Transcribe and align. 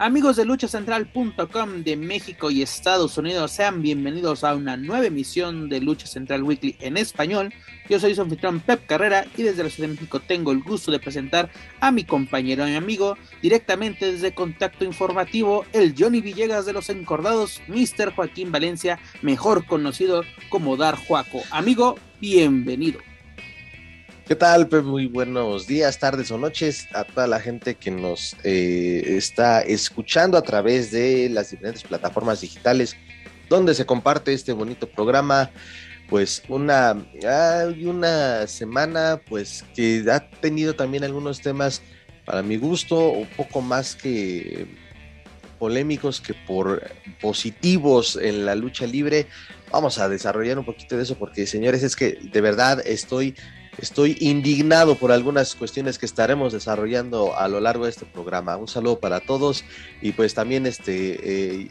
Amigos 0.00 0.36
de 0.36 0.44
luchacentral.com 0.44 1.82
de 1.82 1.96
México 1.96 2.52
y 2.52 2.62
Estados 2.62 3.18
Unidos, 3.18 3.50
sean 3.50 3.82
bienvenidos 3.82 4.44
a 4.44 4.54
una 4.54 4.76
nueva 4.76 5.06
emisión 5.06 5.68
de 5.68 5.80
Lucha 5.80 6.06
Central 6.06 6.44
Weekly 6.44 6.76
en 6.78 6.96
español. 6.96 7.52
Yo 7.88 7.98
soy 7.98 8.14
su 8.14 8.22
anfitrión 8.22 8.60
Pep 8.60 8.86
Carrera 8.86 9.26
y 9.36 9.42
desde 9.42 9.64
la 9.64 9.70
Ciudad 9.70 9.88
de 9.88 9.94
México 9.94 10.20
tengo 10.20 10.52
el 10.52 10.62
gusto 10.62 10.92
de 10.92 11.00
presentar 11.00 11.50
a 11.80 11.90
mi 11.90 12.04
compañero 12.04 12.68
y 12.68 12.76
amigo 12.76 13.18
directamente 13.42 14.12
desde 14.12 14.32
Contacto 14.32 14.84
Informativo, 14.84 15.64
el 15.72 15.96
Johnny 15.98 16.20
Villegas 16.20 16.64
de 16.64 16.74
los 16.74 16.90
Encordados, 16.90 17.60
Mr. 17.66 18.14
Joaquín 18.14 18.52
Valencia, 18.52 19.00
mejor 19.20 19.66
conocido 19.66 20.22
como 20.48 20.76
Dar 20.76 20.96
Juaco. 20.96 21.42
Amigo, 21.50 21.96
bienvenido. 22.20 23.00
¿Qué 24.28 24.36
tal? 24.36 24.68
Muy 24.84 25.06
buenos 25.06 25.66
días, 25.66 25.98
tardes 25.98 26.30
o 26.30 26.36
noches 26.36 26.86
a 26.92 27.04
toda 27.04 27.26
la 27.26 27.40
gente 27.40 27.76
que 27.76 27.90
nos 27.90 28.36
eh, 28.44 29.02
está 29.16 29.62
escuchando 29.62 30.36
a 30.36 30.42
través 30.42 30.90
de 30.90 31.30
las 31.30 31.50
diferentes 31.50 31.82
plataformas 31.84 32.42
digitales 32.42 32.94
donde 33.48 33.72
se 33.72 33.86
comparte 33.86 34.34
este 34.34 34.52
bonito 34.52 34.86
programa. 34.86 35.50
Pues 36.10 36.42
una, 36.46 36.90
hay 37.26 37.86
una 37.86 38.46
semana 38.46 39.18
pues 39.30 39.64
que 39.74 40.04
ha 40.12 40.20
tenido 40.28 40.74
también 40.74 41.04
algunos 41.04 41.40
temas 41.40 41.80
para 42.26 42.42
mi 42.42 42.58
gusto 42.58 43.08
un 43.08 43.28
poco 43.28 43.62
más 43.62 43.94
que 43.94 44.66
polémicos 45.58 46.20
que 46.20 46.34
por 46.34 46.86
positivos 47.22 48.18
en 48.20 48.44
la 48.44 48.54
lucha 48.54 48.86
libre. 48.86 49.26
Vamos 49.72 49.98
a 49.98 50.06
desarrollar 50.10 50.58
un 50.58 50.66
poquito 50.66 50.98
de 50.98 51.04
eso 51.04 51.14
porque 51.14 51.46
señores 51.46 51.82
es 51.82 51.96
que 51.96 52.18
de 52.30 52.40
verdad 52.42 52.86
estoy 52.86 53.34
Estoy 53.78 54.16
indignado 54.18 54.96
por 54.96 55.12
algunas 55.12 55.54
cuestiones 55.54 55.98
que 55.98 56.06
estaremos 56.06 56.52
desarrollando 56.52 57.36
a 57.38 57.46
lo 57.46 57.60
largo 57.60 57.84
de 57.84 57.90
este 57.90 58.06
programa. 58.06 58.56
Un 58.56 58.66
saludo 58.66 58.98
para 58.98 59.20
todos 59.20 59.64
y 60.02 60.12
pues 60.12 60.34
también 60.34 60.66
este 60.66 61.62
eh, 61.62 61.70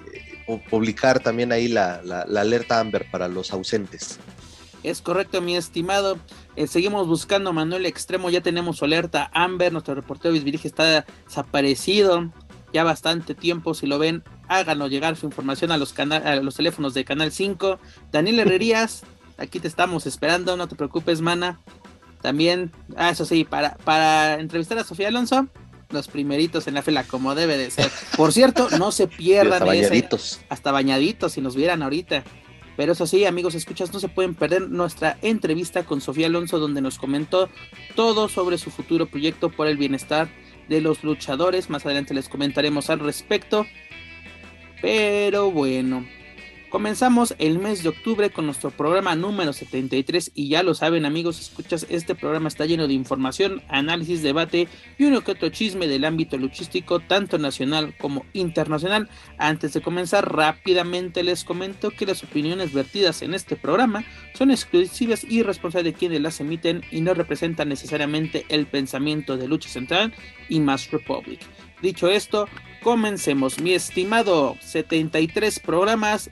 publicar 0.70 1.20
también 1.20 1.52
ahí 1.52 1.68
la, 1.68 2.02
alerta 2.36 2.80
Amber 2.80 3.12
para 3.12 3.28
los 3.28 3.52
ausentes. 3.52 4.20
Es 4.84 5.02
correcto, 5.02 5.42
mi 5.42 5.58
estimado. 5.58 6.18
Eh, 6.56 6.68
seguimos 6.68 7.08
buscando 7.08 7.50
a 7.50 7.54
Manuel 7.54 7.86
Extremo. 7.86 8.30
Ya 8.30 8.40
tenemos 8.40 8.82
alerta 8.82 9.30
Amber. 9.34 9.74
Nuestro 9.74 9.94
reportero 9.94 10.34
Visvirige 10.34 10.70
está 10.70 11.06
desaparecido 11.28 12.32
ya 12.72 12.86
bastante 12.86 13.36
tiempo. 13.36 13.74
Si 13.74 13.86
lo 13.86 14.00
ven, 14.00 14.24
háganos 14.48 14.90
llegar 14.90 15.18
su 15.18 15.26
información 15.26 15.72
a 15.72 15.78
los, 15.78 15.94
a 16.00 16.36
los 16.38 16.56
teléfonos 16.56 16.94
de 16.94 17.04
Canal 17.04 17.34
5. 17.34 17.80
Daniel 18.14 18.40
Herrerías, 18.40 19.04
aquí 19.38 19.60
te 19.60 19.68
estamos 19.68 20.06
esperando. 20.06 20.56
No 20.56 20.70
te 20.70 20.76
preocupes, 20.76 21.20
mana. 21.20 21.60
También, 22.22 22.72
ah, 22.96 23.10
eso 23.10 23.26
sí, 23.26 23.44
para, 23.44 23.76
para 23.84 24.40
entrevistar 24.40 24.78
a 24.78 24.84
Sofía 24.84 25.08
Alonso, 25.10 25.48
los 25.90 26.08
primeritos 26.08 26.68
en 26.68 26.74
la 26.74 26.82
fila, 26.82 27.04
como 27.04 27.36
debe 27.36 27.58
de 27.58 27.72
ser. 27.72 27.90
Por 28.16 28.34
cierto, 28.34 28.70
no 28.78 28.92
se 28.92 29.08
pierdan. 29.08 29.54
hasta 29.54 29.66
bañaditos. 29.66 30.40
hasta 30.50 30.72
bañaditos, 30.72 31.34
si 31.34 31.42
nos 31.42 31.56
vieran 31.56 31.84
ahorita. 31.84 32.24
Pero 32.76 32.92
eso 32.92 33.08
sí, 33.08 33.26
amigos, 33.26 33.56
escuchas, 33.56 33.92
no 33.92 34.00
se 34.00 34.08
pueden 34.08 34.36
perder 34.36 34.70
nuestra 34.70 35.18
entrevista 35.24 35.84
con 35.84 36.00
Sofía 36.00 36.28
Alonso, 36.28 36.60
donde 36.60 36.82
nos 36.82 37.00
comentó 37.00 37.50
todo 37.96 38.30
sobre 38.30 38.60
su 38.60 38.70
futuro 38.70 39.08
proyecto 39.08 39.50
por 39.50 39.68
el 39.68 39.78
bienestar 39.78 40.30
de 40.70 40.82
los 40.82 41.04
luchadores. 41.04 41.72
Más 41.72 41.86
adelante 41.86 42.14
les 42.14 42.30
comentaremos 42.30 42.92
al 42.92 43.00
respecto. 43.00 43.66
Pero 44.80 45.50
bueno, 45.50 46.06
Comenzamos 46.70 47.34
el 47.40 47.60
mes 47.60 47.82
de 47.82 47.90
octubre 47.90 48.30
con 48.30 48.46
nuestro 48.46 48.72
programa 48.72 49.16
número 49.16 49.54
73 49.54 50.32
y 50.36 50.50
ya 50.50 50.64
lo 50.64 50.74
saben 50.74 51.06
amigos, 51.06 51.40
escuchas, 51.40 51.88
este 51.90 52.14
programa 52.14 52.50
está 52.50 52.66
lleno 52.66 52.90
de 52.90 52.94
información, 52.94 53.64
análisis, 53.70 54.22
debate 54.22 54.68
y 54.98 55.06
uno 55.06 55.22
que 55.22 55.32
otro 55.32 55.48
chisme 55.48 55.88
del 55.88 56.04
ámbito 56.04 56.38
luchístico, 56.38 57.00
tanto 57.00 57.38
nacional 57.38 57.96
como 57.98 58.26
internacional. 58.34 59.08
Antes 59.38 59.72
de 59.74 59.82
comenzar, 59.82 60.36
rápidamente 60.36 61.24
les 61.24 61.46
comento 61.46 61.90
que 61.92 62.06
las 62.06 62.22
opiniones 62.26 62.74
vertidas 62.74 63.22
en 63.22 63.34
este 63.34 63.56
programa 63.56 64.04
son 64.34 64.52
exclusivas 64.52 65.24
y 65.24 65.44
responsables 65.44 65.94
de 65.94 65.98
quienes 65.98 66.20
las 66.20 66.42
emiten 66.42 66.84
y 66.92 67.00
no 67.00 67.14
representan 67.14 67.70
necesariamente 67.70 68.46
el 68.50 68.68
pensamiento 68.68 69.38
de 69.38 69.48
Lucha 69.48 69.70
Central 69.70 70.14
y 70.50 70.60
Mass 70.60 70.92
Republic. 70.92 71.40
Dicho 71.82 72.10
esto, 72.10 72.50
comencemos, 72.84 73.62
mi 73.62 73.72
estimado 73.72 74.58
73 74.60 75.60
programas 75.60 76.30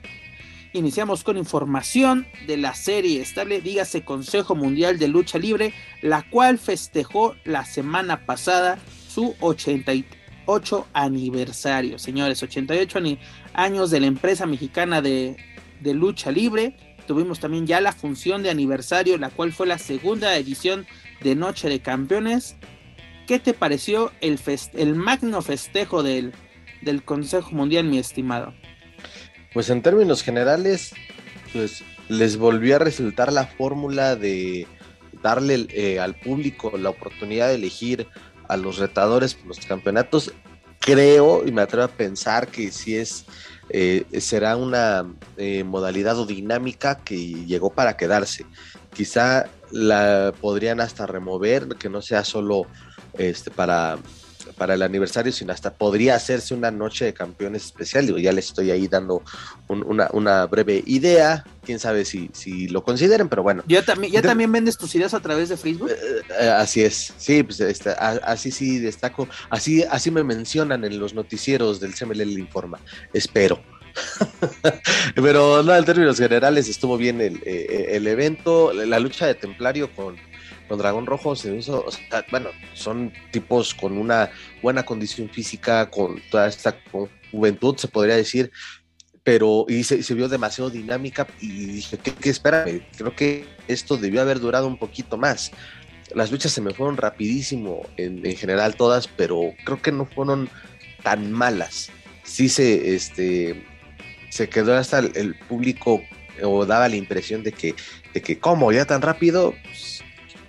Iniciamos 0.76 1.24
con 1.24 1.38
información 1.38 2.26
de 2.46 2.58
la 2.58 2.74
serie 2.74 3.22
estable, 3.22 3.62
dígase 3.62 4.04
Consejo 4.04 4.54
Mundial 4.54 4.98
de 4.98 5.08
Lucha 5.08 5.38
Libre, 5.38 5.72
la 6.02 6.20
cual 6.28 6.58
festejó 6.58 7.34
la 7.44 7.64
semana 7.64 8.26
pasada 8.26 8.78
su 9.08 9.34
88 9.40 10.86
aniversario. 10.92 11.98
Señores, 11.98 12.42
88 12.42 12.98
años 13.54 13.90
de 13.90 14.00
la 14.00 14.06
empresa 14.06 14.44
mexicana 14.44 15.00
de, 15.00 15.38
lucha 15.82 16.30
libre. 16.30 16.76
Tuvimos 17.06 17.40
también 17.40 17.66
ya 17.66 17.80
la 17.80 17.92
función 17.92 18.42
de 18.42 18.50
aniversario, 18.50 19.16
la 19.16 19.30
cual 19.30 19.54
fue 19.54 19.66
la 19.66 19.78
segunda 19.78 20.36
edición 20.36 20.86
de 21.22 21.36
Noche 21.36 21.70
de 21.70 21.80
Campeones. 21.80 22.54
¿Qué 23.26 23.38
te 23.38 23.54
pareció 23.54 24.12
el, 24.20 24.38
el 24.74 24.94
magno 24.94 25.40
festejo 25.40 26.02
del, 26.02 26.34
del 26.82 27.02
Consejo 27.02 27.52
Mundial, 27.52 27.84
mi 27.84 27.96
estimado? 27.96 28.52
Pues 29.56 29.70
en 29.70 29.80
términos 29.80 30.22
generales, 30.22 30.92
pues 31.54 31.82
les 32.10 32.36
volvió 32.36 32.76
a 32.76 32.78
resultar 32.78 33.32
la 33.32 33.46
fórmula 33.46 34.14
de 34.14 34.66
darle 35.22 35.66
eh, 35.70 35.98
al 35.98 36.14
público 36.14 36.76
la 36.76 36.90
oportunidad 36.90 37.48
de 37.48 37.54
elegir 37.54 38.06
a 38.48 38.58
los 38.58 38.76
retadores 38.76 39.32
por 39.32 39.46
los 39.46 39.60
campeonatos. 39.60 40.34
Creo 40.78 41.46
y 41.46 41.52
me 41.52 41.62
atrevo 41.62 41.84
a 41.84 41.88
pensar 41.88 42.48
que 42.48 42.70
si 42.70 42.96
es 42.96 43.24
eh, 43.70 44.04
será 44.20 44.58
una 44.58 45.06
eh, 45.38 45.64
modalidad 45.64 46.18
o 46.18 46.26
dinámica 46.26 46.98
que 46.98 47.16
llegó 47.16 47.70
para 47.70 47.96
quedarse. 47.96 48.44
Quizá 48.94 49.46
la 49.70 50.34
podrían 50.38 50.82
hasta 50.82 51.06
remover, 51.06 51.68
que 51.78 51.88
no 51.88 52.02
sea 52.02 52.24
solo 52.24 52.66
este, 53.14 53.50
para 53.50 53.96
para 54.56 54.74
el 54.74 54.82
aniversario, 54.82 55.32
sino 55.32 55.52
hasta 55.52 55.72
podría 55.72 56.14
hacerse 56.14 56.54
una 56.54 56.70
noche 56.70 57.04
de 57.04 57.14
campeones 57.14 57.66
especial. 57.66 58.06
Digo, 58.06 58.18
ya 58.18 58.32
les 58.32 58.46
estoy 58.46 58.70
ahí 58.70 58.88
dando 58.88 59.22
una, 59.68 60.46
breve 60.46 60.82
idea. 60.86 61.44
Quién 61.64 61.78
sabe 61.78 62.04
si, 62.04 62.30
si 62.32 62.68
lo 62.68 62.84
consideren, 62.84 63.28
pero 63.28 63.42
bueno. 63.42 63.62
¿Ya 63.66 63.84
también, 63.84 64.12
ya 64.12 64.22
también 64.22 64.52
vendes 64.52 64.76
tus 64.76 64.94
ideas 64.94 65.14
a 65.14 65.20
través 65.20 65.48
de 65.48 65.56
Facebook? 65.56 65.90
Eh, 65.90 66.22
eh, 66.40 66.48
así 66.48 66.82
es. 66.82 67.12
Sí, 67.18 67.42
pues 67.42 67.60
este, 67.60 67.90
así 67.90 68.50
sí 68.50 68.78
destaco. 68.78 69.28
Así, 69.50 69.82
así 69.84 70.10
me 70.10 70.22
mencionan 70.22 70.84
en 70.84 70.98
los 70.98 71.14
noticieros 71.14 71.80
del 71.80 71.94
CMLL 71.94 72.38
Informa. 72.38 72.78
Espero. 73.12 73.60
pero 75.14 75.62
no, 75.62 75.74
en 75.74 75.84
términos 75.84 76.18
generales 76.18 76.68
estuvo 76.68 76.96
bien 76.96 77.20
el, 77.20 77.40
eh, 77.44 77.88
el 77.92 78.06
evento, 78.06 78.72
la 78.72 78.98
lucha 79.00 79.26
de 79.26 79.34
Templario 79.34 79.90
con 79.94 80.16
con 80.68 80.78
Dragón 80.78 81.06
Rojo 81.06 81.36
se 81.36 81.54
hizo, 81.54 81.84
bueno, 82.30 82.50
son 82.74 83.12
tipos 83.30 83.74
con 83.74 83.96
una 83.96 84.30
buena 84.62 84.84
condición 84.84 85.28
física, 85.28 85.90
con 85.90 86.20
toda 86.30 86.48
esta 86.48 86.76
juventud, 87.30 87.76
se 87.76 87.88
podría 87.88 88.16
decir, 88.16 88.50
pero 89.26 89.66
y 89.68 89.82
se, 89.82 90.14
vio 90.14 90.28
demasiado 90.28 90.70
dinámica 90.70 91.26
y 91.40 91.66
dije, 91.66 91.98
¿qué, 91.98 92.12
qué? 92.12 92.32
Creo 92.96 93.16
que 93.16 93.44
esto 93.66 93.96
debió 93.96 94.20
haber 94.20 94.38
durado 94.38 94.68
un 94.68 94.78
poquito 94.78 95.16
más. 95.16 95.50
Las 96.14 96.30
luchas 96.30 96.52
se 96.52 96.60
me 96.60 96.72
fueron 96.72 96.96
rapidísimo 96.96 97.82
en, 97.96 98.22
general 98.36 98.76
todas, 98.76 99.08
pero 99.08 99.52
creo 99.64 99.82
que 99.82 99.90
no 99.90 100.06
fueron 100.06 100.48
tan 101.02 101.32
malas. 101.32 101.90
Sí 102.22 102.48
se, 102.48 102.94
este, 102.94 103.66
se 104.30 104.48
quedó 104.48 104.76
hasta 104.76 105.00
el, 105.00 105.34
público 105.48 106.02
o 106.44 106.64
daba 106.64 106.88
la 106.88 106.94
impresión 106.94 107.42
de 107.42 107.50
que, 107.50 107.74
de 108.14 108.22
que, 108.22 108.38
¿cómo? 108.38 108.70
¿Ya 108.70 108.84
tan 108.84 109.02
rápido? 109.02 109.54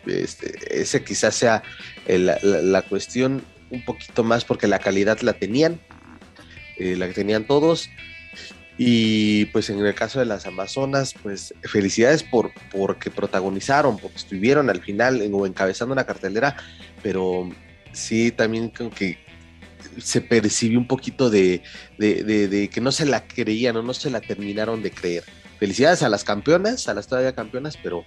Este, 0.08 0.82
ese 0.82 1.04
quizás 1.04 1.36
sea 1.36 1.64
la, 2.08 2.82
cuestión 2.84 3.44
un 3.70 3.84
poquito 3.84 4.24
más 4.24 4.46
porque 4.46 4.68
la 4.68 4.80
calidad 4.80 5.20
la 5.22 5.34
tenían, 5.34 5.80
eh, 6.78 6.96
la 6.96 7.08
que 7.08 7.14
tenían 7.14 7.46
todos. 7.46 7.90
Y 8.78 9.46
pues 9.46 9.72
en 9.72 9.84
el 9.84 9.96
caso 9.96 10.20
de 10.20 10.26
las 10.26 10.46
Amazonas, 10.46 11.16
pues 11.24 11.54
felicidades 11.64 12.22
por 12.22 12.52
porque 12.72 13.10
protagonizaron, 13.10 13.98
porque 13.98 14.18
estuvieron 14.18 14.70
al 14.70 14.82
final 14.82 15.22
encabezando 15.22 15.94
una 15.94 16.06
cartelera, 16.06 16.56
pero 17.02 17.50
sí 17.92 18.32
también 18.32 18.70
como 18.70 18.92
que 18.92 19.18
se 19.98 20.22
percibió 20.22 20.78
un 20.78 20.88
poquito 20.88 21.30
de, 21.30 21.62
que 21.98 22.82
no 22.82 22.92
se 22.92 23.06
la 23.06 23.28
creían 23.28 23.78
o 23.78 23.84
no 23.84 23.94
se 23.94 24.10
la 24.10 24.22
terminaron 24.22 24.84
de 24.84 24.92
creer. 24.92 25.24
Felicidades 25.60 26.04
a 26.04 26.10
las 26.10 26.24
campeonas, 26.24 26.88
a 26.88 26.94
las 26.94 27.08
todavía 27.08 27.34
campeonas, 27.34 27.78
pero 27.82 28.06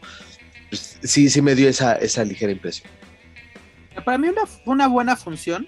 sí, 0.72 1.30
sí 1.30 1.42
me 1.42 1.54
dio 1.54 1.68
esa, 1.68 1.94
esa 1.94 2.24
ligera 2.24 2.52
impresión. 2.52 2.90
Para 4.04 4.18
mí 4.18 4.28
una, 4.28 4.42
una 4.64 4.86
buena 4.88 5.16
función, 5.16 5.66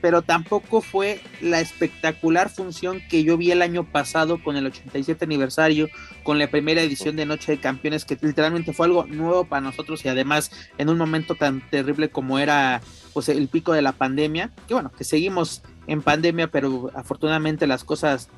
pero 0.00 0.22
tampoco 0.22 0.80
fue 0.80 1.20
la 1.40 1.60
espectacular 1.60 2.50
función 2.50 3.00
que 3.08 3.24
yo 3.24 3.36
vi 3.36 3.50
el 3.50 3.62
año 3.62 3.84
pasado 3.84 4.42
con 4.42 4.56
el 4.56 4.66
87 4.66 5.24
aniversario, 5.24 5.88
con 6.22 6.38
la 6.38 6.48
primera 6.48 6.82
edición 6.82 7.16
de 7.16 7.26
Noche 7.26 7.52
de 7.52 7.60
Campeones, 7.60 8.04
que 8.04 8.18
literalmente 8.20 8.72
fue 8.72 8.86
algo 8.86 9.06
nuevo 9.06 9.44
para 9.44 9.60
nosotros 9.60 10.04
y 10.04 10.08
además 10.08 10.50
en 10.78 10.88
un 10.88 10.98
momento 10.98 11.34
tan 11.34 11.68
terrible 11.68 12.10
como 12.10 12.38
era 12.38 12.80
pues, 13.12 13.28
el 13.28 13.48
pico 13.48 13.72
de 13.72 13.82
la 13.82 13.92
pandemia, 13.92 14.50
que 14.66 14.74
bueno, 14.74 14.92
que 14.96 15.04
seguimos 15.04 15.62
en 15.86 16.02
pandemia, 16.02 16.48
pero 16.48 16.90
afortunadamente 16.94 17.66
las 17.66 17.82
cosas 17.84 18.28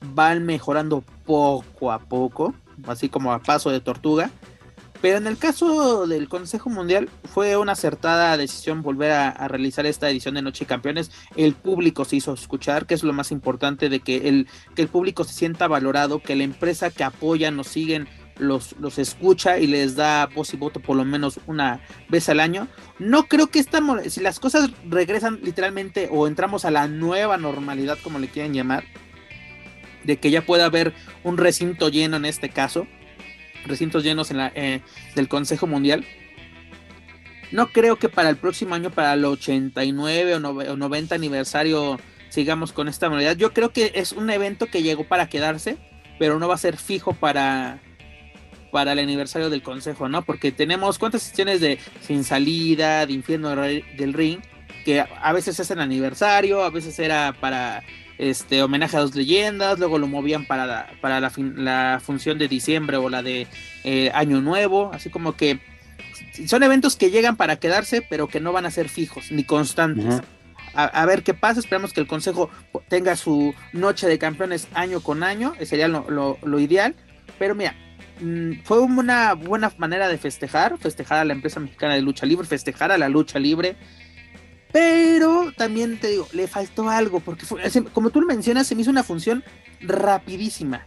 van 0.00 0.44
mejorando 0.46 1.02
poco 1.26 1.90
a 1.90 1.98
poco, 1.98 2.54
así 2.86 3.08
como 3.08 3.32
a 3.32 3.40
paso 3.40 3.70
de 3.70 3.80
tortuga. 3.80 4.30
Pero 5.00 5.18
en 5.18 5.28
el 5.28 5.38
caso 5.38 6.06
del 6.08 6.28
Consejo 6.28 6.70
Mundial 6.70 7.08
fue 7.24 7.56
una 7.56 7.72
acertada 7.72 8.36
decisión 8.36 8.82
volver 8.82 9.12
a, 9.12 9.48
realizar 9.48 9.86
esta 9.86 10.10
edición 10.10 10.34
de 10.34 10.42
Noche 10.42 10.64
de 10.64 10.68
Campeones. 10.68 11.12
El 11.36 11.54
público 11.54 12.04
se 12.04 12.16
hizo 12.16 12.34
escuchar, 12.34 12.86
que 12.86 12.94
es 12.94 13.04
lo 13.04 13.12
más 13.12 13.30
importante 13.30 13.88
de 13.88 14.00
que 14.00 14.28
el, 14.28 14.48
que 14.74 14.82
el 14.82 14.88
público 14.88 15.22
se 15.22 15.34
sienta 15.34 15.68
valorado, 15.68 16.20
que 16.20 16.34
la 16.34 16.42
empresa 16.42 16.90
que 16.90 17.04
apoya, 17.04 17.52
nos 17.52 17.68
siguen, 17.68 18.08
los, 18.38 18.74
los 18.80 18.98
escucha 18.98 19.58
y 19.58 19.66
les 19.66 19.94
da 19.96 20.26
voz 20.26 20.52
y 20.54 20.56
voto 20.56 20.80
por 20.80 20.96
lo 20.96 21.04
menos 21.04 21.38
una 21.46 21.80
vez 22.08 22.28
al 22.28 22.40
año. 22.40 22.66
No 22.98 23.28
creo 23.28 23.48
que 23.48 23.60
esta, 23.60 23.80
si 24.08 24.20
las 24.20 24.40
cosas 24.40 24.70
regresan 24.88 25.38
literalmente 25.42 26.08
o 26.10 26.26
entramos 26.26 26.64
a 26.64 26.72
la 26.72 26.88
nueva 26.88 27.36
normalidad, 27.36 27.98
como 28.02 28.18
le 28.18 28.28
quieran 28.28 28.52
llamar, 28.52 28.84
de 30.02 30.18
que 30.18 30.32
ya 30.32 30.44
pueda 30.44 30.64
haber 30.64 30.92
un 31.22 31.36
recinto 31.36 31.88
lleno 31.88 32.16
en 32.16 32.24
este 32.24 32.48
caso 32.48 32.86
recintos 33.68 34.04
llenos 34.04 34.30
en 34.30 34.38
la, 34.38 34.52
eh, 34.54 34.80
del 35.14 35.28
Consejo 35.28 35.66
Mundial. 35.66 36.04
No 37.50 37.68
creo 37.68 37.96
que 37.96 38.08
para 38.08 38.28
el 38.28 38.36
próximo 38.36 38.74
año, 38.74 38.90
para 38.90 39.14
el 39.14 39.24
89 39.24 40.34
o, 40.34 40.76
90 40.76 41.14
aniversario, 41.14 41.98
sigamos 42.28 42.72
con 42.72 42.88
esta 42.88 43.08
modalidad. 43.08 43.36
Yo 43.36 43.52
creo 43.52 43.70
que 43.72 43.92
es 43.94 44.12
un 44.12 44.28
evento 44.30 44.66
que 44.66 44.82
llegó 44.82 45.04
para 45.04 45.28
quedarse, 45.28 45.78
pero 46.18 46.38
no 46.38 46.48
va 46.48 46.54
a 46.54 46.58
ser 46.58 46.76
fijo 46.76 47.14
para, 47.14 47.80
para 48.70 48.92
el 48.92 48.98
aniversario 48.98 49.48
del 49.48 49.62
Consejo, 49.62 50.08
¿no? 50.08 50.22
Porque 50.22 50.52
tenemos 50.52 50.98
cuántas 50.98 51.22
sesiones 51.22 51.60
de 51.60 51.78
Sin 52.02 52.22
Salida, 52.22 53.06
de 53.06 53.14
Infierno 53.14 53.56
del 53.56 54.12
Ring, 54.12 54.40
que 54.84 55.00
a 55.00 55.32
veces 55.32 55.58
es 55.58 55.70
el 55.70 55.80
aniversario, 55.80 56.62
a 56.62 56.70
veces 56.70 56.98
era 56.98 57.34
para 57.40 57.82
este 58.18 58.62
homenaje 58.62 58.96
a 58.96 59.00
dos 59.00 59.14
leyendas, 59.14 59.78
luego 59.78 59.98
lo 59.98 60.08
movían 60.08 60.44
para 60.44 60.66
la, 60.66 60.90
para 61.00 61.20
la, 61.20 62.00
función 62.00 62.38
de 62.38 62.48
diciembre 62.48 62.96
o 62.96 63.08
la 63.08 63.22
de 63.22 63.46
eh, 63.84 64.10
Año 64.12 64.40
Nuevo, 64.40 64.90
así 64.92 65.08
como 65.08 65.36
que 65.36 65.60
son 66.46 66.62
eventos 66.62 66.96
que 66.96 67.10
llegan 67.10 67.36
para 67.36 67.56
quedarse, 67.56 68.02
pero 68.02 68.28
que 68.28 68.40
no 68.40 68.52
van 68.52 68.66
a 68.66 68.70
ser 68.70 68.88
fijos 68.88 69.30
ni 69.30 69.44
constantes. 69.44 70.20
a, 70.74 71.06
ver 71.06 71.22
qué 71.22 71.34
pasa, 71.34 71.60
esperamos 71.60 71.92
que 71.92 72.00
el 72.00 72.06
Consejo 72.06 72.50
tenga 72.88 73.16
su 73.16 73.54
noche 73.72 74.06
de 74.06 74.18
campeones 74.18 74.68
año 74.74 75.00
con 75.00 75.22
año, 75.22 75.54
sería 75.62 75.88
lo, 75.88 76.38
lo 76.42 76.60
ideal, 76.60 76.94
pero 77.38 77.54
mira, 77.54 77.74
mm, 78.20 78.62
fue 78.64 78.80
una 78.80 79.34
buena 79.34 79.72
manera 79.78 80.08
de 80.08 80.18
festejar, 80.18 80.76
festejar 80.78 81.18
a 81.18 81.24
la 81.24 81.32
empresa 81.32 81.60
mexicana 81.60 81.94
de 81.94 82.02
lucha 82.02 82.26
libre, 82.26 82.46
festejar 82.46 82.92
a 82.92 82.98
la 82.98 83.08
lucha 83.08 83.38
libre, 83.38 83.76
pero 84.72 85.52
también 85.56 85.98
te 85.98 86.08
digo, 86.08 86.28
le 86.32 86.46
faltó 86.48 86.88
algo, 86.88 87.20
porque 87.20 87.46
como 87.92 88.10
tú 88.10 88.20
lo 88.20 88.26
mencionas, 88.26 88.66
se 88.66 88.74
me 88.74 88.82
hizo 88.82 88.90
una 88.90 89.02
función 89.02 89.44
rapidísima. 89.80 90.84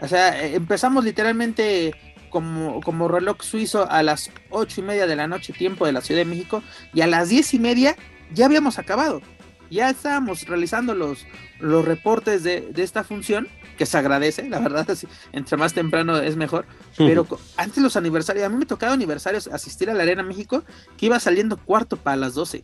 O 0.00 0.08
sea, 0.08 0.42
eh, 0.44 0.54
empezamos 0.56 1.04
literalmente 1.04 1.94
como, 2.30 2.80
como 2.80 3.08
reloj 3.08 3.42
suizo 3.42 3.90
a 3.90 4.02
las 4.02 4.30
ocho 4.50 4.80
y 4.80 4.84
media 4.84 5.06
de 5.06 5.16
la 5.16 5.28
noche, 5.28 5.52
tiempo 5.52 5.86
de 5.86 5.92
la 5.92 6.00
Ciudad 6.00 6.20
de 6.20 6.24
México, 6.26 6.62
y 6.92 7.00
a 7.02 7.06
las 7.06 7.28
diez 7.28 7.54
y 7.54 7.58
media 7.58 7.96
ya 8.32 8.46
habíamos 8.46 8.78
acabado. 8.78 9.22
Ya 9.70 9.88
estábamos 9.88 10.46
realizando 10.46 10.94
los, 10.94 11.24
los 11.58 11.84
reportes 11.84 12.42
de, 12.42 12.60
de 12.60 12.82
esta 12.82 13.04
función, 13.04 13.48
que 13.76 13.86
se 13.86 13.96
agradece, 13.98 14.48
la 14.48 14.58
verdad, 14.58 14.86
entre 15.32 15.56
más 15.56 15.72
temprano 15.72 16.18
es 16.18 16.36
mejor. 16.36 16.66
Pero 16.96 17.26
antes 17.56 17.82
los 17.82 17.96
aniversarios, 17.96 18.44
a 18.44 18.48
mí 18.48 18.56
me 18.56 18.66
tocaba 18.66 18.92
aniversarios 18.92 19.48
asistir 19.48 19.90
a 19.90 19.94
la 19.94 20.02
Arena 20.02 20.22
México, 20.22 20.62
que 20.96 21.06
iba 21.06 21.18
saliendo 21.18 21.56
cuarto 21.56 21.96
para 21.96 22.16
las 22.16 22.34
doce. 22.34 22.60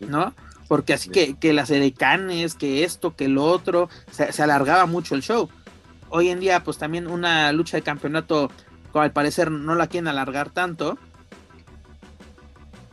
¿No? 0.00 0.34
Porque 0.68 0.92
así 0.92 1.10
que, 1.10 1.34
que 1.36 1.52
las 1.52 1.70
edecanes, 1.70 2.54
que 2.54 2.84
esto, 2.84 3.16
que 3.16 3.28
lo 3.28 3.44
otro, 3.44 3.88
se, 4.12 4.42
alargaba 4.42 4.86
mucho 4.86 5.14
el 5.14 5.22
show. 5.22 5.48
Hoy 6.08 6.28
en 6.28 6.40
día, 6.40 6.62
pues 6.62 6.78
también 6.78 7.06
una 7.08 7.52
lucha 7.52 7.76
de 7.76 7.82
campeonato, 7.82 8.50
al 8.94 9.12
parecer 9.12 9.50
no 9.50 9.74
la 9.74 9.88
quieren 9.88 10.08
alargar 10.08 10.50
tanto. 10.50 10.96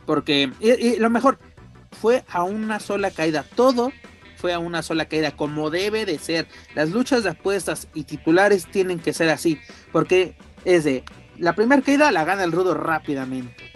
Porque, 0.06 0.52
y, 0.60 0.96
lo 0.96 1.10
mejor, 1.10 1.38
fue 1.92 2.24
a 2.28 2.42
una 2.42 2.80
sola 2.80 3.10
caída. 3.10 3.44
Todo 3.44 3.92
fue 4.36 4.52
a 4.52 4.58
una 4.58 4.82
sola 4.82 5.04
caída, 5.04 5.32
como 5.32 5.70
debe 5.70 6.04
de 6.04 6.18
ser. 6.18 6.48
Las 6.74 6.90
luchas 6.90 7.22
de 7.22 7.30
apuestas 7.30 7.88
y 7.94 8.04
titulares 8.04 8.66
tienen 8.66 8.98
que 8.98 9.12
ser 9.12 9.30
así. 9.30 9.60
Porque 9.92 10.36
es 10.64 10.84
de, 10.84 11.04
la 11.38 11.54
primera 11.54 11.82
caída 11.82 12.10
la 12.10 12.24
gana 12.24 12.42
el 12.42 12.52
rudo 12.52 12.74
rápidamente 12.74 13.68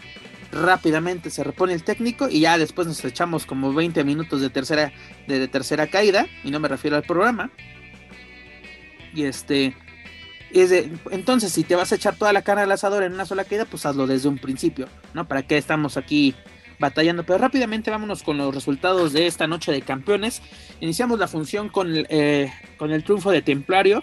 rápidamente 0.52 1.30
se 1.30 1.42
repone 1.42 1.72
el 1.72 1.82
técnico 1.82 2.28
y 2.28 2.40
ya 2.40 2.58
después 2.58 2.86
nos 2.86 3.04
echamos 3.04 3.46
como 3.46 3.72
20 3.72 4.04
minutos 4.04 4.40
de 4.40 4.50
tercera, 4.50 4.92
de, 5.26 5.48
tercera 5.48 5.86
caída, 5.88 6.26
y 6.44 6.50
no 6.50 6.60
me 6.60 6.68
refiero 6.68 6.96
al 6.96 7.02
programa. 7.02 7.50
Y 9.14 9.24
este, 9.24 9.74
es 10.52 10.72
entonces 11.10 11.52
si 11.52 11.64
te 11.64 11.74
vas 11.74 11.92
a 11.92 11.96
echar 11.96 12.16
toda 12.16 12.32
la 12.32 12.42
carne 12.42 12.62
al 12.62 12.72
asador 12.72 13.02
en 13.02 13.14
una 13.14 13.26
sola 13.26 13.44
caída, 13.44 13.64
pues 13.64 13.86
hazlo 13.86 14.06
desde 14.06 14.28
un 14.28 14.38
principio, 14.38 14.88
¿no? 15.14 15.26
¿Para 15.26 15.42
qué 15.42 15.56
estamos 15.56 15.96
aquí 15.96 16.34
batallando? 16.78 17.24
Pero 17.24 17.38
rápidamente 17.38 17.90
vámonos 17.90 18.22
con 18.22 18.36
los 18.36 18.54
resultados 18.54 19.12
de 19.12 19.26
esta 19.26 19.46
noche 19.46 19.72
de 19.72 19.82
campeones. 19.82 20.42
Iniciamos 20.80 21.18
la 21.18 21.28
función 21.28 21.70
con, 21.70 21.88
eh, 21.94 22.52
con 22.76 22.90
el 22.92 23.04
triunfo 23.04 23.30
de 23.30 23.40
Templario, 23.40 24.02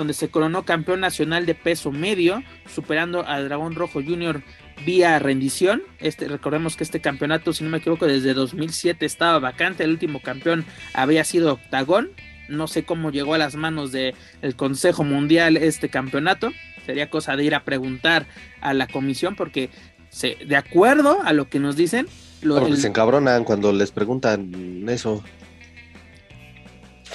donde 0.00 0.14
se 0.14 0.30
coronó 0.30 0.64
campeón 0.64 1.00
nacional 1.00 1.44
de 1.44 1.54
peso 1.54 1.92
medio, 1.92 2.42
superando 2.74 3.26
al 3.26 3.48
Dragón 3.48 3.74
Rojo 3.74 4.02
Junior 4.02 4.42
vía 4.86 5.18
rendición. 5.18 5.82
Este, 5.98 6.26
recordemos 6.26 6.74
que 6.74 6.84
este 6.84 7.00
campeonato, 7.00 7.52
si 7.52 7.64
no 7.64 7.68
me 7.68 7.78
equivoco, 7.78 8.06
desde 8.06 8.32
2007 8.32 9.04
estaba 9.04 9.38
vacante. 9.38 9.84
El 9.84 9.90
último 9.90 10.22
campeón 10.22 10.64
había 10.94 11.22
sido 11.24 11.52
Octagón. 11.52 12.12
No 12.48 12.66
sé 12.66 12.84
cómo 12.84 13.10
llegó 13.10 13.34
a 13.34 13.38
las 13.38 13.56
manos 13.56 13.92
del 13.92 14.14
Consejo 14.56 15.04
Mundial 15.04 15.58
este 15.58 15.90
campeonato. 15.90 16.50
Sería 16.86 17.10
cosa 17.10 17.36
de 17.36 17.44
ir 17.44 17.54
a 17.54 17.64
preguntar 17.64 18.26
a 18.62 18.72
la 18.72 18.86
comisión 18.86 19.36
porque 19.36 19.68
se, 20.08 20.38
de 20.46 20.56
acuerdo 20.56 21.18
a 21.22 21.34
lo 21.34 21.50
que 21.50 21.58
nos 21.58 21.76
dicen... 21.76 22.06
Lo, 22.40 22.74
se 22.74 22.88
encabronan 22.88 23.44
cuando 23.44 23.70
les 23.70 23.90
preguntan 23.90 24.88
eso. 24.88 25.22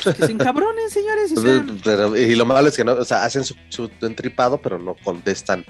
Que 0.03 0.25
se 0.25 0.31
encabronen, 0.31 0.89
señores. 0.89 1.33
Y, 2.17 2.35
lo 2.35 2.45
malo 2.45 2.67
es 2.67 2.75
que 2.75 2.83
no, 2.83 2.93
o 2.93 3.05
sea, 3.05 3.23
hacen 3.23 3.43
su, 3.43 3.55
su 3.69 3.89
entripado, 4.01 4.59
pero 4.59 4.77
no 4.77 4.95
contestan 5.03 5.65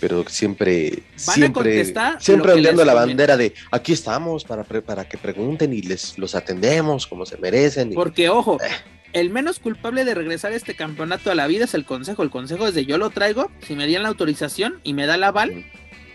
pero 0.00 0.24
siempre, 0.26 1.02
siempre, 1.14 1.84
siempre 2.18 2.52
ondeando 2.54 2.84
la 2.84 2.94
bandera 2.94 3.36
de 3.36 3.52
aquí 3.70 3.92
estamos 3.92 4.44
para, 4.44 4.64
para 4.64 5.06
que 5.06 5.18
pregunten 5.18 5.74
y 5.74 5.82
les 5.82 6.18
los 6.18 6.34
atendemos 6.34 7.06
como 7.06 7.26
se 7.26 7.36
merecen. 7.36 7.92
Porque, 7.92 8.30
ojo, 8.30 8.58
eh. 8.62 8.68
el 9.12 9.30
menos 9.30 9.60
culpable 9.60 10.04
de 10.04 10.14
regresar 10.14 10.52
este 10.52 10.74
campeonato 10.74 11.30
a 11.30 11.34
la 11.34 11.46
vida 11.46 11.66
es 11.66 11.74
el 11.74 11.84
consejo. 11.84 12.22
El 12.22 12.30
consejo 12.30 12.66
es 12.66 12.74
de 12.74 12.86
yo 12.86 12.96
lo 12.96 13.10
traigo, 13.10 13.50
si 13.66 13.76
me 13.76 13.86
dieran 13.86 14.04
la 14.04 14.08
autorización 14.08 14.80
y 14.82 14.94
me 14.94 15.06
da 15.06 15.18
la 15.18 15.28
aval, 15.28 15.66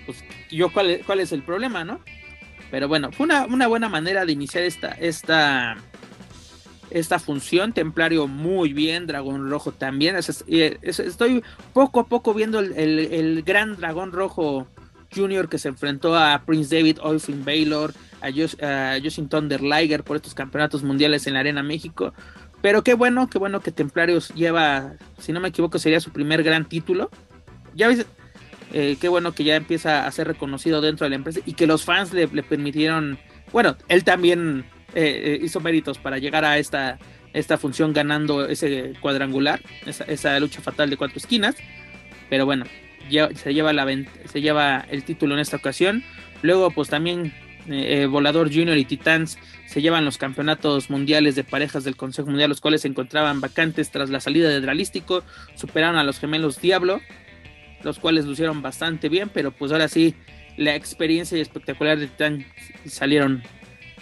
pues 0.06 0.18
yo 0.50 0.74
cuál 0.74 0.90
es, 0.90 1.06
cuál 1.06 1.20
es 1.20 1.32
el 1.32 1.44
problema, 1.44 1.86
¿no? 1.86 2.02
Pero 2.72 2.88
bueno, 2.88 3.12
fue 3.12 3.26
una, 3.26 3.46
una 3.46 3.68
buena 3.68 3.88
manera 3.88 4.26
de 4.26 4.32
iniciar 4.32 4.64
esta, 4.64 4.94
esta, 4.94 5.78
esta 6.96 7.20
función. 7.20 7.74
Templario 7.74 8.28
muy 8.28 8.74
bien, 8.74 9.06
Dragón 9.06 9.50
Rojo 9.50 9.72
también. 9.72 10.16
estoy 10.16 11.44
poco 11.74 12.00
a 12.00 12.08
poco 12.08 12.34
viendo 12.34 12.60
el, 12.60 13.44
gran 13.46 13.76
Dragón 13.76 14.12
Rojo 14.12 14.68
Junior 15.14 15.50
que 15.50 15.60
se 15.60 15.68
enfrentó 15.68 16.16
a 16.16 16.44
Prince 16.46 16.76
David, 16.76 16.98
Olfin 17.02 17.44
Baylor, 17.46 17.94
a, 18.22 18.32
Josh, 18.32 18.56
Justin 19.04 19.30
Thunder 19.30 19.62
Liger 19.62 20.04
por 20.04 20.16
estos 20.16 20.34
campeonatos 20.34 20.84
mundiales 20.84 21.28
en 21.28 21.34
la 21.34 21.42
Arena 21.42 21.64
México. 21.64 22.14
Pero 22.62 22.84
qué 22.84 22.94
bueno, 22.94 23.30
qué 23.30 23.38
bueno 23.38 23.60
que 23.60 23.72
Templarios 23.72 24.30
lleva, 24.30 24.94
si 25.20 25.34
no 25.34 25.40
me 25.40 25.50
equivoco, 25.50 25.78
sería 25.78 26.00
su 26.00 26.12
primer 26.12 26.44
gran 26.44 26.66
título. 26.68 27.12
Ya 27.76 27.90
ves, 27.90 28.06
eh, 28.74 28.98
qué 29.00 29.10
bueno 29.10 29.34
que 29.34 29.44
ya 29.44 29.56
empieza 29.56 30.08
a 30.08 30.12
ser 30.12 30.28
reconocido 30.28 30.82
dentro 30.82 31.06
de 31.06 31.10
la 31.10 31.18
empresa 31.18 31.42
y 31.46 31.54
que 31.54 31.68
los 31.68 31.84
fans 31.84 32.14
le, 32.14 32.28
permitieron, 32.28 33.20
bueno, 33.52 33.76
él 33.90 34.04
también 34.04 34.66
eh, 34.96 35.40
hizo 35.42 35.60
méritos 35.60 35.98
para 35.98 36.18
llegar 36.18 36.46
a 36.46 36.58
esta, 36.58 36.98
esta 37.34 37.58
función 37.58 37.94
ganando 37.94 38.48
ese 38.48 38.94
cuadrangular, 39.02 39.62
esa, 39.86 40.40
lucha 40.40 40.62
fatal 40.62 40.90
de 40.90 40.98
cuatro 40.98 41.18
esquinas, 41.18 41.56
pero 42.30 42.46
bueno, 42.46 42.66
se 43.36 43.54
lleva, 43.54 43.74
la, 43.74 43.86
se 44.26 44.42
lleva 44.42 44.86
el 44.90 45.04
título 45.04 45.36
en 45.36 45.42
esta 45.42 45.58
ocasión. 45.58 46.04
Luego, 46.42 46.72
pues 46.72 46.90
también 46.90 47.34
Volador 48.10 48.54
Junior 48.54 48.78
y 48.78 48.86
Titans 48.86 49.38
se 49.66 49.82
llevan 49.82 50.06
los 50.06 50.18
campeonatos 50.18 50.90
mundiales 50.90 51.36
de 51.36 51.44
parejas 51.44 51.84
del 51.84 51.96
Consejo 51.96 52.30
Mundial, 52.30 52.50
los 52.50 52.62
cuales 52.62 52.82
se 52.82 52.88
encontraban 52.88 53.42
vacantes 53.42 53.92
tras 53.92 54.10
la 54.10 54.20
salida 54.20 54.50
de 54.50 54.62
Dralístico, 54.62 55.24
superaron 55.56 55.98
a 55.98 56.04
los 56.04 56.20
gemelos 56.20 56.62
Diablo, 56.62 57.02
los 57.84 58.00
cuales 58.00 58.26
lucieron 58.26 58.62
bastante 58.62 59.10
bien, 59.10 59.30
pero 59.34 59.52
pues 59.52 59.72
ahora 59.72 59.88
sí, 59.88 60.16
la 60.58 60.76
experiencia 60.76 61.38
y 61.38 61.42
espectacular 61.42 61.98
de 61.98 62.08
Titán 62.08 62.46
salieron 62.86 63.44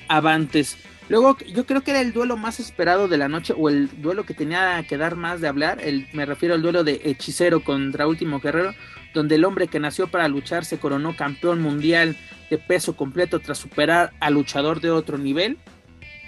avantes. 0.07 0.77
Luego, 1.09 1.37
yo 1.39 1.65
creo 1.65 1.81
que 1.81 1.91
era 1.91 2.01
el 2.01 2.13
duelo 2.13 2.37
más 2.37 2.59
esperado 2.59 3.07
de 3.07 3.17
la 3.17 3.27
noche, 3.27 3.53
o 3.57 3.69
el 3.69 3.89
duelo 4.01 4.25
que 4.25 4.33
tenía 4.33 4.83
que 4.87 4.97
dar 4.97 5.15
más 5.15 5.41
de 5.41 5.47
hablar. 5.47 5.79
El, 5.81 6.07
me 6.13 6.25
refiero 6.25 6.55
al 6.55 6.61
duelo 6.61 6.83
de 6.83 7.01
Hechicero 7.03 7.63
contra 7.63 8.07
Último 8.07 8.39
Guerrero, 8.39 8.73
donde 9.13 9.35
el 9.35 9.45
hombre 9.45 9.67
que 9.67 9.79
nació 9.79 10.07
para 10.07 10.27
luchar 10.27 10.65
se 10.65 10.79
coronó 10.79 11.15
campeón 11.15 11.61
mundial 11.61 12.17
de 12.49 12.57
peso 12.57 12.95
completo 12.95 13.39
tras 13.39 13.57
superar 13.57 14.11
al 14.19 14.35
luchador 14.35 14.79
de 14.79 14.91
otro 14.91 15.17
nivel. 15.17 15.57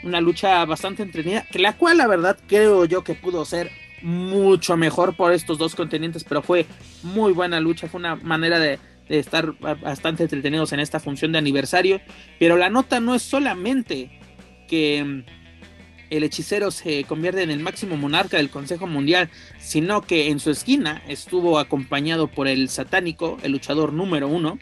Una 0.03 0.21
lucha 0.21 0.63
bastante 0.65 1.03
entretenida, 1.03 1.45
que 1.51 1.59
la 1.59 1.77
cual 1.77 1.97
la 1.97 2.07
verdad 2.07 2.37
creo 2.47 2.85
yo 2.85 3.03
que 3.03 3.15
pudo 3.15 3.45
ser 3.45 3.71
mucho 4.01 4.77
mejor 4.77 5.15
por 5.15 5.31
estos 5.31 5.57
dos 5.57 5.73
contendientes, 5.73 6.23
pero 6.23 6.41
fue 6.43 6.67
muy 7.01 7.31
buena 7.31 7.59
lucha, 7.59 7.87
fue 7.87 7.99
una 7.99 8.15
manera 8.15 8.59
de, 8.59 8.71
de 8.71 8.79
estar 9.09 9.53
bastante 9.59 10.23
entretenidos 10.23 10.73
en 10.73 10.79
esta 10.79 10.99
función 10.99 11.31
de 11.31 11.37
aniversario. 11.37 12.01
Pero 12.39 12.57
la 12.57 12.69
nota 12.69 12.99
no 12.99 13.15
es 13.15 13.21
solamente 13.21 14.19
que 14.67 15.03
mm, 15.03 15.23
el 16.09 16.23
hechicero 16.23 16.71
se 16.71 17.03
convierte 17.05 17.43
en 17.43 17.51
el 17.51 17.59
máximo 17.59 17.97
monarca 17.97 18.37
del 18.37 18.49
Consejo 18.49 18.87
Mundial, 18.87 19.29
sino 19.59 20.01
que 20.01 20.29
en 20.29 20.39
su 20.39 20.51
esquina 20.51 21.03
estuvo 21.07 21.59
acompañado 21.59 22.27
por 22.27 22.47
el 22.47 22.69
satánico, 22.69 23.37
el 23.43 23.51
luchador 23.53 23.93
número 23.93 24.27
uno, 24.27 24.59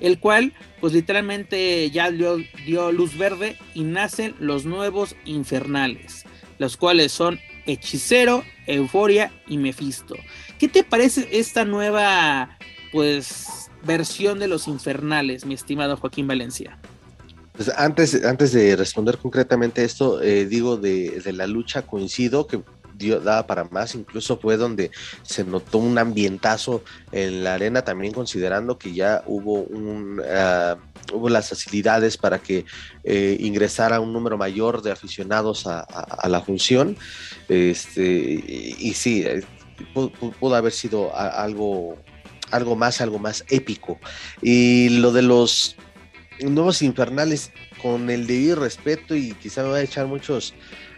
el 0.00 0.18
cual 0.18 0.52
pues 0.80 0.92
literalmente 0.92 1.90
ya 1.90 2.10
dio, 2.10 2.92
luz 2.92 3.16
verde 3.16 3.56
y 3.74 3.82
nacen 3.82 4.34
los 4.38 4.64
nuevos 4.64 5.16
infernales, 5.24 6.24
los 6.58 6.76
cuales 6.76 7.12
son 7.12 7.40
Hechicero, 7.66 8.44
Euforia 8.66 9.32
y 9.48 9.56
Mephisto. 9.56 10.14
¿Qué 10.64 10.68
te 10.68 10.82
parece 10.82 11.28
esta 11.30 11.66
nueva 11.66 12.56
pues 12.90 13.68
versión 13.82 14.38
de 14.38 14.48
los 14.48 14.66
infernales, 14.66 15.44
mi 15.44 15.52
estimado 15.52 15.98
Joaquín 15.98 16.26
Valencia? 16.26 16.78
Pues 17.52 17.70
antes, 17.76 18.24
antes 18.24 18.52
de 18.52 18.74
responder 18.74 19.18
concretamente 19.18 19.84
esto, 19.84 20.22
eh, 20.22 20.46
digo 20.46 20.78
de, 20.78 21.20
la 21.34 21.46
lucha 21.46 21.82
coincido 21.82 22.46
que 22.46 22.62
dio, 22.96 23.20
daba 23.20 23.46
para 23.46 23.64
más, 23.64 23.94
incluso 23.94 24.38
fue 24.38 24.56
donde 24.56 24.90
se 25.22 25.44
notó 25.44 25.76
un 25.76 25.98
ambientazo 25.98 26.82
en 27.12 27.44
la 27.44 27.52
arena, 27.52 27.82
también 27.82 28.14
considerando 28.14 28.78
que 28.78 28.94
ya 28.94 29.22
hubo 29.26 29.64
un 29.64 30.22
ah, 30.26 30.78
hubo 31.12 31.28
las 31.28 31.50
facilidades 31.50 32.16
para 32.16 32.38
que 32.38 32.64
eh, 33.02 33.36
ingresara 33.38 34.00
un 34.00 34.14
número 34.14 34.38
mayor 34.38 34.80
de 34.80 34.92
aficionados 34.92 35.66
a, 35.66 35.86
la 36.26 36.40
función. 36.40 36.96
Este, 37.50 38.02
y, 38.78 38.94
sí, 38.94 39.26
pudo, 39.92 40.54
haber 40.54 40.72
sido 40.72 41.16
algo, 41.16 41.96
algo 42.50 42.76
más, 42.76 43.00
algo 43.00 43.18
más 43.18 43.44
épico. 43.48 43.98
Y 44.42 44.88
lo 45.00 45.12
de 45.12 45.22
los 45.22 45.76
nuevos 46.40 46.82
infernales 46.82 47.52
con 47.82 48.10
el 48.10 48.26
debido 48.26 48.56
respeto 48.56 49.14
y 49.14 49.32
quizá 49.34 49.62
me 49.62 49.68
va 49.68 49.76
a 49.76 49.82
echar 49.82 50.06
muchos 50.06 50.54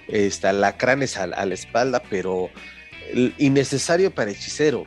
este, 0.09 0.53
lacranes 0.53 1.17
a, 1.17 1.27
la 1.27 1.55
espalda, 1.55 2.03
pero 2.09 2.51
innecesario 3.39 4.15
para 4.15 4.31
hechicero. 4.31 4.85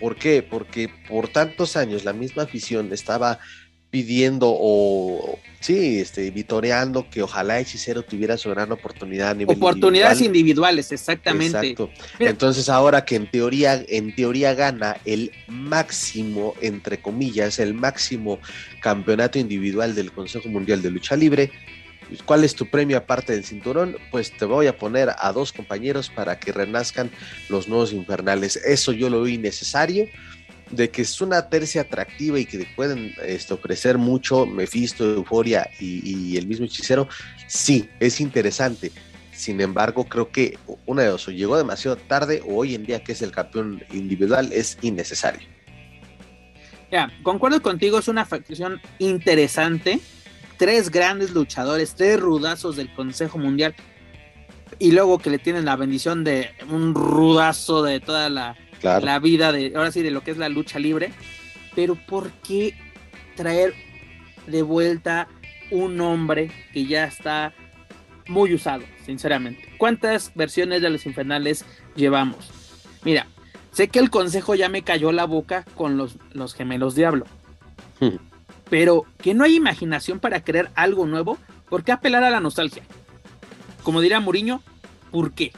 ¿Por 0.00 0.16
qué? 0.16 0.42
Porque 0.42 0.88
por 1.08 1.28
tantos 1.28 1.76
años 1.76 2.04
la 2.04 2.12
misma 2.12 2.44
afición 2.44 2.92
estaba 2.92 3.40
pidiendo 3.90 4.48
o 4.50 5.38
sí, 5.60 6.00
este, 6.00 6.30
vitoreando 6.30 7.08
que 7.08 7.22
ojalá 7.22 7.58
Hechicero 7.58 8.02
tuviera 8.02 8.36
su 8.36 8.50
gran 8.50 8.70
oportunidad 8.70 9.30
a 9.30 9.34
nivel 9.34 9.56
Oportunidades 9.56 10.20
individuales, 10.20 10.92
exactamente. 10.92 11.74
Entonces 12.18 12.68
ahora 12.68 13.04
que 13.04 13.16
en 13.16 13.30
teoría, 13.30 13.82
en 13.88 14.14
teoría 14.14 14.54
gana 14.54 14.98
el 15.04 15.32
máximo, 15.48 16.54
entre 16.60 17.00
comillas, 17.00 17.58
el 17.58 17.72
máximo 17.72 18.38
campeonato 18.80 19.38
individual 19.38 19.94
del 19.94 20.12
Consejo 20.12 20.48
Mundial 20.48 20.82
de 20.82 20.90
Lucha 20.90 21.16
Libre, 21.16 21.50
¿cuál 22.26 22.44
es 22.44 22.54
tu 22.54 22.66
premio 22.66 22.98
aparte 22.98 23.32
del 23.32 23.44
cinturón? 23.44 23.96
Pues 24.10 24.36
te 24.36 24.44
voy 24.44 24.66
a 24.66 24.76
poner 24.76 25.10
a 25.18 25.32
dos 25.32 25.52
compañeros 25.52 26.10
para 26.10 26.38
que 26.38 26.52
renazcan 26.52 27.10
los 27.48 27.68
nuevos 27.68 27.94
infernales. 27.94 28.56
Eso 28.56 28.92
yo 28.92 29.08
lo 29.08 29.22
vi 29.22 29.38
necesario 29.38 30.08
de 30.70 30.90
que 30.90 31.02
es 31.02 31.20
una 31.20 31.48
tercia 31.48 31.82
atractiva 31.82 32.38
y 32.38 32.46
que 32.46 32.66
pueden 32.76 33.14
este, 33.24 33.54
ofrecer 33.54 33.98
mucho 33.98 34.46
Mephisto, 34.46 35.04
Euforia 35.04 35.68
y, 35.80 36.36
el 36.36 36.46
mismo 36.46 36.66
hechicero, 36.66 37.08
sí, 37.46 37.88
es 38.00 38.20
interesante. 38.20 38.92
Sin 39.32 39.60
embargo, 39.60 40.04
creo 40.04 40.30
que 40.30 40.58
una 40.84 41.02
de 41.02 41.08
dos, 41.08 41.28
o 41.28 41.30
llegó 41.30 41.56
demasiado 41.56 41.96
tarde 41.96 42.42
o 42.46 42.56
hoy 42.56 42.74
en 42.74 42.84
día 42.84 43.02
que 43.02 43.12
es 43.12 43.22
el 43.22 43.30
campeón 43.30 43.82
individual 43.92 44.50
es 44.52 44.78
innecesario. 44.82 45.46
Ya, 46.90 47.12
concuerdo 47.22 47.62
contigo, 47.62 47.98
es 47.98 48.08
una 48.08 48.24
facción 48.24 48.80
interesante. 48.98 50.00
Tres 50.56 50.90
grandes 50.90 51.30
luchadores, 51.30 51.94
tres 51.94 52.18
rudazos 52.18 52.76
del 52.76 52.92
Consejo 52.94 53.38
Mundial. 53.38 53.74
Y 54.80 54.92
luego 54.92 55.18
que 55.18 55.30
le 55.30 55.38
tienen 55.38 55.64
la 55.64 55.76
bendición 55.76 56.24
de 56.24 56.50
un 56.68 56.94
rudazo 56.94 57.82
de 57.82 58.00
toda 58.00 58.28
la, 58.28 58.56
la 58.82 59.18
vida 59.18 59.52
de, 59.52 59.72
ahora 59.74 59.92
sí, 59.92 60.02
de 60.02 60.10
lo 60.10 60.22
que 60.22 60.30
es 60.30 60.38
la 60.38 60.48
lucha 60.48 60.78
libre. 60.78 61.12
Pero 61.74 61.94
¿por 61.94 62.30
qué 62.30 62.74
traer 63.36 63.74
de 64.46 64.62
vuelta 64.62 65.28
un 65.70 66.00
hombre 66.00 66.50
que 66.72 66.86
ya 66.86 67.04
está 67.04 67.52
muy 68.26 68.54
usado, 68.54 68.84
sinceramente? 69.04 69.68
¿Cuántas 69.78 70.32
versiones 70.34 70.82
de 70.82 70.90
los 70.90 71.06
infernales 71.06 71.64
llevamos? 71.94 72.50
Mira, 73.04 73.26
sé 73.72 73.88
que 73.88 73.98
el 73.98 74.10
consejo 74.10 74.54
ya 74.54 74.68
me 74.68 74.82
cayó 74.82 75.12
la 75.12 75.24
boca 75.24 75.64
con 75.74 75.96
los, 75.96 76.16
los 76.32 76.54
gemelos 76.54 76.94
diablo. 76.94 77.26
Hmm. 78.00 78.16
Pero 78.70 79.06
que 79.18 79.34
no 79.34 79.44
hay 79.44 79.56
imaginación 79.56 80.20
para 80.20 80.42
crear 80.42 80.70
algo 80.74 81.06
nuevo, 81.06 81.38
¿por 81.68 81.84
qué 81.84 81.92
apelar 81.92 82.24
a 82.24 82.30
la 82.30 82.40
nostalgia? 82.40 82.82
Como 83.82 84.00
diría 84.00 84.20
Muriño, 84.20 84.62
¿por 85.10 85.32
qué? 85.32 85.52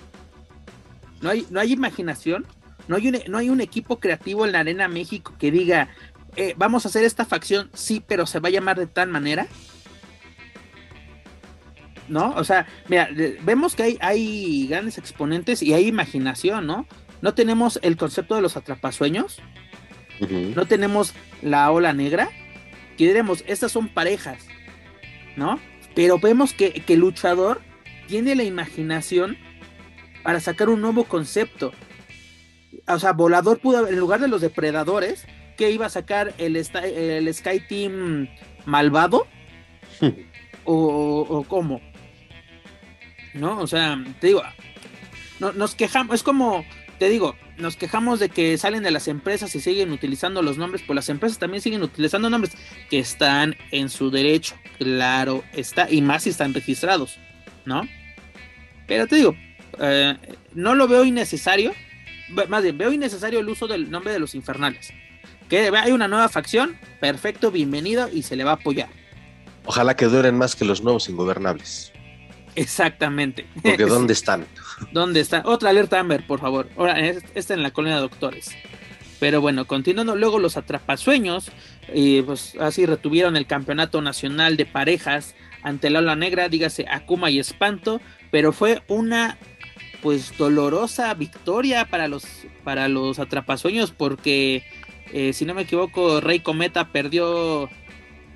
No 1.21 1.31
hay, 1.31 1.47
no 1.51 1.61
hay 1.61 1.73
imaginación 1.73 2.47
no 2.91 2.97
hay, 2.97 3.07
un, 3.07 3.19
no 3.29 3.39
hay 3.39 3.51
un 3.51 3.61
equipo 3.61 4.01
creativo 4.01 4.45
en 4.45 4.51
la 4.51 4.61
Arena 4.61 4.89
México 4.89 5.37
que 5.39 5.53
diga, 5.53 5.91
eh, 6.35 6.55
vamos 6.57 6.85
a 6.85 6.89
hacer 6.89 7.05
esta 7.05 7.25
facción, 7.25 7.71
sí, 7.73 8.03
pero 8.05 8.27
se 8.27 8.41
va 8.41 8.49
a 8.49 8.51
llamar 8.51 8.81
de 8.81 8.89
tal 8.89 9.09
manera. 9.09 9.47
¿No? 12.09 12.31
O 12.31 12.43
sea, 12.43 12.67
mira, 12.89 13.09
vemos 13.43 13.77
que 13.77 13.85
hay, 13.85 13.99
hay 14.01 14.67
grandes 14.67 14.99
exponentes 14.99 15.63
y 15.63 15.73
hay 15.73 15.87
imaginación, 15.87 16.67
¿no? 16.67 16.89
No 17.23 17.33
tenemos 17.33 17.79
el 17.83 17.97
concepto 17.97 18.35
de 18.35 18.43
los 18.43 18.57
atrapasueños, 18.57 19.41
no 20.57 20.67
tenemos 20.67 21.15
la 21.43 21.71
ola 21.71 21.93
negra, 21.93 22.29
que 22.99 23.07
diremos, 23.07 23.45
estas 23.47 23.71
son 23.71 23.87
parejas, 23.87 24.49
¿no? 25.37 25.61
Pero 25.95 26.19
vemos 26.19 26.55
que, 26.55 26.73
que 26.73 26.95
el 26.95 27.01
luchador 27.01 27.61
tiene 28.09 28.35
la 28.35 28.43
imaginación 28.43 29.39
para 30.25 30.41
sacar 30.41 30.69
un 30.69 30.81
nuevo 30.81 31.05
concepto 31.05 31.73
o 32.87 32.99
sea, 32.99 33.13
Volador 33.13 33.61
pudo, 33.61 33.89
en 33.89 33.99
lugar 33.99 34.21
de 34.21 34.29
los 34.29 34.41
depredadores, 34.41 35.27
que 35.57 35.71
iba 35.71 35.87
a 35.87 35.91
sacar 35.91 36.35
el, 36.39 36.57
el 36.57 37.35
Sky 37.35 37.61
Team 37.69 38.29
malvado, 38.65 39.27
o, 40.65 41.27
o, 41.29 41.45
cómo, 41.45 41.81
¿no? 43.35 43.59
O 43.59 43.67
sea, 43.67 44.03
te 44.21 44.29
digo, 44.29 44.43
no, 45.39 45.53
nos 45.53 45.75
quejamos, 45.75 46.15
es 46.15 46.23
como, 46.23 46.65
te 46.99 47.09
digo, 47.09 47.37
nos 47.59 47.77
quejamos 47.77 48.21
de 48.21 48.29
que 48.29 48.57
salen 48.59 48.83
de 48.83 48.91
las 48.91 49.09
empresas 49.09 49.55
y 49.55 49.61
siguen 49.61 49.93
utilizando 49.93 50.43
los 50.43 50.57
nombres, 50.59 50.83
pues 50.87 50.95
las 50.95 51.09
empresas 51.09 51.39
también 51.39 51.61
siguen 51.61 51.83
utilizando 51.83 52.31
nombres 52.31 52.55
que 52.89 52.99
están 52.99 53.57
en 53.71 53.89
su 53.89 54.11
derecho, 54.11 54.55
claro 54.79 55.45
está, 55.53 55.91
y 55.91 56.03
más 56.03 56.25
si 56.25 56.31
están 56.31 56.55
registrados, 56.55 57.19
¿no? 57.65 57.87
Pero 58.87 59.07
te 59.07 59.17
digo, 59.17 59.37
eh, 59.79 60.17
no 60.55 60.75
lo 60.75 60.89
veo 60.89 61.05
innecesario, 61.05 61.73
más 62.49 62.63
bien, 62.63 62.79
veo 62.79 62.93
innecesario 62.93 63.41
el 63.41 63.49
uso 63.49 63.67
del 63.67 63.91
nombre 63.91 64.13
de 64.13 64.19
los 64.19 64.35
infernales. 64.35 64.93
Que 65.49 65.69
hay 65.69 65.93
una 65.93 66.09
nueva 66.09 66.29
facción, 66.29 66.79
perfecto, 67.01 67.51
bienvenido 67.51 68.09
y 68.13 68.23
se 68.23 68.37
le 68.37 68.45
va 68.45 68.53
a 68.53 68.55
apoyar. 68.55 68.89
Ojalá 69.65 69.97
que 69.97 70.07
duren 70.07 70.37
más 70.39 70.55
que 70.55 70.65
los 70.65 70.83
nuevos 70.83 71.09
ingobernables. 71.09 71.93
Exactamente. 72.55 73.47
Porque 73.63 73.85
¿dónde 73.87 74.13
están? 74.13 74.47
¿Dónde 74.93 75.21
están? 75.21 75.43
Otra 75.45 75.71
alerta 75.71 75.99
Amber, 75.99 76.27
por 76.27 76.41
favor. 76.41 76.69
Ahora, 76.77 76.99
esta 77.01 77.55
en 77.55 77.63
la 77.63 77.71
colonia 77.71 77.97
de 77.97 78.03
doctores. 78.03 78.51
Pero 79.19 79.41
bueno, 79.41 79.67
continuando 79.67 80.17
luego 80.17 80.39
los 80.39 80.57
atrapasueños, 80.57 81.51
y 81.93 82.23
pues 82.23 82.55
así 82.59 82.87
retuvieron 82.87 83.37
el 83.37 83.47
campeonato 83.47 84.01
nacional 84.01 84.57
de 84.57 84.65
parejas 84.65 85.35
ante 85.63 85.91
la 85.91 85.99
ola 85.99 86.17
negra, 86.17 86.49
dígase 86.49 86.87
Akuma 86.89 87.31
y 87.31 87.39
Espanto, 87.39 88.01
pero 88.31 88.53
fue 88.53 88.83
una 88.89 89.37
pues 90.03 90.37
dolorosa 90.37 91.13
victoria 91.15 91.87
para 91.87 92.09
los 92.09 92.25
para 92.65 92.89
los 92.89 93.19
atrapasueños 93.19 93.91
porque 93.91 94.65
eh, 95.13 95.33
si 95.33 95.45
no 95.45 95.55
me 95.55 95.63
equivoco 95.63 96.21
Rey 96.21 96.41
Cometa 96.41 96.89
perdió 96.89 97.69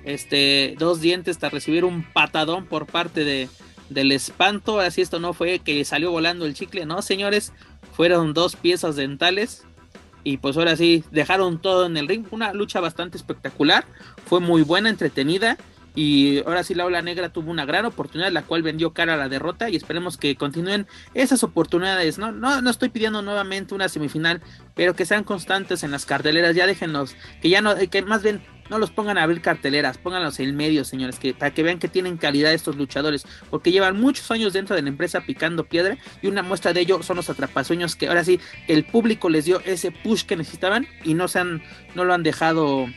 este 0.03 0.75
dos 0.77 1.01
dientes 1.01 1.37
hasta 1.37 1.49
recibir 1.49 1.85
un 1.85 2.03
patadón 2.03 2.65
por 2.65 2.85
parte 2.85 3.23
de 3.23 3.49
del 3.89 4.11
espanto. 4.11 4.79
Así 4.79 5.01
esto 5.01 5.19
no 5.19 5.33
fue 5.33 5.59
que 5.59 5.83
salió 5.85 6.11
volando 6.11 6.45
el 6.45 6.53
chicle 6.53 6.85
no 6.85 7.01
señores 7.01 7.53
fueron 7.93 8.33
dos 8.33 8.55
piezas 8.55 8.95
dentales 8.95 9.65
y 10.23 10.37
pues 10.37 10.57
ahora 10.57 10.75
sí 10.75 11.03
dejaron 11.11 11.61
todo 11.61 11.85
en 11.85 11.97
el 11.97 12.07
ring. 12.07 12.25
Una 12.31 12.53
lucha 12.53 12.79
bastante 12.79 13.17
espectacular 13.17 13.85
fue 14.25 14.39
muy 14.39 14.63
buena 14.63 14.89
entretenida 14.89 15.57
y 15.95 16.39
ahora 16.45 16.63
sí 16.63 16.75
la 16.75 16.85
ola 16.85 17.01
negra 17.01 17.29
tuvo 17.29 17.49
una 17.49 17.65
gran 17.65 17.85
oportunidad, 17.85 18.31
la 18.31 18.43
cual 18.43 18.61
vendió 18.61 18.93
cara 18.93 19.13
a 19.13 19.17
la 19.17 19.29
derrota 19.29 19.69
y 19.69 19.75
esperemos 19.77 20.17
que 20.17 20.35
continúen 20.35 20.87
esas 21.13 21.43
oportunidades. 21.43 22.17
No, 22.17 22.31
no, 22.31 22.61
no 22.61 22.69
estoy 22.69 22.89
pidiendo 22.89 23.21
nuevamente 23.21 23.73
una 23.73 23.87
semifinal, 23.87 24.41
pero 24.75 24.93
que 24.93 25.05
sean 25.05 25.23
constantes 25.23 25.83
en 25.83 25.91
las 25.91 26.05
carteleras. 26.05 26.55
Ya 26.55 26.67
déjenos, 26.67 27.15
que 27.41 27.49
ya 27.49 27.61
no, 27.61 27.75
que 27.75 28.01
más 28.01 28.23
bien 28.23 28.41
no 28.69 28.79
los 28.79 28.91
pongan 28.91 29.17
a 29.17 29.23
abrir 29.23 29.41
carteleras, 29.41 29.97
pónganlos 29.97 30.39
en 30.39 30.55
medio, 30.55 30.83
señores, 30.83 31.19
que 31.19 31.33
para 31.33 31.53
que 31.53 31.63
vean 31.63 31.79
que 31.79 31.87
tienen 31.87 32.17
calidad 32.17 32.51
estos 32.51 32.75
luchadores, 32.75 33.25
porque 33.49 33.71
llevan 33.71 33.99
muchos 33.99 34.29
años 34.31 34.53
dentro 34.53 34.75
de 34.75 34.81
la 34.81 34.89
empresa 34.89 35.21
picando 35.21 35.65
piedra 35.65 35.97
y 36.21 36.27
una 36.27 36.41
muestra 36.41 36.73
de 36.73 36.81
ello 36.81 37.03
son 37.03 37.17
los 37.17 37.29
atrapasueños 37.29 37.95
que 37.95 38.07
ahora 38.07 38.23
sí 38.23 38.39
el 38.67 38.85
público 38.85 39.29
les 39.29 39.45
dio 39.45 39.61
ese 39.65 39.91
push 39.91 40.23
que 40.23 40.35
necesitaban 40.35 40.87
y 41.03 41.13
no 41.13 41.27
se 41.27 41.39
han, 41.39 41.63
no 41.93 42.05
lo 42.05 42.13
han 42.13 42.23
dejado, 42.23 42.87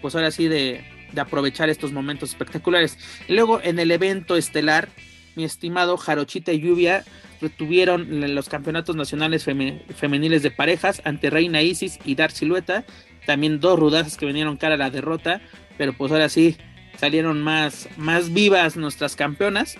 pues 0.00 0.14
ahora 0.14 0.30
sí 0.30 0.48
de 0.48 0.84
de 1.12 1.20
aprovechar 1.20 1.68
estos 1.70 1.92
momentos 1.92 2.30
espectaculares. 2.30 2.98
luego 3.28 3.60
en 3.62 3.78
el 3.78 3.90
evento 3.90 4.36
estelar, 4.36 4.88
mi 5.36 5.44
estimado 5.44 5.96
Jarochita 5.96 6.52
y 6.52 6.60
Lluvia 6.60 7.04
retuvieron 7.40 8.34
los 8.34 8.48
campeonatos 8.48 8.96
nacionales 8.96 9.44
femeniles 9.44 10.42
de 10.42 10.50
parejas 10.50 11.00
ante 11.04 11.30
Reina 11.30 11.62
Isis 11.62 11.98
y 12.04 12.14
Dar 12.14 12.30
Silueta. 12.30 12.84
También 13.26 13.60
dos 13.60 13.78
rudazas 13.78 14.16
que 14.16 14.26
vinieron 14.26 14.56
cara 14.56 14.74
a 14.74 14.78
la 14.78 14.90
derrota, 14.90 15.40
pero 15.78 15.96
pues 15.96 16.12
ahora 16.12 16.28
sí 16.28 16.56
salieron 16.98 17.42
más, 17.42 17.88
más 17.96 18.32
vivas 18.32 18.76
nuestras 18.76 19.16
campeonas. 19.16 19.78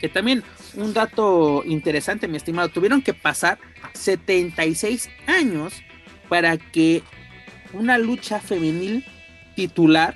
Que 0.00 0.08
también 0.08 0.42
un 0.74 0.94
dato 0.94 1.62
interesante, 1.64 2.28
mi 2.28 2.36
estimado, 2.36 2.68
tuvieron 2.68 3.02
que 3.02 3.14
pasar 3.14 3.58
76 3.92 5.10
años 5.26 5.74
para 6.28 6.56
que 6.56 7.02
una 7.72 7.98
lucha 7.98 8.40
femenil 8.40 9.04
titular 9.54 10.14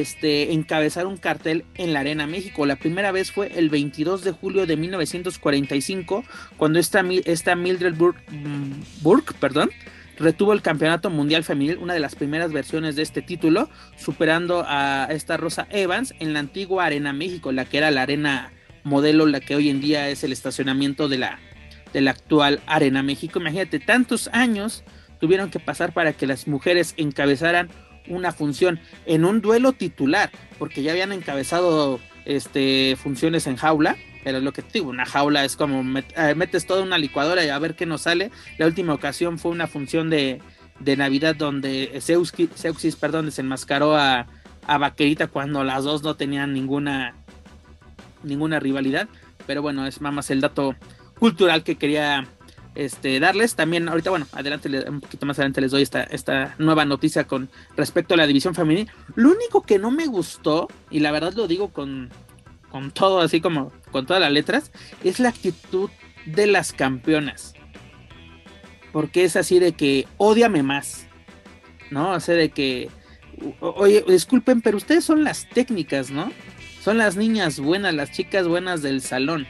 este, 0.00 0.54
encabezar 0.54 1.06
un 1.06 1.18
cartel 1.18 1.66
en 1.74 1.92
la 1.92 2.00
Arena 2.00 2.26
México. 2.26 2.64
La 2.64 2.76
primera 2.76 3.12
vez 3.12 3.30
fue 3.30 3.58
el 3.58 3.68
22 3.68 4.24
de 4.24 4.32
julio 4.32 4.64
de 4.64 4.78
1945, 4.78 6.24
cuando 6.56 6.78
esta, 6.78 7.04
esta 7.26 7.54
Mildred 7.56 7.94
Burke, 7.96 9.34
perdón, 9.38 9.70
retuvo 10.16 10.54
el 10.54 10.62
campeonato 10.62 11.10
mundial 11.10 11.44
femenil, 11.44 11.76
una 11.76 11.92
de 11.92 12.00
las 12.00 12.14
primeras 12.14 12.52
versiones 12.52 12.96
de 12.96 13.02
este 13.02 13.20
título, 13.20 13.68
superando 13.98 14.64
a 14.66 15.08
esta 15.10 15.36
Rosa 15.36 15.66
Evans 15.70 16.14
en 16.20 16.32
la 16.32 16.38
antigua 16.38 16.86
Arena 16.86 17.12
México, 17.12 17.52
la 17.52 17.66
que 17.66 17.76
era 17.76 17.90
la 17.90 18.02
arena 18.02 18.50
modelo, 18.84 19.26
la 19.26 19.40
que 19.40 19.56
hoy 19.56 19.68
en 19.68 19.82
día 19.82 20.08
es 20.08 20.24
el 20.24 20.32
estacionamiento 20.32 21.08
de 21.08 21.18
la, 21.18 21.38
de 21.92 22.00
la 22.00 22.12
actual 22.12 22.60
Arena 22.64 23.02
México. 23.02 23.40
Imagínate, 23.40 23.78
tantos 23.78 24.28
años 24.32 24.84
tuvieron 25.20 25.50
que 25.50 25.60
pasar 25.60 25.92
para 25.92 26.14
que 26.14 26.26
las 26.26 26.48
mujeres 26.48 26.94
encabezaran 26.96 27.68
una 28.08 28.32
función 28.32 28.80
en 29.06 29.24
un 29.24 29.40
duelo 29.40 29.72
titular, 29.72 30.30
porque 30.58 30.82
ya 30.82 30.92
habían 30.92 31.12
encabezado 31.12 32.00
este, 32.24 32.96
funciones 32.96 33.46
en 33.46 33.56
jaula, 33.56 33.96
pero 34.24 34.40
lo 34.40 34.52
que 34.52 34.62
te 34.62 34.74
digo, 34.74 34.90
una 34.90 35.04
jaula 35.04 35.44
es 35.44 35.56
como 35.56 35.98
eh, 35.98 36.34
metes 36.34 36.66
toda 36.66 36.82
una 36.82 36.98
licuadora 36.98 37.44
y 37.44 37.48
a 37.48 37.58
ver 37.58 37.74
qué 37.74 37.86
nos 37.86 38.02
sale. 38.02 38.30
La 38.58 38.66
última 38.66 38.94
ocasión 38.94 39.38
fue 39.38 39.50
una 39.50 39.66
función 39.66 40.10
de, 40.10 40.40
de 40.78 40.96
Navidad 40.96 41.34
donde 41.34 42.00
Seuxis, 42.00 42.96
perdón, 42.96 43.26
desenmascaró 43.26 43.96
a, 43.96 44.26
a 44.66 44.78
Vaquerita 44.78 45.26
cuando 45.26 45.64
las 45.64 45.84
dos 45.84 46.02
no 46.02 46.14
tenían 46.14 46.52
ninguna, 46.52 47.14
ninguna 48.22 48.60
rivalidad. 48.60 49.08
Pero 49.46 49.60
bueno, 49.60 49.86
es 49.86 50.00
más 50.00 50.30
el 50.30 50.40
dato 50.40 50.76
cultural 51.18 51.64
que 51.64 51.76
quería 51.76 52.26
este, 52.74 53.20
darles. 53.20 53.54
También 53.54 53.88
ahorita, 53.88 54.10
bueno, 54.10 54.26
adelante, 54.32 54.68
un 54.88 55.00
poquito 55.00 55.26
más 55.26 55.38
adelante 55.38 55.60
les 55.60 55.70
doy 55.70 55.82
esta, 55.82 56.02
esta 56.04 56.54
nueva 56.58 56.84
noticia 56.84 57.24
con 57.24 57.50
respecto 57.76 58.14
a 58.14 58.16
la 58.16 58.26
división 58.26 58.54
femenil. 58.54 58.90
Lo 59.14 59.30
único 59.30 59.62
que 59.62 59.78
no 59.78 59.90
me 59.90 60.06
gustó, 60.06 60.68
y 60.90 61.00
la 61.00 61.12
verdad 61.12 61.34
lo 61.34 61.46
digo 61.46 61.68
con, 61.72 62.10
con 62.70 62.90
todo, 62.90 63.20
así 63.20 63.40
como 63.40 63.72
con 63.90 64.06
todas 64.06 64.20
las 64.20 64.32
letras, 64.32 64.72
es 65.04 65.20
la 65.20 65.28
actitud 65.28 65.90
de 66.26 66.46
las 66.46 66.72
campeonas. 66.72 67.54
Porque 68.92 69.24
es 69.24 69.36
así 69.36 69.58
de 69.58 69.72
que 69.72 70.06
odiame 70.18 70.62
más, 70.62 71.06
¿no? 71.90 72.12
O 72.12 72.20
sea, 72.20 72.34
de 72.34 72.50
que, 72.50 72.90
oye, 73.60 74.04
disculpen, 74.06 74.60
pero 74.60 74.76
ustedes 74.76 75.04
son 75.04 75.24
las 75.24 75.48
técnicas, 75.48 76.10
¿no? 76.10 76.30
Son 76.82 76.98
las 76.98 77.16
niñas 77.16 77.60
buenas, 77.60 77.94
las 77.94 78.10
chicas 78.10 78.48
buenas 78.48 78.82
del 78.82 79.00
salón, 79.00 79.46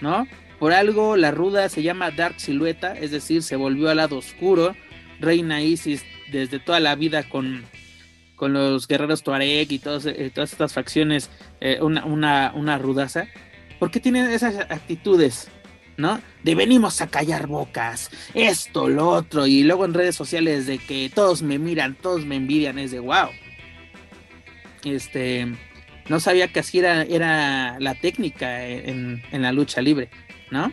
¿no? 0.00 0.26
Por 0.58 0.72
algo 0.72 1.16
la 1.16 1.30
ruda 1.30 1.68
se 1.68 1.82
llama 1.82 2.10
Dark 2.10 2.40
Silueta, 2.40 2.94
es 2.94 3.10
decir, 3.10 3.42
se 3.42 3.56
volvió 3.56 3.90
al 3.90 3.98
lado 3.98 4.18
oscuro. 4.18 4.74
Reina 5.20 5.62
Isis 5.62 6.04
desde 6.30 6.58
toda 6.58 6.80
la 6.80 6.94
vida 6.94 7.28
con, 7.28 7.64
con 8.36 8.52
los 8.52 8.86
guerreros 8.88 9.22
Tuareg 9.22 9.70
y 9.70 9.78
todas, 9.78 10.06
eh, 10.06 10.30
todas 10.34 10.52
estas 10.52 10.72
facciones, 10.72 11.30
eh, 11.60 11.78
una, 11.80 12.04
una, 12.04 12.52
una 12.54 12.78
rudaza. 12.78 13.28
¿Por 13.78 13.90
qué 13.90 14.00
tienen 14.00 14.30
esas 14.30 14.56
actitudes? 14.70 15.48
¿no? 15.96 16.20
De 16.44 16.54
venimos 16.54 17.00
a 17.00 17.08
callar 17.08 17.48
bocas, 17.48 18.10
esto, 18.32 18.88
lo 18.88 19.08
otro, 19.08 19.46
y 19.46 19.64
luego 19.64 19.84
en 19.84 19.94
redes 19.94 20.14
sociales 20.14 20.66
de 20.66 20.78
que 20.78 21.10
todos 21.12 21.42
me 21.42 21.58
miran, 21.58 21.96
todos 21.96 22.24
me 22.24 22.36
envidian, 22.36 22.78
es 22.78 22.92
de 22.92 23.00
wow. 23.00 23.30
Este, 24.84 25.52
no 26.08 26.20
sabía 26.20 26.48
que 26.48 26.60
así 26.60 26.78
era, 26.78 27.02
era 27.02 27.80
la 27.80 27.96
técnica 27.96 28.64
en, 28.64 29.22
en 29.32 29.42
la 29.42 29.50
lucha 29.50 29.82
libre. 29.82 30.08
¿No? 30.50 30.72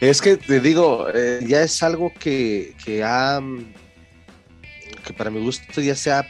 Es 0.00 0.20
que 0.20 0.36
te 0.36 0.60
digo, 0.60 1.08
eh, 1.14 1.40
ya 1.46 1.62
es 1.62 1.82
algo 1.82 2.12
que, 2.12 2.74
que 2.84 3.02
ha, 3.02 3.40
que 5.04 5.12
para 5.12 5.30
mi 5.30 5.40
gusto 5.40 5.80
ya 5.80 5.94
se 5.94 6.12
ha 6.12 6.26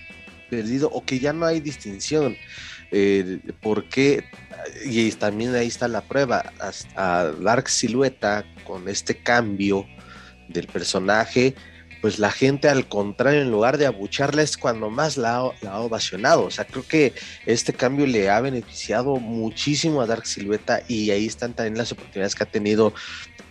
perdido 0.51 0.91
o 0.91 1.05
que 1.05 1.19
ya 1.19 1.33
no 1.33 1.47
hay 1.47 1.61
distinción. 1.61 2.37
Eh, 2.95 3.41
porque, 3.63 4.25
y 4.85 5.11
también 5.13 5.55
ahí 5.55 5.67
está 5.67 5.89
la 5.89 6.03
prueba, 6.03 6.53
a 6.95 7.33
Dark 7.41 7.71
Silueta 7.71 8.45
con 8.65 8.87
este 8.87 9.17
cambio 9.17 9.87
del 10.49 10.67
personaje, 10.67 11.55
pues 12.03 12.19
la 12.19 12.33
gente 12.33 12.69
al 12.69 12.89
contrario, 12.89 13.41
en 13.41 13.51
lugar 13.53 13.79
de 13.79 13.87
abucharla 13.87 14.43
es 14.43 14.57
cuando 14.57 14.91
más 14.91 15.17
la, 15.17 15.37
ha 15.37 15.81
ovacionado. 15.81 16.45
O 16.45 16.51
sea, 16.51 16.65
creo 16.65 16.85
que 16.87 17.15
este 17.47 17.73
cambio 17.73 18.07
le 18.07 18.29
ha 18.29 18.41
beneficiado 18.41 19.17
muchísimo 19.17 20.03
a 20.03 20.07
Dark 20.07 20.27
Silueta 20.27 20.83
y 20.89 21.13
ahí 21.13 21.27
están 21.27 21.55
también 21.55 21.79
las 21.79 21.93
oportunidades 21.93 22.35
que 22.35 22.43
ha 22.43 22.51
tenido 22.51 22.93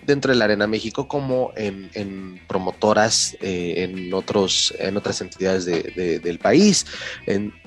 dentro 0.05 0.33
de 0.33 0.37
la 0.37 0.45
Arena 0.45 0.67
México 0.67 1.07
como 1.07 1.53
en, 1.55 2.41
promotoras 2.47 3.37
eh, 3.39 3.75
en 3.77 4.13
otros 4.13 4.73
en 4.79 4.97
otras 4.97 5.21
entidades 5.21 5.65
del 5.65 6.39
país 6.39 6.87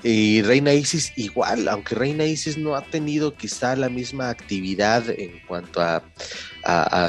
y 0.03 0.41
Reina 0.41 0.73
Isis 0.73 1.13
igual 1.15 1.69
aunque 1.69 1.95
Reina 1.95 2.25
Isis 2.25 2.57
no 2.57 2.75
ha 2.75 2.83
tenido 2.83 3.35
quizá 3.35 3.77
la 3.77 3.87
misma 3.87 4.29
actividad 4.29 5.09
en 5.09 5.39
cuanto 5.47 5.81
a, 5.81 6.03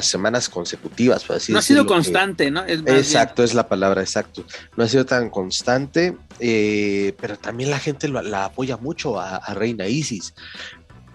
semanas 0.02 0.48
consecutivas 0.48 1.24
no 1.48 1.58
ha 1.58 1.62
sido 1.62 1.86
constante 1.86 2.50
no 2.50 2.64
exacto 2.66 3.42
es 3.42 3.54
la 3.54 3.68
palabra 3.68 4.02
exacto. 4.02 4.44
No 4.76 4.84
ha 4.84 4.88
sido 4.88 5.06
tan 5.06 5.30
constante 5.30 6.16
eh, 6.38 7.14
pero 7.20 7.38
también 7.38 7.70
la 7.70 7.78
gente 7.78 8.08
la 8.08 8.46
apoya 8.46 8.76
mucho 8.76 9.18
a, 9.18 9.54
Reina 9.54 9.86
Isis. 9.86 10.34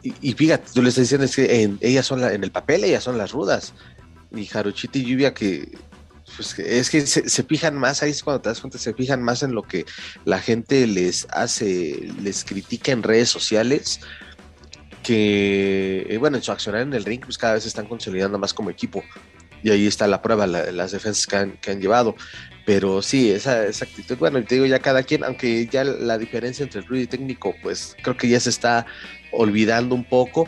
Y, 0.03 0.33
fíjate, 0.33 0.71
tú 0.73 0.81
le 0.81 0.89
estás 0.89 1.03
diciendo 1.03 1.25
es 1.25 1.35
que 1.35 1.61
en, 1.61 1.77
ellas 1.79 2.07
son 2.07 2.23
en 2.23 2.43
el 2.43 2.51
papel, 2.51 2.83
ellas 2.83 3.03
son 3.03 3.17
las 3.17 3.31
rudas. 3.31 3.73
Y 4.35 4.45
Jarochita 4.45 4.97
y 4.97 5.05
Lluvia 5.05 5.33
que 5.33 5.77
pues 6.35 6.57
es 6.57 6.89
que 6.89 7.05
se, 7.05 7.43
fijan 7.43 7.75
más, 7.75 8.01
ahí 8.01 8.11
es 8.11 8.23
cuando 8.23 8.41
te 8.41 8.49
das 8.49 8.61
cuenta, 8.61 8.77
se 8.77 8.93
fijan 8.93 9.21
más 9.21 9.43
en 9.43 9.53
lo 9.53 9.63
que 9.63 9.85
la 10.23 10.39
gente 10.39 10.87
les 10.87 11.27
hace, 11.29 12.09
les 12.21 12.45
critica 12.45 12.93
en 12.93 13.03
redes 13.03 13.29
sociales, 13.29 13.99
que, 15.03 16.05
eh, 16.09 16.17
bueno, 16.17 16.37
en 16.37 16.43
su 16.43 16.51
accionar 16.51 16.81
en 16.81 16.93
el 16.93 17.05
ring, 17.05 17.21
pues 17.21 17.37
cada 17.37 17.53
vez 17.53 17.63
se 17.63 17.69
están 17.69 17.87
consolidando 17.87 18.37
más 18.37 18.53
como 18.53 18.69
equipo. 18.69 19.03
Y 19.63 19.69
ahí 19.69 19.85
está 19.85 20.07
la 20.07 20.21
prueba, 20.21 20.47
las 20.47 20.91
defensas 20.91 21.27
que 21.27 21.35
han, 21.35 21.51
que 21.57 21.71
han, 21.71 21.79
llevado. 21.79 22.15
Pero 22.65 23.01
sí, 23.01 23.29
esa, 23.29 23.61
actitud, 23.61 24.17
bueno, 24.17 24.43
te 24.43 24.55
digo 24.55 24.65
ya 24.65 24.79
cada 24.79 25.03
quien, 25.03 25.23
aunque 25.23 25.67
ya 25.67 25.83
la 25.83 26.17
diferencia 26.17 26.63
entre 26.63 26.81
el 26.81 26.87
ruido 26.87 27.03
y 27.03 27.07
técnico, 27.07 27.53
pues 27.61 27.95
creo 28.01 28.17
que 28.17 28.27
ya 28.27 28.39
se 28.39 28.49
está 28.49 28.87
olvidando 29.31 29.93
un 29.93 30.03
poco 30.03 30.47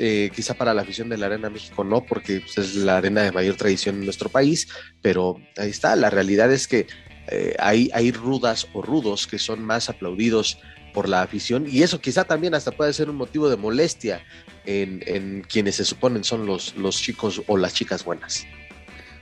eh, 0.00 0.30
quizá 0.34 0.54
para 0.54 0.74
la 0.74 0.82
afición 0.82 1.08
de 1.08 1.18
la 1.18 1.26
Arena 1.26 1.50
México 1.50 1.82
no, 1.82 2.04
porque 2.04 2.40
pues, 2.40 2.56
es 2.58 2.76
la 2.76 2.98
arena 2.98 3.22
de 3.22 3.32
mayor 3.32 3.56
tradición 3.56 3.96
en 3.96 4.04
nuestro 4.04 4.28
país, 4.28 4.68
pero 5.02 5.40
ahí 5.56 5.70
está, 5.70 5.96
la 5.96 6.08
realidad 6.08 6.52
es 6.52 6.68
que 6.68 6.86
eh, 7.30 7.56
hay, 7.58 7.90
hay 7.92 8.12
rudas 8.12 8.68
o 8.72 8.80
rudos 8.80 9.26
que 9.26 9.40
son 9.40 9.62
más 9.62 9.88
aplaudidos 9.88 10.60
por 10.98 11.08
la 11.08 11.22
afición 11.22 11.64
y 11.70 11.84
eso 11.84 12.00
quizá 12.00 12.24
también 12.24 12.56
hasta 12.56 12.72
puede 12.72 12.92
ser 12.92 13.08
un 13.08 13.14
motivo 13.14 13.48
de 13.48 13.56
molestia 13.56 14.20
en, 14.66 15.00
en 15.06 15.42
quienes 15.48 15.76
se 15.76 15.84
suponen 15.84 16.24
son 16.24 16.44
los, 16.44 16.74
los 16.76 17.00
chicos 17.00 17.40
o 17.46 17.56
las 17.56 17.72
chicas 17.72 18.04
buenas. 18.04 18.48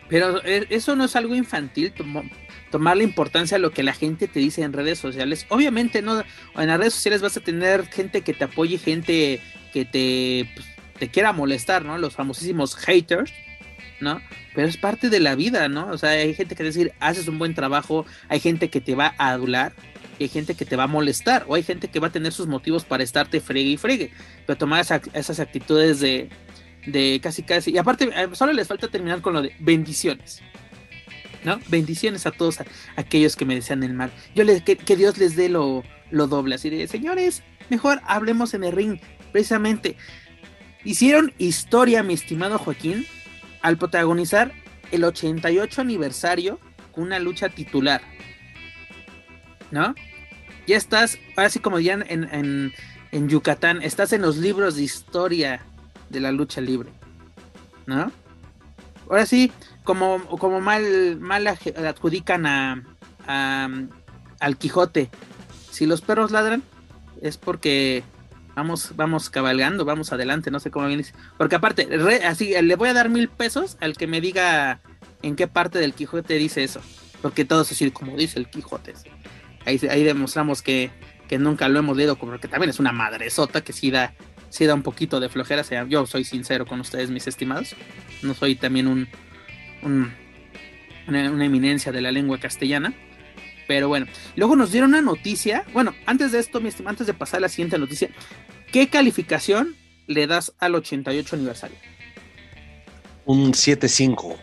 Pero 0.09 0.43
eh, 0.47 0.67
eso 0.71 0.97
no 0.97 1.05
es 1.05 1.15
algo 1.17 1.35
infantil, 1.35 1.93
tomar 2.71 2.97
la 2.97 3.03
importancia 3.03 3.59
a 3.59 3.61
lo 3.61 3.73
que 3.73 3.83
la 3.83 3.93
gente 3.93 4.27
te 4.27 4.41
dice 4.41 4.63
en 4.63 4.73
redes 4.73 4.99
sociales. 4.99 5.45
Obviamente, 5.51 6.01
no, 6.01 6.21
en 6.57 6.67
las 6.67 6.79
redes 6.79 6.95
sociales 6.95 7.21
vas 7.21 7.37
a 7.37 7.41
tener 7.41 7.85
gente 7.89 8.23
que 8.23 8.33
te 8.33 8.45
apoye, 8.45 8.79
gente 8.79 9.43
que 9.75 9.85
te, 9.85 10.51
pues, 10.55 10.67
te 10.99 11.09
quiera 11.09 11.35
molestar, 11.35 11.85
¿no? 11.85 11.99
Los 11.99 12.15
famosísimos 12.15 12.75
haters, 12.75 13.35
¿no? 14.01 14.23
Pero 14.55 14.67
es 14.67 14.79
parte 14.79 15.11
de 15.11 15.21
la 15.21 15.35
vida, 15.35 15.69
¿no? 15.69 15.89
O 15.89 15.99
sea, 15.99 16.13
hay 16.13 16.33
gente 16.33 16.55
que 16.55 16.63
decir, 16.63 16.95
haces 17.01 17.29
un 17.29 17.39
buen 17.39 17.55
trabajo, 17.55 18.07
hay 18.31 18.41
gente 18.41 18.71
que 18.71 18.81
te 18.81 18.95
va 18.95 19.15
a 19.19 19.33
adular, 19.33 19.75
hay 20.25 20.29
gente 20.29 20.55
que 20.55 20.65
te 20.65 20.77
va 20.77 20.85
a 20.85 20.89
molestar, 20.89 21.45
o 21.49 21.55
hay 21.55 21.63
gente 21.63 21.89
que 21.89 22.01
va 22.01 22.09
a 22.09 22.13
tener 22.13 22.33
sus 22.33 22.47
motivos 22.47 22.85
para 22.85 23.03
estarte 23.03 23.41
fregue 23.41 23.71
y 23.71 23.77
fregue. 23.77 24.13
Pero 24.47 24.57
tomar 24.57 24.81
esas 24.81 25.41
actitudes 25.41 26.01
de, 26.01 26.31
de 26.87 27.21
casi 27.23 27.43
casi. 27.43 27.73
Y 27.73 27.79
aparte, 27.79 28.09
eh, 28.15 28.29
solo 28.33 28.53
les 28.53 28.69
falta 28.69 28.89
terminar 28.89 29.21
con 29.21 29.35
lo 29.35 29.43
de 29.43 29.55
bendiciones. 29.59 30.43
¿No? 31.45 31.61
Bendiciones 31.69 32.27
a 32.27 32.33
todos 32.33 32.59
aquellos 32.97 33.37
que 33.37 33.45
me 33.45 33.55
desean 33.55 33.85
el 33.85 33.95
mal. 33.95 34.11
Yo 34.35 34.43
les, 34.43 34.63
que, 34.63 34.97
Dios 34.97 35.17
les 35.19 35.37
dé 35.37 35.49
lo, 35.49 35.85
lo 36.11 36.27
doble. 36.27 36.57
Así 36.57 36.71
de, 36.71 36.89
señores, 36.89 37.45
mejor 37.69 38.01
hablemos 38.07 38.55
en 38.55 38.65
el 38.65 38.73
ring. 38.73 38.99
Precisamente, 39.31 39.97
hicieron 40.83 41.33
historia, 41.39 42.03
mi 42.03 42.15
estimado 42.15 42.59
Joaquín, 42.59 43.07
al 43.63 43.77
protagonizar 43.77 44.53
el 44.91 45.05
88 45.05 45.81
aniversario 45.81 46.59
una 46.97 47.19
lucha 47.19 47.49
titular. 47.49 48.01
¿No? 49.71 49.95
Ya 50.67 50.77
estás, 50.77 51.19
así 51.37 51.61
como 51.61 51.79
ya 51.79 51.95
en, 51.95 52.03
en, 52.09 52.73
en 53.13 53.29
Yucatán, 53.29 53.83
estás 53.83 54.13
en 54.13 54.23
los 54.23 54.37
libros 54.37 54.77
de 54.77 54.83
historia 54.83 55.61
de 56.11 56.21
la 56.21 56.33
lucha 56.33 56.61
libre. 56.61 56.91
¿No? 57.87 58.11
Ahora 59.09 59.27
sí, 59.27 59.53
como, 59.85 60.25
como 60.39 60.61
mal, 60.61 61.19
mal 61.21 61.47
adjudican 61.47 62.47
a, 62.47 62.83
al 64.41 64.57
Quijote. 64.59 65.11
Si 65.71 65.87
los 65.87 66.01
perros 66.01 66.33
ladran, 66.33 66.63
es 67.23 67.37
porque 67.37 68.03
vamos, 68.55 68.93
vamos 68.97 69.31
cabalgando, 69.31 69.85
vamos 69.85 70.13
adelante, 70.13 70.51
no 70.51 70.59
sé 70.59 70.71
cómo 70.71 70.89
viene. 70.89 71.05
Porque 71.39 71.57
aparte, 71.57 71.89
así, 72.27 72.55
le 72.61 72.77
voy 72.77 72.89
a 72.89 72.95
dar 72.95 73.09
mil 73.09 73.29
pesos 73.29 73.77
al 73.81 73.97
que 73.97 74.07
me 74.07 74.21
diga 74.21 74.81
en 75.23 75.37
qué 75.37 75.47
parte 75.47 75.79
del 75.79 75.95
Quijote 75.95 76.35
dice 76.35 76.65
eso. 76.65 76.81
Porque 77.23 77.45
todo 77.45 77.63
es 77.63 77.73
así 77.73 77.91
como 77.93 78.17
dice 78.17 78.39
el 78.39 78.51
Quijote. 78.51 78.95
Ahí, 79.67 79.81
ahí 79.91 80.05
demostramos 80.05 80.63
que, 80.63 80.91
que 81.29 81.39
nunca 81.39 81.69
lo 81.69 81.79
hemos 81.79 81.97
leído, 81.97 82.17
porque 82.17 82.49
también 82.49 82.71
es 82.71 82.79
una 82.79 82.93
madresota 82.93 83.63
que 83.63 83.73
sí 83.73 83.91
da 83.91 84.15
sí 84.49 84.67
da 84.67 84.75
un 84.75 84.83
poquito 84.83 85.21
de 85.21 85.29
flojera. 85.29 85.65
sea, 85.65 85.87
yo 85.87 86.07
soy 86.07 86.25
sincero 86.25 86.67
con 86.67 86.81
ustedes, 86.81 87.11
mis 87.11 87.27
estimados. 87.27 87.75
No 88.23 88.35
soy 88.35 88.57
también 88.57 88.87
un, 88.87 89.09
una, 89.83 91.45
eminencia 91.45 91.93
de 91.93 92.01
la 92.01 92.11
lengua 92.11 92.39
castellana. 92.39 92.95
Pero 93.69 93.89
bueno, 93.89 94.07
luego 94.37 94.57
nos 94.57 94.71
dieron 94.71 94.91
una 94.91 95.03
noticia. 95.03 95.65
Bueno, 95.73 95.95
antes 96.07 96.33
de 96.33 96.39
esto, 96.39 96.61
mi 96.61 96.69
estimado, 96.69 96.91
antes 96.91 97.07
de 97.07 97.15
pasar 97.15 97.39
a 97.39 97.41
la 97.43 97.49
siguiente 97.49 97.79
noticia, 97.79 98.11
¿qué 98.73 98.89
calificación 98.89 99.75
le 100.07 100.27
das 100.27 100.53
al 100.59 100.75
88 100.77 101.37
aniversario? 101.37 101.77
Un 103.25 103.53
7.5. 103.53 104.37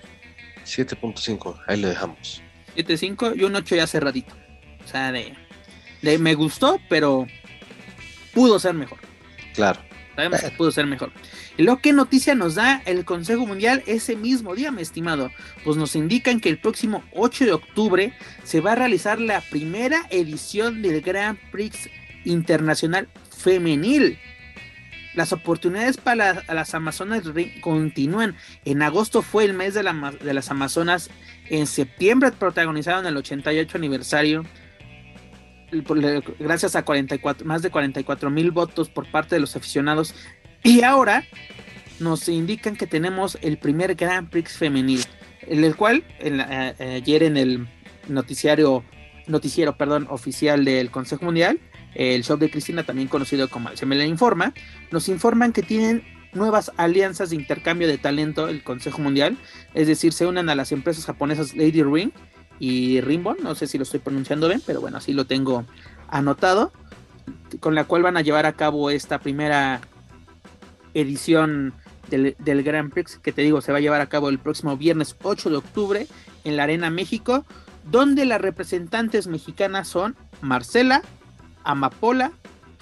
7.5, 0.65 1.61
ahí 1.67 1.79
le 1.79 1.89
dejamos. 1.89 2.41
7.5 2.75 3.37
y 3.37 3.43
un 3.43 3.55
8 3.55 3.75
ya 3.75 3.87
cerradito. 3.87 4.42
O 4.83 4.87
sea, 4.87 5.11
de, 5.11 5.33
de 6.01 6.17
me 6.17 6.35
gustó, 6.35 6.79
pero 6.89 7.27
pudo 8.33 8.59
ser 8.59 8.73
mejor. 8.73 8.99
Claro. 9.53 9.79
Sabemos 10.15 10.41
que 10.41 10.51
pudo 10.51 10.71
ser 10.71 10.85
mejor. 10.85 11.11
Y 11.57 11.63
luego, 11.63 11.81
¿qué 11.81 11.91
noticia 11.91 12.35
nos 12.35 12.55
da 12.55 12.81
el 12.85 13.03
Consejo 13.03 13.45
Mundial 13.47 13.83
ese 13.87 14.15
mismo 14.15 14.55
día, 14.55 14.71
mi 14.71 14.81
estimado? 14.81 15.31
Pues 15.63 15.77
nos 15.77 15.95
indican 15.95 16.39
que 16.39 16.49
el 16.49 16.59
próximo 16.59 17.03
8 17.13 17.45
de 17.45 17.53
octubre 17.53 18.13
se 18.43 18.61
va 18.61 18.73
a 18.73 18.75
realizar 18.75 19.19
la 19.19 19.41
primera 19.41 20.03
edición 20.09 20.81
del 20.81 21.01
Grand 21.01 21.37
Prix 21.51 21.89
Internacional 22.25 23.07
Femenil. 23.35 24.19
Las 25.15 25.31
oportunidades 25.31 25.97
para 25.97 26.43
las 26.51 26.73
Amazonas 26.73 27.23
continúan. 27.61 28.35
En 28.65 28.81
agosto 28.81 29.21
fue 29.21 29.45
el 29.45 29.53
mes 29.53 29.73
de, 29.75 29.83
de 29.83 30.33
las 30.33 30.49
Amazonas. 30.49 31.09
En 31.49 31.67
septiembre 31.67 32.31
protagonizaron 32.31 33.05
el 33.05 33.17
88 33.17 33.77
aniversario 33.77 34.43
gracias 36.39 36.75
a 36.75 36.83
44, 36.83 37.45
más 37.45 37.61
de 37.61 37.69
44 37.69 38.29
mil 38.29 38.51
votos 38.51 38.89
por 38.89 39.09
parte 39.09 39.35
de 39.35 39.41
los 39.41 39.55
aficionados. 39.55 40.13
Y 40.63 40.83
ahora 40.83 41.23
nos 41.99 42.27
indican 42.29 42.75
que 42.75 42.87
tenemos 42.87 43.37
el 43.41 43.57
primer 43.57 43.95
Grand 43.95 44.29
Prix 44.29 44.57
femenil, 44.57 45.03
en 45.41 45.63
el 45.63 45.75
cual 45.75 46.03
eh, 46.19 46.73
ayer 46.79 47.23
en 47.23 47.37
el 47.37 47.67
noticiario, 48.07 48.83
noticiero 49.27 49.77
perdón, 49.77 50.07
oficial 50.09 50.65
del 50.65 50.91
Consejo 50.91 51.25
Mundial, 51.25 51.59
el 51.95 52.23
show 52.23 52.37
de 52.37 52.49
Cristina, 52.49 52.83
también 52.83 53.07
conocido 53.07 53.49
como 53.49 53.75
Se 53.75 53.85
me 53.85 53.95
le 53.95 54.07
informa, 54.07 54.53
nos 54.91 55.09
informan 55.09 55.53
que 55.53 55.61
tienen 55.61 56.03
nuevas 56.33 56.71
alianzas 56.77 57.29
de 57.29 57.35
intercambio 57.35 57.87
de 57.87 57.97
talento 57.97 58.47
el 58.47 58.63
Consejo 58.63 59.01
Mundial, 59.01 59.37
es 59.73 59.87
decir, 59.87 60.13
se 60.13 60.25
unen 60.25 60.49
a 60.49 60.55
las 60.55 60.71
empresas 60.71 61.05
japonesas 61.05 61.55
Lady 61.55 61.83
Ring 61.83 62.11
y 62.59 63.01
Rimbon, 63.01 63.37
no 63.41 63.55
sé 63.55 63.67
si 63.67 63.77
lo 63.77 63.83
estoy 63.83 63.99
pronunciando 63.99 64.47
bien, 64.47 64.61
pero 64.65 64.81
bueno, 64.81 64.97
así 64.97 65.13
lo 65.13 65.25
tengo 65.25 65.65
anotado, 66.07 66.71
con 67.59 67.75
la 67.75 67.85
cual 67.85 68.03
van 68.03 68.17
a 68.17 68.21
llevar 68.21 68.45
a 68.45 68.53
cabo 68.53 68.89
esta 68.89 69.19
primera 69.19 69.81
edición 70.93 71.73
del, 72.09 72.63
Grand 72.63 72.91
Prix, 72.91 73.17
que 73.17 73.31
te 73.31 73.41
digo, 73.41 73.61
se 73.61 73.71
va 73.71 73.79
a 73.79 73.81
llevar 73.81 74.01
a 74.01 74.07
cabo 74.07 74.29
el 74.29 74.39
próximo 74.39 74.77
viernes 74.77 75.15
8 75.23 75.49
de 75.49 75.55
octubre 75.57 76.07
en 76.43 76.57
la 76.57 76.63
Arena 76.63 76.89
México, 76.89 77.45
donde 77.89 78.25
las 78.25 78.41
representantes 78.41 79.27
mexicanas 79.27 79.87
son 79.87 80.15
Marcela, 80.41 81.01
Amapola, 81.63 82.31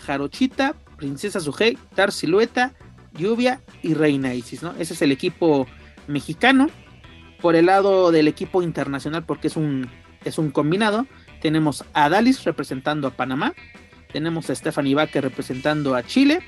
Jarochita, 0.05 0.75
Princesa 0.97 1.39
Sujei, 1.39 1.77
Tar 1.95 2.11
Silueta, 2.11 2.73
Lluvia 3.13 3.61
y 3.81 3.93
Reina 3.93 4.33
Isis, 4.33 4.63
¿no? 4.63 4.73
Ese 4.77 4.93
es 4.93 5.01
el 5.01 5.11
equipo 5.11 5.67
mexicano. 6.07 6.69
Por 7.41 7.55
el 7.55 7.65
lado 7.65 8.11
del 8.11 8.27
equipo 8.27 8.61
internacional, 8.61 9.23
porque 9.25 9.47
es 9.47 9.55
un, 9.55 9.89
es 10.23 10.37
un 10.37 10.51
combinado, 10.51 11.07
tenemos 11.41 11.83
a 11.93 12.09
Dalis 12.09 12.43
representando 12.43 13.07
a 13.07 13.11
Panamá, 13.11 13.53
tenemos 14.11 14.49
a 14.49 14.55
Stephanie 14.55 14.95
Baker 14.95 15.23
representando 15.23 15.95
a 15.95 16.03
Chile, 16.03 16.41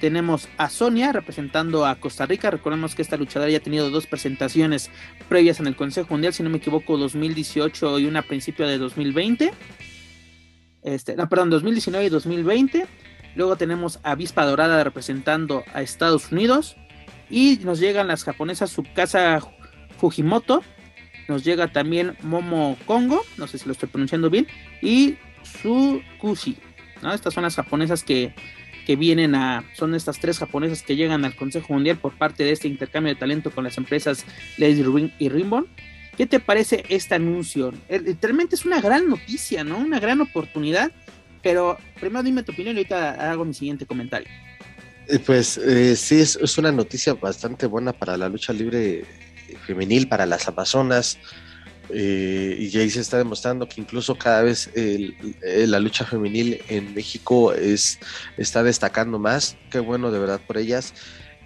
tenemos 0.00 0.48
a 0.56 0.70
Sonia 0.70 1.12
representando 1.12 1.84
a 1.84 1.96
Costa 1.96 2.24
Rica. 2.24 2.50
Recordemos 2.50 2.94
que 2.94 3.02
esta 3.02 3.18
luchadora 3.18 3.50
ya 3.50 3.58
ha 3.58 3.62
tenido 3.62 3.90
dos 3.90 4.06
presentaciones 4.06 4.90
previas 5.28 5.60
en 5.60 5.66
el 5.66 5.76
Consejo 5.76 6.08
Mundial, 6.14 6.32
si 6.32 6.42
no 6.42 6.48
me 6.48 6.56
equivoco, 6.56 6.96
2018 6.96 7.98
y 7.98 8.06
una 8.06 8.20
a 8.20 8.22
principio 8.22 8.66
de 8.66 8.78
2020. 8.78 9.52
Este, 10.82 11.16
no, 11.16 11.28
perdón, 11.28 11.50
2019 11.50 12.06
y 12.06 12.08
2020. 12.08 12.86
Luego 13.36 13.56
tenemos 13.56 14.00
a 14.02 14.14
Vispa 14.14 14.46
Dorada 14.46 14.82
representando 14.82 15.64
a 15.74 15.82
Estados 15.82 16.32
Unidos. 16.32 16.76
Y 17.28 17.60
nos 17.62 17.78
llegan 17.78 18.08
las 18.08 18.24
japonesas 18.24 18.70
Subcasa 18.70 19.38
Fujimoto. 20.00 20.62
Nos 21.28 21.44
llega 21.44 21.68
también 21.68 22.16
Momo 22.22 22.76
Kongo, 22.86 23.22
no 23.36 23.46
sé 23.46 23.58
si 23.58 23.66
lo 23.66 23.72
estoy 23.72 23.88
pronunciando 23.88 24.30
bien, 24.30 24.48
y 24.82 25.16
Sukushi. 25.42 26.56
¿no? 27.02 27.14
Estas 27.14 27.34
son 27.34 27.44
las 27.44 27.54
japonesas 27.54 28.02
que, 28.02 28.34
que 28.86 28.96
vienen 28.96 29.34
a, 29.34 29.64
son 29.74 29.94
estas 29.94 30.18
tres 30.18 30.38
japonesas 30.38 30.82
que 30.82 30.96
llegan 30.96 31.24
al 31.24 31.36
Consejo 31.36 31.72
Mundial 31.74 31.98
por 31.98 32.18
parte 32.18 32.42
de 32.42 32.52
este 32.52 32.66
intercambio 32.66 33.14
de 33.14 33.20
talento 33.20 33.52
con 33.52 33.62
las 33.62 33.78
empresas 33.78 34.24
Lady 34.56 34.82
Ring 34.82 35.10
y 35.18 35.28
Rimbon. 35.28 35.68
¿Qué 36.16 36.26
te 36.26 36.40
parece 36.40 36.84
este 36.88 37.14
anuncio? 37.14 37.72
Literalmente 37.88 38.56
es 38.56 38.64
una 38.64 38.80
gran 38.80 39.08
noticia, 39.08 39.62
¿no? 39.64 39.78
Una 39.78 40.00
gran 40.00 40.20
oportunidad. 40.20 40.90
Pero 41.42 41.78
primero 41.98 42.22
dime 42.22 42.42
tu 42.42 42.52
opinión 42.52 42.76
y 42.76 42.80
ahorita 42.80 43.30
hago 43.30 43.44
mi 43.44 43.54
siguiente 43.54 43.86
comentario. 43.86 44.28
Eh, 45.08 45.18
pues 45.18 45.58
eh, 45.58 45.96
sí, 45.96 46.20
es, 46.20 46.58
una 46.58 46.70
noticia 46.70 47.14
bastante 47.14 47.66
buena 47.66 47.92
para 47.92 48.16
la 48.16 48.28
lucha 48.28 48.52
libre 48.52 49.04
femenil 49.70 50.08
para 50.08 50.26
las 50.26 50.48
Amazonas. 50.48 51.18
Eh, 51.92 52.56
y 52.58 52.78
ahí 52.78 52.88
se 52.88 53.00
está 53.00 53.18
demostrando 53.18 53.68
que 53.68 53.80
incluso 53.80 54.16
cada 54.16 54.42
vez 54.42 54.70
la 55.44 55.80
lucha 55.80 56.04
femenil 56.04 56.62
en 56.68 56.94
México 56.94 57.52
es, 57.52 57.98
está 58.36 58.62
destacando 58.62 59.18
más. 59.18 59.56
Qué 59.70 59.78
bueno 59.78 60.10
de 60.10 60.18
verdad 60.18 60.40
por 60.46 60.58
ellas. 60.58 60.94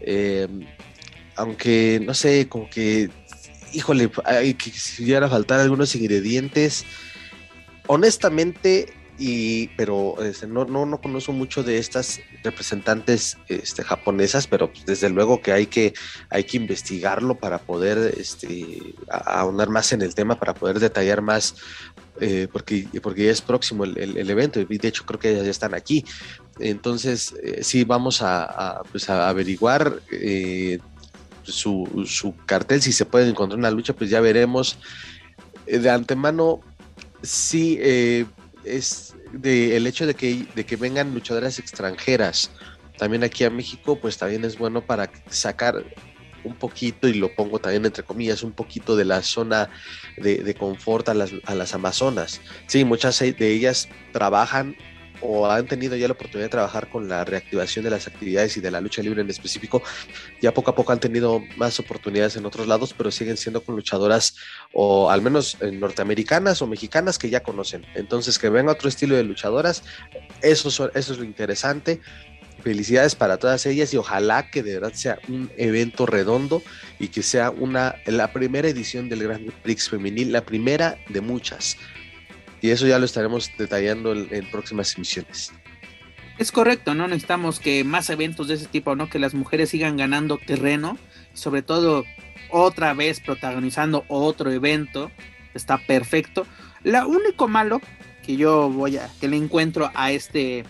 Eh, 0.00 0.48
aunque 1.36 2.00
no 2.04 2.14
sé, 2.14 2.48
como 2.48 2.68
que, 2.70 3.10
híjole, 3.72 4.10
hay 4.24 4.54
que 4.54 4.70
a 5.22 5.28
faltar 5.28 5.60
algunos 5.60 5.94
ingredientes. 5.94 6.84
Honestamente, 7.86 8.92
y 9.18 9.68
pero 9.76 10.16
este, 10.22 10.46
no, 10.46 10.64
no, 10.64 10.86
no 10.86 11.00
conozco 11.00 11.32
mucho 11.32 11.62
de 11.62 11.78
estas 11.78 12.20
representantes 12.42 13.38
este, 13.48 13.84
japonesas, 13.84 14.46
pero 14.46 14.72
pues, 14.72 14.84
desde 14.86 15.08
luego 15.08 15.40
que 15.40 15.52
hay 15.52 15.66
que, 15.66 15.94
hay 16.30 16.44
que 16.44 16.56
investigarlo 16.56 17.36
para 17.36 17.58
poder 17.58 18.14
este, 18.18 18.94
ahondar 19.08 19.68
más 19.70 19.92
en 19.92 20.02
el 20.02 20.14
tema, 20.14 20.38
para 20.38 20.54
poder 20.54 20.80
detallar 20.80 21.22
más 21.22 21.54
eh, 22.20 22.48
porque, 22.52 22.86
porque 23.02 23.24
ya 23.24 23.32
es 23.32 23.40
próximo 23.40 23.84
el, 23.84 24.30
evento 24.30 24.60
y 24.60 24.78
de 24.78 24.88
hecho 24.88 25.04
creo 25.04 25.18
que 25.18 25.34
ya 25.34 25.42
están 25.50 25.74
aquí. 25.74 26.04
Entonces, 26.58 27.34
eh, 27.42 27.62
sí, 27.62 27.84
vamos 27.84 28.20
a, 28.22 28.82
pues 28.90 29.08
a 29.10 29.28
averiguar 29.28 30.00
eh, 30.12 30.78
su, 31.42 32.04
su, 32.06 32.34
cartel, 32.46 32.82
si 32.82 32.92
se 32.92 33.04
puede 33.04 33.28
encontrar 33.28 33.58
una 33.58 33.70
lucha, 33.70 33.92
pues 33.92 34.10
ya 34.10 34.20
veremos. 34.20 34.78
De 35.66 35.88
antemano, 35.90 36.60
sí, 37.22 37.78
es 38.64 39.14
de, 39.32 39.76
el 39.76 39.86
hecho 39.86 40.06
de 40.06 40.14
que, 40.14 40.46
de 40.54 40.64
que 40.64 40.76
vengan 40.76 41.14
luchadoras 41.14 41.58
extranjeras 41.58 42.50
también 42.98 43.24
aquí 43.24 43.44
a 43.44 43.50
México, 43.50 43.98
pues 44.00 44.18
también 44.18 44.44
es 44.44 44.56
bueno 44.56 44.80
para 44.80 45.10
sacar 45.28 45.84
un 46.44 46.54
poquito, 46.54 47.08
y 47.08 47.14
lo 47.14 47.34
pongo 47.34 47.58
también 47.58 47.84
entre 47.86 48.04
comillas, 48.04 48.42
un 48.42 48.52
poquito 48.52 48.96
de 48.96 49.04
la 49.04 49.22
zona 49.22 49.70
de, 50.18 50.54
confort 50.54 51.08
a 51.08 51.14
las, 51.14 51.32
a 51.46 51.54
las 51.54 51.74
Amazonas. 51.74 52.40
Sí, 52.66 52.84
muchas 52.84 53.18
de 53.18 53.34
ellas 53.52 53.88
trabajan 54.12 54.76
o 55.20 55.50
han 55.50 55.66
tenido 55.66 55.96
ya 55.96 56.08
la 56.08 56.14
oportunidad 56.14 56.46
de 56.46 56.50
trabajar 56.50 56.88
con 56.88 57.08
la 57.08 57.24
reactivación 57.24 57.84
de 57.84 57.90
las 57.90 58.06
actividades 58.06 58.56
y 58.56 58.60
de 58.60 58.70
la 58.70 58.80
lucha 58.80 59.02
libre 59.02 59.22
en 59.22 59.30
específico, 59.30 59.82
ya 60.40 60.52
poco 60.52 60.70
a 60.70 60.74
poco 60.74 60.92
han 60.92 61.00
tenido 61.00 61.42
más 61.56 61.78
oportunidades 61.80 62.36
en 62.36 62.46
otros 62.46 62.66
lados, 62.66 62.94
pero 62.96 63.10
siguen 63.10 63.36
siendo 63.36 63.62
con 63.62 63.76
luchadoras 63.76 64.36
o 64.72 65.10
al 65.10 65.22
menos 65.22 65.56
norteamericanas 65.60 66.62
o 66.62 66.66
mexicanas 66.66 67.18
que 67.18 67.30
ya 67.30 67.42
conocen. 67.42 67.86
Entonces, 67.94 68.38
que 68.38 68.48
venga 68.48 68.72
otro 68.72 68.88
estilo 68.88 69.16
de 69.16 69.24
luchadoras, 69.24 69.82
eso, 70.42 70.68
eso 70.68 70.90
es 70.94 71.18
lo 71.18 71.24
interesante. 71.24 72.00
Felicidades 72.62 73.14
para 73.14 73.36
todas 73.36 73.66
ellas 73.66 73.92
y 73.92 73.98
ojalá 73.98 74.50
que 74.50 74.62
de 74.62 74.74
verdad 74.74 74.92
sea 74.94 75.18
un 75.28 75.50
evento 75.56 76.06
redondo 76.06 76.62
y 76.98 77.08
que 77.08 77.22
sea 77.22 77.50
una 77.50 77.96
la 78.06 78.32
primera 78.32 78.68
edición 78.68 79.08
del 79.08 79.24
Grand 79.24 79.52
Prix 79.62 79.90
femenil, 79.90 80.32
la 80.32 80.44
primera 80.44 80.96
de 81.08 81.20
muchas. 81.20 81.76
Y 82.64 82.70
eso 82.70 82.86
ya 82.86 82.98
lo 82.98 83.04
estaremos 83.04 83.50
detallando 83.58 84.14
en, 84.14 84.50
próximas 84.50 84.96
emisiones. 84.96 85.52
Es 86.38 86.50
correcto, 86.50 86.94
¿no? 86.94 87.06
Necesitamos 87.06 87.60
que 87.60 87.84
más 87.84 88.08
eventos 88.08 88.48
de 88.48 88.54
ese 88.54 88.64
tipo, 88.64 88.96
¿no? 88.96 89.10
Que 89.10 89.18
las 89.18 89.34
mujeres 89.34 89.68
sigan 89.68 89.98
ganando 89.98 90.38
terreno, 90.38 90.96
sobre 91.34 91.60
todo 91.60 92.04
otra 92.48 92.94
vez 92.94 93.20
protagonizando 93.20 94.06
otro 94.08 94.50
evento. 94.50 95.10
Está 95.52 95.76
perfecto. 95.76 96.46
Lo 96.84 97.06
único 97.06 97.48
malo 97.48 97.82
que 98.24 98.38
yo 98.38 98.70
voy 98.70 98.96
a, 98.96 99.10
que 99.20 99.28
le 99.28 99.36
encuentro 99.36 99.90
a 99.92 100.12
este, 100.12 100.64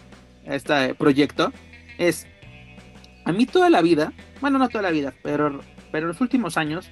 a 0.48 0.56
este 0.56 0.96
proyecto 0.96 1.52
es, 1.96 2.26
a 3.24 3.30
mí 3.30 3.46
toda 3.46 3.70
la 3.70 3.82
vida, 3.82 4.12
bueno, 4.40 4.58
no 4.58 4.68
toda 4.68 4.82
la 4.82 4.90
vida, 4.90 5.14
pero, 5.22 5.60
pero 5.92 6.06
en 6.06 6.08
los 6.08 6.20
últimos 6.20 6.56
años, 6.56 6.90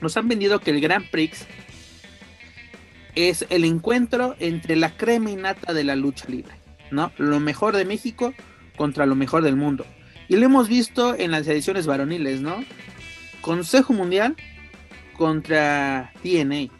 nos 0.00 0.16
han 0.16 0.28
vendido 0.28 0.60
que 0.60 0.70
el 0.70 0.80
Grand 0.80 1.10
Prix 1.10 1.48
es 3.14 3.46
el 3.50 3.64
encuentro 3.64 4.34
entre 4.38 4.76
la 4.76 4.96
crema 4.96 5.30
y 5.30 5.36
nata 5.36 5.72
de 5.72 5.84
la 5.84 5.96
lucha 5.96 6.26
libre, 6.28 6.54
¿no? 6.90 7.12
Lo 7.18 7.40
mejor 7.40 7.76
de 7.76 7.84
México 7.84 8.34
contra 8.76 9.06
lo 9.06 9.14
mejor 9.14 9.42
del 9.42 9.56
mundo. 9.56 9.86
Y 10.28 10.36
lo 10.36 10.46
hemos 10.46 10.68
visto 10.68 11.14
en 11.14 11.30
las 11.30 11.46
ediciones 11.46 11.86
varoniles, 11.86 12.40
¿no? 12.40 12.64
Consejo 13.40 13.92
Mundial 13.92 14.36
contra 15.16 16.12
TNA. 16.22 16.72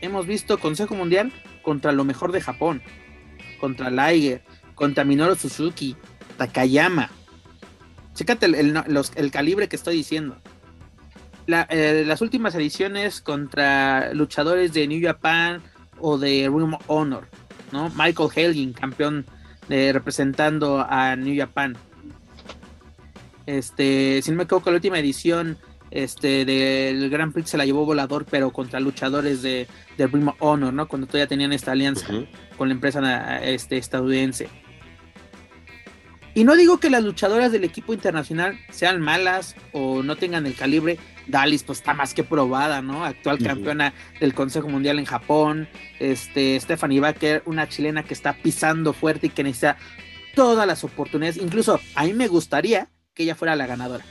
Hemos 0.00 0.26
visto 0.26 0.58
Consejo 0.58 0.94
Mundial 0.94 1.32
contra 1.62 1.92
lo 1.92 2.04
mejor 2.04 2.32
de 2.32 2.40
Japón, 2.40 2.82
contra 3.58 3.90
Liger, 3.90 4.42
contra 4.74 5.04
Minoru 5.04 5.34
Suzuki, 5.34 5.96
Takayama. 6.36 7.10
Chécate 8.14 8.46
el, 8.46 9.30
calibre 9.32 9.68
que 9.68 9.76
estoy 9.76 9.96
diciendo. 9.96 10.36
Eh, 11.46 12.04
las 12.06 12.22
últimas 12.22 12.54
ediciones 12.54 13.20
contra 13.20 14.14
luchadores 14.14 14.72
de 14.72 14.86
New 14.86 15.02
Japan 15.02 15.62
o 15.98 16.16
de 16.16 16.46
Room 16.48 16.78
Honor, 16.86 17.28
¿no? 17.72 17.90
Michael 17.90 18.30
Helgin, 18.34 18.72
campeón 18.72 19.26
de, 19.68 19.92
representando 19.92 20.84
a 20.88 21.16
New 21.16 21.36
Japan. 21.38 21.76
Este, 23.46 24.22
si 24.22 24.30
no 24.30 24.38
me 24.38 24.44
equivoco, 24.44 24.70
la 24.70 24.76
última 24.76 24.98
edición 24.98 25.58
este, 25.90 26.46
del 26.46 27.10
Grand 27.10 27.32
Prix 27.32 27.50
se 27.50 27.58
la 27.58 27.66
llevó 27.66 27.84
volador, 27.84 28.24
pero 28.24 28.50
contra 28.50 28.80
luchadores 28.80 29.42
de, 29.42 29.68
de 29.98 30.06
Room 30.06 30.32
Honor, 30.38 30.72
¿no? 30.72 30.88
Cuando 30.88 31.06
todavía 31.06 31.26
tenían 31.26 31.52
esta 31.52 31.72
alianza 31.72 32.06
con 32.56 32.68
la 32.68 32.74
empresa 32.74 33.44
este, 33.44 33.76
estadounidense. 33.76 34.48
Y 36.34 36.42
no 36.42 36.56
digo 36.56 36.80
que 36.80 36.90
las 36.90 37.04
luchadoras 37.04 37.52
del 37.52 37.62
equipo 37.62 37.94
internacional 37.94 38.58
sean 38.70 39.00
malas 39.00 39.54
o 39.72 40.02
no 40.02 40.16
tengan 40.16 40.46
el 40.46 40.56
calibre. 40.56 40.98
Dalis 41.26 41.62
pues 41.62 41.78
está 41.78 41.94
más 41.94 42.14
que 42.14 42.24
probada, 42.24 42.82
¿no? 42.82 43.04
Actual 43.04 43.38
campeona 43.38 43.92
del 44.20 44.34
Consejo 44.34 44.68
Mundial 44.68 44.98
en 44.98 45.04
Japón. 45.04 45.68
Este, 45.98 46.58
Stephanie 46.60 47.00
Baker, 47.00 47.42
una 47.46 47.68
chilena 47.68 48.02
que 48.02 48.14
está 48.14 48.34
pisando 48.34 48.92
fuerte 48.92 49.28
y 49.28 49.30
que 49.30 49.42
necesita 49.42 49.76
todas 50.34 50.66
las 50.66 50.84
oportunidades. 50.84 51.36
Incluso 51.36 51.80
a 51.94 52.04
mí 52.04 52.12
me 52.12 52.28
gustaría 52.28 52.88
que 53.14 53.22
ella 53.22 53.34
fuera 53.34 53.56
la 53.56 53.66
ganadora 53.66 54.04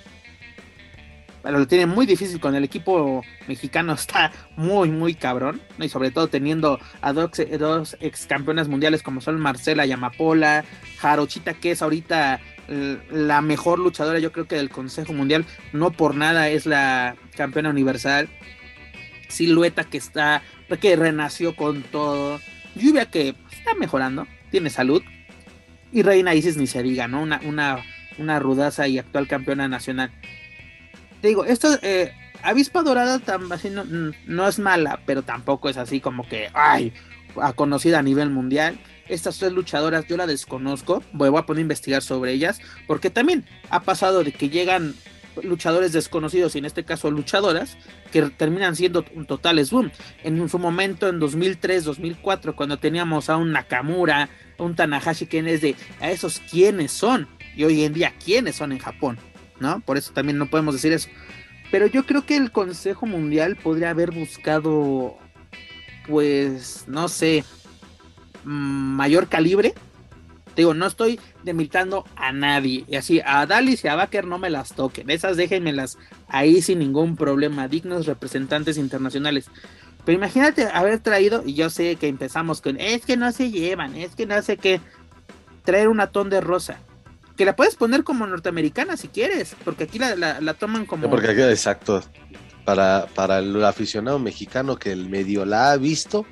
pero 1.44 1.60
lo 1.60 1.68
tiene 1.68 1.86
muy 1.86 2.06
difícil 2.06 2.40
con 2.40 2.56
el 2.56 2.64
equipo 2.64 3.22
mexicano, 3.48 3.94
está 3.94 4.32
muy, 4.56 4.90
muy 4.90 5.14
cabrón, 5.14 5.62
y 5.78 5.90
sobre 5.90 6.10
todo 6.10 6.28
teniendo 6.28 6.80
a 7.02 7.14
dos, 7.14 7.32
dos 7.60 7.98
ex 8.00 8.26
campeonas 8.26 8.70
mundiales 8.70 9.04
como 9.04 9.22
son 9.22 9.40
Marcela 9.40 9.86
Yamapola, 9.86 10.64
Jarochita, 10.98 11.54
que 11.54 11.72
es 11.72 11.82
ahorita 11.82 12.40
la 12.68 13.42
mejor 13.42 13.80
luchadora, 13.80 14.20
yo 14.20 14.32
creo 14.32 14.48
que 14.48 14.56
del 14.56 14.70
Consejo 14.70 15.14
Mundial, 15.14 15.46
no 15.74 15.92
por 15.92 16.16
nada 16.16 16.50
es 16.50 16.66
la 16.66 17.16
campeona 17.36 17.70
universal. 17.70 18.30
Silueta 19.30 19.84
que 19.84 19.98
está, 19.98 20.42
que 20.82 20.96
renació 20.96 21.56
con 21.56 21.84
todo. 21.84 22.40
Lluvia 22.76 23.06
que 23.06 23.36
está 23.52 23.76
mejorando, 23.76 24.28
tiene 24.52 24.70
salud. 24.70 25.02
Y 25.92 26.02
Reina 26.02 26.34
Isis 26.34 26.58
ni 26.58 26.68
se 26.68 26.82
diga, 26.82 27.08
¿no? 27.08 27.22
Una, 27.22 27.40
una, 27.46 27.80
una 28.18 28.40
rudaza 28.40 28.88
y 28.88 28.98
actual 28.98 29.28
campeona 29.28 29.68
nacional 29.68 30.12
te 31.24 31.30
digo, 31.30 31.46
esto, 31.46 31.70
eh, 31.84 32.12
Avispa 32.42 32.84
Dorada 32.84 33.22
no, 34.28 34.48
es 34.50 34.60
mala, 34.60 35.00
pero 35.06 35.22
tampoco 35.22 35.70
es 35.70 35.78
así 35.78 36.02
como 36.02 36.28
que, 36.28 36.50
ay, 36.54 36.92
conocida 37.56 38.00
a 38.00 38.04
nivel 38.04 38.30
mundial. 38.30 38.78
Estas 39.08 39.38
tres 39.38 39.52
luchadoras 39.52 40.06
yo 40.08 40.18
la 40.18 40.28
desconozco, 40.28 41.04
voy, 41.12 41.30
a 41.38 41.46
poner 41.46 41.60
a 41.60 41.62
investigar 41.62 42.02
sobre 42.02 42.32
ellas, 42.32 42.60
porque 42.88 43.10
también 43.10 43.46
ha 43.70 43.82
pasado 43.82 44.24
de 44.24 44.32
que 44.32 44.50
llegan 44.50 44.96
luchadores 45.42 45.92
desconocidos, 45.94 46.56
y 46.56 46.60
en 46.60 46.66
este 46.66 46.84
caso 46.84 47.10
luchadoras, 47.10 47.78
que 48.12 48.22
terminan 48.30 48.76
siendo 48.76 49.04
un 49.16 49.26
totales 49.26 49.72
boom. 49.72 49.92
En 50.24 50.48
su 50.48 50.60
momento, 50.60 51.10
en 51.10 51.20
2003, 51.20 51.84
2004, 51.84 52.56
cuando 52.56 52.78
teníamos 52.78 53.30
a 53.30 53.38
un 53.38 53.52
Nakamura, 53.52 54.30
a 54.58 54.64
un 54.64 54.76
Tanahashi, 54.76 55.26
que 55.26 55.40
es 55.40 55.62
de, 55.62 55.76
a 56.00 56.12
esos 56.12 56.40
quiénes 56.40 56.92
son, 56.92 57.28
y 57.56 57.64
hoy 57.64 57.84
en 57.84 57.94
día 57.94 58.14
quiénes 58.24 58.56
son 58.56 58.72
en 58.72 58.80
Japón. 58.80 59.18
¿no? 59.60 59.80
Por 59.80 59.98
eso 59.98 60.14
también 60.14 60.38
no 60.38 60.50
podemos 60.50 60.76
decir 60.76 60.94
eso. 60.94 61.10
Pero 61.72 61.88
yo 61.88 62.06
creo 62.06 62.26
que 62.26 62.36
el 62.36 62.52
Consejo 62.52 63.06
Mundial 63.06 63.56
podría 63.56 63.90
haber 63.90 64.12
buscado, 64.12 65.18
pues, 66.08 66.86
no 66.88 67.08
sé, 67.08 67.44
mayor 68.44 69.28
calibre. 69.28 69.74
Digo, 70.56 70.74
no 70.74 70.86
estoy 70.86 71.20
demitando 71.44 72.06
a 72.16 72.32
nadie. 72.32 72.86
Y 72.88 72.96
así, 72.96 73.22
a 73.26 73.46
Dalis 73.46 73.84
y 73.84 73.88
a 73.88 73.96
Baker 73.96 74.26
no 74.26 74.38
me 74.38 74.52
las 74.52 74.74
toquen. 74.74 75.10
Esas 75.10 75.36
déjenmelas 75.36 75.98
ahí 76.28 76.62
sin 76.62 76.80
ningún 76.80 77.16
problema. 77.16 77.68
Dignos 77.68 78.06
representantes 78.06 78.78
internacionales. 78.78 79.50
Pero 80.06 80.18
imagínate 80.18 80.66
haber 80.66 81.00
traído, 81.00 81.44
y 81.46 81.54
yo 81.54 81.70
sé 81.70 81.96
que 81.96 82.08
empezamos 82.08 82.62
con, 82.62 82.80
es 82.80 83.06
que 83.06 83.18
no 83.18 83.32
se 83.32 83.52
llevan, 83.52 83.96
es 83.96 84.16
que 84.16 84.26
no 84.26 84.42
sé 84.42 84.58
qué, 84.58 84.82
traer 85.64 85.88
un 85.88 86.02
atón 86.02 86.30
de 86.30 86.42
rosa 86.42 86.78
que 87.36 87.46
la 87.46 87.56
puedes 87.56 87.76
poner 87.76 88.04
como 88.04 88.28
norteamericana 88.28 88.98
si 88.98 89.08
quieres, 89.08 89.56
porque 89.64 89.86
aquí 89.86 90.00
la, 90.00 90.54
toman 90.54 90.86
como... 90.86 91.10
Porque 91.10 91.32
aquí, 91.32 91.42
exacto, 91.42 92.04
para, 92.66 93.08
para 93.16 93.40
el 93.40 93.64
aficionado 93.64 94.20
mexicano 94.20 94.78
que 94.78 94.92
el 94.92 95.10
medio 95.10 95.46
la 95.46 95.72
ha 95.72 95.78
visto, 95.78 96.26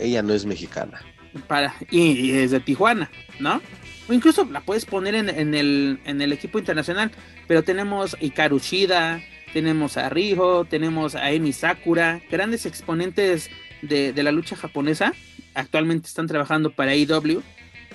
ella 0.00 0.22
no 0.22 0.34
es 0.34 0.44
mexicana. 0.44 1.00
Para, 1.46 1.74
y, 1.90 2.32
es 2.32 2.50
de 2.50 2.60
Tijuana, 2.60 3.10
¿no? 3.38 3.60
O 4.08 4.12
incluso 4.12 4.44
la 4.46 4.60
puedes 4.60 4.86
poner 4.86 5.14
en, 5.14 5.54
el, 5.54 6.00
en 6.04 6.20
el 6.22 6.32
equipo 6.32 6.58
internacional, 6.58 7.10
pero 7.46 7.62
tenemos 7.62 8.16
Ikaru 8.20 8.58
Shida, 8.58 9.20
tenemos 9.52 9.96
a 9.96 10.08
Rijo, 10.08 10.64
tenemos 10.64 11.14
a 11.14 11.30
Emi 11.30 11.52
Sakura, 11.52 12.20
grandes 12.30 12.64
exponentes 12.64 13.50
de, 13.82 14.12
de 14.12 14.22
la 14.22 14.32
lucha 14.32 14.56
japonesa, 14.56 15.12
actualmente 15.54 16.08
están 16.08 16.26
trabajando 16.26 16.70
para 16.70 16.92
AEW 16.92 17.42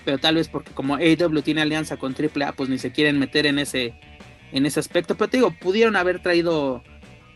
pero 0.05 0.17
tal 0.17 0.35
vez 0.35 0.47
porque 0.47 0.71
como 0.71 0.95
AEW 0.95 1.41
tiene 1.41 1.61
alianza 1.61 1.97
con 1.97 2.15
AAA, 2.15 2.53
pues 2.53 2.69
ni 2.69 2.77
se 2.77 2.91
quieren 2.91 3.19
meter 3.19 3.45
en 3.45 3.59
ese, 3.59 3.93
en 4.51 4.65
ese 4.65 4.79
aspecto. 4.79 5.15
Pero 5.15 5.29
te 5.29 5.37
digo, 5.37 5.51
pudieron 5.51 5.95
haber 5.95 6.21
traído 6.21 6.83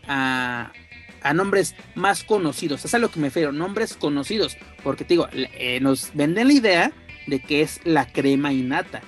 a, 0.06 0.72
a 1.22 1.34
nombres 1.34 1.74
más 1.94 2.24
conocidos. 2.24 2.84
Es 2.84 2.94
a 2.94 2.98
lo 2.98 3.10
que 3.10 3.20
me 3.20 3.28
refiero, 3.28 3.52
nombres 3.52 3.94
conocidos. 3.94 4.56
Porque 4.82 5.04
te 5.04 5.14
digo, 5.14 5.28
eh, 5.32 5.78
nos 5.80 6.10
venden 6.14 6.48
la 6.48 6.54
idea 6.54 6.92
de 7.26 7.40
que 7.40 7.62
es 7.62 7.80
la 7.84 8.06
crema 8.06 8.52
innata. 8.52 9.02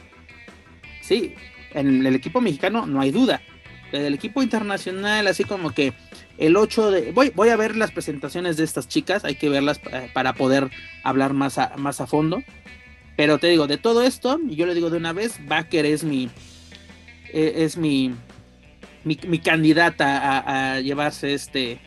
Sí, 1.00 1.34
en 1.72 2.06
el 2.06 2.14
equipo 2.14 2.40
mexicano 2.40 2.86
no 2.86 3.00
hay 3.00 3.10
duda. 3.10 3.42
En 3.92 4.04
el 4.04 4.14
equipo 4.14 4.42
internacional, 4.42 5.26
así 5.26 5.44
como 5.44 5.72
que 5.72 5.92
El 6.38 6.56
8 6.56 6.90
de... 6.90 7.12
Voy, 7.12 7.32
voy 7.34 7.48
a 7.48 7.56
ver 7.56 7.76
las 7.76 7.90
presentaciones 7.90 8.56
de 8.56 8.64
estas 8.64 8.88
chicas, 8.88 9.24
hay 9.24 9.34
que 9.34 9.48
verlas 9.48 9.80
para 10.14 10.34
poder 10.34 10.70
hablar 11.02 11.34
más 11.34 11.58
a, 11.58 11.76
más 11.76 12.00
a 12.00 12.06
fondo. 12.06 12.42
Pero 13.16 13.38
te 13.38 13.48
digo, 13.48 13.66
de 13.66 13.76
todo 13.76 14.02
esto, 14.02 14.38
y 14.48 14.56
yo 14.56 14.64
le 14.66 14.74
digo 14.74 14.88
de 14.88 14.96
una 14.96 15.12
vez, 15.12 15.44
Baker 15.46 15.84
es 15.84 16.04
mi... 16.04 16.30
E, 17.32 17.64
es 17.64 17.76
mi, 17.76 18.14
mi, 19.04 19.38
candidata 19.38 20.74
a, 20.74 20.80
llevarse 20.80 21.34
este, 21.34 21.80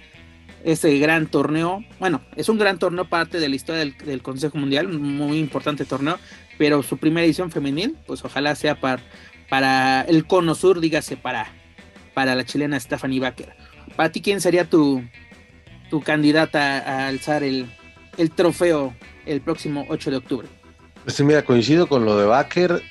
este 0.63 0.97
gran 0.97 1.28
torneo. 1.28 1.84
Bueno, 1.99 2.21
es 2.36 2.49
un 2.49 2.58
gran 2.58 2.80
torneo 2.80 3.06
parte 3.06 3.39
de 3.39 3.49
la 3.49 3.56
historia 3.56 3.82
del, 3.82 4.21
Consejo 4.21 4.58
Mundial, 4.58 4.88
un 4.88 5.17
muy 5.17 5.38
importante 5.38 5.86
torneo, 5.86 6.19
pero 6.58 6.84
su 6.84 6.97
primera 6.97 7.26
edición 7.26 7.52
femenil, 7.52 7.97
pues 8.08 8.23
ojalá 8.23 8.56
sea 8.56 8.80
para, 8.80 9.02
para 9.49 10.02
el 10.02 10.26
Cono 10.26 10.56
Sur, 10.56 10.80
dígase 10.80 11.17
para, 11.17 11.47
para 12.13 12.36
la 12.36 12.45
chilena 12.45 12.80
Stephanie 12.80 13.19
Baker. 13.19 13.54
Para 13.95 14.12
ti, 14.12 14.21
¿quién 14.21 14.41
sería 14.41 14.69
tu, 14.69 15.04
tu 15.89 16.02
candidata 16.02 16.80
a 16.80 17.08
alzar 17.08 17.43
el, 17.43 17.67
el 18.17 18.32
trofeo 18.32 18.95
el 19.26 19.41
próximo 19.41 19.86
8 19.89 20.12
de 20.12 20.17
octubre? 20.17 20.47
Pues 21.04 21.19
mira, 21.21 21.43
coincido 21.43 21.88
con 21.88 22.06
lo 22.06 22.17
de 22.17 22.26
Baker, 22.26 22.82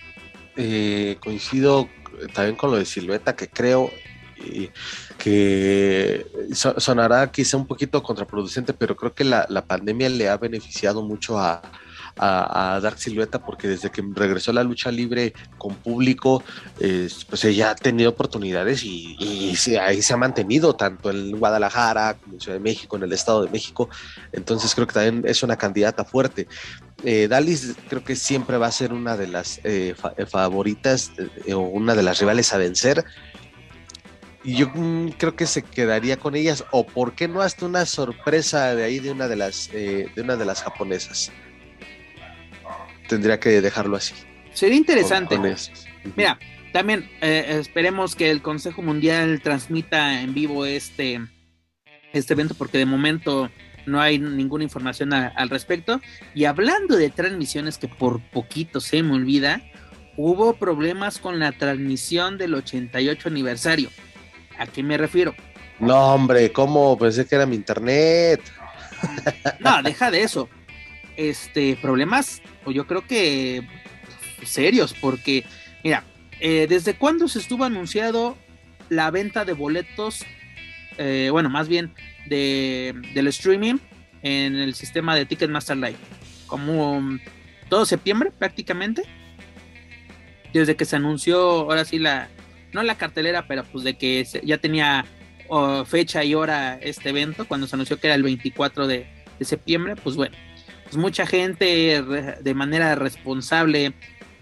eh, 0.56 1.16
coincido 1.20 1.88
también 2.34 2.56
con 2.56 2.70
lo 2.70 2.76
de 2.76 2.84
Silueta, 2.84 3.34
que 3.34 3.48
creo 3.48 3.90
que 5.22 6.26
sonará 6.52 7.30
quizá 7.30 7.56
un 7.56 7.68
poquito 7.68 8.02
contraproducente, 8.02 8.72
pero 8.72 8.96
creo 8.96 9.14
que 9.14 9.22
la, 9.22 9.46
la 9.48 9.64
pandemia 9.64 10.08
le 10.08 10.28
ha 10.28 10.36
beneficiado 10.36 11.00
mucho 11.00 11.38
a, 11.38 11.62
a, 12.16 12.80
Dark 12.82 12.98
Silueta 12.98 13.38
porque 13.38 13.68
desde 13.68 13.90
que 13.90 14.02
regresó 14.14 14.50
a 14.50 14.54
la 14.54 14.64
lucha 14.64 14.90
libre 14.90 15.32
con 15.58 15.76
público, 15.76 16.42
pues 16.76 17.44
ella 17.44 17.70
ha 17.70 17.74
tenido 17.76 18.10
oportunidades 18.10 18.82
y, 18.82 19.16
ahí 19.80 20.02
se 20.02 20.12
ha 20.12 20.16
mantenido 20.16 20.74
tanto 20.74 21.10
en 21.10 21.38
Guadalajara 21.38 22.14
como 22.14 22.34
en 22.34 22.40
Ciudad 22.40 22.56
de 22.56 22.64
México, 22.64 22.96
en 22.96 23.04
el 23.04 23.12
Estado 23.12 23.44
de 23.44 23.50
México. 23.50 23.88
Entonces 24.32 24.74
creo 24.74 24.88
que 24.88 24.94
también 24.94 25.22
es 25.24 25.44
una 25.44 25.56
candidata 25.56 26.04
fuerte. 26.04 26.48
Eh, 27.04 27.28
Dalis 27.28 27.74
creo 27.88 28.02
que 28.02 28.16
siempre 28.16 28.58
va 28.58 28.66
a 28.66 28.72
ser 28.72 28.92
una 28.92 29.16
de 29.16 29.28
las 29.28 29.58
eh, 29.64 29.94
eh, 30.16 30.26
favoritas 30.26 31.12
o 31.52 31.58
una 31.58 31.94
de 31.94 32.02
las 32.02 32.18
rivales 32.18 32.52
a 32.52 32.58
vencer. 32.58 33.04
Y 34.44 34.56
yo 34.56 34.68
mm, 34.74 35.10
creo 35.18 35.36
que 35.36 35.46
se 35.46 35.62
quedaría 35.62 36.16
con 36.16 36.34
ellas, 36.34 36.64
o 36.70 36.86
por 36.86 37.14
qué 37.14 37.28
no 37.28 37.42
hasta 37.42 37.66
una 37.66 37.86
sorpresa 37.86 38.74
de 38.74 38.84
ahí 38.84 38.98
de 38.98 39.12
una 39.12 39.28
de 39.28 39.36
las, 39.36 39.70
de 39.70 40.10
una 40.16 40.36
de 40.36 40.44
las 40.44 40.62
japonesas 40.62 41.32
tendría 43.12 43.38
que 43.38 43.60
dejarlo 43.60 43.96
así. 43.96 44.14
Sería 44.54 44.76
interesante. 44.78 45.38
Mira, 46.16 46.38
también 46.72 47.10
eh, 47.20 47.58
esperemos 47.60 48.16
que 48.16 48.30
el 48.30 48.40
Consejo 48.40 48.80
Mundial 48.80 49.42
transmita 49.42 50.22
en 50.22 50.32
vivo 50.32 50.64
este, 50.64 51.20
este 52.14 52.32
evento 52.32 52.54
porque 52.54 52.78
de 52.78 52.86
momento 52.86 53.50
no 53.84 54.00
hay 54.00 54.18
ninguna 54.18 54.64
información 54.64 55.12
al 55.12 55.50
respecto. 55.50 56.00
Y 56.34 56.46
hablando 56.46 56.96
de 56.96 57.10
transmisiones 57.10 57.76
que 57.76 57.88
por 57.88 58.22
poquito 58.30 58.80
se 58.80 59.02
me 59.02 59.12
olvida, 59.12 59.60
hubo 60.16 60.54
problemas 60.54 61.18
con 61.18 61.38
la 61.38 61.52
transmisión 61.52 62.38
del 62.38 62.54
88 62.54 63.28
aniversario. 63.28 63.90
¿A 64.58 64.66
qué 64.66 64.82
me 64.82 64.96
refiero? 64.96 65.34
No, 65.78 66.14
hombre, 66.14 66.52
¿cómo? 66.52 66.96
Pensé 66.98 67.26
que 67.26 67.34
era 67.34 67.46
mi 67.46 67.56
internet. 67.56 68.40
No, 69.58 69.82
deja 69.82 70.10
de 70.10 70.22
eso. 70.22 70.48
Este, 71.16 71.76
problemas 71.82 72.40
yo 72.70 72.86
creo 72.86 73.06
que 73.06 73.66
serios, 74.44 74.94
porque, 74.94 75.44
mira, 75.82 76.04
eh, 76.40 76.66
¿desde 76.68 76.94
cuándo 76.94 77.26
se 77.28 77.40
estuvo 77.40 77.64
anunciado 77.64 78.36
la 78.88 79.10
venta 79.10 79.44
de 79.44 79.52
boletos? 79.54 80.24
Eh, 80.98 81.28
bueno, 81.32 81.50
más 81.50 81.68
bien 81.68 81.92
de, 82.26 82.94
del 83.14 83.26
streaming 83.28 83.78
en 84.22 84.56
el 84.56 84.74
sistema 84.74 85.16
de 85.16 85.26
Ticketmaster 85.26 85.76
Live. 85.76 85.96
Como 86.46 87.18
todo 87.68 87.86
septiembre 87.86 88.30
prácticamente. 88.30 89.02
Desde 90.52 90.76
que 90.76 90.84
se 90.84 90.96
anunció, 90.96 91.40
ahora 91.40 91.84
sí, 91.84 91.98
la, 91.98 92.28
no 92.72 92.82
la 92.82 92.96
cartelera, 92.96 93.46
pero 93.46 93.64
pues 93.64 93.84
de 93.84 93.94
que 93.94 94.26
ya 94.44 94.58
tenía 94.58 95.04
fecha 95.86 96.24
y 96.24 96.34
hora 96.34 96.78
este 96.80 97.10
evento, 97.10 97.46
cuando 97.46 97.66
se 97.66 97.76
anunció 97.76 98.00
que 98.00 98.06
era 98.06 98.14
el 98.14 98.22
24 98.22 98.86
de 98.86 99.06
septiembre, 99.40 99.96
pues 99.96 100.16
bueno, 100.16 100.34
pues, 100.84 100.96
mucha 100.96 101.26
gente 101.26 102.02
de 102.02 102.54
manera 102.54 102.94
responsable 102.94 103.92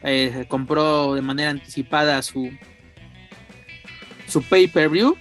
eh, 0.02 0.46
compró 0.48 1.14
de 1.14 1.22
manera 1.22 1.50
anticipada 1.50 2.22
su, 2.22 2.50
su 4.26 4.42
pay-per-view 4.42 5.16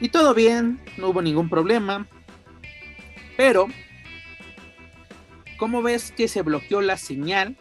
y 0.00 0.08
todo 0.08 0.34
bien, 0.34 0.80
no 0.96 1.08
hubo 1.08 1.22
ningún 1.22 1.48
problema. 1.48 2.06
Pero, 3.36 3.68
¿cómo 5.58 5.80
ves 5.82 6.12
que 6.12 6.28
se 6.28 6.42
bloqueó 6.42 6.80
la 6.80 6.96
señal 6.96 7.56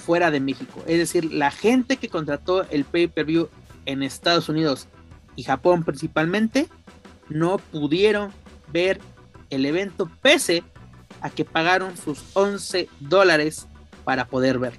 fuera 0.00 0.30
de 0.30 0.40
México? 0.40 0.82
Es 0.86 0.98
decir, 0.98 1.32
la 1.32 1.50
gente 1.50 1.96
que 1.96 2.08
contrató 2.08 2.68
el 2.70 2.84
pay-per-view 2.84 3.48
en 3.86 4.02
Estados 4.02 4.48
Unidos 4.48 4.88
y 5.36 5.44
Japón 5.44 5.84
principalmente, 5.84 6.68
no 7.28 7.58
pudieron 7.58 8.32
ver 8.72 9.00
el 9.50 9.64
evento 9.64 10.10
pese 10.20 10.62
a 11.20 11.30
que 11.30 11.44
pagaron 11.44 11.96
sus 11.96 12.24
11 12.34 12.88
dólares 13.00 13.66
para 14.04 14.26
poder 14.26 14.58
ver. 14.58 14.72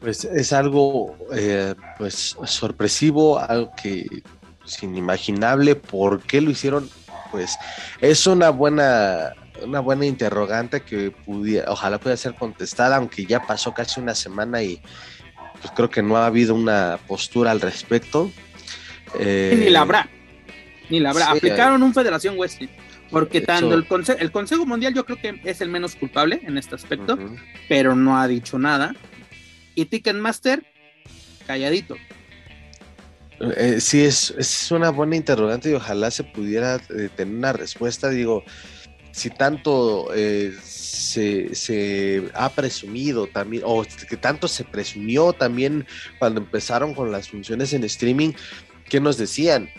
Pues 0.00 0.24
es 0.24 0.52
algo 0.52 1.16
eh, 1.34 1.74
pues 1.98 2.36
sorpresivo, 2.44 3.38
algo 3.38 3.72
que 3.80 4.06
es 4.64 4.82
inimaginable. 4.82 5.74
¿Por 5.74 6.20
qué 6.20 6.40
lo 6.40 6.50
hicieron? 6.50 6.88
Pues 7.30 7.56
es 8.00 8.26
una 8.26 8.50
buena 8.50 9.32
una 9.62 9.80
buena 9.80 10.06
interrogante 10.06 10.82
que 10.82 11.10
pudiera, 11.10 11.70
ojalá 11.70 11.98
pueda 11.98 12.16
ser 12.16 12.34
contestada, 12.34 12.96
aunque 12.96 13.26
ya 13.26 13.46
pasó 13.46 13.74
casi 13.74 14.00
una 14.00 14.14
semana 14.14 14.62
y 14.62 14.80
pues 15.60 15.72
creo 15.74 15.90
que 15.90 16.02
no 16.02 16.16
ha 16.16 16.26
habido 16.26 16.54
una 16.54 16.98
postura 17.06 17.50
al 17.50 17.60
respecto. 17.60 18.30
ni 19.18 19.70
la 19.70 19.80
habrá, 19.80 20.08
ni 20.90 21.00
la 21.00 21.10
habrá. 21.10 21.30
Aplicaron 21.30 21.82
un 21.82 21.94
Federación 21.94 22.36
Wrestling. 22.36 22.68
Porque 23.10 23.40
tanto 23.40 23.74
el, 23.74 23.86
el 24.18 24.32
Consejo 24.32 24.66
Mundial 24.66 24.92
yo 24.92 25.04
creo 25.04 25.20
que 25.20 25.40
es 25.44 25.60
el 25.60 25.68
menos 25.68 25.94
culpable 25.94 26.40
en 26.42 26.58
este 26.58 26.74
aspecto, 26.74 27.18
pero 27.68 27.94
no 27.94 28.18
ha 28.18 28.26
dicho 28.26 28.58
nada. 28.58 28.94
Y 29.74 29.84
Ticketmaster, 29.84 30.64
calladito. 31.46 31.96
Eh, 33.40 33.80
sí, 33.80 34.02
es, 34.02 34.34
es, 34.38 34.70
una 34.72 34.90
buena 34.90 35.14
interrogante 35.14 35.70
y 35.70 35.74
ojalá 35.74 36.10
se 36.10 36.24
pudiera 36.24 36.76
eh, 36.76 37.10
tener 37.14 37.34
una 37.34 37.52
respuesta. 37.52 38.08
Digo, 38.08 38.42
si 39.16 39.30
tanto 39.30 40.12
eh, 40.14 40.54
se, 40.62 41.54
se, 41.54 42.24
ha 42.34 42.50
presumido 42.50 43.26
también, 43.26 43.62
o 43.64 43.82
que 43.82 44.18
tanto 44.18 44.46
se 44.46 44.62
presumió 44.62 45.32
también 45.32 45.86
cuando 46.18 46.42
empezaron 46.42 46.92
con 46.92 47.10
las 47.10 47.30
funciones 47.30 47.72
en 47.72 47.82
streaming, 47.84 48.32
¿qué 48.90 49.00
nos 49.00 49.16
decían? 49.16 49.70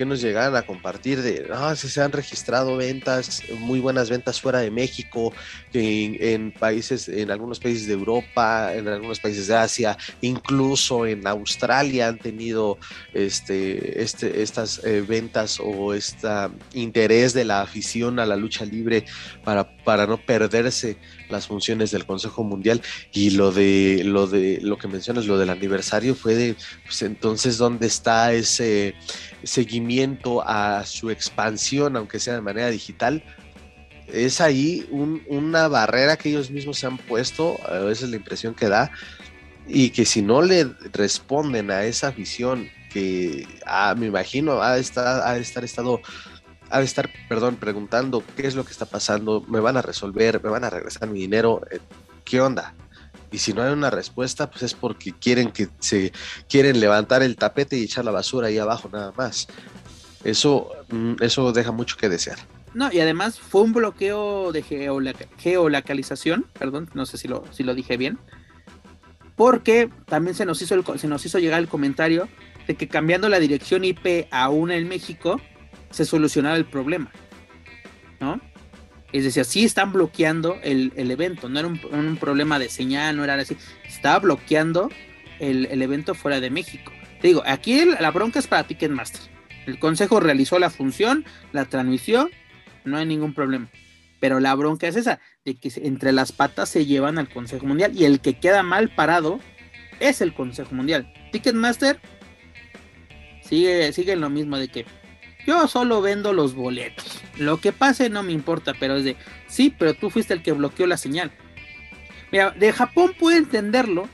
Que 0.00 0.06
nos 0.06 0.22
llegaran 0.22 0.56
a 0.56 0.62
compartir 0.62 1.20
de, 1.20 1.46
ah, 1.52 1.76
se 1.76 2.00
han 2.00 2.10
registrado 2.10 2.74
ventas, 2.78 3.42
muy 3.58 3.80
buenas 3.80 4.08
ventas 4.08 4.40
fuera 4.40 4.60
de 4.60 4.70
México, 4.70 5.30
en, 5.74 6.16
en, 6.18 6.52
países, 6.52 7.06
en 7.06 7.30
algunos 7.30 7.60
países 7.60 7.86
de 7.86 7.92
Europa, 7.92 8.72
en 8.74 8.88
algunos 8.88 9.20
países 9.20 9.48
de 9.48 9.56
Asia, 9.56 9.98
incluso 10.22 11.04
en 11.04 11.26
Australia 11.26 12.08
han 12.08 12.16
tenido 12.16 12.78
este, 13.12 14.02
este, 14.02 14.40
estas 14.40 14.82
eh, 14.84 15.04
ventas 15.06 15.60
o 15.62 15.92
este 15.92 16.28
interés 16.72 17.34
de 17.34 17.44
la 17.44 17.60
afición 17.60 18.20
a 18.20 18.24
la 18.24 18.36
lucha 18.36 18.64
libre 18.64 19.04
para, 19.44 19.76
para 19.84 20.06
no 20.06 20.16
perderse 20.16 20.96
las 21.28 21.46
funciones 21.46 21.90
del 21.90 22.06
Consejo 22.06 22.42
Mundial 22.42 22.80
y 23.12 23.30
lo 23.30 23.52
de 23.52 24.02
lo 24.04 24.26
de 24.26 24.60
lo 24.62 24.78
que 24.78 24.88
mencionas, 24.88 25.26
lo 25.26 25.38
del 25.38 25.50
aniversario 25.50 26.14
fue 26.14 26.34
de 26.34 26.56
pues 26.84 27.02
entonces 27.02 27.58
dónde 27.58 27.86
está 27.86 28.32
ese 28.32 28.94
seguimiento 29.44 30.42
a 30.46 30.84
su 30.86 31.10
expansión, 31.10 31.96
aunque 31.96 32.18
sea 32.18 32.34
de 32.34 32.40
manera 32.40 32.68
digital, 32.68 33.22
es 34.12 34.40
ahí 34.40 34.88
una 34.90 35.68
barrera 35.68 36.16
que 36.16 36.30
ellos 36.30 36.50
mismos 36.50 36.78
se 36.78 36.86
han 36.86 36.98
puesto, 36.98 37.56
esa 37.90 38.04
es 38.04 38.10
la 38.10 38.16
impresión 38.16 38.54
que 38.54 38.68
da, 38.68 38.90
y 39.66 39.90
que 39.90 40.04
si 40.04 40.22
no 40.22 40.42
le 40.42 40.64
responden 40.92 41.70
a 41.70 41.84
esa 41.84 42.10
visión 42.10 42.68
que 42.92 43.46
ah, 43.66 43.94
me 43.96 44.06
imagino 44.06 44.62
ha 44.62 44.74
de 44.74 44.80
estar, 44.80 45.22
ha 45.22 45.36
estar 45.36 45.64
estado 45.64 46.00
ha 46.70 46.78
de 46.78 46.84
estar, 46.84 47.10
perdón, 47.28 47.56
preguntando 47.56 48.22
qué 48.36 48.46
es 48.46 48.54
lo 48.54 48.64
que 48.64 48.70
está 48.70 48.86
pasando, 48.86 49.44
me 49.48 49.60
van 49.60 49.76
a 49.76 49.82
resolver, 49.82 50.42
me 50.42 50.50
van 50.50 50.64
a 50.64 50.70
regresar 50.70 51.08
mi 51.08 51.20
dinero, 51.20 51.62
eh, 51.70 51.80
¿qué 52.24 52.40
onda? 52.40 52.74
Y 53.32 53.38
si 53.38 53.52
no 53.52 53.62
hay 53.62 53.72
una 53.72 53.90
respuesta, 53.90 54.50
pues 54.50 54.62
es 54.62 54.74
porque 54.74 55.12
quieren 55.12 55.52
que 55.52 55.68
se 55.78 56.12
quieren 56.48 56.80
levantar 56.80 57.22
el 57.22 57.36
tapete 57.36 57.76
y 57.76 57.84
echar 57.84 58.04
la 58.04 58.10
basura 58.10 58.48
ahí 58.48 58.58
abajo 58.58 58.88
nada 58.92 59.12
más. 59.16 59.48
Eso, 60.24 60.70
mm, 60.90 61.14
eso 61.20 61.52
deja 61.52 61.72
mucho 61.72 61.96
que 61.96 62.08
desear. 62.08 62.38
No, 62.74 62.92
y 62.92 63.00
además 63.00 63.38
fue 63.38 63.62
un 63.62 63.72
bloqueo 63.72 64.52
de 64.52 64.62
geolocalización, 65.38 66.46
perdón, 66.58 66.88
no 66.94 67.04
sé 67.06 67.18
si 67.18 67.26
lo, 67.26 67.44
si 67.52 67.64
lo 67.64 67.74
dije 67.74 67.96
bien, 67.96 68.18
porque 69.34 69.90
también 70.06 70.36
se 70.36 70.44
nos 70.44 70.62
hizo, 70.62 70.74
el, 70.74 70.84
se 70.98 71.08
nos 71.08 71.24
hizo 71.24 71.38
llegar 71.38 71.60
el 71.60 71.68
comentario 71.68 72.28
de 72.66 72.76
que 72.76 72.86
cambiando 72.86 73.28
la 73.28 73.40
dirección 73.40 73.84
IP 73.84 74.28
a 74.30 74.50
una 74.50 74.76
en 74.76 74.86
México 74.86 75.40
se 75.90 76.04
solucionara 76.04 76.56
el 76.56 76.64
problema, 76.64 77.10
¿no? 78.20 78.40
Es 79.12 79.24
decir, 79.24 79.44
sí 79.44 79.64
están 79.64 79.92
bloqueando 79.92 80.58
el, 80.62 80.92
evento, 80.96 81.48
no 81.48 81.58
era 81.58 81.68
un, 81.68 82.16
problema 82.16 82.58
de 82.58 82.68
señal, 82.68 83.16
no 83.16 83.24
era 83.24 83.34
así, 83.34 83.56
estaba 83.84 84.20
bloqueando 84.20 84.90
el, 85.40 85.66
el 85.66 85.82
evento 85.82 86.14
fuera 86.14 86.40
de 86.40 86.50
México. 86.50 86.92
Te 87.20 87.28
digo, 87.28 87.42
aquí 87.44 87.84
la 87.84 88.10
bronca 88.10 88.38
es 88.38 88.46
para 88.46 88.64
Ticketmaster. 88.66 89.20
El 89.66 89.78
consejo 89.78 90.20
realizó 90.20 90.58
la 90.58 90.70
función, 90.70 91.24
la 91.52 91.64
transmisión, 91.64 92.30
no 92.84 92.96
hay 92.96 93.06
ningún 93.06 93.34
problema. 93.34 93.68
Pero 94.20 94.38
la 94.38 94.54
bronca 94.54 94.86
es 94.86 94.96
esa, 94.96 95.20
de 95.44 95.54
que 95.54 95.70
entre 95.82 96.12
las 96.12 96.32
patas 96.32 96.68
se 96.68 96.86
llevan 96.86 97.18
al 97.18 97.28
Consejo 97.28 97.66
Mundial 97.66 97.92
y 97.94 98.04
el 98.04 98.20
que 98.20 98.38
queda 98.38 98.62
mal 98.62 98.90
parado 98.90 99.40
es 99.98 100.20
el 100.20 100.34
Consejo 100.34 100.74
Mundial. 100.74 101.12
Ticketmaster 101.32 102.00
sigue, 103.42 103.92
sigue 103.92 104.16
lo 104.16 104.28
mismo 104.30 104.58
de 104.58 104.68
que 104.68 104.86
yo 105.46 105.66
solo 105.68 106.00
vendo 106.02 106.32
los 106.32 106.54
boletos. 106.54 107.20
Lo 107.36 107.60
que 107.60 107.72
pase 107.72 108.10
no 108.10 108.22
me 108.22 108.32
importa, 108.32 108.74
pero 108.78 108.96
es 108.96 109.04
de, 109.04 109.16
sí, 109.48 109.74
pero 109.76 109.94
tú 109.94 110.10
fuiste 110.10 110.34
el 110.34 110.42
que 110.42 110.52
bloqueó 110.52 110.86
la 110.86 110.96
señal. 110.96 111.30
Mira, 112.32 112.50
de 112.50 112.72
Japón 112.72 113.12
puedo 113.18 113.36
entenderlo, 113.36 114.08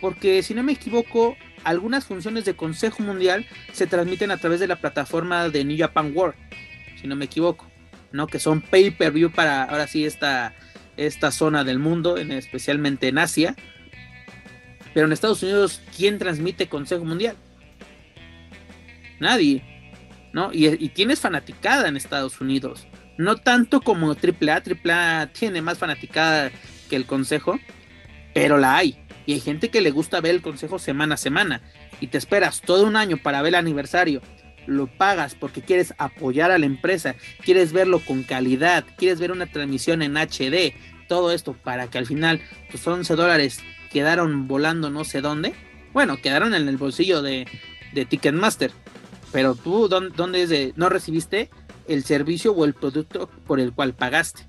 porque 0.00 0.42
si 0.42 0.54
no 0.54 0.62
me 0.62 0.72
equivoco, 0.72 1.36
algunas 1.64 2.04
funciones 2.04 2.44
de 2.44 2.54
Consejo 2.54 3.02
Mundial 3.02 3.46
se 3.72 3.86
transmiten 3.86 4.30
a 4.30 4.36
través 4.36 4.60
de 4.60 4.66
la 4.66 4.76
plataforma 4.76 5.48
de 5.48 5.64
New 5.64 5.78
Japan 5.78 6.12
World, 6.14 6.34
si 7.00 7.06
no 7.06 7.16
me 7.16 7.24
equivoco. 7.24 7.72
¿no? 8.12 8.26
Que 8.26 8.38
son 8.38 8.60
pay-per-view 8.60 9.30
para 9.32 9.64
ahora 9.64 9.86
sí 9.86 10.04
esta, 10.04 10.54
esta 10.96 11.30
zona 11.30 11.64
del 11.64 11.78
mundo, 11.78 12.18
en, 12.18 12.30
especialmente 12.32 13.08
en 13.08 13.18
Asia. 13.18 13.56
Pero 14.94 15.06
en 15.06 15.12
Estados 15.12 15.42
Unidos, 15.42 15.80
¿quién 15.96 16.18
transmite 16.18 16.68
Consejo 16.68 17.04
Mundial? 17.04 17.36
Nadie, 19.18 19.64
¿no? 20.32 20.50
Y, 20.52 20.88
tienes 20.90 21.20
fanaticada 21.20 21.88
en 21.88 21.96
Estados 21.96 22.40
Unidos. 22.40 22.86
No 23.18 23.36
tanto 23.36 23.80
como 23.80 24.12
AAA, 24.12 24.62
AAA 24.84 25.26
tiene 25.32 25.62
más 25.62 25.78
fanaticada 25.78 26.50
que 26.88 26.96
el 26.96 27.06
Consejo, 27.06 27.58
pero 28.34 28.58
la 28.58 28.76
hay. 28.76 28.98
Y 29.26 29.34
hay 29.34 29.40
gente 29.40 29.68
que 29.68 29.80
le 29.80 29.90
gusta 29.90 30.20
ver 30.20 30.34
el 30.34 30.42
Consejo 30.42 30.78
semana 30.78 31.14
a 31.14 31.18
semana. 31.18 31.62
Y 32.00 32.08
te 32.08 32.18
esperas 32.18 32.60
todo 32.60 32.86
un 32.86 32.96
año 32.96 33.18
para 33.18 33.42
ver 33.42 33.50
el 33.50 33.56
aniversario 33.56 34.22
lo 34.66 34.86
pagas 34.86 35.34
porque 35.34 35.62
quieres 35.62 35.94
apoyar 35.98 36.50
a 36.50 36.58
la 36.58 36.66
empresa, 36.66 37.16
quieres 37.44 37.72
verlo 37.72 38.00
con 38.00 38.22
calidad, 38.22 38.84
quieres 38.96 39.18
ver 39.20 39.32
una 39.32 39.46
transmisión 39.46 40.02
en 40.02 40.16
HD, 40.16 40.74
todo 41.08 41.32
esto 41.32 41.54
para 41.54 41.88
que 41.88 41.98
al 41.98 42.06
final 42.06 42.40
tus 42.70 42.86
11 42.86 43.14
dólares 43.16 43.60
quedaron 43.90 44.48
volando 44.48 44.90
no 44.90 45.04
sé 45.04 45.20
dónde. 45.20 45.54
Bueno, 45.92 46.16
quedaron 46.20 46.54
en 46.54 46.68
el 46.68 46.76
bolsillo 46.76 47.22
de, 47.22 47.46
Ticketmaster. 48.08 48.70
Pero 49.32 49.54
tú, 49.54 49.88
¿dónde, 49.88 50.42
es 50.42 50.48
de, 50.50 50.72
no 50.76 50.88
recibiste 50.88 51.50
el 51.88 52.04
servicio 52.04 52.52
o 52.52 52.64
el 52.64 52.74
producto 52.74 53.28
por 53.46 53.60
el 53.60 53.72
cual 53.72 53.94
pagaste? 53.94 54.46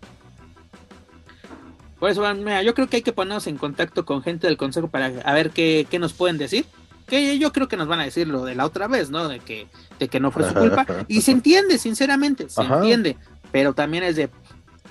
Por 2.00 2.10
eso, 2.10 2.22
mira, 2.36 2.62
yo 2.64 2.74
creo 2.74 2.88
que 2.88 2.98
hay 2.98 3.02
que 3.02 3.14
ponernos 3.14 3.48
en 3.48 3.58
contacto 3.58 4.06
con 4.06 4.22
gente 4.22 4.48
del 4.48 4.58
consejo 4.58 4.90
para 4.90 5.10
ver 5.10 5.52
qué, 5.52 5.88
qué 5.90 6.00
nos 6.00 6.12
pueden 6.14 6.38
decir 6.38 6.66
que 7.08 7.38
yo 7.38 7.52
creo 7.52 7.68
que 7.68 7.78
nos 7.78 7.88
van 7.88 8.00
a 8.00 8.06
decir 8.06 8.28
lo 8.28 8.46
de 8.46 8.56
la 8.56 8.66
otra 8.66 8.88
vez, 8.88 9.10
¿no? 9.10 9.28
De 9.28 9.40
que, 9.40 9.68
de 10.00 10.08
que 10.08 10.20
no 10.20 10.32
fue 10.32 10.48
su 10.48 10.54
culpa. 10.54 10.86
Y 11.08 11.22
se 11.22 11.32
entiende, 11.32 11.78
sinceramente, 11.78 12.50
se 12.50 12.62
entiende. 12.62 13.18
Pero 13.52 13.74
también 13.74 14.04
es 14.04 14.16
de, 14.16 14.30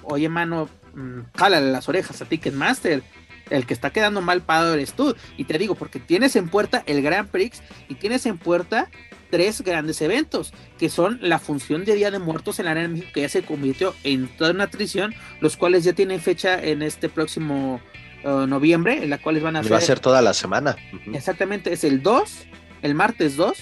oye, 0.02 0.28
mano, 0.28 0.68
mm, 0.94 1.20
jálale 1.36 1.72
las 1.72 1.88
orejas 1.88 2.20
a 2.22 2.26
Ticketmaster. 2.26 3.02
El 3.50 3.66
que 3.66 3.74
está 3.74 3.90
quedando 3.90 4.20
mal 4.20 4.40
pagado 4.42 4.74
eres 4.74 4.92
tú. 4.92 5.14
Y 5.36 5.44
te 5.44 5.58
digo, 5.58 5.74
porque 5.74 5.98
tienes 5.98 6.36
en 6.36 6.48
puerta 6.48 6.82
el 6.86 7.02
Grand 7.02 7.28
Prix 7.28 7.62
y 7.88 7.96
tienes 7.96 8.24
en 8.26 8.38
puerta 8.38 8.88
tres 9.32 9.62
grandes 9.62 10.02
eventos, 10.02 10.52
que 10.78 10.90
son 10.90 11.18
la 11.22 11.38
función 11.38 11.86
de 11.86 11.94
Día 11.94 12.10
de 12.10 12.18
Muertos 12.18 12.58
en 12.58 12.66
la 12.66 12.72
Arena 12.72 12.88
de 12.88 12.94
México, 12.94 13.12
que 13.14 13.22
ya 13.22 13.30
se 13.30 13.42
convirtió 13.42 13.94
en 14.04 14.28
toda 14.36 14.50
una 14.50 14.68
tradición, 14.68 15.14
los 15.40 15.56
cuales 15.56 15.84
ya 15.84 15.94
tienen 15.94 16.20
fecha 16.20 16.62
en 16.62 16.82
este 16.82 17.08
próximo 17.08 17.80
noviembre, 18.22 19.02
en 19.02 19.08
la 19.08 19.16
cual 19.16 19.40
van 19.40 19.56
a 19.56 19.62
Va 19.62 19.78
a 19.78 19.80
ser 19.80 20.00
toda 20.00 20.20
la 20.20 20.34
semana. 20.34 20.76
Exactamente, 21.14 21.72
es 21.72 21.82
el 21.82 22.02
2, 22.02 22.46
el 22.82 22.94
martes 22.94 23.36
2, 23.36 23.56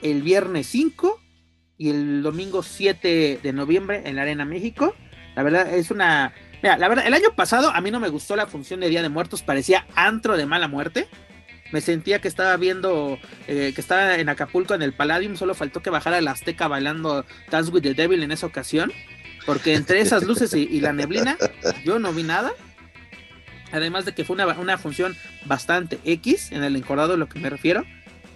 el 0.00 0.22
viernes 0.22 0.66
5 0.68 1.20
y 1.76 1.90
el 1.90 2.22
domingo 2.22 2.62
7 2.62 3.40
de 3.42 3.52
noviembre 3.52 4.04
en 4.06 4.16
la 4.16 4.22
Arena 4.22 4.46
México. 4.46 4.94
La 5.36 5.42
verdad 5.42 5.74
es 5.74 5.90
una... 5.90 6.32
Mira, 6.62 6.78
la 6.78 6.88
verdad, 6.88 7.06
el 7.06 7.12
año 7.12 7.36
pasado 7.36 7.70
a 7.70 7.80
mí 7.82 7.90
no 7.90 8.00
me 8.00 8.08
gustó 8.08 8.36
la 8.36 8.46
función 8.46 8.80
de 8.80 8.88
Día 8.88 9.02
de 9.02 9.10
Muertos, 9.10 9.42
parecía 9.42 9.86
antro 9.94 10.38
de 10.38 10.46
mala 10.46 10.66
muerte. 10.66 11.08
Me 11.72 11.80
sentía 11.80 12.20
que 12.20 12.28
estaba 12.28 12.56
viendo, 12.56 13.18
eh, 13.46 13.72
que 13.74 13.80
estaba 13.80 14.16
en 14.16 14.28
Acapulco 14.28 14.74
en 14.74 14.82
el 14.82 14.92
Palladium, 14.92 15.36
solo 15.36 15.54
faltó 15.54 15.82
que 15.82 15.90
bajara 15.90 16.20
la 16.20 16.30
Azteca 16.30 16.68
bailando 16.68 17.24
Dance 17.50 17.70
with 17.70 17.82
the 17.82 17.94
Devil 17.94 18.22
en 18.22 18.32
esa 18.32 18.46
ocasión, 18.46 18.92
porque 19.44 19.74
entre 19.74 20.00
esas 20.00 20.24
luces 20.24 20.54
y 20.54 20.80
la 20.80 20.92
neblina 20.92 21.36
yo 21.84 21.98
no 21.98 22.12
vi 22.12 22.22
nada. 22.22 22.52
Además 23.72 24.04
de 24.04 24.12
que 24.12 24.24
fue 24.24 24.36
una, 24.36 24.78
función 24.78 25.16
bastante 25.44 25.98
X 26.04 26.52
en 26.52 26.64
el 26.64 26.76
encordado, 26.76 27.14
a 27.14 27.16
lo 27.16 27.28
que 27.28 27.38
me 27.38 27.50
refiero. 27.50 27.84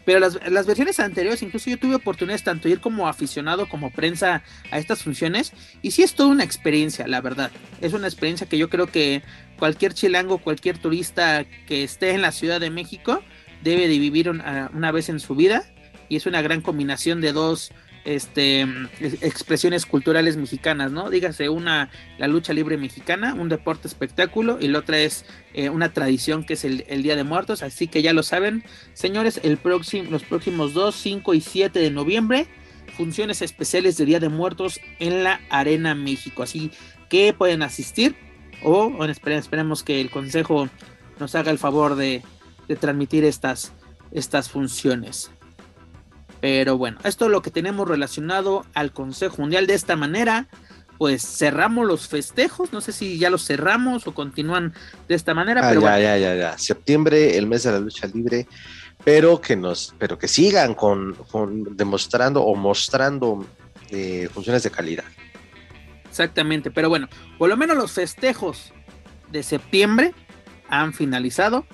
Pero 0.05 0.19
las, 0.19 0.67
versiones 0.67 0.99
anteriores, 1.01 1.43
incluso 1.43 1.71
yo 1.71 1.79
tuve 1.79 1.95
oportunidades 1.95 2.43
tanto 2.43 2.69
ir 2.69 2.81
como 2.81 3.09
aficionado 3.09 3.69
como 3.69 3.91
prensa 3.91 4.43
a 4.71 4.79
estas 4.79 5.03
funciones. 5.03 5.53
Y 5.81 5.93
sí 5.93 6.03
es 6.03 6.15
toda 6.15 6.31
una 6.31 6.45
experiencia, 6.45 7.07
la 7.07 7.21
verdad. 7.21 7.51
Es 7.81 7.93
una 7.93 8.09
experiencia 8.09 8.49
que 8.49 8.59
yo 8.59 8.69
creo 8.69 8.87
que 8.87 9.23
cualquier 9.59 9.95
chilango, 9.95 10.39
cualquier 10.39 10.79
turista 10.79 11.45
que 11.67 11.85
esté 11.85 12.11
en 12.11 12.23
la 12.23 12.33
Ciudad 12.33 12.61
de 12.61 12.71
México 12.71 13.23
debe 13.63 13.87
de 13.87 13.99
vivir 13.99 14.29
una 14.29 14.93
vez 14.93 15.09
en 15.09 15.21
su 15.21 15.37
vida. 15.37 15.65
Y 16.09 16.17
es 16.17 16.27
una 16.27 16.43
gran 16.43 16.61
combinación 16.61 17.21
de 17.21 17.33
dos 17.33 17.73
este, 18.05 18.63
expresiones 19.01 19.87
culturales 19.87 20.37
mexicanas, 20.37 20.91
¿no? 20.91 21.11
Dígase 21.11 21.49
una, 21.49 21.91
la 22.19 22.27
lucha 22.27 22.53
libre 22.53 22.77
mexicana, 22.77 23.35
un 23.35 23.49
deporte 23.49 23.89
espectáculo, 23.89 24.59
y 24.61 24.69
la 24.69 24.81
otra 24.81 24.99
es 24.99 25.25
eh, 25.55 25.71
una 25.71 25.93
tradición 25.93 26.45
que 26.45 26.55
es 26.55 26.65
el, 26.65 27.03
Día 27.03 27.17
de 27.17 27.25
Muertos, 27.25 27.63
así 27.63 27.87
que 27.87 28.03
ya 28.03 28.13
lo 28.13 28.23
saben, 28.23 28.65
señores, 28.95 29.41
el 29.43 29.57
próximo, 29.57 30.11
los 30.11 30.25
próximos 30.25 30.75
2, 30.75 30.95
5 30.95 31.35
y 31.35 31.41
7 31.41 31.79
de 31.79 31.91
noviembre, 31.91 32.47
funciones 32.97 33.43
especiales 33.43 33.97
de 33.97 34.05
Día 34.05 34.21
de 34.21 34.29
Muertos 34.29 34.81
en 34.99 35.25
la 35.25 35.41
Arena 35.51 35.95
México, 35.95 36.43
así 36.43 36.71
que 37.09 37.33
pueden 37.33 37.63
asistir, 37.63 38.17
o 38.63 39.05
esperemos 39.05 39.83
que 39.83 40.01
el 40.01 40.11
Consejo 40.11 40.69
nos 41.19 41.35
haga 41.35 41.51
el 41.51 41.59
favor 41.59 41.95
de, 41.95 42.23
de 42.69 42.77
transmitir 42.77 43.25
estas, 43.25 43.73
estas 44.13 44.49
funciones. 44.49 45.31
Pero 46.43 46.76
bueno, 46.76 46.99
esto 47.05 47.26
es 47.26 47.30
lo 47.30 47.40
que 47.40 47.53
tenemos 47.53 47.88
relacionado 47.88 48.66
al 48.74 48.93
Consejo 48.93 49.36
Mundial. 49.38 49.68
De 49.68 49.74
esta 49.74 49.95
manera, 49.95 50.49
pues 50.99 51.22
cerramos 51.22 51.86
los 51.86 52.09
festejos. 52.09 52.72
No 52.72 52.80
sé 52.80 52.90
si 52.90 53.16
ya 53.16 53.30
los 53.30 53.47
cerramos 53.47 54.09
o 54.09 54.12
continúan 54.12 54.74
de 55.07 55.14
esta 55.14 55.34
manera. 55.34 55.61
Ah, 55.62 55.68
pero 55.68 55.82
ya, 55.82 56.01
ya, 56.01 56.18
ya, 56.18 56.34
ya. 56.34 56.59
Septiembre, 56.59 57.38
el 57.38 57.47
mes 57.47 57.62
de 57.62 57.70
la 57.70 57.78
lucha 57.78 58.09
libre. 58.09 58.49
Pero 59.05 59.40
que 59.40 59.55
nos, 59.55 59.95
pero 60.01 60.18
que 60.18 60.26
sigan 60.26 60.74
con, 60.74 61.16
demostrando 61.76 62.43
o 62.43 62.57
mostrando 62.57 63.47
eh, 63.90 64.28
funciones 64.34 64.64
de 64.64 64.70
calidad. 64.72 65.05
Exactamente, 66.09 66.72
pero 66.72 66.88
bueno, 66.88 67.09
por 67.38 67.51
lo 67.51 67.57
menos 67.57 67.76
los 67.76 67.93
festejos 67.93 68.72
de 69.30 69.45
septiembre 69.45 70.12
han 70.68 70.93
finalizado. 70.93 71.66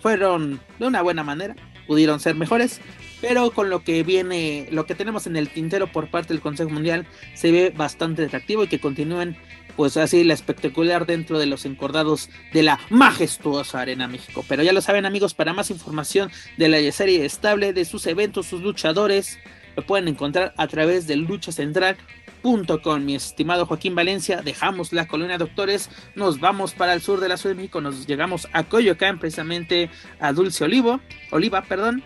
Fueron 0.00 0.60
de 0.78 0.86
una 0.86 1.02
buena 1.02 1.24
manera, 1.24 1.56
pudieron 1.88 2.20
ser 2.20 2.36
mejores, 2.36 2.80
pero 3.22 3.52
con 3.52 3.70
lo 3.70 3.84
que 3.84 4.02
viene, 4.02 4.66
lo 4.72 4.84
que 4.84 4.96
tenemos 4.96 5.28
en 5.28 5.36
el 5.36 5.48
tintero 5.48 5.86
por 5.86 6.10
parte 6.10 6.34
del 6.34 6.42
Consejo 6.42 6.70
Mundial 6.70 7.06
se 7.34 7.52
ve 7.52 7.72
bastante 7.74 8.24
atractivo 8.24 8.64
y 8.64 8.66
que 8.66 8.80
continúen 8.80 9.36
pues 9.76 9.96
así 9.96 10.24
la 10.24 10.34
espectacular 10.34 11.06
dentro 11.06 11.38
de 11.38 11.46
los 11.46 11.64
encordados 11.64 12.28
de 12.52 12.64
la 12.64 12.80
majestuosa 12.90 13.80
Arena 13.80 14.08
México. 14.08 14.44
Pero 14.48 14.64
ya 14.64 14.72
lo 14.72 14.82
saben 14.82 15.06
amigos, 15.06 15.34
para 15.34 15.54
más 15.54 15.70
información 15.70 16.30
de 16.58 16.68
la 16.68 16.92
serie 16.92 17.24
estable, 17.24 17.72
de 17.72 17.84
sus 17.84 18.06
eventos, 18.06 18.46
sus 18.46 18.60
luchadores, 18.60 19.38
lo 19.76 19.86
pueden 19.86 20.08
encontrar 20.08 20.52
a 20.56 20.66
través 20.66 21.06
de 21.06 21.14
luchacentral.com. 21.14 23.04
Mi 23.04 23.14
estimado 23.14 23.66
Joaquín 23.66 23.94
Valencia, 23.94 24.42
dejamos 24.42 24.92
la 24.92 25.06
colonia 25.06 25.38
Doctores, 25.38 25.90
nos 26.16 26.40
vamos 26.40 26.74
para 26.74 26.92
el 26.92 27.00
sur 27.00 27.20
de 27.20 27.28
la 27.28 27.36
Ciudad 27.36 27.54
de 27.54 27.62
México, 27.62 27.80
nos 27.80 28.04
llegamos 28.06 28.48
a 28.52 28.64
Coyoacán, 28.64 29.20
precisamente 29.20 29.90
a 30.18 30.32
Dulce 30.32 30.64
Olivo, 30.64 31.00
Oliva, 31.30 31.62
perdón, 31.62 32.02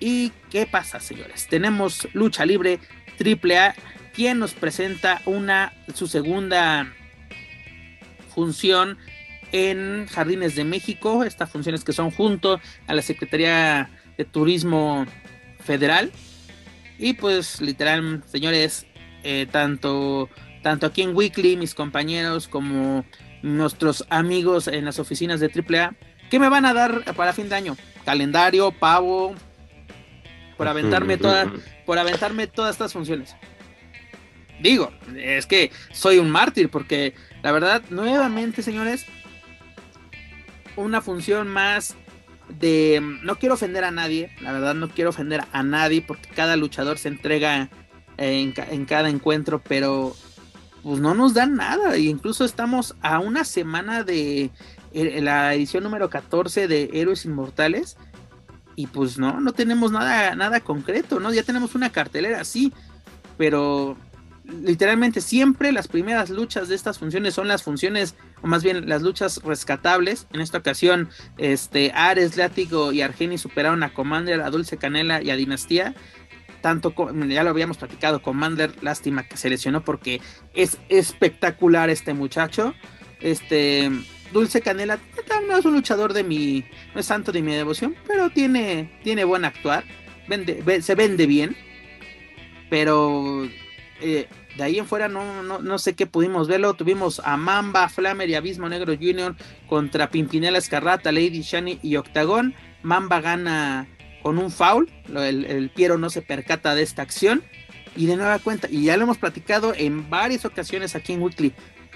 ¿Y 0.00 0.32
qué 0.50 0.66
pasa, 0.66 0.98
señores? 0.98 1.46
Tenemos 1.48 2.08
lucha 2.14 2.46
libre 2.46 2.80
AAA, 3.22 3.74
quien 4.14 4.38
nos 4.38 4.54
presenta 4.54 5.20
una 5.26 5.74
su 5.94 6.08
segunda 6.08 6.90
función 8.34 8.96
en 9.52 10.06
Jardines 10.06 10.56
de 10.56 10.64
México. 10.64 11.22
Estas 11.22 11.50
funciones 11.50 11.84
que 11.84 11.92
son 11.92 12.10
junto 12.10 12.60
a 12.86 12.94
la 12.94 13.02
Secretaría 13.02 13.90
de 14.16 14.24
Turismo 14.24 15.06
Federal. 15.62 16.10
Y 16.98 17.12
pues 17.12 17.60
literal, 17.60 18.22
señores, 18.26 18.86
eh, 19.22 19.46
tanto, 19.50 20.30
tanto 20.62 20.86
aquí 20.86 21.02
en 21.02 21.14
Weekly, 21.14 21.56
mis 21.56 21.74
compañeros, 21.74 22.48
como 22.48 23.04
nuestros 23.42 24.06
amigos 24.10 24.66
en 24.66 24.84
las 24.86 24.98
oficinas 24.98 25.40
de 25.40 25.50
AAA, 25.50 25.94
¿qué 26.30 26.38
me 26.38 26.48
van 26.48 26.64
a 26.64 26.74
dar 26.74 27.04
para 27.14 27.32
fin 27.32 27.48
de 27.48 27.54
año? 27.54 27.76
Calendario, 28.04 28.70
pavo, 28.70 29.34
por 30.60 30.68
aventarme 30.68 31.16
toda, 31.16 31.50
por 31.86 31.98
aventarme 31.98 32.46
todas 32.46 32.72
estas 32.72 32.92
funciones. 32.92 33.34
Digo, 34.60 34.92
es 35.16 35.46
que 35.46 35.70
soy 35.90 36.18
un 36.18 36.30
mártir 36.30 36.68
porque 36.68 37.14
la 37.42 37.50
verdad, 37.50 37.82
nuevamente, 37.88 38.60
señores, 38.60 39.06
una 40.76 41.00
función 41.00 41.48
más 41.48 41.96
de 42.60 43.00
no 43.22 43.38
quiero 43.38 43.54
ofender 43.54 43.84
a 43.84 43.90
nadie, 43.90 44.36
la 44.42 44.52
verdad 44.52 44.74
no 44.74 44.90
quiero 44.90 45.08
ofender 45.08 45.44
a 45.50 45.62
nadie 45.62 46.04
porque 46.06 46.28
cada 46.28 46.56
luchador 46.56 46.98
se 46.98 47.08
entrega 47.08 47.70
en, 48.18 48.52
en 48.54 48.84
cada 48.84 49.08
encuentro, 49.08 49.62
pero 49.66 50.14
pues 50.82 51.00
no 51.00 51.14
nos 51.14 51.32
dan 51.32 51.56
nada. 51.56 51.94
E 51.94 52.00
incluso 52.00 52.44
estamos 52.44 52.96
a 53.00 53.18
una 53.18 53.46
semana 53.46 54.04
de 54.04 54.50
eh, 54.92 55.20
la 55.22 55.54
edición 55.54 55.84
número 55.84 56.10
14 56.10 56.68
de 56.68 56.90
Héroes 56.92 57.24
Inmortales. 57.24 57.96
Y 58.76 58.86
pues 58.86 59.18
no, 59.18 59.40
no 59.40 59.52
tenemos 59.52 59.92
nada, 59.92 60.34
nada 60.34 60.60
concreto, 60.60 61.20
¿no? 61.20 61.32
Ya 61.32 61.42
tenemos 61.42 61.74
una 61.74 61.90
cartelera, 61.90 62.44
sí, 62.44 62.72
pero 63.36 63.96
literalmente 64.62 65.20
siempre 65.20 65.70
las 65.70 65.86
primeras 65.86 66.30
luchas 66.30 66.68
de 66.68 66.74
estas 66.74 66.98
funciones 66.98 67.34
son 67.34 67.46
las 67.46 67.62
funciones, 67.62 68.14
o 68.42 68.46
más 68.46 68.62
bien 68.62 68.88
las 68.88 69.02
luchas 69.02 69.40
rescatables. 69.44 70.26
En 70.32 70.40
esta 70.40 70.58
ocasión, 70.58 71.08
este, 71.36 71.92
Ares, 71.92 72.36
Látigo 72.36 72.92
y 72.92 73.02
Argenis 73.02 73.42
superaron 73.42 73.82
a 73.82 73.92
Commander, 73.92 74.40
a 74.40 74.50
Dulce 74.50 74.76
Canela 74.76 75.22
y 75.22 75.30
a 75.30 75.36
Dinastía 75.36 75.94
tanto, 76.60 76.94
ya 77.28 77.42
lo 77.42 77.50
habíamos 77.50 77.78
platicado, 77.78 78.22
Commander, 78.22 78.82
lástima 78.82 79.24
que 79.24 79.36
se 79.36 79.50
lesionó 79.50 79.84
porque 79.84 80.20
es 80.54 80.78
espectacular 80.88 81.90
este 81.90 82.14
muchacho. 82.14 82.74
Este, 83.20 83.90
Dulce 84.32 84.60
Canela 84.60 84.98
no 85.48 85.56
es 85.56 85.64
un 85.64 85.74
luchador 85.74 86.12
de 86.12 86.22
mi, 86.22 86.64
no 86.94 87.00
es 87.00 87.06
santo 87.06 87.32
de 87.32 87.42
mi 87.42 87.52
devoción, 87.52 87.96
pero 88.06 88.30
tiene, 88.30 88.90
tiene 89.02 89.24
buen 89.24 89.44
actuar, 89.44 89.84
vende, 90.28 90.82
se 90.82 90.94
vende 90.94 91.26
bien, 91.26 91.56
pero 92.68 93.48
eh, 94.00 94.28
de 94.56 94.62
ahí 94.62 94.78
en 94.78 94.86
fuera 94.86 95.08
no, 95.08 95.42
no, 95.42 95.60
no, 95.60 95.78
sé 95.78 95.94
qué 95.94 96.06
pudimos 96.06 96.48
verlo. 96.48 96.74
Tuvimos 96.74 97.20
a 97.24 97.36
Mamba, 97.36 97.88
Flamer 97.88 98.28
y 98.28 98.34
Abismo 98.34 98.68
Negro 98.68 98.94
Jr. 98.94 99.36
contra 99.68 100.10
Pimpinela 100.10 100.58
Escarrata, 100.58 101.12
Lady 101.12 101.42
Shani 101.42 101.78
y 101.82 101.96
Octagon. 101.96 102.54
Mamba 102.82 103.20
gana 103.20 103.86
con 104.22 104.38
un 104.38 104.50
foul. 104.50 104.90
El, 105.14 105.70
Piero 105.74 105.98
no 105.98 106.10
se 106.10 106.22
percata 106.22 106.74
de 106.74 106.82
esta 106.82 107.02
acción. 107.02 107.42
Y 107.96 108.06
de 108.06 108.16
nueva 108.16 108.38
cuenta, 108.38 108.68
y 108.70 108.84
ya 108.84 108.96
lo 108.96 109.02
hemos 109.02 109.18
platicado 109.18 109.74
en 109.76 110.08
varias 110.08 110.44
ocasiones 110.44 110.94
aquí 110.94 111.12
en 111.12 111.22
Weekly. 111.22 111.52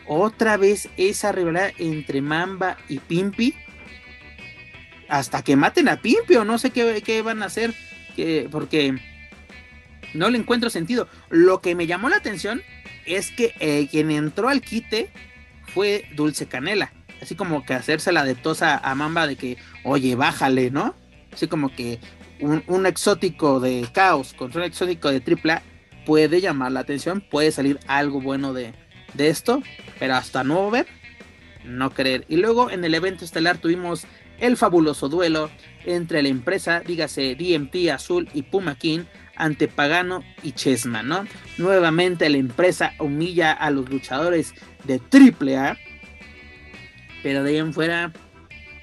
Otra 0.07 0.57
vez 0.57 0.89
esa 0.97 1.33
rivalidad 1.33 1.73
entre 1.79 2.21
Mamba 2.21 2.77
y 2.89 2.99
Pimpi. 2.99 3.55
Hasta 5.09 5.43
que 5.43 5.57
maten 5.57 5.89
a 5.89 6.01
Pimpi 6.01 6.37
o 6.37 6.45
no 6.45 6.59
sé 6.59 6.71
qué, 6.71 7.23
van 7.23 7.43
a 7.43 7.47
hacer. 7.47 7.75
Que, 8.17 8.49
porque 8.51 8.95
no 10.13 10.31
le 10.31 10.39
encuentro 10.39 10.71
sentido. 10.71 11.09
Lo 11.31 11.61
que 11.61 11.75
me 11.75 11.87
llamó 11.87 12.09
la 12.09 12.17
atención 12.17 12.63
es 13.07 13.31
que 13.31 13.55
eh, 13.61 13.89
quien 13.91 14.11
entró 14.11 14.49
al 14.49 14.61
quite 14.63 15.11
fue 15.73 16.05
Dulce 16.15 16.47
Canela. 16.47 16.93
Así 17.21 17.35
como 17.35 17.65
que 17.65 17.75
hacerse 17.75 18.13
la 18.13 18.25
de 18.25 18.35
tosa 18.35 18.77
a 18.77 18.95
Mamba 18.95 19.27
de 19.27 19.37
que, 19.37 19.57
oye, 19.83 20.15
bájale, 20.15 20.71
¿no? 20.71 20.95
Así 21.33 21.49
como 21.49 21.75
que 21.75 21.99
un, 22.41 22.87
exótico 22.87 23.61
de 23.61 23.89
caos 23.93 24.35
contra 24.35 24.61
un 24.61 24.67
exótico 24.67 25.11
de 25.11 25.21
tripla 25.21 25.63
puede 26.05 26.41
llamar 26.41 26.73
la 26.73 26.81
atención, 26.81 27.21
puede 27.21 27.51
salir 27.51 27.81
algo 27.87 28.21
bueno 28.21 28.53
de, 28.53 28.75
esto, 29.19 29.63
pero 29.99 30.15
hasta 30.15 30.45
no 30.45 30.71
ver, 30.71 30.87
no 31.65 31.91
creer. 31.91 32.25
Y 32.29 32.37
luego 32.37 32.71
en 32.71 32.85
el 32.85 32.95
evento 32.95 33.25
estelar 33.25 33.59
tuvimos 33.59 34.07
el 34.39 34.57
fabuloso 34.57 35.09
duelo 35.09 35.51
entre 35.85 36.23
la 36.23 36.29
empresa, 36.29 36.81
dígase 36.81 37.35
DMT 37.35 37.91
Azul 37.91 38.29
y 38.35 38.43
Puma 38.43 38.77
King, 38.77 39.05
ante 39.37 39.69
Pagano 39.69 40.23
y 40.43 40.53
Chesma, 40.53 41.03
¿no? 41.03 41.27
Nuevamente 41.59 42.29
la 42.29 42.39
empresa 42.39 42.95
humilla 42.99 43.53
a 43.53 43.71
los 43.71 43.89
luchadores 43.89 44.55
de 44.85 45.01
AAA, 45.01 45.77
pero 47.23 47.43
de 47.43 47.51
ahí 47.51 47.57
en 47.57 47.73
fuera 47.73 48.13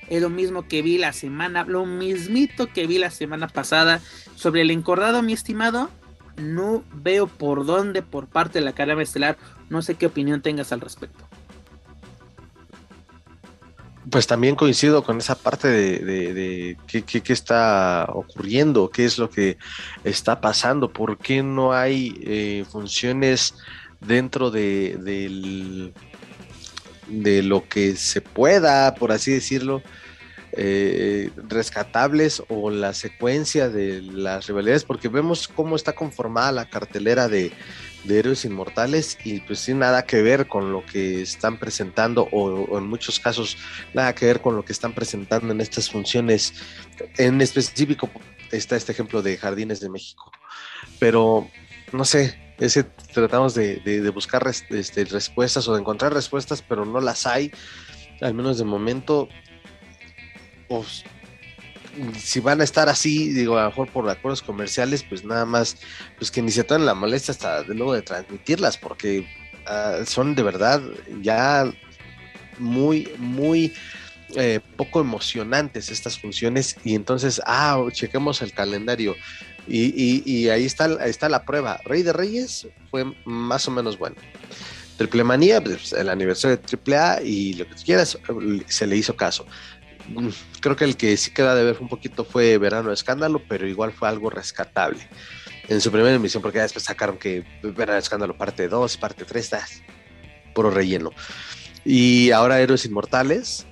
es 0.09 0.21
lo 0.21 0.29
mismo 0.29 0.67
que 0.67 0.81
vi 0.81 0.97
la 0.97 1.13
semana, 1.13 1.63
lo 1.63 1.85
mismito 1.85 2.67
que 2.67 2.85
vi 2.85 2.97
la 2.97 3.11
semana 3.11 3.47
pasada. 3.47 4.01
Sobre 4.35 4.61
el 4.61 4.71
encordado, 4.71 5.21
mi 5.21 5.31
estimado, 5.31 5.89
no 6.35 6.83
veo 6.93 7.27
por 7.27 7.65
dónde 7.65 8.01
por 8.01 8.27
parte 8.27 8.59
de 8.59 8.65
la 8.65 8.73
carrera 8.73 9.01
estelar. 9.01 9.37
No 9.71 9.81
sé 9.81 9.95
qué 9.95 10.05
opinión 10.05 10.41
tengas 10.41 10.73
al 10.73 10.81
respecto. 10.81 11.23
Pues 14.09 14.27
también 14.27 14.57
coincido 14.57 15.01
con 15.01 15.17
esa 15.17 15.35
parte 15.35 15.69
de, 15.69 16.77
qué, 16.87 17.23
está 17.31 18.05
ocurriendo, 18.09 18.89
qué 18.89 19.05
es 19.05 19.17
lo 19.17 19.29
que 19.29 19.57
está 20.03 20.41
pasando, 20.41 20.91
por 20.91 21.17
qué 21.17 21.41
no 21.41 21.71
hay 21.71 22.19
eh, 22.21 22.65
funciones 22.69 23.55
dentro 24.01 24.51
de, 24.51 25.93
de 27.07 27.41
lo 27.41 27.65
que 27.69 27.95
se 27.95 28.19
pueda, 28.19 28.93
por 28.95 29.13
así 29.13 29.31
decirlo, 29.31 29.81
eh, 30.53 31.29
rescatables 31.47 32.43
o 32.49 32.69
la 32.71 32.93
secuencia 32.93 33.69
de 33.69 34.01
las 34.01 34.47
rivalidades, 34.47 34.83
porque 34.83 35.07
vemos 35.07 35.47
cómo 35.47 35.77
está 35.77 35.93
conformada 35.93 36.51
la 36.51 36.69
cartelera 36.69 37.29
de, 37.29 37.53
Héroes 38.09 38.45
Inmortales 38.45 39.17
y 39.23 39.39
pues 39.41 39.59
sin 39.59 39.79
nada 39.79 40.05
que 40.05 40.21
ver 40.21 40.47
con 40.47 40.71
lo 40.71 40.85
que 40.85 41.21
están 41.21 41.57
presentando 41.57 42.27
o, 42.31 42.77
en 42.77 42.87
muchos 42.87 43.19
casos 43.19 43.57
nada 43.93 44.13
que 44.15 44.25
ver 44.25 44.41
con 44.41 44.55
lo 44.55 44.65
que 44.65 44.73
están 44.73 44.93
presentando 44.93 45.51
en 45.53 45.61
estas 45.61 45.89
funciones. 45.89 46.53
En 47.17 47.41
específico 47.41 48.09
está 48.51 48.75
este 48.75 48.91
ejemplo 48.91 49.21
de 49.21 49.37
Jardines 49.37 49.79
de 49.79 49.89
México, 49.89 50.31
pero 50.99 51.49
no 51.91 52.05
sé, 52.05 52.53
ese 52.57 52.83
tratamos 52.83 53.53
de, 53.53 54.11
buscar 54.13 54.47
este, 54.47 55.05
respuestas 55.05 55.67
o 55.67 55.73
de 55.73 55.81
encontrar 55.81 56.13
respuestas, 56.13 56.61
pero 56.61 56.85
no 56.85 56.99
las 57.01 57.25
hay, 57.25 57.51
al 58.21 58.33
menos 58.33 58.57
de 58.57 58.65
momento 58.65 59.27
pues, 60.67 61.03
si 62.17 62.39
van 62.39 62.61
a 62.61 62.63
estar 62.63 62.89
así, 62.89 63.29
digo, 63.29 63.57
a 63.57 63.63
lo 63.63 63.69
mejor 63.69 63.89
por 63.89 64.09
acuerdos 64.09 64.41
comerciales, 64.41 65.03
pues 65.03 65.23
nada 65.23 65.45
más, 65.45 65.77
pues 66.17 66.31
que 66.31 66.41
ni 66.41 66.51
se 66.51 66.63
tomen 66.63 66.85
la 66.85 66.93
molestia 66.93 67.31
hasta 67.31 67.63
de 67.63 67.73
luego 67.73 67.93
de 67.93 68.01
transmitirlas, 68.01 68.77
porque 68.77 69.27
ah, 69.65 69.99
son 70.05 70.35
de 70.35 70.43
verdad 70.43 70.81
ya 71.21 71.71
muy, 72.59 73.11
muy 73.17 73.73
eh, 74.35 74.61
poco 74.77 75.01
emocionantes 75.01 75.91
estas 75.91 76.19
funciones. 76.19 76.77
Y 76.83 76.95
entonces, 76.95 77.41
ah, 77.45 77.83
chequemos 77.91 78.41
el 78.41 78.53
calendario. 78.53 79.15
Y, 79.67 80.49
ahí, 80.49 80.65
está, 80.65 81.05
está 81.05 81.29
la 81.29 81.45
prueba. 81.45 81.79
Rey 81.85 82.03
de 82.03 82.13
Reyes 82.13 82.67
fue 82.89 83.05
más 83.25 83.67
o 83.67 83.71
menos 83.71 83.97
bueno. 83.97 84.15
Triple 84.97 85.23
Manía, 85.23 85.61
pues, 85.63 85.93
el 85.93 86.09
aniversario 86.09 86.57
de 86.57 86.63
Triple 86.63 86.97
A 86.97 87.21
y 87.23 87.53
lo 87.53 87.67
que 87.67 87.75
quieras, 87.75 88.17
se 88.67 88.87
le 88.87 88.97
hizo 88.97 89.15
caso. 89.15 89.45
Mm, 90.09 90.29
creo 90.59 90.75
que 90.75 90.85
el 90.85 90.97
que 90.97 91.15
sí 91.17 91.31
queda 91.31 91.55
de 91.55 91.63
ver 91.63 91.77
un 91.79 91.87
poquito 91.87 92.23
fue 92.23 92.57
Verano 92.57 92.89
de 92.89 92.95
Escándalo, 92.95 93.41
pero 93.47 93.67
igual 93.67 93.91
fue 93.91 94.07
algo 94.07 94.29
rescatable. 94.29 94.99
En 95.67 95.79
su 95.79 95.91
primera 95.91 96.13
emisión, 96.13 96.41
porque 96.41 96.59
después 96.59 96.83
sacaron 96.83 97.17
que 97.17 97.43
Verano 97.63 97.93
de 97.93 97.99
Escándalo 97.99 98.37
parte 98.37 98.67
2, 98.67 98.97
parte 98.97 99.25
3, 99.25 99.43
está 99.43 99.65
puro 100.53 100.69
relleno. 100.69 101.11
Y 101.85 102.31
ahora 102.31 102.59
Héroes 102.59 102.85
Inmortales, 102.85 103.65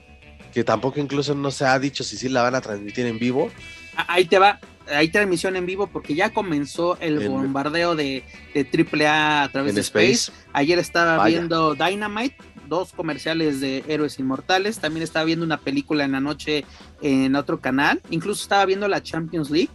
que 0.53 0.63
tampoco 0.63 0.99
incluso 0.99 1.35
no 1.35 1.51
se 1.51 1.65
ha 1.65 1.77
dicho 1.77 2.03
si 2.03 2.17
sí 2.17 2.29
la 2.29 2.41
van 2.41 2.55
a 2.55 2.61
transmitir 2.61 3.05
en 3.05 3.19
vivo. 3.19 3.49
Ah, 3.95 4.05
ahí 4.09 4.25
te 4.25 4.39
va, 4.39 4.59
hay 4.87 5.09
transmisión 5.09 5.55
en 5.55 5.65
vivo 5.65 5.87
porque 5.87 6.15
ya 6.15 6.31
comenzó 6.31 6.97
el 6.99 7.27
bombardeo 7.27 7.95
de, 7.95 8.23
de 8.53 8.67
AAA 9.05 9.43
a 9.43 9.49
través 9.49 9.75
de 9.75 9.81
Space. 9.81 10.31
Ayer 10.53 10.79
estaba 10.79 11.23
viendo 11.25 11.75
Dynamite 11.75 12.35
dos 12.69 12.93
comerciales 12.93 13.59
de 13.59 13.83
Héroes 13.87 14.19
Inmortales, 14.19 14.79
también 14.79 15.03
estaba 15.03 15.25
viendo 15.25 15.45
una 15.45 15.57
película 15.57 16.05
en 16.05 16.13
la 16.13 16.21
noche 16.21 16.63
en 17.01 17.35
otro 17.35 17.59
canal, 17.59 18.01
incluso 18.09 18.43
estaba 18.43 18.65
viendo 18.65 18.87
la 18.87 19.03
Champions 19.03 19.49
League 19.49 19.69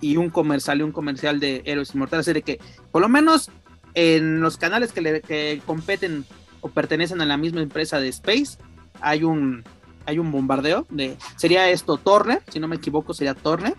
y 0.00 0.16
un 0.16 0.30
comercial, 0.30 0.82
un 0.82 0.92
comercial 0.92 1.40
de 1.40 1.62
Héroes 1.66 1.94
Inmortales, 1.94 2.26
de 2.26 2.42
que 2.42 2.58
por 2.90 3.02
lo 3.02 3.08
menos 3.08 3.50
en 3.94 4.40
los 4.40 4.56
canales 4.56 4.92
que, 4.92 5.00
le, 5.00 5.60
competen 5.66 6.24
o 6.60 6.68
pertenecen 6.68 7.20
a 7.20 7.26
la 7.26 7.36
misma 7.36 7.60
empresa 7.60 8.00
de 8.00 8.08
Space, 8.08 8.56
hay 9.00 9.24
un, 9.24 9.64
hay 10.06 10.18
un 10.18 10.30
bombardeo 10.30 10.86
de, 10.90 11.16
sería 11.36 11.68
esto 11.70 11.96
Turner, 11.96 12.42
si 12.50 12.60
no 12.60 12.68
me 12.68 12.76
equivoco 12.76 13.14
sería 13.14 13.34
Turner, 13.34 13.74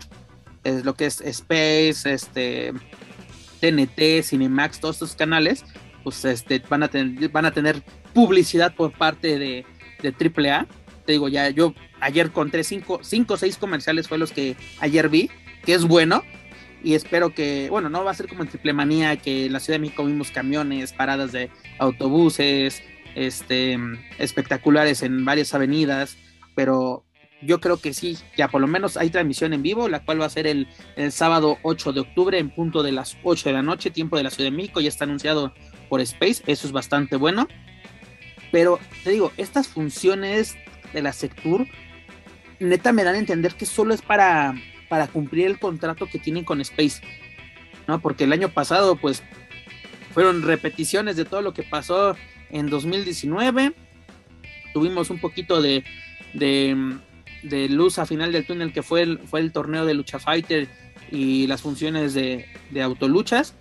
es 0.64 0.84
lo 0.84 0.94
que 0.94 1.06
es 1.06 1.20
Space, 1.20 2.12
este, 2.12 2.72
TNT, 3.60 4.22
Cinemax, 4.22 4.80
todos 4.80 4.96
estos 4.96 5.16
canales, 5.16 5.64
pues 6.02 6.24
este, 6.24 6.62
van, 6.68 6.82
a 6.82 6.88
tener, 6.88 7.28
van 7.30 7.46
a 7.46 7.52
tener 7.52 7.82
publicidad 8.12 8.74
por 8.74 8.92
parte 8.92 9.38
de, 9.38 9.64
de 10.02 10.08
AAA. 10.08 10.66
Te 11.06 11.12
digo, 11.12 11.28
ya 11.28 11.50
yo 11.50 11.74
ayer 12.00 12.30
conté 12.30 12.64
cinco, 12.64 13.00
cinco 13.02 13.34
o 13.34 13.36
seis 13.36 13.56
comerciales, 13.56 14.08
fue 14.08 14.18
los 14.18 14.32
que 14.32 14.56
ayer 14.80 15.08
vi, 15.08 15.30
que 15.64 15.74
es 15.74 15.84
bueno. 15.84 16.22
Y 16.84 16.94
espero 16.94 17.32
que, 17.32 17.68
bueno, 17.70 17.88
no 17.88 18.04
va 18.04 18.10
a 18.10 18.14
ser 18.14 18.26
como 18.26 18.42
en 18.42 18.48
Triple 18.48 18.72
Manía, 18.72 19.16
que 19.16 19.46
en 19.46 19.52
la 19.52 19.60
Ciudad 19.60 19.76
de 19.76 19.82
México 19.82 20.04
vimos 20.04 20.32
camiones, 20.32 20.92
paradas 20.92 21.30
de 21.30 21.48
autobuses, 21.78 22.82
este, 23.14 23.78
espectaculares 24.18 25.02
en 25.02 25.24
varias 25.24 25.54
avenidas, 25.54 26.16
pero 26.56 27.04
yo 27.40 27.60
creo 27.60 27.76
que 27.76 27.92
sí, 27.92 28.18
ya 28.36 28.48
por 28.48 28.60
lo 28.60 28.66
menos 28.66 28.96
hay 28.96 29.10
transmisión 29.10 29.52
en 29.52 29.62
vivo, 29.62 29.88
la 29.88 30.04
cual 30.04 30.20
va 30.20 30.26
a 30.26 30.30
ser 30.30 30.46
el, 30.46 30.68
el, 30.96 31.12
sábado 31.12 31.58
8 31.62 31.92
de 31.92 32.00
octubre 32.00 32.38
en 32.38 32.50
punto 32.50 32.82
de 32.82 32.92
las 32.92 33.16
8 33.22 33.48
de 33.48 33.52
la 33.52 33.62
noche, 33.62 33.90
tiempo 33.90 34.16
de 34.16 34.22
la 34.24 34.30
Ciudad 34.30 34.50
de 34.50 34.56
México, 34.56 34.80
ya 34.80 34.88
está 34.88 35.04
anunciado 35.04 35.52
por 35.88 36.00
Space, 36.00 36.42
eso 36.46 36.66
es 36.66 36.72
bastante 36.72 37.16
bueno. 37.16 37.48
Pero 38.52 38.78
te 39.02 39.10
digo, 39.10 39.32
estas 39.36 39.66
funciones 39.66 40.56
de 40.92 41.02
la 41.02 41.12
Sectur, 41.12 41.66
neta 42.60 42.92
me 42.92 43.02
dan 43.02 43.16
a 43.16 43.18
entender 43.18 43.54
que 43.54 43.66
solo 43.66 43.94
es 43.94 44.02
para, 44.02 44.54
para 44.88 45.08
cumplir 45.08 45.46
el 45.46 45.58
contrato 45.58 46.06
que 46.06 46.18
tienen 46.20 46.44
con 46.44 46.60
Space, 46.60 47.02
¿no? 47.88 48.00
Porque 48.00 48.24
el 48.24 48.32
año 48.32 48.50
pasado, 48.50 48.96
pues, 48.96 49.22
fueron 50.12 50.42
repeticiones 50.42 51.16
de 51.16 51.24
todo 51.24 51.40
lo 51.40 51.54
que 51.54 51.62
pasó 51.62 52.14
en 52.50 52.68
2019. 52.68 53.72
Tuvimos 54.74 55.08
un 55.08 55.18
poquito 55.18 55.62
de, 55.62 55.82
de, 56.34 57.68
luz 57.70 57.98
a 57.98 58.06
final 58.06 58.32
del 58.32 58.46
túnel 58.46 58.72
que 58.72 58.82
fue 58.82 59.02
el, 59.02 59.18
fue 59.20 59.40
el 59.40 59.52
torneo 59.52 59.86
de 59.86 59.94
Lucha 59.94 60.18
Fighter 60.18 60.68
y 61.10 61.46
las 61.46 61.62
funciones 61.62 62.12
de, 62.12 62.46
de 62.70 62.82
autoluchas. 62.82 63.54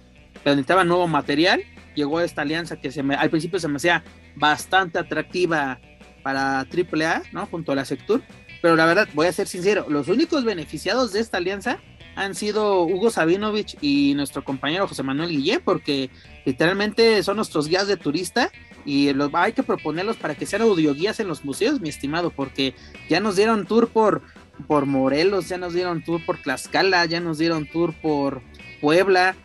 Pero 0.44 0.56
necesitaba 0.56 0.84
nuevo 0.84 1.08
material. 1.08 1.64
Llegó 1.96 2.22
esta 2.22 2.42
alianza 2.42 2.78
que 2.78 2.92
se 2.92 3.04
me, 3.04 3.16
al 3.16 3.30
principio 3.30 3.60
se 3.60 3.68
me 3.68 3.78
hacía 3.78 4.04
bastante 4.36 5.00
atractiva 5.00 5.80
para 6.24 6.60
AAA, 6.62 7.24
¿no? 7.32 7.46
Junto 7.48 7.72
a 7.72 7.76
la 7.76 7.86
Sectur. 7.86 8.22
Pero 8.62 8.76
la 8.76 8.86
verdad, 8.86 9.10
voy 9.14 9.28
a 9.28 9.34
ser 9.34 9.48
sincero, 9.48 9.88
los 9.90 10.08
únicos 10.08 10.44
beneficiados 10.44 11.14
de 11.14 11.20
esta 11.20 11.38
alianza 11.38 11.80
han 12.16 12.36
sido 12.36 12.84
Hugo 12.84 13.10
Sabinovich 13.10 13.78
y 13.82 14.14
nuestro 14.16 14.44
compañero 14.44 14.88
José 14.88 15.04
Manuel 15.04 15.30
Guillén, 15.30 15.62
porque 15.64 16.10
literalmente 16.46 17.24
son 17.24 17.38
nuestros 17.38 17.68
guías 17.68 17.88
de 17.88 17.98
turista 17.98 18.52
y 18.86 19.10
hay 19.34 19.54
que 19.54 19.64
proponerlos 19.64 20.18
para 20.18 20.36
que 20.36 20.46
sean 20.46 20.64
audioguías 20.64 21.20
en 21.20 21.28
los 21.28 21.46
museos, 21.46 21.82
mi 21.82 21.90
estimado, 21.90 22.32
porque 22.32 22.76
ya 23.10 23.20
nos 23.20 23.36
dieron 23.36 23.66
tour 23.66 23.90
por, 23.90 24.22
por 24.68 24.86
Morelos, 24.86 25.50
ya 25.50 25.58
nos 25.58 25.74
dieron 25.74 26.04
tour 26.04 26.24
por 26.26 26.38
Tlaxcala, 26.38 27.06
ya 27.06 27.20
nos 27.20 27.38
dieron 27.38 27.66
tour 27.66 27.94
por 27.94 28.42
Puebla. 28.82 29.36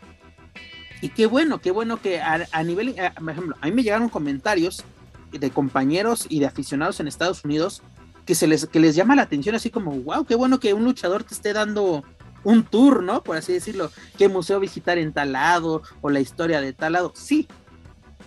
Y 1.00 1.10
qué 1.10 1.26
bueno, 1.26 1.60
qué 1.60 1.70
bueno 1.70 2.00
que 2.00 2.20
a, 2.20 2.62
nivel, 2.62 2.98
a, 2.98 3.12
por 3.12 3.30
ejemplo, 3.30 3.56
a 3.60 3.66
mí 3.66 3.72
me 3.72 3.82
llegaron 3.82 4.08
comentarios 4.08 4.84
de 5.30 5.50
compañeros 5.50 6.26
y 6.28 6.40
de 6.40 6.46
aficionados 6.46 7.00
en 7.00 7.08
Estados 7.08 7.44
Unidos 7.44 7.82
que 8.24 8.34
se 8.34 8.46
les, 8.46 8.66
que 8.66 8.80
les 8.80 8.96
llama 8.96 9.14
la 9.14 9.22
atención 9.22 9.54
así 9.54 9.70
como, 9.70 9.92
wow, 9.92 10.24
qué 10.24 10.34
bueno 10.34 10.58
que 10.58 10.74
un 10.74 10.84
luchador 10.84 11.22
te 11.22 11.34
esté 11.34 11.52
dando 11.52 12.04
un 12.44 12.64
tour, 12.64 13.02
¿no? 13.02 13.22
Por 13.22 13.36
así 13.36 13.52
decirlo, 13.52 13.90
qué 14.18 14.28
museo 14.28 14.58
visitar 14.60 14.98
en 14.98 15.12
tal 15.12 15.32
lado 15.32 15.82
o 16.00 16.10
la 16.10 16.20
historia 16.20 16.60
de 16.60 16.72
tal 16.72 16.94
lado. 16.94 17.12
Sí, 17.14 17.46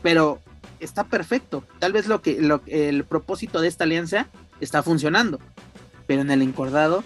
pero 0.01 0.39
está 0.80 1.05
perfecto. 1.05 1.63
Tal 1.80 1.91
vez 1.93 2.07
lo 2.07 2.22
que 2.22 2.41
lo, 2.41 2.61
el 2.67 3.03
propósito 3.03 3.61
de 3.61 3.67
esta 3.67 3.84
alianza 3.84 4.28
está 4.61 4.84
funcionando. 4.84 5.39
Pero 6.07 6.22
en 6.22 6.32
el 6.32 6.41
encordado, 6.41 7.03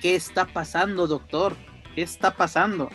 ¿qué 0.00 0.14
está 0.14 0.46
pasando, 0.46 1.06
doctor? 1.06 1.54
¿Qué 1.94 2.02
está 2.02 2.34
pasando? 2.34 2.88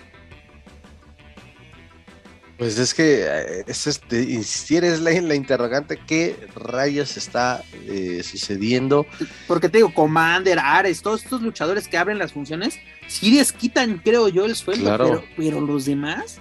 Pues 2.58 2.78
es 2.78 2.94
que 2.94 3.64
es 3.66 3.88
este, 3.88 4.22
insistir 4.22 4.84
es 4.84 5.00
la, 5.00 5.10
la, 5.22 5.34
interrogante, 5.36 6.00
¿qué 6.08 6.36
rayos 6.56 7.18
está 7.18 7.64
eh, 7.88 8.22
sucediendo? 8.24 9.08
Porque 9.48 9.70
te 9.70 9.80
digo, 9.80 9.92
Commander, 9.94 10.60
Ares, 10.60 11.02
todos 11.02 11.24
estos 11.24 11.42
luchadores 11.42 11.88
que 11.88 11.98
abren 11.98 12.20
las 12.20 12.32
funciones, 12.32 12.76
sí 13.08 13.32
les 13.32 13.52
quitan, 13.52 13.98
creo 13.98 14.30
yo, 14.30 14.46
el 14.46 14.56
sueldo, 14.56 14.86
Claro. 14.86 15.06
pero, 15.06 15.24
pero 15.36 15.62
los 15.62 15.86
demás, 15.86 16.38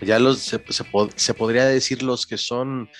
Ya 0.00 0.18
los 0.18 0.40
se, 0.40 0.60
se 0.70 0.84
pod- 0.84 1.12
se 1.14 1.34
podría 1.34 1.66
decir 1.66 2.02
los 2.02 2.26
que 2.26 2.36
son 2.36 2.90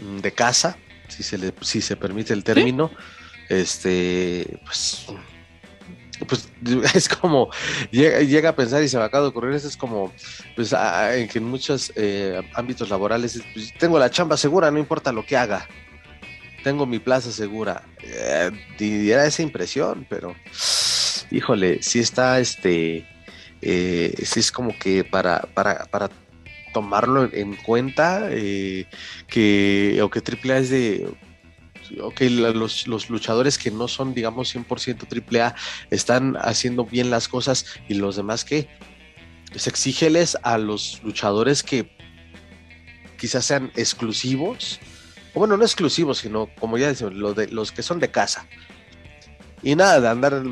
mm, 0.00 0.18
de 0.22 0.32
casa, 0.32 0.78
si 1.08 1.22
se 1.22 1.36
le, 1.36 1.52
si 1.60 1.82
se 1.82 1.94
permite 1.94 2.32
el 2.32 2.42
término, 2.42 2.90
este, 3.50 4.58
pues, 4.64 5.06
pues 6.26 6.48
es 6.94 7.08
como 7.08 7.50
llega, 7.90 8.48
a 8.48 8.56
pensar 8.56 8.82
y 8.82 8.88
se 8.88 8.98
me 8.98 9.04
acaba 9.04 9.24
de 9.24 9.30
ocurrir, 9.30 9.54
eso 9.54 9.68
es 9.68 9.76
como, 9.76 10.12
pues, 10.54 10.72
en 10.72 11.28
que 11.28 11.40
muchos 11.40 11.92
eh, 11.96 12.40
ámbitos 12.54 12.88
laborales, 12.88 13.42
pues, 13.52 13.72
tengo 13.78 13.98
la 13.98 14.10
chamba 14.10 14.36
segura, 14.36 14.70
no 14.70 14.78
importa 14.78 15.12
lo 15.12 15.24
que 15.24 15.36
haga. 15.36 15.66
Tengo 16.64 16.84
mi 16.84 16.98
plaza 16.98 17.30
segura. 17.30 17.84
Eh, 18.02 18.50
era 18.80 19.24
esa 19.24 19.42
impresión, 19.42 20.04
pero 20.08 20.34
híjole, 21.30 21.82
sí 21.82 22.00
está 22.00 22.40
este, 22.40 23.06
eh, 23.62 24.14
sí 24.22 24.40
es 24.40 24.52
como 24.52 24.76
que 24.78 25.04
para, 25.04 25.40
para, 25.54 25.86
para 25.86 26.10
tomarlo 26.72 27.28
en 27.32 27.56
cuenta, 27.56 28.28
eh, 28.30 28.86
que, 29.26 29.98
o 30.02 30.10
que 30.10 30.20
AAA 30.20 30.58
es 30.58 30.70
de, 30.70 31.08
ok, 32.00 32.20
los, 32.22 32.86
los 32.86 33.10
luchadores 33.10 33.58
que 33.58 33.70
no 33.70 33.88
son, 33.88 34.14
digamos, 34.14 34.54
100% 34.54 35.06
AAA 35.06 35.54
están 35.90 36.36
haciendo 36.36 36.84
bien 36.84 37.10
las 37.10 37.28
cosas 37.28 37.66
y 37.88 37.94
los 37.94 38.16
demás 38.16 38.44
que, 38.44 38.68
pues 39.50 39.66
exígeles 39.66 40.36
a 40.42 40.58
los 40.58 41.00
luchadores 41.02 41.62
que 41.62 41.96
quizás 43.18 43.44
sean 43.44 43.72
exclusivos, 43.76 44.78
o 45.34 45.40
bueno, 45.40 45.56
no 45.56 45.64
exclusivos, 45.64 46.18
sino 46.18 46.48
como 46.58 46.78
ya 46.78 46.88
decimos, 46.88 47.14
los, 47.14 47.36
de, 47.36 47.48
los 47.48 47.72
que 47.72 47.82
son 47.82 47.98
de 47.98 48.10
casa. 48.10 48.46
Y 49.62 49.74
nada, 49.74 50.00
de 50.00 50.08
andar 50.08 50.44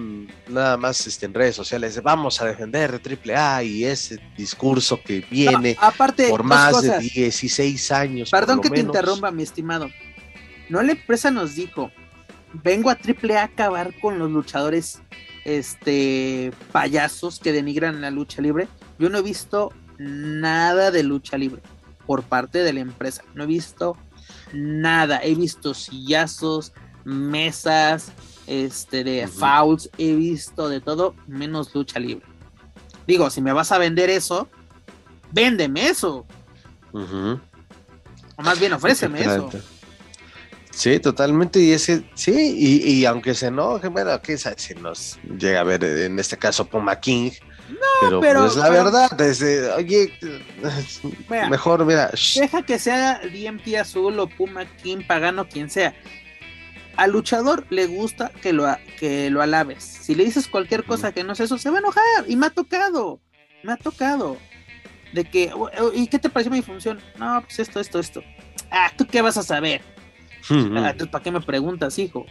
nada 0.49 0.77
más 0.77 1.07
este, 1.07 1.27
en 1.27 1.35
redes 1.35 1.55
sociales, 1.55 2.03
vamos 2.03 2.41
a 2.41 2.47
defender 2.47 3.01
AAA 3.01 3.63
y 3.63 3.85
ese 3.85 4.19
discurso 4.37 5.01
que 5.01 5.21
viene 5.31 5.77
No, 5.81 5.87
aparte, 5.87 6.29
por 6.29 6.43
más 6.43 6.83
de 6.83 6.89
cosas. 6.89 7.03
16 7.03 7.93
años. 7.93 8.31
Perdón 8.31 8.61
que 8.61 8.71
te 8.71 8.81
interrumpa, 8.81 9.31
mi 9.31 9.43
estimado. 9.43 9.91
No 10.69 10.83
la 10.83 10.93
empresa 10.93 11.31
nos 11.31 11.55
dijo, 11.55 11.91
vengo 12.63 12.91
a 12.91 12.97
triple 12.97 13.37
A 13.37 13.43
a 13.43 13.45
acabar 13.45 13.93
con 14.01 14.19
los 14.19 14.31
luchadores 14.31 15.03
este 15.45 16.53
payasos 16.73 17.39
que 17.39 17.53
denigran 17.53 18.01
la 18.01 18.11
lucha 18.11 18.41
libre. 18.41 18.69
Yo 18.99 19.11
no 19.11 19.19
he 19.19 19.23
visto 19.23 19.73
nada 19.99 20.91
de 20.91 21.03
lucha 21.03 21.37
libre 21.37 21.63
por 22.07 22.23
parte 22.23 22.59
de 22.59 22.73
la 22.73 22.81
empresa. 22.81 23.23
No 23.35 23.45
he 23.45 23.47
visto 23.47 23.97
nada. 24.53 25.21
He 25.23 25.35
visto 25.35 25.75
sillazos, 25.75 26.73
mesas, 27.05 28.13
este 28.47 29.05
de 29.05 29.27
fouls, 29.27 29.91
he 29.99 30.15
visto 30.15 30.69
de 30.69 30.81
todo 30.81 31.15
menos 31.27 31.75
lucha 31.75 31.99
libre. 31.99 32.27
Digo, 33.07 33.29
si 33.31 33.43
me 33.43 33.53
vas 33.53 33.73
a 33.73 33.79
vender 33.79 34.11
eso, 34.11 34.49
véndeme 35.33 35.89
eso. 35.89 36.27
O 36.93 38.43
más 38.43 38.59
bien 38.59 38.73
ofréceme 38.73 39.21
eso. 39.21 39.51
Sí, 40.75 40.99
totalmente. 40.99 41.61
Y 41.61 41.73
ese, 41.73 42.05
sí, 42.15 42.33
y, 42.59 42.91
y 42.93 43.05
aunque 43.07 43.35
se 43.35 43.47
enoje, 43.47 43.89
bueno, 43.89 44.11
quién 44.23 44.39
sabe 44.39 44.57
si 44.59 44.75
nos 44.75 45.19
llega 45.39 45.61
a 45.61 45.65
ver 45.65 45.85
en 45.85 46.19
este 46.19 46.37
caso 46.37 46.65
Puma 46.67 46.99
King. 47.01 47.31
pero, 48.03 48.21
pero- 48.21 48.41
pues 48.41 48.57
la 48.57 48.69
pero- 48.69 48.85
verdad, 48.85 49.11
desde, 49.17 49.71
oye, 49.73 50.13
Mira, 51.31 51.49
mejor, 51.49 51.85
mira, 51.87 52.11
Deja 52.37 52.63
que 52.63 52.79
sea 52.79 53.21
DMT 53.23 53.77
azul 53.77 54.19
o 54.19 54.27
Puma 54.29 54.65
King 54.83 54.99
pagano, 55.07 55.49
quien 55.49 55.71
sea. 55.71 55.95
Al 56.97 57.11
luchador 57.13 57.67
le 57.71 57.87
gusta 57.87 58.31
que 58.43 58.53
lo, 58.53 58.67
que 58.99 59.29
lo 59.31 59.43
alabes. 59.43 59.83
Si 59.83 60.15
le 60.15 60.25
dices 60.25 60.47
cualquier 60.47 60.85
cosa 60.85 61.13
que 61.13 61.25
no 61.25 61.33
es 61.33 61.41
eso, 61.41 61.59
se 61.59 61.69
va 61.71 61.77
a 61.77 61.81
enojar. 61.81 62.03
Y 62.29 62.37
me 62.37 62.47
ha 62.47 62.51
tocado. 62.51 63.21
Me 63.65 63.73
ha 63.73 63.77
tocado. 63.77 64.37
De 65.13 65.25
que, 65.25 65.53
"O- 65.55 65.71
o- 65.79 65.93
¿y 65.93 66.07
qué 66.07 66.19
te 66.21 66.29
pareció 66.29 66.53
mi 66.53 66.63
función? 66.63 67.01
No, 67.19 67.43
pues 67.43 67.59
esto, 67.59 67.81
esto, 67.81 67.99
esto. 67.99 68.23
Ah, 68.71 68.93
¿tú 68.97 69.07
qué 69.07 69.23
vas 69.23 69.37
a 69.37 69.43
saber? 69.43 69.81
Ujú, 70.51 70.73
Ah, 70.79 70.91
entonces, 70.91 71.09
¿para 71.09 71.23
qué 71.25 71.31
me 71.31 71.41
preguntas, 71.41 71.99
hijo? 71.99 72.27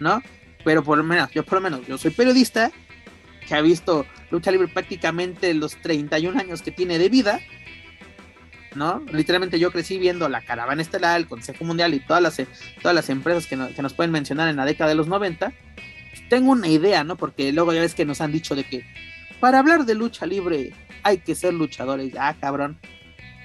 ¿No? 0.00 0.22
Pero 0.64 0.82
por 0.82 0.98
lo 0.98 1.04
menos, 1.04 1.30
yo 1.32 1.44
por 1.44 1.54
lo 1.54 1.60
menos, 1.70 1.86
yo 1.86 1.96
soy 1.98 2.10
periodista 2.10 2.70
que 3.46 3.54
ha 3.54 3.60
visto 3.60 4.04
lucha 4.30 4.50
libre 4.50 4.66
prácticamente 4.68 5.54
los 5.54 5.76
31 5.80 6.38
años 6.40 6.62
que 6.62 6.72
tiene 6.72 6.98
de 6.98 7.08
vida, 7.08 7.40
¿no? 8.74 9.02
Literalmente 9.12 9.58
yo 9.58 9.70
crecí 9.70 9.98
viendo 9.98 10.28
la 10.28 10.42
Caravana 10.42 10.82
Estelar, 10.82 11.16
el 11.18 11.26
Consejo 11.28 11.64
Mundial 11.64 11.94
y 11.94 12.00
todas 12.00 12.22
las, 12.22 12.36
todas 12.82 12.94
las 12.94 13.08
empresas 13.08 13.46
que, 13.46 13.56
no- 13.56 13.68
que 13.72 13.80
nos 13.82 13.94
pueden 13.94 14.10
mencionar 14.12 14.48
en 14.48 14.56
la 14.56 14.64
década 14.64 14.90
de 14.90 14.96
los 14.96 15.06
90. 15.06 15.52
Tengo 16.28 16.50
una 16.52 16.68
idea, 16.68 17.04
¿no? 17.04 17.16
Porque 17.16 17.52
luego 17.52 17.72
ya 17.72 17.80
ves 17.80 17.94
que 17.94 18.04
nos 18.04 18.20
han 18.20 18.32
dicho 18.32 18.54
de 18.54 18.64
que 18.64 18.84
para 19.40 19.60
hablar 19.60 19.84
de 19.86 19.94
lucha 19.94 20.26
libre 20.26 20.72
hay 21.04 21.18
que 21.18 21.34
ser 21.34 21.54
luchadores. 21.54 22.12
Ah, 22.18 22.34
cabrón. 22.40 22.78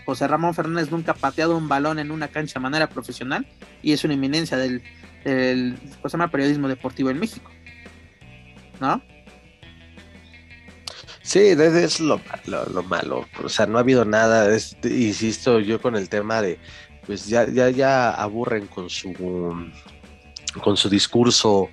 José 0.06 0.28
Ramón 0.28 0.54
Fernández 0.54 0.92
nunca 0.92 1.12
ha 1.12 1.16
pateado 1.16 1.58
un 1.58 1.68
balón 1.68 2.00
en 2.00 2.12
una 2.12 2.28
cancha 2.28 2.60
de 2.60 2.64
manera 2.64 2.90
profesional 2.90 3.46
y 3.82 3.94
es 3.94 4.04
una 4.04 4.14
eminencia 4.14 4.58
del, 4.58 4.82
¿cómo 5.24 6.10
se 6.10 6.12
llama? 6.12 6.32
periodismo 6.32 6.68
deportivo 6.68 7.10
en 7.10 7.20
México. 7.20 7.52
¿No? 8.80 9.02
Sí, 11.22 11.40
es 11.40 12.00
lo, 12.00 12.20
lo, 12.46 12.66
lo 12.66 12.84
malo. 12.84 13.28
O 13.44 13.50
sea, 13.50 13.66
no 13.66 13.78
ha 13.78 13.82
habido 13.82 14.04
nada. 14.06 14.50
insisto 14.84 15.60
yo 15.60 15.80
con 15.80 15.96
el 15.96 16.10
tema 16.10 16.42
de, 16.42 16.60
pues 17.06 17.28
ya, 17.28 17.48
ya, 17.48 17.70
ya 17.70 18.12
aburren 18.12 18.68
con 18.68 18.90
su 18.90 19.14
con 20.62 20.76
su 20.76 20.90
discurso 20.90 21.70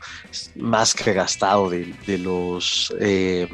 más 0.56 0.94
que 0.94 1.12
gastado 1.12 1.68
de, 1.68 1.92
de 2.06 2.18
los 2.18 2.94
eh, 3.00 3.48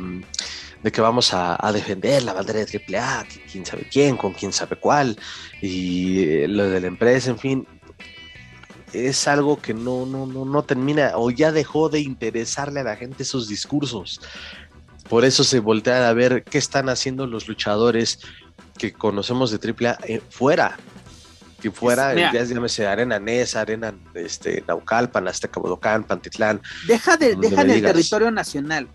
de 0.84 0.92
que 0.92 1.00
vamos 1.00 1.32
a, 1.32 1.56
a 1.58 1.72
defender 1.72 2.22
la 2.22 2.34
bandera 2.34 2.62
de 2.64 2.66
AAA, 2.98 3.24
que 3.24 3.40
quién 3.50 3.64
sabe 3.64 3.88
quién, 3.90 4.16
con 4.18 4.32
quién 4.34 4.52
sabe 4.52 4.76
cuál, 4.76 5.18
y 5.62 6.46
lo 6.46 6.68
de 6.68 6.80
la 6.80 6.86
empresa, 6.86 7.30
en 7.30 7.38
fin. 7.38 7.66
es 8.92 9.26
algo 9.26 9.60
que 9.60 9.72
no, 9.74 10.04
no, 10.06 10.26
no, 10.26 10.44
no 10.44 10.62
termina 10.62 11.12
o 11.16 11.30
ya 11.30 11.50
dejó 11.52 11.88
de 11.88 12.00
interesarle 12.00 12.80
a 12.80 12.84
la 12.84 12.96
gente 12.96 13.22
esos 13.22 13.48
discursos. 13.48 14.20
Por 15.08 15.24
eso 15.24 15.42
se 15.42 15.58
voltean 15.60 16.02
a 16.02 16.12
ver 16.12 16.44
qué 16.44 16.58
están 16.58 16.88
haciendo 16.88 17.26
los 17.26 17.48
luchadores 17.48 18.20
que 18.78 18.92
conocemos 18.92 19.50
de 19.50 19.58
AAA 19.58 19.98
eh, 20.06 20.20
fuera. 20.30 20.76
Que 21.62 21.70
fuera, 21.70 22.10
Es- 22.10 22.16
mira. 22.16 22.32
ya 22.32 22.44
llámese 22.44 22.86
Arena 22.86 23.18
Nesa, 23.18 23.62
Arena 23.62 23.94
este, 24.14 24.62
Naucalpan, 24.68 25.26
Azteca 25.28 25.60
Bodocán, 25.60 26.04
Pantitlán. 26.04 26.60
Deja, 26.86 27.16
de, 27.16 27.36
deja 27.36 27.56
me 27.56 27.62
en 27.62 27.70
el 27.70 27.76
digas. 27.76 27.92
territorio 27.92 28.30
nacional. 28.30 28.86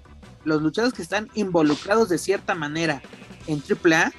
Los 0.45 0.61
luchadores 0.61 0.93
que 0.93 1.01
están 1.01 1.29
involucrados 1.33 2.09
de 2.09 2.17
cierta 2.17 2.55
manera 2.55 3.01
en 3.47 3.61
AAA 3.61 4.11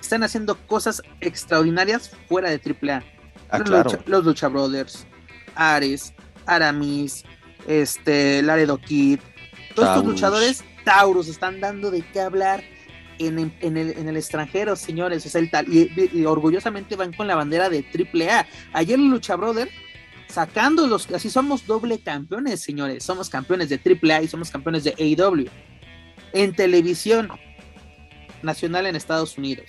están 0.00 0.22
haciendo 0.22 0.56
cosas 0.66 1.02
extraordinarias 1.20 2.10
fuera 2.28 2.50
de 2.50 2.56
AAA. 2.60 3.02
Ah, 3.50 3.58
los, 3.58 3.68
claro. 3.68 3.90
lucha, 3.90 4.02
los 4.06 4.24
Lucha 4.24 4.48
Brothers, 4.48 5.06
Ares, 5.54 6.12
Aramis, 6.46 7.24
este, 7.66 8.42
Laredo 8.42 8.78
Kid, 8.78 9.20
todos 9.74 9.88
estos 9.90 10.04
luchadores, 10.06 10.64
Taurus, 10.84 11.28
están 11.28 11.60
dando 11.60 11.90
de 11.90 12.02
qué 12.02 12.20
hablar 12.20 12.62
en, 13.18 13.38
en- 13.38 13.54
en 13.60 13.76
el, 13.76 13.90
en 13.98 14.08
el 14.08 14.16
extranjero, 14.16 14.74
señores. 14.76 15.24
O 15.26 15.28
sea, 15.28 15.40
el 15.40 15.50
tal, 15.50 15.66
y, 15.72 15.90
y 16.12 16.24
orgullosamente 16.24 16.96
van 16.96 17.12
con 17.12 17.26
la 17.26 17.34
bandera 17.34 17.68
de 17.68 17.84
AAA. 17.84 18.46
Ayer 18.72 18.98
los 18.98 19.08
Lucha 19.10 19.36
Brothers 19.36 19.70
sacando 20.28 20.86
los, 20.86 21.10
así 21.12 21.30
somos 21.30 21.66
doble 21.66 21.98
campeones, 22.00 22.60
señores. 22.60 23.04
Somos 23.04 23.30
campeones 23.30 23.68
de 23.68 23.80
AAA 23.80 24.22
y 24.22 24.28
somos 24.28 24.50
campeones 24.50 24.84
de 24.84 24.94
AEW. 24.98 25.46
En 26.32 26.54
televisión 26.54 27.30
nacional 28.42 28.86
en 28.86 28.96
Estados 28.96 29.38
Unidos. 29.38 29.66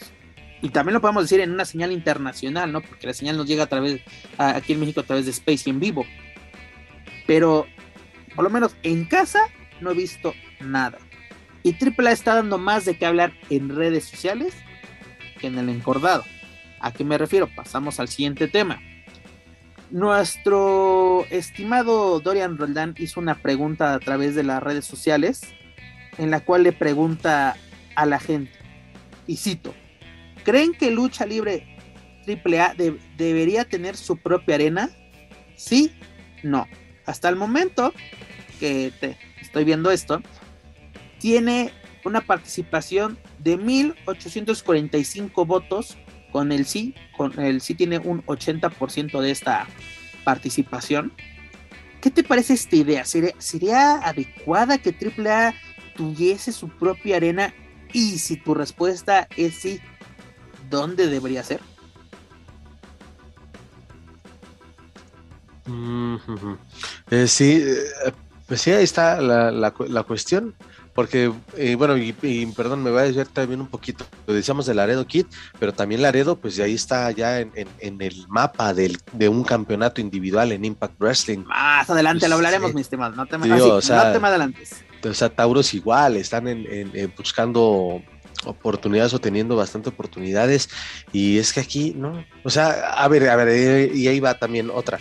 Y 0.61 0.69
también 0.69 0.95
lo 0.95 1.01
podemos 1.01 1.23
decir 1.23 1.39
en 1.39 1.51
una 1.51 1.65
señal 1.65 1.91
internacional, 1.91 2.71
¿no? 2.71 2.81
Porque 2.81 3.07
la 3.07 3.13
señal 3.13 3.37
nos 3.37 3.45
llega 3.47 3.63
a 3.63 3.67
través, 3.67 4.01
a- 4.37 4.55
aquí 4.55 4.73
en 4.73 4.79
México 4.79 5.01
a 5.01 5.03
través 5.03 5.25
de 5.25 5.31
Space 5.31 5.63
y 5.67 5.69
en 5.69 5.79
vivo. 5.79 6.05
Pero, 7.25 7.67
por 8.35 8.43
lo 8.43 8.49
menos 8.49 8.75
en 8.83 9.05
casa, 9.05 9.39
no 9.81 9.91
he 9.91 9.93
visto 9.93 10.33
nada. 10.59 10.97
Y 11.63 11.73
AAA 11.73 12.11
está 12.11 12.35
dando 12.35 12.57
más 12.57 12.85
de 12.85 12.97
qué 12.97 13.05
hablar 13.05 13.33
en 13.49 13.69
redes 13.75 14.05
sociales 14.05 14.53
que 15.39 15.47
en 15.47 15.57
el 15.57 15.69
encordado. 15.69 16.23
¿A 16.79 16.91
qué 16.91 17.03
me 17.03 17.17
refiero? 17.17 17.49
Pasamos 17.55 17.99
al 17.99 18.07
siguiente 18.07 18.47
tema. 18.47 18.81
Nuestro 19.91 21.25
estimado 21.29 22.19
Dorian 22.19 22.57
Roldán 22.57 22.93
hizo 22.97 23.19
una 23.19 23.41
pregunta 23.41 23.93
a 23.93 23.99
través 23.99 24.35
de 24.35 24.43
las 24.43 24.61
redes 24.61 24.85
sociales 24.85 25.41
en 26.17 26.29
la 26.29 26.41
cual 26.41 26.63
le 26.63 26.73
pregunta 26.73 27.55
a 27.95 28.05
la 28.05 28.19
gente, 28.19 28.51
y 29.27 29.38
cito, 29.38 29.73
¿creen 30.43 30.73
que 30.73 30.91
Lucha 30.91 31.25
Libre 31.25 31.77
AAA 32.27 32.73
de- 32.75 32.99
debería 33.17 33.65
tener 33.65 33.95
su 33.95 34.17
propia 34.17 34.55
arena? 34.55 34.89
Sí, 35.55 35.93
no. 36.43 36.67
Hasta 37.05 37.29
el 37.29 37.35
momento 37.35 37.93
que 38.59 38.91
te 38.99 39.17
estoy 39.41 39.63
viendo 39.63 39.91
esto, 39.91 40.21
tiene 41.19 41.71
una 42.03 42.21
participación 42.21 43.17
de 43.39 43.57
1845 43.57 45.45
votos 45.45 45.97
con 46.38 46.51
el 46.51 46.67
sí, 46.67 46.93
con 47.17 47.39
el 47.39 47.61
sí 47.61 47.73
tiene 47.73 47.97
un 47.97 48.23
80% 48.27 49.21
de 49.21 49.31
esta 49.31 49.65
participación. 50.23 51.11
¿Qué 51.99 52.11
te 52.11 52.23
parece 52.23 52.53
esta 52.53 52.75
idea? 52.75 53.05
¿Sería, 53.05 53.95
adecuada 54.07 54.77
que 54.77 54.91
AAA 54.91 55.55
tuviese 55.95 56.51
su 56.51 56.69
propia 56.69 57.15
arena? 57.15 57.55
Y 57.91 58.19
si 58.19 58.38
tu 58.38 58.53
respuesta 58.53 59.27
es 59.35 59.55
sí, 59.55 59.79
¿dónde 60.69 61.07
debería 61.07 61.41
ser? 61.41 61.59
Mm. 65.65 66.17
Eh, 67.09 67.27
sí, 67.27 67.63
eh, 67.65 68.13
pues 68.45 68.61
sí, 68.61 68.69
ahí 68.69 68.83
está 68.83 69.19
la, 69.21 69.49
la 69.49 69.73
la 69.88 70.03
cuestión. 70.03 70.53
Porque, 70.97 71.31
eh, 71.55 71.75
bueno, 71.75 71.95
y, 71.95 72.15
y 72.23 72.45
perdón, 72.47 72.81
me 72.81 72.89
voy 72.89 73.01
a 73.01 73.03
desviar 73.03 73.27
también 73.27 73.61
un 73.61 73.67
poquito. 73.67 74.03
Lo 74.25 74.33
decíamos 74.33 74.65
de 74.65 74.73
Laredo 74.73 75.05
Kid, 75.05 75.27
pero 75.59 75.71
también 75.71 76.01
Laredo, 76.01 76.37
pues 76.37 76.55
de 76.55 76.63
ahí 76.63 76.73
está 76.73 77.11
ya 77.11 77.39
en, 77.39 77.51
en- 77.53 77.67
en 77.77 78.01
el 78.01 78.27
mapa 78.29 78.73
del, 78.73 78.97
de 79.13 79.29
un 79.29 79.43
campeonato 79.43 80.01
individual 80.01 80.51
en 80.53 80.65
Impact 80.65 80.99
Wrestling. 80.99 81.43
Más 81.45 81.87
adelante 81.87 82.21
Pues, 82.21 82.29
lo 82.31 82.35
hablaremos, 82.37 82.69
sí. 82.71 82.75
mi 82.75 82.81
estimado. 82.81 83.15
No 83.15 83.27
te 83.27 83.37
me, 83.37 83.45
Digo, 83.45 83.75
o 83.75 83.81
sea, 83.81 84.05
no 84.05 84.11
te 84.13 84.19
me 84.19 84.27
adelantes. 84.27 84.71
O 85.07 85.13
sea, 85.13 85.29
Tauros 85.29 85.71
igual, 85.75 86.17
están 86.17 86.47
en, 86.47 86.65
en- 86.65 86.91
en 86.95 87.13
buscando 87.15 88.01
oportunidades 88.45 89.13
o 89.13 89.19
teniendo 89.19 89.55
bastante 89.55 89.89
oportunidades. 89.89 90.67
Y 91.13 91.37
es 91.37 91.53
que 91.53 91.59
aquí, 91.59 91.93
¿no? 91.95 92.25
O 92.43 92.49
sea, 92.49 92.69
a 92.93 93.07
ver, 93.07 93.29
a 93.29 93.35
ver, 93.35 93.49
eh, 93.49 93.91
y 93.93 94.07
ahí 94.07 94.19
va 94.19 94.33
también 94.39 94.71
otra. 94.73 94.97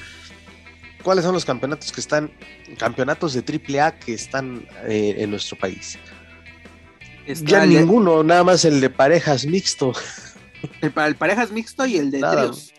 ¿Cuáles 1.06 1.24
son 1.24 1.34
los 1.34 1.44
campeonatos 1.44 1.92
que 1.92 2.00
están, 2.00 2.32
campeonatos 2.78 3.32
de 3.32 3.44
AAA 3.78 3.96
que 4.00 4.12
están 4.12 4.66
eh, 4.88 5.14
en 5.18 5.30
nuestro 5.30 5.56
país? 5.56 5.96
Está 7.24 7.48
Ya 7.48 7.62
el, 7.62 7.70
ninguno, 7.70 8.24
nada 8.24 8.42
más 8.42 8.64
el 8.64 8.80
de 8.80 8.90
parejas 8.90 9.46
mixto. 9.46 9.92
el, 10.80 10.90
pa- 10.90 11.06
el 11.06 11.14
parejas 11.14 11.52
mixto 11.52 11.86
y 11.86 11.96
el 11.98 12.10
de 12.10 12.18
Nada. 12.18 12.42
tríos. 12.50 12.74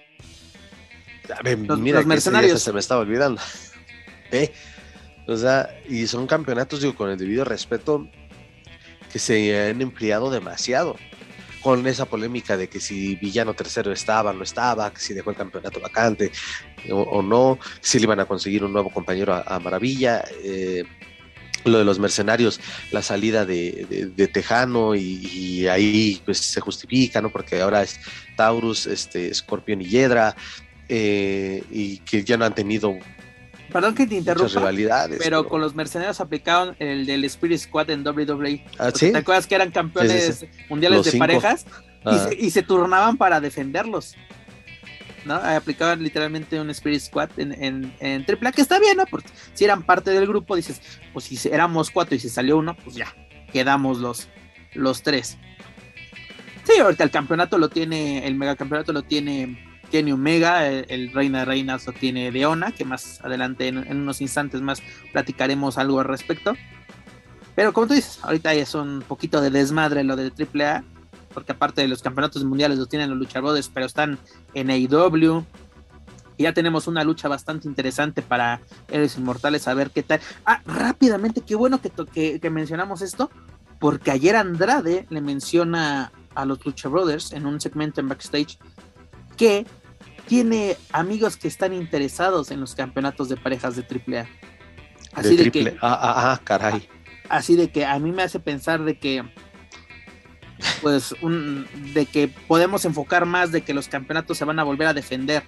A 1.34 1.42
ver, 1.42 1.58
Los- 1.60 1.80
mira, 1.80 2.00
los 2.02 2.06
que 2.08 2.16
ese 2.16 2.26
ya 2.26 2.32
mercenarios. 2.32 2.62
se 2.62 2.74
me 2.74 2.82
estaba 2.82 3.00
olvidando. 3.00 3.42
¿Eh? 4.34 4.52
O 5.26 5.38
sea, 5.38 5.70
y 5.88 6.06
son 6.08 6.28
campeonatos, 6.28 6.82
digo, 6.82 6.96
con 6.96 7.10
el 7.10 7.18
debido 7.18 7.46
respeto, 7.46 8.10
que 9.10 9.20
se 9.20 9.70
han 9.70 9.82
empleado 9.82 10.30
demasiado. 10.32 10.98
Con 11.68 11.86
esa 11.86 12.06
polémica 12.06 12.56
de 12.56 12.70
que 12.70 12.80
si 12.80 13.16
Villano 13.18 13.54
Tercero 13.54 13.92
estaba, 13.92 14.32
no 14.32 14.44
estaba, 14.44 14.94
que 14.94 15.02
si 15.02 15.14
dejó 15.14 15.32
el 15.32 15.36
campeonato 15.36 15.82
vacante 15.82 16.32
o, 16.90 17.02
o 17.02 17.22
no, 17.22 17.60
si 17.82 18.00
le 18.00 18.06
iban 18.06 18.22
a 18.22 18.26
conseguir 18.26 18.64
un 18.64 18.72
nuevo 18.72 18.90
compañero 18.90 19.34
a, 19.34 19.60
Maravilla. 19.60 20.24
eh, 20.46 20.86
lo 21.66 21.80
de 21.80 21.84
los 21.84 22.00
mercenarios, 22.00 22.62
la 22.92 23.02
salida 23.02 23.46
de, 23.46 23.86
de- 23.90 24.06
de 24.06 24.28
Tejano 24.30 24.96
y, 24.96 25.02
y 25.26 25.68
ahí 25.68 26.22
pues 26.24 26.38
se 26.38 26.62
justifica, 26.62 27.20
¿no? 27.22 27.30
Porque 27.30 27.60
ahora 27.60 27.82
es 27.84 28.00
Taurus, 28.38 28.86
este, 28.88 29.34
Scorpion 29.34 29.82
y 29.82 29.86
Hiedra, 29.90 30.38
eh, 30.88 31.64
y 31.70 31.98
que 31.98 32.24
ya 32.24 32.38
no 32.38 32.46
han 32.46 32.56
tenido 32.56 32.98
Perdón 33.72 33.96
que 33.96 34.08
te 34.08 34.16
interrumpa, 34.16 34.60
rivalidades. 34.60 35.20
pero 35.22 35.48
con 35.48 35.60
los 35.62 35.76
mercenarios 35.76 36.20
aplicaron 36.22 36.76
el 36.80 37.06
del 37.06 37.26
Spirit 37.26 37.60
Squad 37.60 37.90
en 37.90 38.06
WWE. 38.08 38.64
¿Ah, 38.80 38.92
sí? 38.94 39.12
¿Te 39.12 39.18
acuerdas 39.18 39.46
que 39.48 39.56
eran 39.56 39.72
campeones 39.72 40.38
Sí, 40.40 40.48
sí, 40.52 40.64
mundiales 40.70 40.98
Los 40.98 41.06
de 41.06 41.12
cinco. 41.12 41.22
parejas? 41.24 41.66
Y, 41.66 42.10
Ah, 42.10 42.28
se, 42.30 42.36
y 42.36 42.50
se 42.52 42.64
turnaban 42.64 43.18
para 43.18 43.42
defenderlos. 43.42 44.16
¿no? 45.26 45.34
Aplicaban 45.36 46.02
literalmente 46.02 46.58
un 46.62 46.70
Spirit 46.70 47.02
Squad 47.02 47.30
en, 47.38 47.52
en, 47.62 47.94
en 48.00 48.26
AAA, 48.26 48.54
que 48.54 48.62
está 48.62 48.80
bien, 48.80 48.96
¿no? 48.96 49.06
Porque 49.06 49.28
si 49.54 49.66
eran 49.66 49.84
parte 49.84 50.12
del 50.12 50.26
grupo, 50.26 50.56
dices, 50.56 50.80
pues 51.12 51.26
si 51.26 51.50
éramos 51.50 51.92
cuatro 51.92 52.16
y 52.16 52.20
se 52.20 52.30
salió 52.30 52.58
uno, 52.58 52.78
pues 52.82 52.96
ya, 52.96 53.14
quedamos 53.52 53.98
los, 53.98 54.30
los 54.74 55.02
tres. 55.04 55.38
Sí, 56.64 56.80
ahorita 56.80 57.04
el 57.04 57.12
campeonato 57.12 57.58
lo 57.58 57.68
tiene, 57.68 58.26
el 58.26 58.36
megacampeonato 58.36 58.94
lo 58.94 59.02
tiene 59.04 59.67
Kenny 59.92 60.12
Omega, 60.12 60.68
el, 60.68 60.86
el 60.90 61.14
Reina 61.14 61.40
de 61.40 61.46
Reinas 61.46 61.86
lo 61.86 61.94
tiene 61.94 62.32
Deona, 62.32 62.72
que 62.72 62.86
más 62.86 63.22
adelante 63.24 63.68
en, 63.68 63.78
unos 63.78 64.22
instantes 64.22 64.62
más 64.62 64.82
platicaremos 65.12 65.78
algo 65.78 66.00
al 66.00 66.06
respecto. 66.06 66.54
Pero 67.56 67.74
como 67.74 67.88
tú 67.88 67.94
dices, 67.94 68.20
ahorita 68.22 68.54
es 68.54 68.76
un 68.76 69.04
poquito 69.08 69.42
de 69.42 69.50
desmadre 69.50 70.04
lo 70.04 70.16
de 70.16 70.32
AAA, 70.32 70.84
porque 71.34 71.54
aparte 71.54 71.82
de 71.82 71.88
los 71.88 72.02
campeonatos 72.02 72.44
mundiales 72.44 72.78
los 72.78 72.90
tienen 72.90 73.10
los 73.10 73.18
luchadores, 73.18 73.70
pero 73.74 73.86
están 73.86 74.18
en 74.54 74.70
AEW. 74.70 75.44
Y 76.40 76.44
ya 76.44 76.54
tenemos 76.54 76.86
una 76.86 77.04
lucha 77.04 77.28
bastante 77.28 77.68
interesante 77.68 78.22
para 78.22 78.62
Héroes 78.90 79.18
Inmortales, 79.18 79.68
a 79.68 79.74
ver 79.74 79.90
qué 79.90 80.04
tal. 80.04 80.20
Ah, 80.46 80.62
rápidamente, 80.66 81.42
qué 81.42 81.56
bueno 81.56 81.82
que, 81.82 81.92
que, 82.14 82.40
que 82.40 82.50
mencionamos 82.52 83.02
esto, 83.02 83.32
porque 83.80 84.12
ayer 84.12 84.36
Andrade 84.36 85.08
le 85.10 85.22
menciona 85.22 86.12
a 86.36 86.46
los 86.46 86.64
Lucha 86.64 86.88
Brothers 86.88 87.34
en 87.34 87.48
un 87.48 87.60
segmento 87.60 88.00
en 88.00 88.10
backstage 88.10 88.60
que 89.38 89.66
tiene 90.28 90.76
amigos 90.92 91.38
que 91.38 91.48
están 91.48 91.74
interesados 91.74 92.52
en 92.52 92.60
los 92.60 92.76
campeonatos 92.76 93.30
de 93.30 93.38
parejas 93.38 93.76
de 93.76 93.84
AAA. 93.84 94.28
Así 95.14 95.30
de 95.30 95.36
de, 95.38 95.42
triple. 95.52 95.72
que 95.74 95.78
Ah, 95.82 95.98
ah, 96.02 96.32
ah, 96.34 96.42
caray. 96.44 96.88
así 97.30 97.56
de 97.56 97.70
que 97.70 97.86
a 97.86 97.98
mí 98.00 98.12
me 98.12 98.24
hace 98.24 98.40
pensar 98.40 98.84
de 98.84 98.98
que 99.00 99.24
pues 100.82 101.14
un, 101.22 101.68
de 101.94 102.06
que 102.08 102.28
podemos 102.28 102.84
enfocar 102.86 103.26
más 103.26 103.52
de 103.52 103.62
que 103.62 103.74
los 103.74 103.88
campeonatos 103.88 104.38
se 104.38 104.46
van 104.46 104.60
a 104.60 104.64
volver 104.64 104.88
a 104.88 104.94
defender 104.94 105.44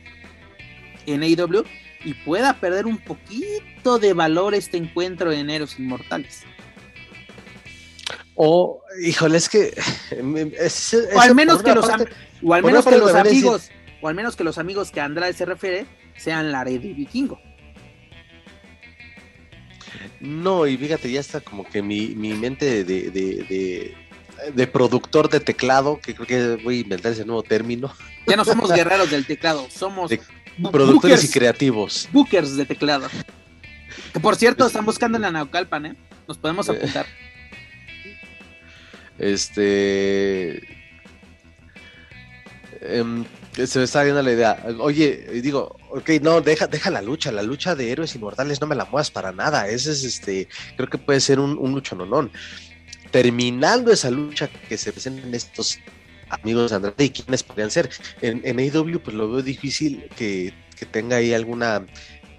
en 1.08 1.24
AEW 1.24 1.64
y 2.06 2.14
pueda 2.14 2.60
perder 2.60 2.86
un 2.86 2.98
poquito 3.00 3.98
de 4.00 4.14
valor 4.14 4.54
este 4.56 4.78
encuentro 4.78 5.32
en 5.32 5.50
Héroes 5.50 5.78
Inmortales. 5.80 6.44
O, 8.36 8.82
híjole, 9.04 9.38
es 9.38 9.50
que. 9.50 9.74
es- 10.60 10.94
es- 10.94 11.10
O 11.14 11.20
al 11.20 11.36
menos 11.36 11.62
que 11.62 11.76
los 11.76 11.86
parte- 11.88 12.04
am- 12.04 12.48
o 12.50 12.54
al 12.54 12.64
menos 12.64 12.86
que 12.86 12.98
los 12.98 13.12
decir- 13.14 13.20
amigos 13.28 13.70
o 14.02 14.08
al 14.08 14.16
menos 14.16 14.36
que 14.36 14.44
los 14.44 14.58
amigos 14.58 14.92
que 14.92 15.02
Andrade 15.02 15.34
se 15.34 15.46
refiere 15.46 15.86
sean 16.16 16.52
Laredo 16.52 16.88
y 16.88 16.94
Vikingo. 16.94 17.40
No, 20.20 20.68
y 20.68 20.78
fíjate, 20.78 21.12
ya 21.12 21.20
está 21.20 21.40
como 21.40 21.64
que 21.64 21.82
mi, 21.82 22.10
mi 22.10 22.34
mente 22.34 22.84
de, 22.84 23.10
de, 23.10 23.12
de, 23.12 23.96
de 24.54 24.68
productor 24.68 25.30
de 25.30 25.40
teclado, 25.40 26.00
que 26.02 26.14
creo 26.14 26.28
que 26.28 26.64
voy 26.64 26.78
a 26.78 26.82
inventar 26.82 27.14
ese 27.14 27.26
nuevo 27.26 27.44
término. 27.44 27.94
Ya 28.28 28.36
no 28.36 28.46
somos 28.46 28.72
guerreros 28.74 29.10
del 29.12 29.26
teclado, 29.26 29.68
somos 29.70 30.12
Productores 30.72 31.24
y 31.24 31.30
creativos. 31.30 32.10
Bookers 32.12 32.58
de 32.58 32.66
teclado. 32.66 33.08
Que 34.14 34.20
por 34.20 34.36
cierto, 34.36 34.68
están 34.68 34.86
buscando 34.86 35.18
en 35.18 35.22
la 35.22 35.32
Naucalpan, 35.32 35.86
¿eh? 35.86 35.96
Nos 36.28 36.38
podemos 36.38 36.68
eh. 36.68 36.74
apuntar. 36.74 37.06
Este. 39.18 40.79
Em, 42.82 43.26
se 43.66 43.80
me 43.80 43.86
está 43.86 44.04
viendo 44.04 44.22
la 44.22 44.32
idea. 44.32 44.66
Oye, 44.80 45.42
digo, 45.42 45.76
ok, 45.90 46.10
no, 46.22 46.42
deja, 46.42 46.68
deja 46.68 46.90
la 46.90 47.02
lucha, 47.02 47.32
la 47.32 47.44
lucha 47.44 47.76
de 47.76 47.92
héroes 47.92 48.16
inmortales 48.16 48.62
no 48.62 48.68
me 48.68 48.76
la 48.76 48.86
muevas 48.86 49.12
para 49.12 49.32
nada. 49.32 49.68
Ese 49.68 49.92
es 49.92 50.04
este, 50.04 50.48
creo 50.78 50.90
que 50.90 50.98
puede 50.98 51.20
ser 51.20 51.40
un, 51.40 51.58
un. 51.58 52.32
Terminando 53.12 53.92
esa 53.92 54.12
lucha 54.12 54.48
que 54.48 54.78
se 54.78 54.92
presenten 54.92 55.34
estos 55.34 55.80
amigos 56.30 56.70
de 56.70 56.76
Andrade 56.78 57.04
y 57.06 57.10
quiénes 57.10 57.44
podrían 57.44 57.72
ser. 57.72 57.90
En, 58.22 58.42
en 58.44 58.60
AEW, 58.60 59.00
pues 59.00 59.16
lo 59.16 59.30
veo 59.30 59.42
difícil 59.42 60.08
que, 60.16 60.54
que 60.78 60.86
tenga 60.86 61.18
ahí 61.18 61.34
alguna 61.34 61.86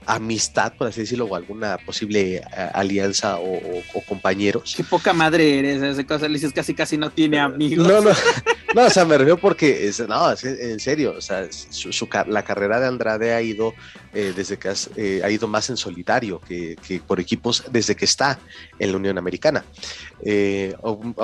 amistad, 0.06 0.72
por 0.74 0.88
así 0.88 1.00
decirlo, 1.02 1.26
o 1.26 1.36
alguna 1.36 1.78
posible 1.78 2.36
eh, 2.36 2.42
alianza 2.74 3.38
o, 3.38 3.60
compañeros. 4.08 4.74
Qué 4.76 4.82
poca 4.82 5.12
madre 5.12 5.58
eres, 5.58 5.82
ese 5.82 6.06
cosa, 6.06 6.26
le 6.26 6.34
dices 6.34 6.52
casi 6.52 6.74
casi 6.74 6.96
no 6.96 7.10
tiene 7.10 7.38
amigos. 7.38 7.86
No, 7.86 8.00
no, 8.00 8.10
no, 8.74 8.82
o 8.82 8.90
sea, 8.90 9.04
me 9.04 9.18
refiero 9.18 9.38
porque, 9.38 9.86
es, 9.86 10.00
no, 10.08 10.30
en 10.30 10.80
serio, 10.80 11.14
o 11.16 11.20
sea, 11.20 11.46
su, 11.50 12.08
la 12.26 12.42
carrera 12.42 12.80
de 12.80 12.86
Andrade 12.86 13.34
ha 13.34 13.42
ido 13.42 13.74
eh, 14.14 14.32
desde 14.34 14.58
que 14.58 14.72
eh, 14.96 15.20
ha 15.22 15.30
ido 15.30 15.46
más 15.46 15.70
en 15.70 15.76
solitario 15.76 16.40
que, 16.40 16.76
por 17.06 17.20
equipos 17.20 17.64
desde 17.70 17.94
que 17.94 18.04
está 18.04 18.38
en 18.78 18.90
la 18.90 18.96
Unión 18.96 19.18
Americana. 19.18 19.64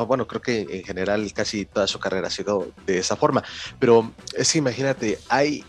bueno, 0.07 0.27
creo 0.27 0.43
que 0.43 0.67
en 0.71 0.85
general 0.85 1.33
casi 1.33 1.65
toda 1.65 1.87
su 1.87 1.99
carrera 1.99 2.29
ha 2.29 2.31
sido 2.31 2.71
de 2.87 2.99
esa 2.99 3.17
forma, 3.17 3.43
pero 3.79 4.13
es 4.37 4.53
que 4.53 4.59
imagínate, 4.59 5.19
hay 5.29 5.65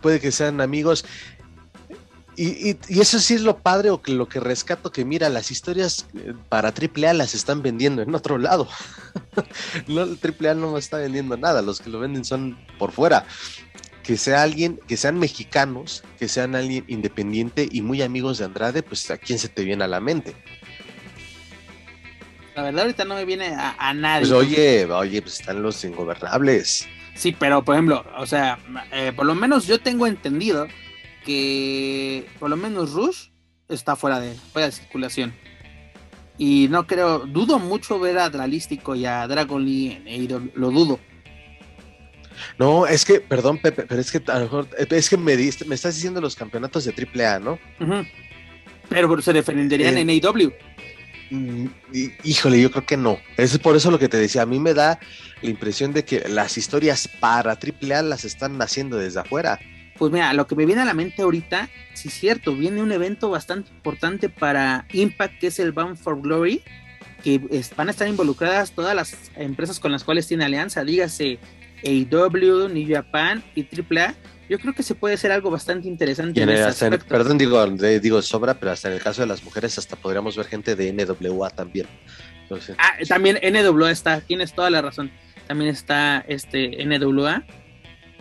puede 0.00 0.20
que 0.20 0.32
sean 0.32 0.60
amigos 0.60 1.04
y, 2.36 2.76
eso 3.00 3.18
sí 3.18 3.34
es 3.34 3.40
lo 3.40 3.58
padre 3.58 3.90
o 3.90 4.02
que 4.02 4.12
lo 4.12 4.28
que 4.28 4.40
rescato 4.40 4.92
que 4.92 5.04
mira, 5.04 5.28
las 5.28 5.50
historias 5.50 6.06
eh, 6.14 6.34
para 6.48 6.68
AAA 6.68 7.14
las 7.14 7.34
están 7.34 7.62
vendiendo 7.62 8.02
en 8.02 8.14
otro 8.14 8.38
lado. 8.38 8.68
no, 9.86 10.02
AAA 10.02 10.54
no 10.54 10.76
está 10.76 10.98
vendiendo 10.98 11.36
nada, 11.36 11.62
los 11.62 11.80
que 11.80 11.90
lo 11.90 11.98
venden 11.98 12.24
son 12.24 12.58
por 12.78 12.92
fuera. 12.92 13.26
Que 14.02 14.16
sea 14.16 14.42
alguien, 14.42 14.78
que 14.86 14.96
sean 14.96 15.18
mexicanos, 15.18 16.04
que 16.18 16.28
sean 16.28 16.54
alguien 16.54 16.84
independiente 16.88 17.68
y 17.70 17.82
muy 17.82 18.02
amigos 18.02 18.38
de 18.38 18.44
Andrade, 18.44 18.82
pues 18.82 19.10
a 19.10 19.18
quién 19.18 19.38
se 19.38 19.48
te 19.48 19.64
viene 19.64 19.84
a 19.84 19.88
la 19.88 20.00
mente. 20.00 20.36
La 22.54 22.62
verdad 22.62 22.82
ahorita 22.82 23.04
no 23.04 23.16
me 23.16 23.24
viene 23.24 23.54
a, 23.56 23.92
nadie. 23.94 24.20
Pues 24.20 24.32
oye, 24.32 24.84
oye, 24.86 25.22
pues 25.22 25.40
están 25.40 25.62
los 25.62 25.82
ingobernables. 25.84 26.86
Sí, 27.14 27.34
pero 27.38 27.62
por 27.64 27.74
ejemplo, 27.74 28.04
o 28.16 28.26
sea, 28.26 28.58
eh, 28.92 29.12
por 29.14 29.26
lo 29.26 29.34
menos 29.34 29.66
yo 29.66 29.80
tengo 29.80 30.06
entendido 30.06 30.66
que 31.26 32.26
por 32.38 32.48
lo 32.48 32.56
menos 32.56 32.92
Rush 32.92 33.28
está 33.68 33.96
fuera 33.96 34.20
de, 34.20 34.34
fuera 34.34 34.66
de 34.66 34.72
circulación. 34.72 35.34
Y 36.38 36.68
no 36.70 36.86
creo, 36.86 37.20
dudo 37.20 37.58
mucho 37.58 37.98
ver 37.98 38.18
a 38.18 38.30
Dralístico 38.30 38.94
y 38.94 39.04
a 39.06 39.26
Dragon 39.26 39.64
Lee 39.64 40.02
en 40.04 40.06
AEW, 40.06 40.52
lo 40.54 40.70
dudo. 40.70 41.00
No, 42.58 42.86
es 42.86 43.04
que, 43.04 43.20
perdón, 43.20 43.58
Pepe, 43.58 43.84
pero 43.88 44.00
es 44.00 44.12
que 44.12 44.22
a 44.30 44.38
lo 44.38 44.44
mejor, 44.44 44.68
es 44.78 45.10
que 45.10 45.16
me 45.16 45.36
diste, 45.36 45.64
me 45.64 45.74
estás 45.74 45.94
diciendo 45.94 46.20
los 46.20 46.36
campeonatos 46.36 46.84
de 46.84 46.92
AAA, 46.92 47.40
¿no? 47.40 47.58
Pero 48.88 49.20
se 49.20 49.32
defenderían 49.32 49.96
eh, 49.96 50.02
en 50.02 50.10
AEW. 50.10 50.52
Mm, 51.30 51.66
híjole, 52.22 52.60
yo 52.60 52.70
creo 52.70 52.86
que 52.86 52.96
no. 52.96 53.18
Es 53.36 53.58
por 53.58 53.74
eso 53.74 53.90
lo 53.90 53.98
que 53.98 54.08
te 54.08 54.18
decía. 54.18 54.42
A 54.42 54.46
mí 54.46 54.60
me 54.60 54.74
da 54.74 55.00
la 55.42 55.50
impresión 55.50 55.92
de 55.92 56.04
que 56.04 56.28
las 56.28 56.56
historias 56.56 57.08
para 57.18 57.52
AAA 57.52 58.02
las 58.02 58.24
están 58.24 58.60
haciendo 58.62 58.98
desde 58.98 59.20
afuera. 59.20 59.58
Pues 59.98 60.12
mira, 60.12 60.32
lo 60.32 60.46
que 60.46 60.54
me 60.54 60.66
viene 60.66 60.82
a 60.82 60.84
la 60.84 60.94
mente 60.94 61.22
ahorita, 61.22 61.70
sí 61.94 62.08
es 62.08 62.14
cierto, 62.14 62.54
viene 62.54 62.82
un 62.82 62.92
evento 62.92 63.30
bastante 63.30 63.70
importante 63.70 64.28
para 64.28 64.86
Impact, 64.92 65.38
que 65.38 65.46
es 65.48 65.58
el 65.58 65.72
Bound 65.72 65.96
for 65.96 66.20
Glory, 66.20 66.62
que 67.22 67.40
van 67.76 67.88
a 67.88 67.90
estar 67.90 68.06
involucradas 68.06 68.72
todas 68.72 68.94
las 68.94 69.16
empresas 69.36 69.80
con 69.80 69.92
las 69.92 70.04
cuales 70.04 70.26
tiene 70.26 70.44
alianza, 70.44 70.84
dígase 70.84 71.38
AEW, 71.84 72.68
New 72.68 72.88
Japan 72.88 73.42
y 73.54 73.62
AAA. 73.62 74.14
Yo 74.48 74.58
creo 74.60 74.74
que 74.74 74.82
se 74.82 74.94
puede 74.94 75.14
hacer 75.14 75.32
algo 75.32 75.50
bastante 75.50 75.88
interesante. 75.88 76.40
En 76.40 76.98
perdón, 77.08 77.36
digo, 77.36 77.66
digo 77.66 78.22
sobra, 78.22 78.54
pero 78.54 78.72
hasta 78.72 78.88
en 78.88 78.94
el 78.94 79.02
caso 79.02 79.22
de 79.22 79.26
las 79.26 79.42
mujeres, 79.42 79.76
hasta 79.76 79.96
podríamos 79.96 80.36
ver 80.36 80.46
gente 80.46 80.76
de 80.76 80.92
NWA 80.92 81.50
también. 81.50 81.86
Ah, 82.78 82.92
también 83.08 83.38
NWA 83.42 83.90
está, 83.90 84.20
tienes 84.20 84.52
toda 84.52 84.70
la 84.70 84.82
razón. 84.82 85.10
También 85.48 85.70
está 85.70 86.24
este 86.28 86.84
NWA 86.84 87.44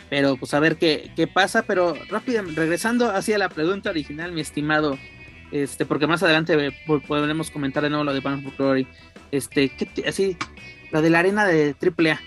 pero 0.10 0.38
pues 0.38 0.54
a 0.54 0.60
ver 0.60 0.78
qué, 0.78 1.12
qué 1.16 1.28
pasa. 1.28 1.64
Pero 1.64 1.96
rápido, 2.10 2.44
regresando 2.56 3.10
hacia 3.10 3.38
la 3.38 3.50
pregunta 3.50 3.90
original, 3.90 4.32
mi 4.32 4.42
estimado, 4.42 4.98
este, 5.52 5.86
porque 5.86 6.08
más 6.08 6.24
adelante 6.24 6.74
podremos 7.08 7.52
comentar 7.52 7.84
de 7.84 7.90
nuevo 7.90 8.04
lo 8.04 8.14
de 8.14 8.20
Bound 8.20 8.44
for 8.44 8.56
Glory. 8.58 8.88
Este, 9.32 9.70
¿qué 9.70 10.08
así, 10.08 10.38
lo 10.92 11.02
de 11.02 11.10
la 11.10 11.20
arena 11.20 11.46
de 11.46 11.76
AAA. 11.82 12.20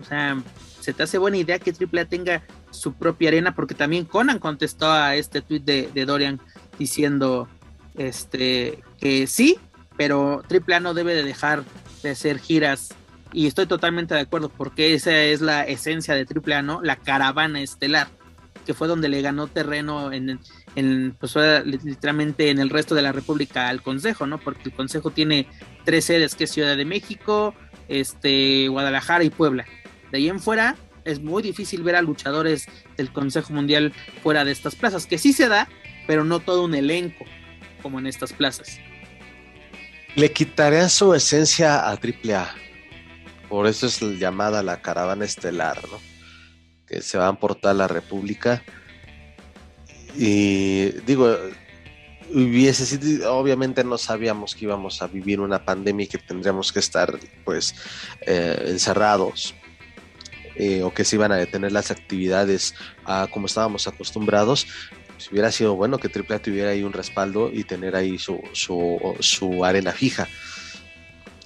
O 0.00 0.04
sea, 0.04 0.42
¿se 0.80 0.92
te 0.92 1.02
hace 1.02 1.18
buena 1.18 1.36
idea 1.36 1.58
que 1.58 1.72
AAA 1.72 2.06
tenga 2.06 2.42
su 2.70 2.94
propia 2.94 3.28
arena? 3.28 3.54
Porque 3.54 3.74
también 3.74 4.04
Conan 4.04 4.38
contestó 4.38 4.90
a 4.90 5.16
este 5.16 5.42
tweet 5.42 5.60
de, 5.60 5.90
de 5.92 6.04
Dorian 6.04 6.40
diciendo 6.78 7.48
este 7.96 8.82
que 8.98 9.26
sí, 9.26 9.58
pero 9.96 10.42
AAA 10.50 10.80
no 10.80 10.94
debe 10.94 11.14
de 11.14 11.22
dejar 11.22 11.64
de 12.02 12.10
hacer 12.10 12.38
giras 12.38 12.90
y 13.36 13.46
estoy 13.46 13.66
totalmente 13.66 14.14
de 14.14 14.20
acuerdo 14.20 14.48
porque 14.48 14.94
esa 14.94 15.14
es 15.14 15.42
la 15.42 15.62
esencia 15.64 16.14
de 16.14 16.24
AAA, 16.24 16.62
¿no? 16.62 16.80
La 16.80 16.96
caravana 16.96 17.60
estelar, 17.60 18.08
que 18.64 18.72
fue 18.72 18.88
donde 18.88 19.10
le 19.10 19.20
ganó 19.20 19.46
terreno 19.46 20.10
en, 20.10 20.40
en 20.74 21.14
pues, 21.20 21.36
literalmente 21.66 22.48
en 22.48 22.58
el 22.60 22.70
resto 22.70 22.94
de 22.94 23.02
la 23.02 23.12
República 23.12 23.68
al 23.68 23.82
Consejo, 23.82 24.26
¿no? 24.26 24.38
Porque 24.38 24.62
el 24.64 24.72
Consejo 24.72 25.10
tiene 25.10 25.46
tres 25.84 26.06
sedes, 26.06 26.34
que 26.34 26.44
es 26.44 26.50
Ciudad 26.50 26.78
de 26.78 26.86
México, 26.86 27.54
este, 27.88 28.68
Guadalajara 28.68 29.22
y 29.22 29.28
Puebla. 29.28 29.66
De 30.10 30.16
ahí 30.16 30.30
en 30.30 30.40
fuera 30.40 30.74
es 31.04 31.20
muy 31.20 31.42
difícil 31.42 31.82
ver 31.82 31.96
a 31.96 32.00
luchadores 32.00 32.66
del 32.96 33.12
Consejo 33.12 33.52
Mundial 33.52 33.92
fuera 34.22 34.46
de 34.46 34.52
estas 34.52 34.76
plazas, 34.76 35.06
que 35.06 35.18
sí 35.18 35.34
se 35.34 35.46
da, 35.46 35.68
pero 36.06 36.24
no 36.24 36.40
todo 36.40 36.64
un 36.64 36.74
elenco 36.74 37.26
como 37.82 37.98
en 37.98 38.06
estas 38.06 38.32
plazas. 38.32 38.80
Le 40.14 40.32
quitaría 40.32 40.88
su 40.88 41.12
esencia 41.12 41.80
a 41.80 41.90
AAA 41.90 42.65
por 43.48 43.66
eso 43.66 43.86
es 43.86 44.00
llamada 44.18 44.62
la 44.62 44.82
caravana 44.82 45.24
estelar, 45.24 45.80
¿no? 45.90 45.98
Que 46.86 47.02
se 47.02 47.18
van 47.18 47.36
por 47.36 47.54
toda 47.54 47.74
la 47.74 47.88
República. 47.88 48.62
Y 50.16 50.90
digo, 51.06 51.36
hubiese 52.32 53.26
obviamente 53.26 53.84
no 53.84 53.98
sabíamos 53.98 54.54
que 54.54 54.64
íbamos 54.64 55.02
a 55.02 55.06
vivir 55.06 55.40
una 55.40 55.64
pandemia 55.64 56.04
y 56.04 56.08
que 56.08 56.18
tendríamos 56.18 56.72
que 56.72 56.80
estar 56.80 57.18
pues 57.44 57.74
eh, 58.22 58.64
encerrados 58.66 59.54
eh, 60.56 60.82
o 60.82 60.92
que 60.92 61.04
se 61.04 61.16
iban 61.16 61.32
a 61.32 61.36
detener 61.36 61.72
las 61.72 61.90
actividades 61.90 62.74
a 63.04 63.28
como 63.30 63.46
estábamos 63.46 63.86
acostumbrados 63.86 64.66
si 65.18 65.30
hubiera 65.30 65.52
sido 65.52 65.76
bueno 65.76 65.98
que 65.98 66.08
AAA 66.08 66.40
tuviera 66.40 66.70
ahí 66.70 66.82
un 66.82 66.92
respaldo 66.92 67.50
y 67.52 67.64
tener 67.64 67.94
ahí 67.96 68.18
su, 68.18 68.40
su, 68.52 69.16
su 69.20 69.64
arena 69.64 69.92
fija 69.92 70.28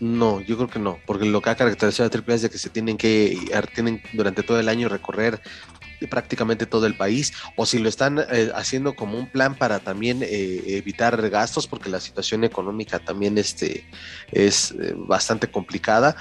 no, 0.00 0.40
yo 0.40 0.56
creo 0.56 0.68
que 0.68 0.78
no, 0.78 0.98
porque 1.06 1.26
lo 1.26 1.42
que 1.42 1.50
ha 1.50 1.54
caracterizado 1.54 2.08
a 2.08 2.18
AAA 2.18 2.34
es 2.34 2.42
de 2.42 2.50
que 2.50 2.58
se 2.58 2.70
tienen 2.70 2.96
que, 2.96 3.38
tienen 3.74 4.02
durante 4.12 4.42
todo 4.42 4.58
el 4.58 4.68
año 4.68 4.88
recorrer 4.88 5.40
prácticamente 6.08 6.64
todo 6.64 6.86
el 6.86 6.96
país, 6.96 7.32
o 7.56 7.66
si 7.66 7.78
lo 7.78 7.88
están 7.88 8.18
eh, 8.18 8.50
haciendo 8.54 8.94
como 8.94 9.18
un 9.18 9.26
plan 9.26 9.54
para 9.54 9.80
también 9.80 10.22
eh, 10.22 10.62
evitar 10.66 11.28
gastos, 11.28 11.66
porque 11.66 11.90
la 11.90 12.00
situación 12.00 12.44
económica 12.44 12.98
también 12.98 13.36
este, 13.36 13.84
es 14.32 14.72
eh, 14.72 14.94
bastante 14.96 15.50
complicada, 15.50 16.16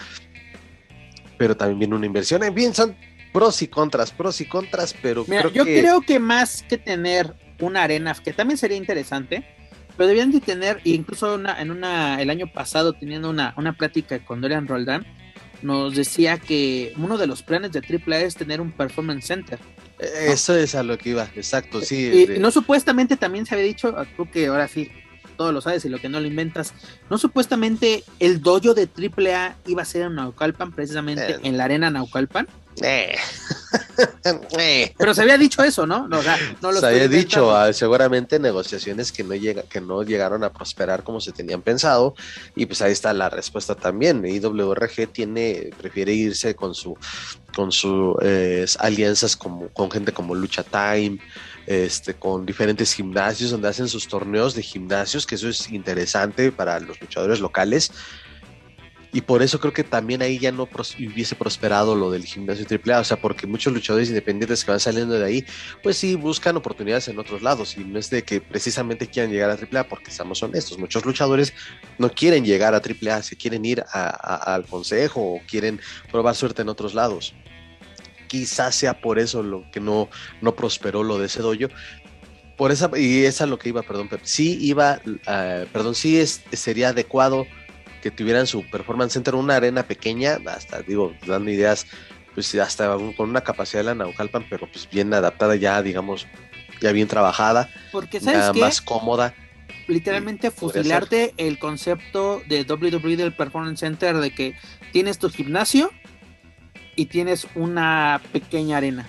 pero 1.38 1.56
también 1.56 1.80
viene 1.80 1.96
una 1.96 2.06
inversión. 2.06 2.44
En 2.44 2.54
fin, 2.54 2.74
son 2.74 2.98
pros 3.32 3.62
y 3.62 3.68
contras, 3.68 4.12
pros 4.12 4.42
y 4.42 4.46
contras, 4.46 4.94
pero 5.02 5.26
yo 5.54 5.64
creo 5.64 6.02
que 6.02 6.20
más 6.20 6.64
que 6.64 6.78
tener 6.78 7.34
una 7.60 7.84
arena, 7.84 8.14
que 8.14 8.34
también 8.34 8.58
sería 8.58 8.78
interesante, 8.78 9.46
pero 10.00 10.08
debían 10.08 10.32
de 10.32 10.40
tener, 10.40 10.80
incluso 10.86 11.36
en 11.36 11.72
una, 11.72 12.22
el 12.22 12.30
año 12.30 12.48
pasado 12.48 12.94
teniendo 12.94 13.30
una, 13.30 13.54
una 13.58 13.74
plática 13.74 14.24
con 14.24 14.40
Dorian 14.40 14.66
Roldán, 14.66 15.06
nos 15.62 15.94
decía 15.94 16.38
que 16.38 16.94
uno 16.96 17.18
de 17.18 17.28
los 17.28 17.44
planes 17.44 17.74
de 17.74 17.80
AAA 17.80 18.22
es 18.22 18.36
tener 18.36 18.62
un 18.62 18.72
performance 18.72 19.26
center. 19.26 19.60
Eso 20.00 20.56
es 20.56 20.74
a 20.74 20.84
lo 20.84 20.98
que 20.98 21.10
iba, 21.10 21.30
exacto, 21.36 21.82
sí. 21.82 22.28
Y, 22.30 22.40
no 22.40 22.50
supuestamente 22.50 23.18
también 23.18 23.46
se 23.46 23.56
había 23.56 23.68
dicho, 23.68 23.94
tú 24.16 24.32
que 24.32 24.48
ahora 24.48 24.70
sí, 24.70 24.90
todo 25.36 25.52
lo 25.52 25.60
sabes 25.60 25.84
y 25.84 25.90
lo 25.90 26.00
que 26.00 26.08
no 26.08 26.22
lo 26.22 26.28
inventas, 26.28 26.74
no 27.10 27.18
supuestamente 27.18 28.06
el 28.20 28.42
dojo 28.42 28.74
de 28.74 28.88
AAA 28.88 29.58
iba 29.68 29.82
a 29.82 29.86
ser 29.86 30.04
en 30.04 30.16
Naucalpan, 30.16 30.72
precisamente 30.72 31.32
eh. 31.32 31.40
en 31.44 31.58
la 31.58 31.66
arena 31.66 31.90
Naucalpan. 31.90 32.48
Eh. 34.58 34.94
Pero 34.98 35.14
se 35.14 35.22
había 35.22 35.38
dicho 35.38 35.62
eso, 35.62 35.86
¿no? 35.86 36.08
no, 36.08 36.22
no 36.62 36.72
lo 36.72 36.80
se 36.80 36.88
había 36.88 37.08
dicho, 37.08 37.54
ah, 37.56 37.72
seguramente 37.74 38.40
negociaciones 38.40 39.12
que 39.12 39.24
no, 39.24 39.36
llega, 39.36 39.64
que 39.64 39.82
no 39.82 40.04
llegaron 40.04 40.44
a 40.44 40.54
prosperar 40.54 41.04
como 41.04 41.20
se 41.20 41.34
tenían 41.34 41.62
pensado, 41.62 42.16
y 42.56 42.66
pues 42.66 42.82
ahí 42.82 42.94
está 42.94 43.14
la 43.14 43.30
respuesta 43.30 43.76
también. 43.76 44.26
IWRG 44.26 45.12
tiene, 45.12 45.72
prefiere 45.78 46.14
irse 46.14 46.56
con 46.56 46.74
su 46.74 46.98
con 47.56 47.72
sus 47.72 48.16
eh, 48.22 48.66
alianzas 48.80 49.36
como, 49.36 49.70
con 49.70 49.92
gente 49.92 50.14
como 50.14 50.36
Lucha 50.36 50.64
Time, 50.64 51.20
este, 51.68 52.14
con 52.14 52.46
diferentes 52.46 52.94
gimnasios 52.94 53.52
donde 53.52 53.68
hacen 53.68 53.88
sus 53.88 54.08
torneos 54.08 54.56
de 54.56 54.64
gimnasios, 54.64 55.26
que 55.26 55.36
eso 55.36 55.50
es 55.50 55.70
interesante 55.72 56.52
para 56.52 56.80
los 56.80 57.00
luchadores 57.02 57.40
locales. 57.40 57.92
Y 59.12 59.22
por 59.22 59.42
eso 59.42 59.60
creo 59.60 59.74
que 59.74 59.84
también 59.84 60.22
ahí 60.22 60.38
ya 60.38 60.52
no 60.52 60.64
hubiese 60.64 61.36
prosperado 61.36 61.96
lo 61.96 62.12
del 62.12 62.26
gimnasio 62.26 62.66
AAA, 62.70 63.00
o 63.00 63.04
sea, 63.04 63.18
porque 63.20 63.48
muchos 63.48 63.74
luchadores 63.74 64.10
independientes 64.10 64.64
que 64.64 64.70
van 64.70 64.80
saliendo 64.80 65.18
de 65.18 65.26
ahí, 65.26 65.46
pues 65.82 65.98
sí 65.98 66.14
buscan 66.14 66.56
oportunidades 66.58 67.08
en 67.08 67.18
otros 67.18 67.42
lados, 67.42 67.76
y 67.76 67.84
no 67.84 67.98
es 67.98 68.12
de 68.12 68.24
que 68.24 68.40
precisamente 68.40 69.08
quieran 69.08 69.32
llegar 69.32 69.50
a 69.50 69.54
AAA, 69.54 69.88
porque 69.88 70.12
estamos 70.12 70.44
honestos, 70.44 70.78
muchos 70.78 71.04
luchadores 71.06 71.54
no 71.98 72.12
quieren 72.12 72.46
llegar 72.46 72.76
a 72.76 72.82
AAA, 72.82 73.24
se 73.24 73.36
quieren 73.36 73.66
ir 73.66 73.84
al 73.92 74.66
consejo 74.66 75.22
o 75.22 75.42
quieren 75.48 75.80
probar 76.12 76.36
suerte 76.36 76.62
en 76.62 76.70
otros 76.70 76.94
lados. 76.94 77.34
Quizás 78.28 78.76
sea 78.76 79.02
por 79.02 79.18
eso 79.18 79.42
lo 79.42 79.66
que 79.72 79.80
no, 79.80 80.08
no 80.42 80.56
prosperó 80.56 81.04
lo 81.04 81.18
de 81.18 81.26
ese 81.26 81.42
dojo, 81.42 81.74
por 82.58 82.72
esa, 82.72 82.92
y 82.96 83.24
esa 83.24 83.46
es 83.46 83.50
lo 83.50 83.58
que 83.58 83.70
iba, 83.70 83.82
perdón, 83.82 84.10
sí 84.22 84.58
iba, 84.62 85.02
uh, 85.06 85.66
perdón, 85.72 85.96
sí 85.96 86.24
sería 86.52 86.90
adecuado 86.90 87.48
que 88.02 88.12
tuvieran 88.12 88.48
su 88.48 88.64
performance 88.70 89.14
center 89.14 89.36
una 89.36 89.56
arena 89.56 89.84
pequeña, 89.84 90.38
hasta 90.46 90.82
digo, 90.82 91.14
dando 91.26 91.52
ideas, 91.52 91.86
pues 92.34 92.54
hasta 92.56 92.96
con 93.16 93.30
una 93.30 93.42
capacidad 93.42 93.82
de 93.82 93.86
la 93.86 93.96
Naucalpan, 93.96 94.46
pero 94.50 94.70
pues 94.72 94.90
bien 94.90 95.14
adaptada 95.14 95.56
ya, 95.56 95.82
digamos, 95.82 96.28
ya 96.82 96.92
bien 96.92 97.08
trabajada, 97.08 97.70
porque 97.92 98.20
sabes 98.20 98.56
más 98.60 98.82
cómoda. 98.82 99.34
Literalmente 99.88 100.52
fusilarte 100.52 101.34
el 101.38 101.58
concepto 101.58 102.42
de 102.48 102.62
WWE 102.62 103.18
del 103.18 103.34
Performance 103.34 103.80
Center 103.80 104.18
de 104.18 104.32
que 104.32 104.56
tienes 104.92 105.18
tu 105.18 105.30
gimnasio 105.30 105.92
y 106.96 107.08
tienes 107.08 107.48
una 107.56 108.22
pequeña 108.32 108.78
arena. 108.78 109.08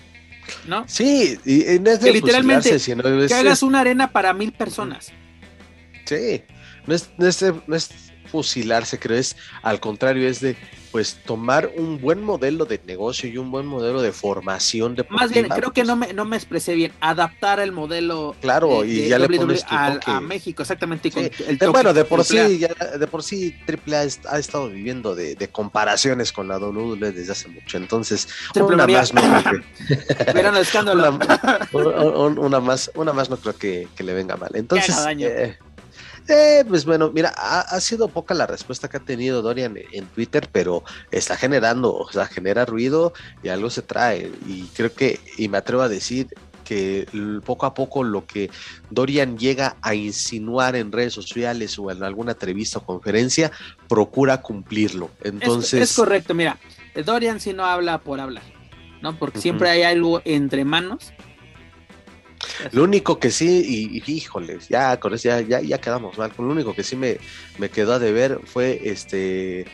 ¿No? 0.67 0.85
Sí, 0.89 1.39
y, 1.45 1.79
no 1.81 1.91
es 1.91 2.01
de 2.01 2.07
que 2.07 2.13
literalmente 2.13 2.77
que 3.29 3.35
hagas 3.35 3.63
una 3.63 3.81
arena 3.81 4.11
para 4.11 4.33
mil 4.33 4.53
personas. 4.53 5.13
Sí, 6.07 6.43
no 6.87 6.95
es, 6.95 7.11
no 7.19 7.27
es, 7.29 7.45
no 7.67 7.77
es 7.77 8.10
fusilarse, 8.31 8.99
creo, 8.99 9.19
es 9.19 9.37
al 9.63 9.81
contrario, 9.81 10.29
es 10.29 10.41
de 10.41 10.57
pues 10.91 11.19
tomar 11.25 11.71
un 11.77 12.01
buen 12.01 12.23
modelo 12.23 12.65
de 12.65 12.81
negocio 12.85 13.29
y 13.29 13.39
un 13.39 13.51
buen 13.51 13.65
modelo 13.65 14.03
de 14.03 14.11
formación 14.11 14.97
de 14.97 15.07
Más 15.09 15.31
bien, 15.31 15.49
creo 15.49 15.73
que 15.73 15.85
no 15.85 15.95
me, 15.95 16.13
no 16.13 16.25
me 16.25 16.37
expresé 16.37 16.75
bien, 16.75 16.93
adaptar 17.01 17.61
el 17.61 17.71
modelo 17.71 18.35
Claro, 18.41 18.85
y 18.85 19.09
ya 19.09 19.19
le 19.19 19.29
pones 19.29 19.65
a, 19.69 20.21
México, 20.21 20.63
exactamente. 20.63 21.11
bueno, 21.71 21.93
de 21.93 22.05
por 22.05 22.25
sí, 22.25 22.59
ya, 22.59 22.69
de 22.69 23.07
por 23.07 23.23
sí 23.23 23.55
AAA 23.69 24.09
ha 24.29 24.39
estado 24.39 24.69
viviendo 24.69 25.15
de, 25.15 25.37
comparaciones 25.53 26.33
con 26.33 26.49
la 26.49 26.59
WWE 26.59 27.13
desde 27.13 27.33
hace 27.33 27.49
mucho, 27.49 27.77
entonces 27.77 28.29
una 28.55 28.87
más 28.87 29.15
no 29.15 29.21
creo 29.21 29.63
que... 29.63 30.61
escándalo. 30.61 31.19
una, 32.39 32.61
más, 32.61 32.91
una 32.95 33.13
más 33.13 33.31
no 33.31 33.37
creo 33.37 33.57
que, 33.57 33.89
le 33.99 34.15
venga 34.15 34.37
mal. 34.37 34.51
Entonces, 34.55 34.97
eh, 35.19 35.59
pues 36.69 36.85
bueno, 36.85 37.11
mira, 37.13 37.31
ha, 37.31 37.81
sido 37.81 38.09
poca 38.09 38.35
la 38.35 38.47
respuesta 38.47 38.89
que 38.89 38.99
ha 38.99 39.01
tenido 39.01 39.43
Dorian 39.43 39.77
en, 39.93 40.07
Twitter, 40.07 40.49
pero 40.51 40.85
está 41.11 41.37
generando, 41.37 41.95
o 41.95 42.11
sea, 42.13 42.27
genera 42.27 42.65
ruido 42.65 43.13
y 43.43 43.49
algo 43.49 43.71
se 43.71 43.83
trae. 43.83 44.31
Y 44.47 44.65
creo 44.75 44.93
que, 44.93 45.21
y 45.37 45.49
me 45.49 45.59
atrevo 45.59 45.83
a 45.83 45.89
decir 45.89 46.29
que 46.65 47.09
poco 47.45 47.67
a 47.67 47.75
poco 47.75 48.05
lo 48.05 48.27
que 48.27 48.49
Dorian 48.91 49.37
llega 49.37 49.77
a 49.83 49.95
insinuar 49.95 50.77
en 50.77 50.93
redes 50.93 51.13
sociales 51.13 51.77
o 51.79 51.91
en 51.91 52.05
alguna 52.05 52.33
entrevista 52.33 52.79
o 52.79 52.87
conferencia, 52.87 53.51
procura 53.89 54.41
cumplirlo. 54.41 55.11
Entonces. 55.23 55.83
Es, 55.83 55.97
correcto, 55.97 56.33
mira, 56.35 56.61
Dorian 57.05 57.41
si 57.41 57.53
no 57.53 57.65
habla 57.65 57.99
por 57.99 58.21
hablar, 58.21 58.45
¿no? 59.03 59.19
Porque 59.19 59.41
siempre 59.41 59.69
hay 59.69 59.83
algo 59.83 60.23
entre 60.25 60.65
manos 60.65 61.13
lo 62.73 62.85
único 62.85 63.19
que 63.19 63.31
sí, 63.31 64.03
y, 64.07 64.13
híjoles, 64.13 64.69
ya 64.69 64.99
con 64.99 65.15
eso 65.15 65.29
ya, 65.29 65.61
ya, 65.61 65.79
quedamos 65.79 66.19
mal. 66.19 66.33
Lo 66.39 66.45
único 66.45 66.75
que 66.75 66.83
sí 66.83 66.97
me, 66.97 67.19
me 67.59 67.69
quedó 67.69 67.95
a 67.95 67.99
deber 67.99 68.41
fue 68.45 68.81
este 68.85 69.67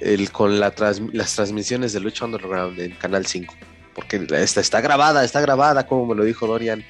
el 0.00 0.30
con 0.30 0.58
la 0.58 0.72
las 1.12 1.34
transmisiones 1.34 1.92
de 1.92 2.00
Lucha 2.00 2.24
Underground 2.24 2.78
en 2.80 2.92
Canal 2.92 3.26
5. 3.26 3.54
Porque 3.94 4.26
esta 4.30 4.60
está 4.60 4.80
grabada, 4.80 5.22
está 5.24 5.40
grabada, 5.40 5.86
como 5.86 6.06
me 6.06 6.14
lo 6.14 6.24
dijo 6.24 6.46
Dorian 6.46 6.82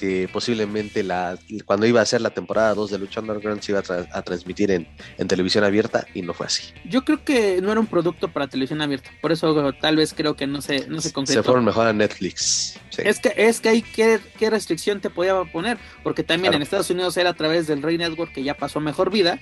que 0.00 0.28
posiblemente 0.32 1.02
la, 1.02 1.38
cuando 1.66 1.84
iba 1.84 2.00
a 2.00 2.06
ser 2.06 2.22
la 2.22 2.30
temporada 2.30 2.72
2 2.74 2.90
de 2.90 2.98
Lucha 2.98 3.20
Underground 3.20 3.60
se 3.60 3.72
iba 3.72 3.82
a, 4.12 4.22
transmitir 4.22 4.70
en, 4.70 4.88
televisión 5.28 5.62
abierta 5.62 6.06
y 6.14 6.22
no 6.22 6.32
fue 6.32 6.46
así. 6.46 6.72
Yo 6.86 7.04
creo 7.04 7.22
que 7.22 7.60
no 7.60 7.70
era 7.70 7.78
un 7.78 7.86
producto 7.86 8.32
para 8.32 8.48
televisión 8.48 8.80
abierta, 8.80 9.10
por 9.20 9.30
eso 9.30 9.74
tal 9.74 9.96
vez 9.96 10.14
creo 10.14 10.36
que 10.36 10.46
no 10.46 10.62
se, 10.62 10.88
no 10.88 11.02
se 11.02 11.12
concretó. 11.12 11.42
Se 11.42 11.44
fueron 11.44 11.66
mejor 11.66 11.86
a 11.86 11.92
Netflix. 11.92 12.80
Es 12.96 13.20
que 13.20 13.34
es 13.36 13.60
que 13.60 13.68
hay 13.68 13.82
qué, 13.82 14.18
qué 14.38 14.48
restricción 14.48 15.00
te 15.00 15.10
podía 15.10 15.44
poner, 15.44 15.76
porque 16.02 16.22
también 16.22 16.54
en 16.54 16.62
Estados 16.62 16.88
Unidos 16.88 17.18
era 17.18 17.30
a 17.30 17.34
través 17.34 17.66
del 17.66 17.82
Rey 17.82 17.98
Network 17.98 18.32
que 18.32 18.42
ya 18.42 18.56
pasó 18.56 18.80
mejor 18.80 19.10
vida 19.10 19.38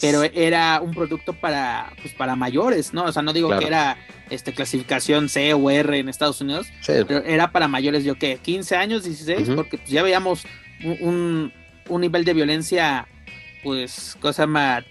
pero 0.00 0.22
era 0.22 0.80
un 0.80 0.92
producto 0.92 1.32
para, 1.32 1.92
pues, 2.00 2.14
para 2.14 2.36
mayores, 2.36 2.92
¿no? 2.92 3.04
O 3.04 3.12
sea, 3.12 3.22
no 3.22 3.32
digo 3.32 3.56
que 3.58 3.66
era 3.66 3.96
este, 4.30 4.52
clasificación 4.52 5.28
C 5.28 5.54
o 5.54 5.70
R 5.70 5.98
en 5.98 6.08
Estados 6.08 6.40
Unidos, 6.40 6.66
pero 6.86 7.18
era 7.24 7.52
para 7.52 7.68
mayores, 7.68 8.04
yo 8.04 8.16
qué, 8.16 8.38
15 8.42 8.76
años, 8.76 9.04
16, 9.04 9.50
porque 9.54 9.78
pues, 9.78 9.90
ya 9.90 10.02
veíamos 10.02 10.44
un, 11.00 11.52
un, 11.88 12.00
nivel 12.00 12.24
de 12.24 12.34
violencia, 12.34 13.06
pues, 13.62 14.16
cosa 14.20 14.46
más... 14.46 14.84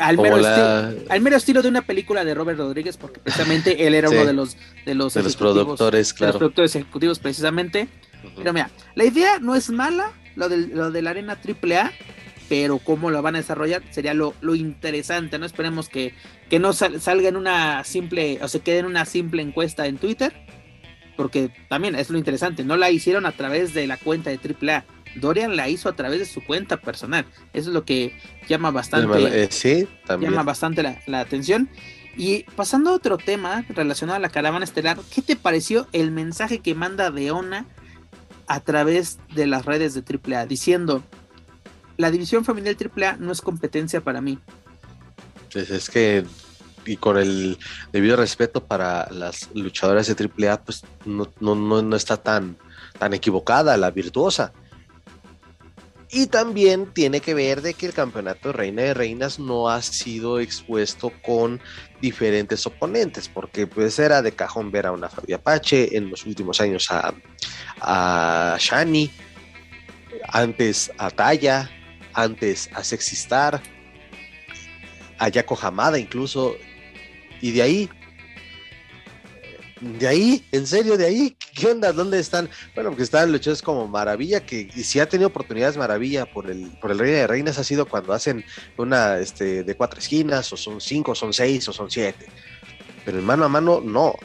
Al 0.00 0.18
mero, 0.18 0.36
estilo, 0.38 1.12
al 1.12 1.20
mero, 1.20 1.36
estilo, 1.36 1.62
de 1.62 1.68
una 1.68 1.82
película 1.82 2.24
de 2.24 2.34
Robert 2.34 2.58
Rodríguez, 2.58 2.96
porque 2.96 3.20
precisamente 3.20 3.86
él 3.86 3.94
era 3.94 4.10
uno 4.10 4.24
de 4.24 4.32
los 4.32 4.56
de 4.84 4.96
los, 4.96 5.14
de 5.14 5.22
los 5.22 5.36
productores, 5.36 6.12
claro. 6.12 6.32
De 6.32 6.32
los 6.32 6.38
productores 6.40 6.74
ejecutivos, 6.74 7.20
precisamente. 7.20 7.86
Pero 8.36 8.52
mira, 8.52 8.68
la 8.96 9.04
idea 9.04 9.38
no 9.38 9.54
es 9.54 9.70
mala, 9.70 10.10
lo 10.34 10.48
de, 10.48 10.66
lo 10.66 10.90
de 10.90 11.02
la 11.02 11.10
arena 11.10 11.38
AAA, 11.38 11.92
pero 12.48 12.78
cómo 12.78 13.10
lo 13.10 13.22
van 13.22 13.34
a 13.34 13.38
desarrollar 13.38 13.82
sería 13.90 14.14
lo, 14.14 14.34
interesante, 14.54 15.38
¿no? 15.38 15.46
Esperemos 15.46 15.88
que, 15.88 16.14
que 16.48 16.58
no 16.58 16.72
salga 16.72 17.28
en 17.28 17.36
una 17.36 17.82
simple, 17.84 18.38
o 18.42 18.48
se 18.48 18.60
quede 18.60 18.78
en 18.78 18.86
una 18.86 19.04
simple 19.04 19.42
encuesta 19.42 19.86
en 19.86 19.98
Twitter, 19.98 20.32
porque 21.16 21.50
también 21.68 21.94
es 21.94 22.10
lo 22.10 22.18
interesante, 22.18 22.64
no 22.64 22.76
la 22.76 22.90
hicieron 22.90 23.26
a 23.26 23.32
través 23.32 23.74
de 23.74 23.86
la 23.86 23.96
cuenta 23.96 24.30
de 24.30 24.38
AAA, 24.38 24.84
Dorian 25.16 25.56
la 25.56 25.68
hizo 25.68 25.88
a 25.88 25.96
través 25.96 26.18
de 26.18 26.26
su 26.26 26.44
cuenta 26.44 26.76
personal, 26.76 27.24
eso 27.52 27.70
es 27.70 27.74
lo 27.74 27.84
que 27.84 28.18
llama 28.48 28.70
bastante, 28.70 29.44
eh, 29.44 29.48
sí, 29.50 29.88
también. 30.06 30.32
llama 30.32 30.44
bastante 30.44 30.82
la, 30.82 31.00
la 31.06 31.20
atención. 31.20 31.68
Y 32.18 32.44
pasando 32.56 32.90
a 32.90 32.94
otro 32.94 33.18
tema 33.18 33.66
relacionado 33.68 34.16
a 34.16 34.20
la 34.20 34.30
caravana 34.30 34.64
estelar, 34.64 34.96
¿qué 35.14 35.20
te 35.20 35.36
pareció 35.36 35.86
el 35.92 36.10
mensaje 36.10 36.60
que 36.60 36.74
manda 36.74 37.10
Deona 37.10 37.66
a 38.46 38.60
través 38.60 39.18
de 39.34 39.46
las 39.46 39.66
redes 39.66 39.92
de 39.92 40.02
AAA 40.02 40.46
diciendo 40.46 41.02
la 41.96 42.10
división 42.10 42.44
femenil 42.44 42.76
AAA 42.76 43.16
no 43.16 43.32
es 43.32 43.40
competencia 43.40 44.00
para 44.00 44.20
mí. 44.20 44.38
Pues 45.52 45.70
es 45.70 45.88
que, 45.88 46.24
y 46.84 46.96
con 46.96 47.16
el 47.16 47.58
debido 47.92 48.16
respeto 48.16 48.64
para 48.64 49.08
las 49.10 49.48
luchadoras 49.54 50.06
de 50.06 50.30
AAA, 50.48 50.62
pues 50.62 50.84
no, 51.04 51.30
no, 51.40 51.54
no, 51.54 51.96
está 51.96 52.16
tan, 52.16 52.56
tan 52.98 53.14
equivocada 53.14 53.76
la 53.76 53.90
virtuosa. 53.90 54.52
Y 56.08 56.28
también 56.28 56.92
tiene 56.92 57.20
que 57.20 57.34
ver 57.34 57.62
de 57.62 57.74
que 57.74 57.86
el 57.86 57.92
campeonato 57.92 58.48
de 58.48 58.52
Reina 58.52 58.82
de 58.82 58.94
Reinas 58.94 59.40
no 59.40 59.68
ha 59.68 59.82
sido 59.82 60.38
expuesto 60.38 61.12
con 61.22 61.60
diferentes 62.00 62.64
oponentes, 62.66 63.28
porque 63.28 63.66
pues 63.66 63.98
era 63.98 64.22
de 64.22 64.32
cajón 64.32 64.70
ver 64.70 64.86
a 64.86 64.92
una 64.92 65.08
Fabi 65.08 65.32
Apache, 65.32 65.96
en 65.96 66.10
los 66.10 66.24
últimos 66.24 66.60
años 66.60 66.88
a, 66.90 67.12
a 67.80 68.56
Shani, 68.60 69.10
antes 70.28 70.92
a 70.96 71.10
Taya, 71.10 71.70
antes 72.16 72.70
a 72.74 72.82
Sexistar, 72.82 73.62
a 75.18 75.28
Yako 75.28 75.56
Hamada 75.60 75.98
incluso, 75.98 76.56
y 77.40 77.52
de 77.52 77.62
ahí, 77.62 77.90
de 79.80 80.08
ahí, 80.08 80.44
en 80.52 80.66
serio, 80.66 80.96
de 80.96 81.04
ahí, 81.04 81.36
¿qué 81.54 81.66
onda? 81.68 81.92
¿Dónde 81.92 82.18
están? 82.18 82.48
Bueno, 82.74 82.90
porque 82.90 83.02
están 83.02 83.30
luchadores 83.30 83.60
como 83.60 83.86
Maravilla, 83.86 84.40
que 84.40 84.70
si 84.82 84.98
ha 84.98 85.08
tenido 85.08 85.28
oportunidades 85.28 85.76
Maravilla 85.76 86.24
por 86.24 86.50
el, 86.50 86.70
por 86.80 86.90
el 86.90 86.98
Reina 86.98 87.18
de 87.18 87.26
Reinas 87.26 87.58
ha 87.58 87.64
sido 87.64 87.86
cuando 87.86 88.14
hacen 88.14 88.42
una 88.78 89.18
este, 89.18 89.62
de 89.62 89.76
cuatro 89.76 90.00
esquinas, 90.00 90.50
o 90.54 90.56
son 90.56 90.80
cinco, 90.80 91.12
o 91.12 91.14
son 91.14 91.34
seis, 91.34 91.68
o 91.68 91.72
son 91.74 91.90
siete 91.90 92.26
pero 93.06 93.20
en 93.20 93.24
mano 93.24 93.44
a 93.44 93.48
mano 93.48 93.80
no, 93.80 94.16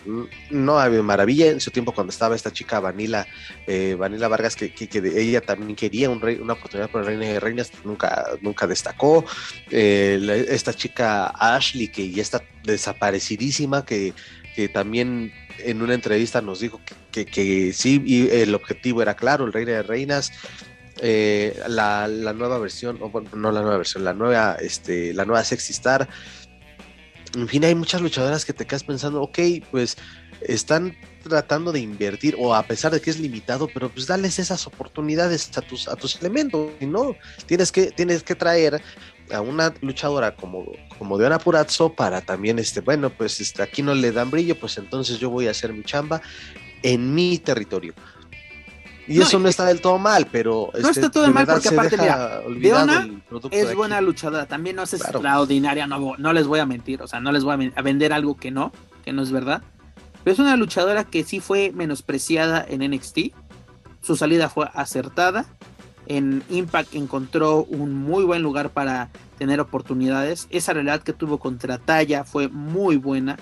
no 0.49 0.79
había 0.79 1.03
maravilla 1.03 1.51
en 1.51 1.61
su 1.61 1.69
tiempo 1.69 1.93
cuando 1.93 2.09
estaba 2.09 2.35
esta 2.35 2.51
chica 2.51 2.79
Vanila, 2.79 3.27
eh, 3.67 3.95
Vanila 3.97 4.27
Vargas, 4.27 4.55
que, 4.55 4.73
ella 5.15 5.39
también 5.39 5.75
quería 5.75 6.09
un 6.09 6.19
rey, 6.19 6.39
una 6.41 6.53
oportunidad 6.53 6.89
para 6.89 7.05
Reina 7.05 7.27
de 7.27 7.39
Reinas, 7.39 7.71
nunca, 7.85 8.25
nunca 8.41 8.65
destacó. 8.65 9.23
Eh, 9.69 10.47
esta 10.49 10.73
chica 10.73 11.27
Ashley, 11.27 11.89
que 11.89 12.09
ya 12.09 12.23
está 12.23 12.43
desaparecidísima, 12.63 13.85
que, 13.85 14.15
que 14.55 14.67
también 14.67 15.31
en 15.59 15.83
una 15.83 15.93
entrevista 15.93 16.41
nos 16.41 16.59
dijo 16.59 16.81
que, 17.11 17.27
que, 17.27 17.73
sí, 17.73 18.01
y 18.03 18.29
el 18.29 18.55
objetivo 18.55 19.03
era 19.03 19.13
claro, 19.13 19.45
el 19.45 19.53
Reina 19.53 19.73
de 19.73 19.83
Reinas, 19.83 20.31
eh, 21.03 21.59
la, 21.67 22.07
nueva 22.07 22.57
versión, 22.57 22.97
o 22.99 23.09
bueno, 23.09 23.29
no 23.35 23.51
la 23.51 23.61
nueva 23.61 23.77
versión, 23.77 24.03
la 24.03 24.13
nueva, 24.13 24.57
este, 24.59 25.13
la 25.13 25.25
nueva 25.25 25.43
Sexy 25.43 25.73
Star. 25.73 26.09
En 27.35 27.47
fin, 27.47 27.63
hay 27.63 27.75
muchas 27.75 28.01
luchadoras 28.01 28.43
que 28.43 28.53
te 28.53 28.65
quedas 28.65 28.83
pensando, 28.83 29.21
ok, 29.21 29.39
pues 29.71 29.97
están 30.41 30.95
tratando 31.23 31.71
de 31.71 31.79
invertir, 31.79 32.35
o 32.37 32.53
a 32.53 32.63
pesar 32.63 32.91
de 32.91 32.99
que 32.99 33.09
es 33.09 33.19
limitado, 33.19 33.69
pero 33.73 33.89
pues 33.89 34.07
dales 34.07 34.39
esas 34.39 34.65
oportunidades 34.67 35.55
a 35.57 35.61
tus, 35.61 35.87
a 35.87 35.95
tus 35.95 36.15
elementos, 36.17 36.71
y 36.79 36.85
no, 36.85 37.15
tienes 37.45 37.71
que, 37.71 37.91
tienes 37.91 38.23
que 38.23 38.35
traer 38.35 38.81
a 39.31 39.41
una 39.41 39.73
luchadora 39.81 40.35
como, 40.35 40.65
como 40.97 41.17
Diana 41.17 41.39
Purazzo 41.39 41.93
para 41.93 42.21
también, 42.21 42.59
este, 42.59 42.81
bueno, 42.81 43.09
pues 43.09 43.39
este, 43.39 43.61
aquí 43.61 43.81
no 43.81 43.93
le 43.93 44.11
dan 44.11 44.31
brillo, 44.31 44.59
pues 44.59 44.77
entonces 44.77 45.19
yo 45.19 45.29
voy 45.29 45.47
a 45.47 45.51
hacer 45.51 45.73
mi 45.73 45.83
chamba 45.83 46.21
en 46.83 47.13
mi 47.13 47.37
territorio. 47.37 47.93
Y 49.07 49.19
eso 49.19 49.39
no 49.39 49.49
está 49.49 49.65
del 49.65 49.81
todo 49.81 49.97
mal, 49.97 50.27
pero... 50.31 50.69
No 50.73 50.89
este, 50.89 51.01
está 51.01 51.11
todo 51.11 51.31
mal 51.31 51.45
porque 51.45 51.69
aparte, 51.69 51.97
mira, 51.97 52.41
Deona 52.47 53.09
es 53.51 53.75
buena 53.75 53.99
luchadora, 54.01 54.45
también 54.45 54.75
no 54.75 54.83
es 54.83 54.93
extraordinaria, 54.93 55.87
no, 55.87 56.15
no 56.17 56.33
les 56.33 56.47
voy 56.47 56.59
a 56.59 56.65
mentir, 56.65 57.01
o 57.01 57.07
sea, 57.07 57.19
no 57.19 57.31
les 57.31 57.43
voy 57.43 57.71
a, 57.75 57.81
vender 57.81 58.13
algo 58.13 58.37
que 58.37 58.51
no, 58.51 58.71
que 59.03 59.13
no 59.13 59.21
es 59.21 59.31
verdad. 59.31 59.63
Pero 60.23 60.33
es 60.33 60.39
una 60.39 60.55
luchadora 60.55 61.03
que 61.03 61.23
sí 61.23 61.39
fue 61.39 61.71
menospreciada 61.73 62.65
en 62.67 62.89
NXT, 62.89 63.33
su 64.01 64.15
salida 64.15 64.49
fue 64.49 64.69
acertada, 64.73 65.45
en 66.07 66.43
Impact 66.49 66.95
encontró 66.95 67.63
un 67.63 67.95
muy 67.95 68.23
buen 68.23 68.41
lugar 68.41 68.71
para 68.71 69.09
tener 69.37 69.59
oportunidades. 69.59 70.47
Esa 70.49 70.73
realidad 70.73 71.01
que 71.01 71.13
tuvo 71.13 71.37
contra 71.39 71.77
Taya 71.77 72.23
fue 72.23 72.47
muy 72.47 72.97
buena. 72.97 73.37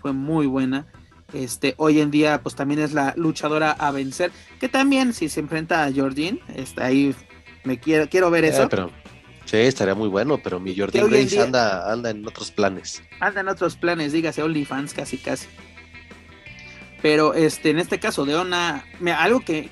Fue 0.00 0.12
muy 0.12 0.46
buena. 0.46 0.86
Este, 1.32 1.74
hoy 1.76 2.00
en 2.00 2.10
día, 2.10 2.42
pues 2.42 2.54
también 2.54 2.80
es 2.80 2.92
la 2.92 3.14
luchadora 3.16 3.72
a 3.72 3.90
vencer. 3.90 4.32
Que 4.58 4.68
también, 4.68 5.12
si 5.12 5.28
se 5.28 5.40
enfrenta 5.40 5.84
a 5.84 5.92
Jordine, 5.92 6.40
está 6.54 6.86
ahí. 6.86 7.14
Me 7.64 7.78
quiero, 7.78 8.08
quiero 8.08 8.30
ver 8.30 8.44
eso. 8.44 8.68
pero, 8.68 8.90
sí, 9.44 9.56
estaría 9.58 9.94
muy 9.94 10.08
bueno, 10.08 10.40
pero 10.42 10.60
mi 10.60 10.76
Jordine 10.76 11.08
Grace 11.08 11.40
anda, 11.40 11.90
anda 11.92 12.10
en 12.10 12.26
otros 12.26 12.50
planes. 12.50 13.02
Anda 13.20 13.40
en 13.42 13.48
otros 13.48 13.76
planes, 13.76 14.12
dígase 14.12 14.42
OnlyFans 14.42 14.94
casi 14.94 15.18
casi. 15.18 15.46
Pero 17.02 17.32
este, 17.34 17.70
en 17.70 17.78
este 17.78 17.98
caso, 17.98 18.26
Deona, 18.26 18.84
algo 19.16 19.40
que, 19.40 19.70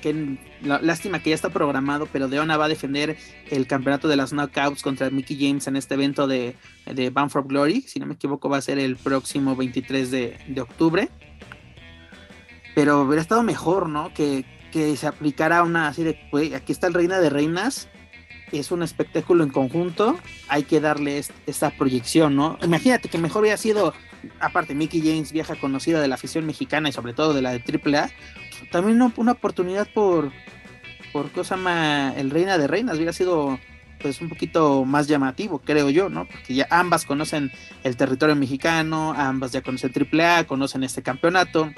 lástima 0.63 1.21
que 1.21 1.29
ya 1.29 1.35
está 1.35 1.49
programado, 1.49 2.07
pero 2.11 2.27
Deona 2.27 2.57
va 2.57 2.65
a 2.65 2.69
defender 2.69 3.17
el 3.51 3.67
campeonato 3.67 4.07
de 4.07 4.15
las 4.15 4.33
knockouts 4.33 4.81
contra 4.81 5.09
Mickey 5.11 5.37
James 5.39 5.67
en 5.67 5.75
este 5.75 5.93
evento 5.93 6.27
de, 6.27 6.55
de 6.85 7.09
Bound 7.11 7.29
for 7.29 7.47
Glory. 7.47 7.81
Si 7.81 7.99
no 7.99 8.07
me 8.07 8.15
equivoco, 8.15 8.49
va 8.49 8.57
a 8.57 8.61
ser 8.61 8.79
el 8.79 8.95
próximo 8.95 9.55
23 9.55 10.11
de, 10.11 10.37
octubre. 10.59 11.09
Pero 12.75 13.01
hubiera 13.01 13.21
estado 13.21 13.43
mejor, 13.43 13.89
¿no? 13.89 14.13
Que, 14.13 14.45
se 14.71 15.07
aplicara 15.07 15.63
una 15.63 15.87
así 15.87 16.03
de, 16.03 16.19
aquí 16.55 16.71
está 16.71 16.85
el 16.85 16.93
Reina 16.93 17.19
de 17.19 17.31
Reinas, 17.31 17.87
es 18.51 18.71
un 18.71 18.83
espectáculo 18.83 19.43
en 19.43 19.49
conjunto, 19.49 20.17
hay 20.47 20.63
que 20.63 20.79
darle 20.79 21.23
esta 21.47 21.71
proyección, 21.71 22.35
¿no? 22.35 22.57
Imagínate 22.61 23.09
que 23.09 23.17
mejor 23.17 23.41
hubiera 23.41 23.57
sido 23.57 23.93
aparte 24.39 24.75
Mickey 24.75 25.01
James, 25.01 25.31
vieja 25.31 25.55
conocida 25.55 26.01
de 26.01 26.07
la 26.07 26.15
afición 26.15 26.45
mexicana 26.45 26.89
y 26.89 26.91
sobre 26.91 27.13
todo 27.13 27.33
de 27.33 27.41
la 27.41 27.51
de 27.51 27.63
AAA, 27.63 28.11
también 28.71 29.01
una, 29.01 29.31
oportunidad 29.31 29.87
por, 29.91 30.31
por 31.11 31.31
cosa 31.31 31.57
más 31.57 32.15
el 32.17 32.29
Reina 32.29 32.57
de 32.57 32.67
Reinas 32.67 32.97
hubiera 32.97 33.13
sido 33.13 33.59
pues 33.99 34.21
un 34.21 34.29
poquito 34.29 34.85
más 34.85 35.07
llamativo, 35.07 35.59
creo 35.59 35.89
yo, 35.89 36.09
¿no? 36.09 36.25
Porque 36.25 36.53
ya 36.53 36.67
ambas 36.69 37.05
conocen 37.05 37.51
el 37.83 37.97
territorio 37.97 38.35
mexicano, 38.35 39.13
ambas 39.15 39.51
ya 39.51 39.61
conocen 39.61 39.91
AAA, 39.93 40.45
conocen 40.45 40.83
este 40.83 41.03
campeonato. 41.03 41.71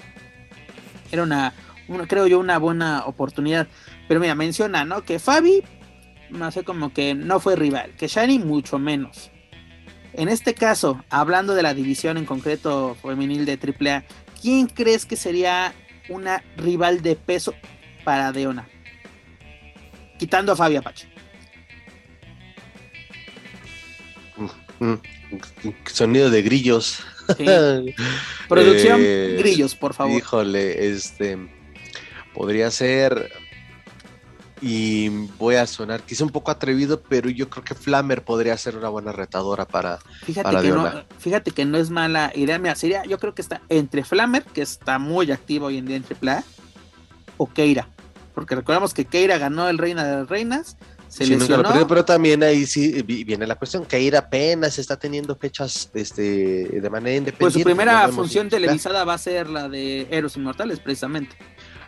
Era 1.12 1.24
una, 1.24 1.54
creo 2.08 2.28
yo, 2.28 2.40
una 2.40 2.58
buena 2.58 3.06
oportunidad. 3.06 3.68
Pero 4.08 4.20
mira, 4.20 4.36
menciona, 4.36 4.86
¿no? 4.86 5.04
Que 5.04 5.20
Fabi, 5.20 5.64
no 6.30 6.52
sé, 6.52 6.64
como 6.64 6.94
que 6.94 7.14
no 7.14 7.40
fue 7.40 7.56
rival, 7.56 7.92
que 7.98 8.08
Shani 8.08 8.40
mucho 8.40 8.80
menos. 8.80 9.32
En 10.14 10.28
este 10.28 10.54
caso, 10.54 11.04
hablando 11.10 11.54
de 11.54 11.64
la 11.64 11.74
división 11.74 12.18
en 12.18 12.26
concreto 12.26 12.98
femenil 13.02 13.46
de 13.46 13.58
AAA, 13.58 14.04
¿quién 14.42 14.68
crees 14.68 15.06
que 15.06 15.16
sería 15.16 15.74
una 16.10 16.44
rival 16.58 17.02
de 17.02 17.16
peso 17.16 17.54
para 18.04 18.32
Deona? 18.32 18.68
Quitando 20.18 20.52
a 20.52 20.56
Fabi 20.56 20.76
Apache. 20.76 21.08
Mm, 24.80 24.86
mm, 24.86 25.00
sonido 25.86 26.30
de 26.30 26.42
grillos. 26.42 27.06
Producción, 28.48 29.00
eh, 29.04 29.36
grillos, 29.40 29.76
por 29.76 29.94
favor. 29.94 30.18
Híjole, 30.18 30.90
este 30.90 31.38
podría 32.34 32.72
ser 32.72 33.32
y 34.62 35.10
voy 35.40 35.56
a 35.56 35.66
sonar 35.66 36.04
quizá 36.04 36.24
un 36.24 36.30
poco 36.30 36.52
atrevido, 36.52 37.02
pero 37.02 37.30
yo 37.30 37.50
creo 37.50 37.64
que 37.64 37.74
Flammer 37.74 38.24
podría 38.24 38.56
ser 38.58 38.78
una 38.78 38.90
buena 38.90 39.12
retadora 39.12 39.66
para, 39.66 39.98
fíjate 40.24 40.62
que 40.62 40.70
no, 40.70 41.04
Fíjate 41.18 41.52
que 41.52 41.66
no 41.66 41.78
es 41.80 41.90
mala 41.90 42.32
idea, 42.36 42.60
mira, 42.60 42.76
sería, 42.76 43.04
yo 43.06 43.18
creo 43.18 43.34
que 43.34 43.42
está 43.42 43.62
entre 43.70 44.04
Flammer, 44.04 44.44
que 44.44 44.62
está 44.62 45.00
muy 45.00 45.32
activo 45.32 45.66
hoy 45.68 45.78
en 45.78 45.88
día 45.88 45.96
en 45.96 46.06
AAA, 46.06 46.44
o 47.38 47.48
Keira, 47.48 47.90
porque 48.36 48.54
recordamos 48.54 48.94
que 48.94 49.06
Keira 49.06 49.40
ganó 49.40 49.68
el 49.68 49.80
Reina 49.80 50.04
de 50.04 50.18
las 50.18 50.30
Reinas, 50.30 50.78
se 51.12 51.26
lesionó. 51.26 51.88
pero 51.88 52.06
también 52.06 52.42
ahí 52.42 52.66
sí 52.66 53.02
viene 53.04 53.46
la 53.46 53.56
cuestión, 53.56 53.86
Keira 53.86 54.20
apenas 54.20 54.80
está 54.80 54.98
teniendo 54.98 55.36
fechas 55.36 55.92
este, 55.94 56.22
de 56.22 56.90
manera 56.90 57.18
independiente. 57.18 57.38
Pues 57.38 57.54
su 57.54 57.64
primera 57.64 58.08
función 58.08 58.48
televisada 58.48 59.04
va 59.04 59.16
a 59.16 59.18
ser 59.18 59.50
la 59.50 59.68
de 59.68 60.08
Héroes 60.10 60.38
Inmortales, 60.38 60.80
precisamente. 60.80 61.36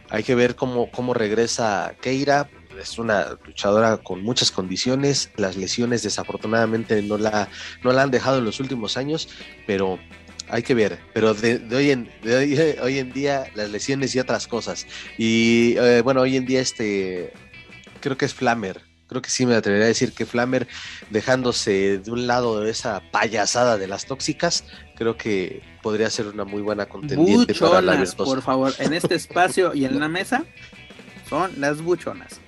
Hay 0.10 0.24
que 0.24 0.36
ver 0.36 0.56
cómo, 0.56 0.92
cómo 0.92 1.14
regresa 1.14 1.96
Keira, 2.02 2.50
es 2.80 3.00
una 3.00 3.38
luchadora 3.46 3.98
con 3.98 4.22
muchas 4.22 4.52
condiciones. 4.52 5.32
Las 5.38 5.56
lesiones 5.56 6.04
desafortunadamente 6.04 7.02
no 7.02 7.18
la, 7.18 7.48
no 7.82 7.94
la 7.94 8.04
han 8.04 8.12
dejado 8.12 8.40
en 8.40 8.46
los 8.46 8.60
últimos 8.60 8.98
años, 8.98 9.30
pero 9.66 10.00
hay 10.50 10.64
que 10.64 10.74
ver. 10.74 11.00
Pero 11.14 11.34
de, 11.34 11.62
hoy, 11.74 11.92
en, 11.92 12.12
hoy, 12.84 13.00
en 13.00 13.14
día 13.14 13.46
las 13.56 13.70
lesiones 13.70 14.14
y 14.16 14.20
otras 14.20 14.48
cosas. 14.48 14.86
Y 15.18 15.76
eh, 15.78 16.02
bueno, 16.02 16.22
hoy 16.22 16.36
en 16.36 16.46
día 16.46 16.60
este 16.60 17.32
creo 18.02 18.18
que 18.18 18.26
es 18.26 18.34
Flammer. 18.34 18.93
Creo 19.14 19.22
que 19.22 19.30
sí 19.30 19.46
me 19.46 19.54
atrevería 19.54 19.86
a 19.86 19.90
decir 19.90 20.12
que 20.12 20.26
Flammer, 20.26 20.68
dejándose 21.12 22.00
de 22.00 22.10
un 22.10 22.26
lado 22.26 22.62
de 22.62 22.72
esa 22.72 23.00
payasada 23.12 23.78
de 23.78 23.86
las 23.86 24.08
tóxicas, 24.08 24.64
creo 24.96 25.18
que 25.18 25.62
podría 25.84 26.10
ser 26.10 26.26
una 26.26 26.46
muy 26.46 26.64
buena 26.64 26.88
contendiente 26.88 27.54
para 27.54 27.80
la 27.84 28.04
Por 28.18 28.42
favor, 28.42 28.74
en 28.80 28.92
este 28.92 29.14
espacio 29.14 29.76
y 29.76 29.86
en 29.86 30.00
la 30.00 30.08
mesa 30.10 30.46
son 31.30 31.52
las 31.60 31.84
buchonas. 31.84 32.42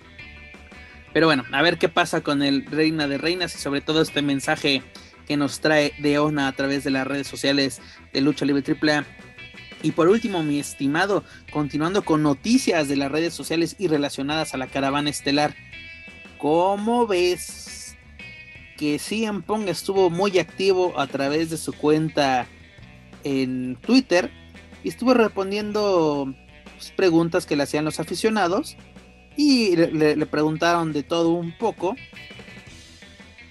Pero 1.13 1.27
bueno, 1.27 1.45
a 1.51 1.61
ver 1.61 1.77
qué 1.77 1.87
pasa 1.87 2.21
con 2.21 2.41
el 2.41 2.65
Reina 2.65 3.07
de 3.07 3.19
Reinas 3.19 3.53
y 3.53 3.59
sobre 3.59 3.81
todo 3.81 4.01
este 4.01 4.23
mensaje 4.23 4.81
que 5.27 5.37
nos 5.37 5.59
trae 5.59 5.93
Deona 5.99 6.47
a 6.47 6.53
través 6.53 6.83
de 6.83 6.89
las 6.89 7.05
redes 7.05 7.27
sociales 7.27 7.79
de 8.11 8.21
Lucha 8.21 8.43
Libre 8.43 8.63
AAA. 8.67 9.05
Y 9.83 9.91
por 9.91 10.07
último, 10.07 10.41
mi 10.41 10.59
estimado, 10.59 11.23
continuando 11.53 12.03
con 12.03 12.23
noticias 12.23 12.87
de 12.87 12.95
las 12.95 13.11
redes 13.11 13.35
sociales 13.35 13.75
y 13.77 13.87
relacionadas 13.87 14.55
a 14.55 14.57
la 14.57 14.65
caravana 14.65 15.11
estelar. 15.11 15.53
¿Cómo 16.45 17.07
ves 17.07 17.97
que 18.77 18.99
CM 18.99 19.41
Pong 19.41 19.67
estuvo 19.67 20.11
muy 20.11 20.37
activo 20.37 20.93
a 20.99 21.07
través 21.07 21.49
de 21.49 21.57
su 21.57 21.73
cuenta 21.73 22.45
en 23.23 23.75
Twitter 23.77 24.29
y 24.83 24.89
estuvo 24.89 25.15
respondiendo 25.15 26.31
pues, 26.75 26.91
preguntas 26.91 27.47
que 27.47 27.55
le 27.55 27.63
hacían 27.63 27.83
los 27.83 27.99
aficionados? 27.99 28.77
y 29.35 29.75
le, 29.75 30.23
preguntaron 30.27 30.93
de 30.93 31.01
todo 31.01 31.29
un 31.29 31.51
poco. 31.57 31.95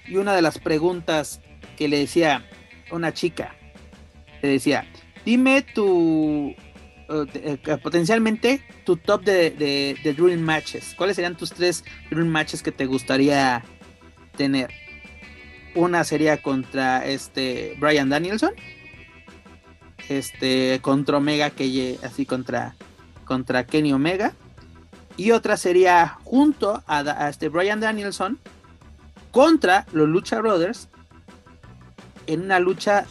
Y 0.07 0.15
una 0.15 0.33
de 0.33 0.41
las 0.41 0.57
preguntas 0.57 1.41
que 1.75 1.89
le 1.89 1.99
decía 1.99 2.49
una 2.91 3.13
chica, 3.13 3.57
le 4.41 4.47
decía, 4.47 4.87
dime 5.25 5.63
tu, 5.63 6.55
potencialmente 7.83 8.61
tu 8.85 8.97
top 8.97 9.23
de, 9.23 9.51
de, 9.51 10.13
Dream 10.13 10.41
Matches. 10.41 10.93
¿Cuáles 10.97 11.15
serían 11.15 11.35
tus 11.35 11.51
tres 11.51 11.83
Dream 12.09 12.27
Matches 12.27 12.61
que 12.61 12.71
te 12.71 12.85
gustaría 12.85 13.63
tener? 14.37 14.71
Una 15.75 16.03
sería 16.03 16.41
contra 16.41 17.05
este 17.05 17.75
Brian 17.79 18.09
Danielson. 18.09 18.51
Este 20.09 20.79
contra 20.81 21.17
Omega 21.17 21.49
que 21.49 21.97
así 22.03 22.25
contra 22.25 22.75
contra 23.25 23.65
Kenny 23.65 23.91
Omega 23.91 24.33
y 25.17 25.31
otra 25.31 25.57
sería 25.57 26.19
junto 26.23 26.83
a, 26.87 27.29
este 27.29 27.49
Brian 27.49 27.79
Danielson 27.79 28.39
contra 29.31 29.85
los 29.93 30.07
Lucha 30.07 30.39
Brothers 30.39 30.89
en 32.27 32.41
una 32.41 32.59
lucha 32.59 33.05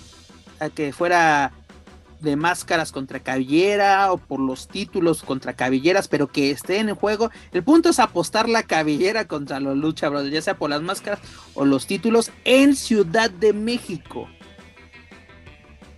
que 0.74 0.92
fuera 0.92 1.52
de 2.24 2.36
máscaras 2.36 2.90
contra 2.90 3.20
cabellera 3.20 4.12
o 4.12 4.18
por 4.18 4.40
los 4.40 4.66
títulos 4.66 5.22
contra 5.22 5.52
cabelleras, 5.52 6.08
pero 6.08 6.28
que 6.28 6.50
esté 6.50 6.78
en 6.78 6.88
el 6.88 6.94
juego. 6.94 7.30
El 7.52 7.62
punto 7.62 7.90
es 7.90 7.98
apostar 7.98 8.48
la 8.48 8.62
cabellera 8.64 9.28
contra 9.28 9.60
los 9.60 9.76
Lucha 9.76 10.08
Brothers, 10.08 10.34
ya 10.34 10.42
sea 10.42 10.56
por 10.56 10.70
las 10.70 10.82
máscaras 10.82 11.20
o 11.54 11.64
los 11.64 11.86
títulos 11.86 12.30
en 12.44 12.74
Ciudad 12.74 13.30
de 13.30 13.52
México. 13.52 14.28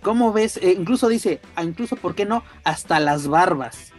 ¿Cómo 0.01 0.31
ves? 0.31 0.57
Eh, 0.57 0.75
incluso 0.77 1.09
dice, 1.09 1.41
ah, 1.55 1.63
incluso, 1.63 1.95
¿por 1.95 2.15
qué 2.15 2.25
no? 2.25 2.43
Hasta 2.63 2.99
las 2.99 3.27
barbas. 3.27 3.91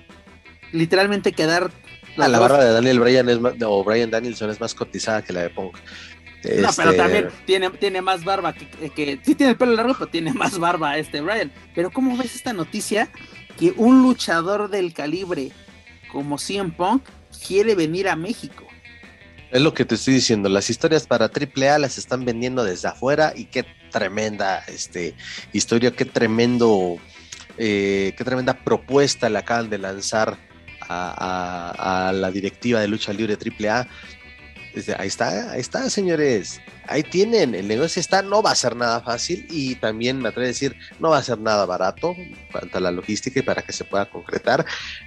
Literalmente 0.73 1.33
quedar. 1.33 1.71
Ah, 2.17 2.29
la 2.29 2.39
barba 2.39 2.65
de 2.65 2.73
Daniel 2.73 3.01
Bryan 3.01 3.29
es 3.29 3.39
o 3.65 3.85
Brian 3.85 4.11
Danielson 4.11 4.51
es 4.51 4.61
más 4.61 4.75
cotizada 4.75 5.23
que 5.23 5.33
la 5.33 5.43
de 5.43 5.51
Punk. 5.51 5.77
No, 6.45 6.69
pero 6.77 6.91
este, 6.91 7.03
también 7.03 7.29
tiene, 7.47 7.71
tiene 7.71 8.01
más 8.01 8.25
barba 8.25 8.55
que, 8.55 8.91
que, 8.91 9.19
sí 9.25 9.35
tiene 9.35 9.53
el 9.53 9.59
pelo 9.59 9.73
largo, 9.73 9.95
pero 9.99 10.11
tiene 10.11 10.33
más 10.33 10.59
barba 10.59 10.97
este 10.97 11.21
Brian. 11.21 11.53
Pero 11.75 11.91
¿cómo 11.91 12.17
ves 12.17 12.37
esta 12.37 12.53
noticia? 12.53 13.11
Que 13.59 13.73
un 13.77 14.03
luchador 14.03 14.71
del 14.71 14.93
calibre 14.93 15.51
como 16.13 16.39
CM 16.39 16.71
Punk 16.71 17.03
quiere 17.47 17.75
venir 17.75 18.09
a 18.09 18.17
México. 18.17 18.65
Es 19.51 19.61
lo 19.63 19.75
que 19.75 19.85
te 19.85 19.95
estoy 19.95 20.15
diciendo, 20.15 20.49
las 20.49 20.69
historias 20.71 21.07
para 21.07 21.27
AAA 21.27 21.79
las 21.79 21.99
están 21.99 22.25
vendiendo 22.25 22.65
desde 22.65 22.89
afuera 22.89 23.33
y 23.35 23.47
qué 23.47 23.65
tremenda 23.91 24.63
este, 24.69 25.15
historia, 25.53 25.91
qué 25.91 26.05
tremendo, 26.05 26.99
eh, 27.57 28.15
qué 28.17 28.25
tremenda 28.25 28.63
propuesta 28.63 29.29
le 29.31 29.39
acaban 29.39 29.71
de 29.71 29.79
lanzar 29.79 30.37
a, 30.91 32.09
a 32.09 32.13
la 32.13 32.31
directiva 32.31 32.81
de 32.81 32.89
lucha 32.89 33.13
libre 33.13 33.37
AAA 33.37 33.89
ahí 34.99 35.09
está, 35.09 35.53
ahí 35.53 35.61
está, 35.61 35.89
señores. 35.91 36.61
Ahí 36.89 37.03
tienen, 37.03 37.55
el 37.55 37.69
negocio 37.69 38.01
está, 38.01 38.23
no 38.23 38.43
va 38.43 38.53
a 38.53 38.55
ser 38.55 38.75
nada 38.75 39.01
fácil 39.01 39.47
y 39.51 39.75
también 39.77 40.21
me 40.21 40.31
atrevo 40.31 40.45
a 40.45 40.49
decir, 40.49 40.75
no 40.99 41.11
va 41.11 41.19
a 41.19 41.23
ser 41.23 41.39
nada 41.39 41.67
barato 41.67 42.15
cuanto 42.51 42.79
a 42.79 42.81
la 42.81 42.91
logística 42.91 43.41
y 43.41 43.43
para 43.43 43.63
que 43.63 43.73
se 43.73 43.85
pueda 43.85 44.07
concretar, 44.07 44.65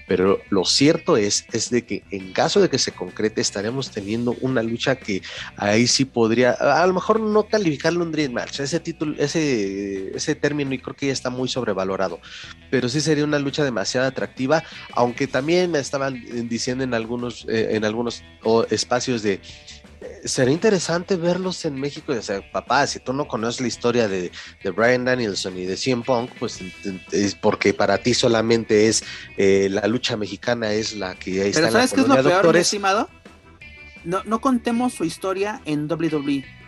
pero 0.08 0.40
lo 0.49 0.64
cierto 0.66 1.18
es, 1.18 1.45
es 1.52 1.70
de 1.70 1.84
que 1.84 2.03
en 2.12 2.34
caso 2.34 2.62
de 2.62 2.70
que 2.70 2.78
se 2.78 2.91
concrete 2.91 3.41
estaremos 3.41 3.90
teniendo 3.90 4.36
una 4.41 4.62
lucha 4.62 4.95
que 4.95 5.22
ahí 5.58 5.88
sí 5.88 6.06
podría, 6.06 6.52
a 6.52 6.86
lo 6.86 6.94
mejor 6.94 7.20
no 7.20 7.48
calificarlo 7.48 8.03
un 8.03 8.12
Dream 8.12 8.34
Match, 8.34 8.60
ese 8.60 8.80
título, 8.80 9.16
ese, 9.18 10.16
ese 10.16 10.36
término 10.36 10.74
y 10.74 10.80
creo 10.80 10.95
que 10.95 11.08
ya 11.08 11.14
está 11.14 11.30
muy 11.30 11.49
sobrevalorado, 11.49 12.20
pero 12.70 12.90
sí 12.90 13.02
sería 13.02 13.24
una 13.24 13.40
lucha 13.40 13.64
demasiado 13.64 14.08
atractiva, 14.08 14.64
aunque 14.94 15.28
también 15.28 15.72
me 15.72 15.80
estaban 15.80 16.24
diciendo 16.48 16.84
en 16.84 16.94
algunos, 16.94 17.45
eh, 17.49 17.70
en 17.72 17.86
algunos 17.86 18.24
espacios 18.70 19.24
de 19.24 19.41
sería 20.26 20.53
interesante 20.53 21.15
verlos 21.15 21.64
en 21.65 21.80
México. 21.80 22.14
O 22.14 22.22
sea, 22.22 22.41
papá, 22.52 22.88
si 22.88 22.99
tú 22.99 23.14
no 23.14 23.28
conoces 23.28 23.61
la 23.61 23.68
historia 23.68 24.07
de, 24.07 24.32
de 24.64 24.72
Brian 24.72 25.06
Danielson 25.06 25.57
y 25.57 25.65
de 25.65 25.78
CM 25.78 26.03
Punk, 26.03 26.32
pues 26.40 26.60
es 27.11 27.36
porque 27.36 27.73
para 27.73 27.98
ti 27.98 28.14
solamente 28.14 28.88
es 28.88 29.03
eh, 29.38 29.68
la 29.69 29.88
lucha 29.88 30.18
mexicana, 30.18 30.72
es 30.72 30.95
la 30.95 31.15
que 31.15 31.41
ahí 31.41 31.52
Pero 31.53 31.72
¿sabes 31.72 31.94
qué 31.94 32.02
es 32.02 32.07
lo 32.07 32.22
peor, 32.23 32.56
estimado? 32.57 33.10
No, 34.03 34.23
no 34.23 34.41
contemos 34.41 34.94
su 34.94 35.03
historia 35.03 35.61
en 35.65 35.91
WWE 35.91 36.61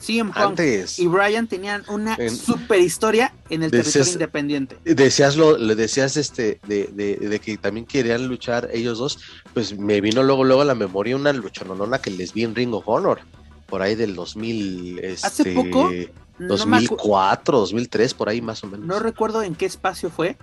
CM 0.00 0.32
Punk 0.32 0.60
y 0.98 1.06
Brian 1.06 1.46
tenían 1.46 1.84
una 1.88 2.16
super 2.30 2.80
historia 2.80 3.32
en 3.50 3.62
el 3.62 3.70
territorio 3.70 4.12
independiente. 4.12 4.78
Decías 4.84 5.36
lo, 5.36 5.56
le 5.58 5.74
decías 5.74 6.16
este 6.16 6.60
de, 6.66 6.86
de, 6.86 7.38
que 7.40 7.56
también 7.58 7.86
querían 7.86 8.26
luchar 8.26 8.68
ellos 8.72 8.98
dos, 8.98 9.18
pues 9.52 9.78
me 9.78 10.00
vino 10.00 10.22
luego 10.22 10.44
luego 10.44 10.62
a 10.62 10.64
la 10.64 10.74
memoria 10.74 11.16
una 11.16 11.32
luchononona 11.32 12.00
que 12.00 12.10
les 12.10 12.32
vi 12.32 12.44
en 12.44 12.54
Ring 12.54 12.72
of 12.74 12.88
Honor 12.88 13.20
por 13.66 13.82
ahí 13.82 13.94
del 13.94 14.14
2000 14.14 15.00
hace 15.22 15.42
este, 15.42 15.54
poco 15.54 15.90
2004, 16.38 17.58
2003 17.58 18.14
por 18.14 18.28
ahí 18.28 18.40
más 18.40 18.64
o 18.64 18.66
menos. 18.66 18.86
No 18.86 18.98
recuerdo 18.98 19.42
en 19.42 19.54
qué 19.54 19.66
espacio 19.66 20.10
fue, 20.10 20.36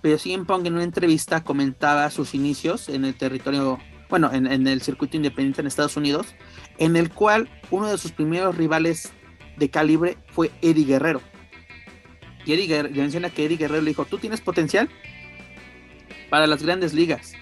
pero 0.00 0.18
CM 0.18 0.46
Punk 0.46 0.66
en 0.66 0.74
una 0.74 0.84
entrevista 0.84 1.44
comentaba 1.44 2.10
sus 2.10 2.34
inicios 2.34 2.88
en 2.88 3.04
el 3.04 3.14
territorio, 3.14 3.78
bueno, 4.08 4.30
en, 4.32 4.46
en 4.46 4.66
el 4.66 4.80
circuito 4.80 5.16
independiente 5.16 5.60
en 5.60 5.66
Estados 5.66 5.96
Unidos 5.96 6.26
en 6.82 6.96
el 6.96 7.10
cual 7.10 7.48
uno 7.70 7.88
de 7.88 7.96
sus 7.96 8.10
primeros 8.10 8.56
rivales 8.56 9.12
de 9.56 9.70
calibre 9.70 10.18
fue 10.32 10.50
Eddie 10.62 10.84
Guerrero. 10.84 11.22
Y 12.44 12.54
Eddie 12.54 12.66
Guerrero, 12.66 12.94
menciona 12.96 13.30
que 13.30 13.44
Eddie 13.44 13.56
Guerrero 13.56 13.82
le 13.82 13.90
dijo, 13.90 14.04
tú 14.04 14.18
tienes 14.18 14.40
potencial 14.40 14.90
para 16.28 16.48
las 16.48 16.60
grandes 16.64 16.92
ligas. 16.92 17.34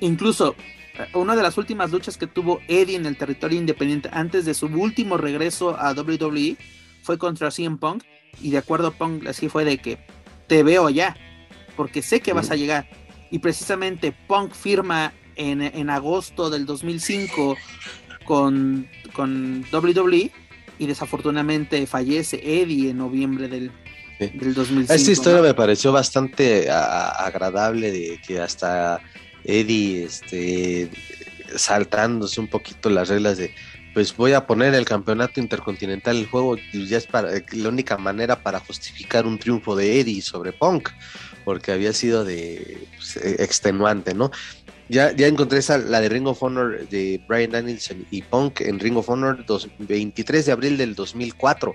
Incluso 0.00 0.56
eh, 0.94 1.08
una 1.12 1.36
de 1.36 1.42
las 1.42 1.58
últimas 1.58 1.90
luchas 1.90 2.16
que 2.16 2.26
tuvo 2.26 2.60
Eddie 2.68 2.96
en 2.96 3.04
el 3.04 3.18
territorio 3.18 3.58
independiente 3.58 4.08
antes 4.12 4.46
de 4.46 4.54
su 4.54 4.64
último 4.64 5.18
regreso 5.18 5.78
a 5.78 5.92
WWE 5.92 6.56
fue 7.02 7.18
contra 7.18 7.50
CM 7.50 7.76
Punk. 7.76 8.02
Y 8.40 8.48
de 8.48 8.58
acuerdo 8.58 8.88
a 8.88 8.92
Punk, 8.92 9.26
así 9.26 9.50
fue 9.50 9.66
de 9.66 9.76
que 9.76 9.98
te 10.46 10.62
veo 10.62 10.88
ya, 10.88 11.18
porque 11.76 12.00
sé 12.00 12.20
que 12.20 12.32
vas 12.32 12.50
a 12.50 12.56
llegar. 12.56 12.88
Y 13.30 13.40
precisamente 13.40 14.10
Punk 14.26 14.54
firma 14.54 15.12
en, 15.36 15.60
en 15.60 15.90
agosto 15.90 16.48
del 16.48 16.64
2005 16.64 17.54
con, 18.28 18.86
con 19.14 19.64
WWE 19.72 20.30
y 20.78 20.86
desafortunadamente 20.86 21.86
fallece 21.86 22.36
Eddie 22.44 22.90
en 22.90 22.98
noviembre 22.98 23.48
del, 23.48 23.72
2005. 24.20 24.92
Esta 24.92 25.10
historia 25.10 25.40
me 25.40 25.54
pareció 25.54 25.92
bastante 25.92 26.70
agradable 26.70 27.90
de 27.90 28.20
que 28.20 28.38
hasta 28.38 29.00
Eddie 29.44 30.04
este, 30.04 30.90
saltándose 31.56 32.38
un 32.38 32.48
poquito 32.48 32.90
las 32.90 33.08
reglas 33.08 33.38
de 33.38 33.54
pues 33.94 34.14
voy 34.14 34.34
a 34.34 34.46
poner 34.46 34.74
el 34.74 34.84
campeonato 34.84 35.40
intercontinental 35.40 36.18
el 36.18 36.26
juego 36.26 36.56
ya 36.72 36.98
es 36.98 37.06
para 37.06 37.30
la 37.52 37.68
única 37.68 37.96
manera 37.96 38.42
para 38.42 38.60
justificar 38.60 39.26
un 39.26 39.38
triunfo 39.38 39.74
de 39.74 40.00
Eddie 40.00 40.20
sobre 40.20 40.52
Punk 40.52 40.90
porque 41.48 41.72
había 41.72 41.94
sido 41.94 42.26
de 42.26 42.86
pues, 42.96 43.16
extenuante, 43.16 44.12
¿no? 44.12 44.30
Ya, 44.88 45.12
ya 45.12 45.26
encontré 45.26 45.58
esa, 45.58 45.76
la 45.78 46.00
de 46.00 46.08
Ring 46.08 46.26
of 46.26 46.42
Honor 46.42 46.88
de 46.88 47.20
Brian 47.28 47.50
Danielson 47.50 48.06
y 48.10 48.22
Punk 48.22 48.62
en 48.62 48.80
Ring 48.80 48.96
of 48.96 49.08
Honor 49.08 49.44
23 49.78 50.46
de 50.46 50.52
abril 50.52 50.76
del 50.78 50.94
2004. 50.94 51.74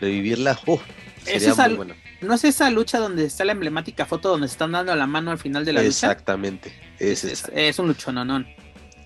Revivirla, 0.00 0.58
uh, 0.66 0.78
sería 1.24 1.54
muy 1.54 1.76
buena. 1.76 1.96
¿No 2.20 2.34
es 2.34 2.44
esa 2.44 2.70
lucha 2.70 2.98
donde 2.98 3.26
está 3.26 3.44
la 3.44 3.52
emblemática 3.52 4.06
foto 4.06 4.30
donde 4.30 4.46
están 4.46 4.72
dando 4.72 4.94
la 4.94 5.06
mano 5.06 5.30
al 5.30 5.38
final 5.38 5.64
de 5.64 5.72
la 5.72 5.80
lucha? 5.80 6.10
Exactamente. 6.10 6.72
Es, 6.98 7.24
es, 7.24 7.78
un 7.78 7.88
luchononón. 7.88 8.46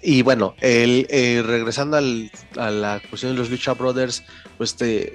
Y 0.03 0.23
bueno, 0.23 0.55
el, 0.61 1.07
eh, 1.11 1.43
regresando 1.45 1.97
al, 1.97 2.31
a 2.57 2.71
la 2.71 3.03
cuestión 3.09 3.33
de 3.33 3.39
los 3.39 3.51
Lucha 3.51 3.75
Brothers, 3.75 4.23
pues 4.57 4.77
te, 4.77 5.15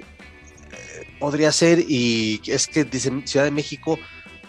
podría 1.18 1.50
ser, 1.52 1.78
y 1.88 2.40
es 2.46 2.66
que 2.66 2.84
dice 2.84 3.10
Ciudad 3.24 3.46
de 3.46 3.50
México, 3.50 3.98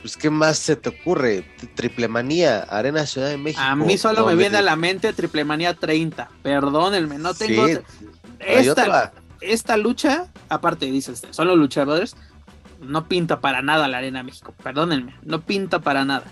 pues 0.06 0.18
¿qué 0.18 0.30
más 0.30 0.60
se 0.60 0.76
te 0.76 0.90
ocurre? 0.90 1.48
Triple 1.74 2.08
Manía, 2.08 2.60
Arena 2.60 3.08
Ciudad 3.08 3.28
de 3.28 3.40
México. 3.40 3.64
A 3.64 3.76
mí 3.76 3.98
solo 3.98 4.24
me 4.28 4.36
viene 4.36 4.58
a 4.58 4.62
la 4.62 4.76
mente 4.76 5.12
Triple 5.14 5.44
Manía 5.46 5.74
30, 5.74 6.30
perdónenme, 6.44 7.18
no 7.18 7.34
tengo... 7.34 7.66
esta, 8.38 9.14
esta 9.42 9.78
lucha, 9.78 10.28
aparte 10.48 10.86
dices, 10.86 11.24
son 11.32 11.48
los 11.48 11.58
luchadores, 11.58 12.16
no 12.82 13.08
pinta 13.08 13.42
para 13.42 13.64
nada 13.64 13.88
la 13.88 13.98
Arena 13.98 14.22
México, 14.22 14.54
perdónenme, 14.62 15.16
no 15.24 15.42
pinta 15.42 15.80
para 15.80 16.06
nada. 16.06 16.26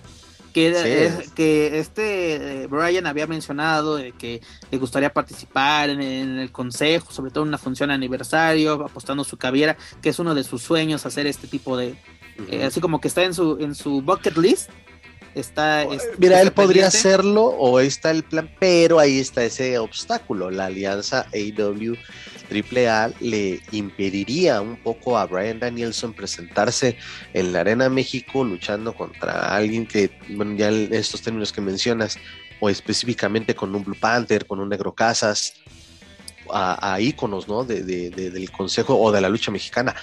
Que, 0.54 1.12
que 1.34 1.80
este 1.80 2.66
eh, 2.66 2.68
Brian 2.68 3.08
había 3.08 3.26
mencionado 3.26 3.96
de 3.96 4.12
que 4.12 4.40
le 4.70 4.78
gustaría 4.78 5.12
participar 5.12 5.90
en, 5.90 6.00
en, 6.00 6.38
el 6.38 6.52
consejo, 6.52 7.12
sobre 7.12 7.32
todo 7.32 7.44
en 7.44 7.48
una 7.48 7.58
función 7.58 7.90
aniversario, 7.90 8.74
apostando 8.74 9.24
su 9.24 9.38
caviera, 9.38 9.78
que 10.04 10.10
es 10.10 10.20
uno 10.20 10.36
de 10.36 10.44
sus 10.44 10.62
sueños 10.62 11.08
hacer 11.08 11.26
este 11.26 11.48
tipo 11.48 11.76
de, 11.76 11.98
eh, 12.50 12.64
así 12.64 12.82
como 12.82 13.00
que 13.00 13.08
está 13.08 13.24
en 13.24 13.34
su, 13.34 13.58
en 13.60 13.76
su 13.76 14.02
bucket 14.02 14.38
list. 14.38 14.70
Está, 15.36 15.88
Mira, 16.20 16.42
él 16.42 16.52
podría 16.52 16.88
hacerlo 16.88 17.46
o 17.46 17.80
ahí 17.80 17.88
está 17.88 18.12
el 18.12 18.24
plan, 18.24 18.52
pero 18.60 19.00
ahí 19.00 19.18
está 19.18 19.44
ese 19.44 19.80
obstáculo. 19.80 20.52
La 20.52 20.66
alianza 20.66 21.26
AW 21.34 21.96
AAA 22.54 23.14
le 23.20 23.62
impediría 23.72 24.62
un 24.62 24.78
poco 24.78 25.18
a 25.18 25.26
Brian 25.26 25.60
Danielson 25.60 26.14
presentarse 26.14 26.98
en 27.34 27.54
la 27.54 27.62
Arena 27.62 27.90
México 27.90 28.44
luchando 28.44 28.94
contra 28.94 29.56
alguien 29.56 29.88
que, 29.88 30.12
bueno, 30.30 30.56
ya 30.56 30.70
estos 30.70 31.22
términos 31.22 31.52
que 31.52 31.62
mencionas, 31.62 32.18
o 32.60 32.70
específicamente 32.70 33.56
con 33.56 33.74
un 33.76 33.84
Blue 33.84 33.98
Panther, 34.00 34.46
con 34.46 34.60
un 34.60 34.70
Negro 34.70 34.94
Casas, 34.94 35.56
a, 36.52 37.00
íconos 37.00 37.48
¿no? 37.48 37.64
De, 37.64 37.84
del 37.84 38.52
Consejo 38.52 39.00
o 39.00 39.12
de 39.12 39.22
la 39.22 39.30
lucha 39.30 39.52
mexicana. 39.52 39.96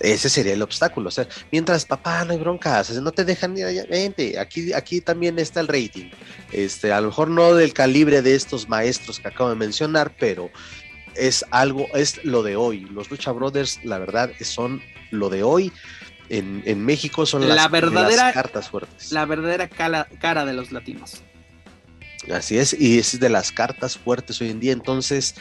Ese 0.00 0.28
sería 0.28 0.52
el 0.52 0.62
obstáculo. 0.62 1.08
O 1.08 1.10
sea, 1.10 1.26
mientras 1.50 1.84
papá 1.84 2.24
no 2.24 2.32
hay 2.32 2.38
broncas, 2.38 2.90
no 2.90 3.12
te 3.12 3.24
dejan 3.24 3.56
ir 3.56 3.64
allá, 3.64 3.84
vente, 3.88 4.38
aquí, 4.38 4.72
aquí 4.72 5.00
también 5.00 5.38
está 5.38 5.60
el 5.60 5.68
rating. 5.68 6.10
Este, 6.52 6.92
a 6.92 7.00
lo 7.00 7.08
mejor 7.08 7.28
no 7.28 7.54
del 7.54 7.72
calibre 7.72 8.22
de 8.22 8.34
estos 8.34 8.68
maestros 8.68 9.20
que 9.20 9.28
acabo 9.28 9.50
de 9.50 9.56
mencionar, 9.56 10.14
pero 10.18 10.50
es 11.14 11.44
algo, 11.50 11.86
es 11.94 12.24
lo 12.24 12.42
de 12.42 12.56
hoy. 12.56 12.80
Los 12.90 13.10
Lucha 13.10 13.32
Brothers, 13.32 13.80
la 13.84 13.98
verdad, 13.98 14.30
son 14.42 14.82
lo 15.10 15.30
de 15.30 15.42
hoy. 15.42 15.72
En, 16.28 16.62
en 16.66 16.84
México 16.84 17.24
son 17.24 17.48
las, 17.48 17.70
verdadera, 17.70 18.32
cartas 18.32 18.68
fuertes. 18.68 19.12
La 19.12 19.24
verdadera 19.26 19.68
cara 19.68 20.44
de 20.44 20.52
los 20.52 20.72
latinos. 20.72 21.22
Así 22.32 22.58
es, 22.58 22.74
y 22.78 22.98
es 22.98 23.20
de 23.20 23.28
las 23.28 23.52
cartas 23.52 23.96
fuertes 23.96 24.40
hoy 24.40 24.50
en 24.50 24.60
día. 24.60 24.72
Entonces, 24.72 25.36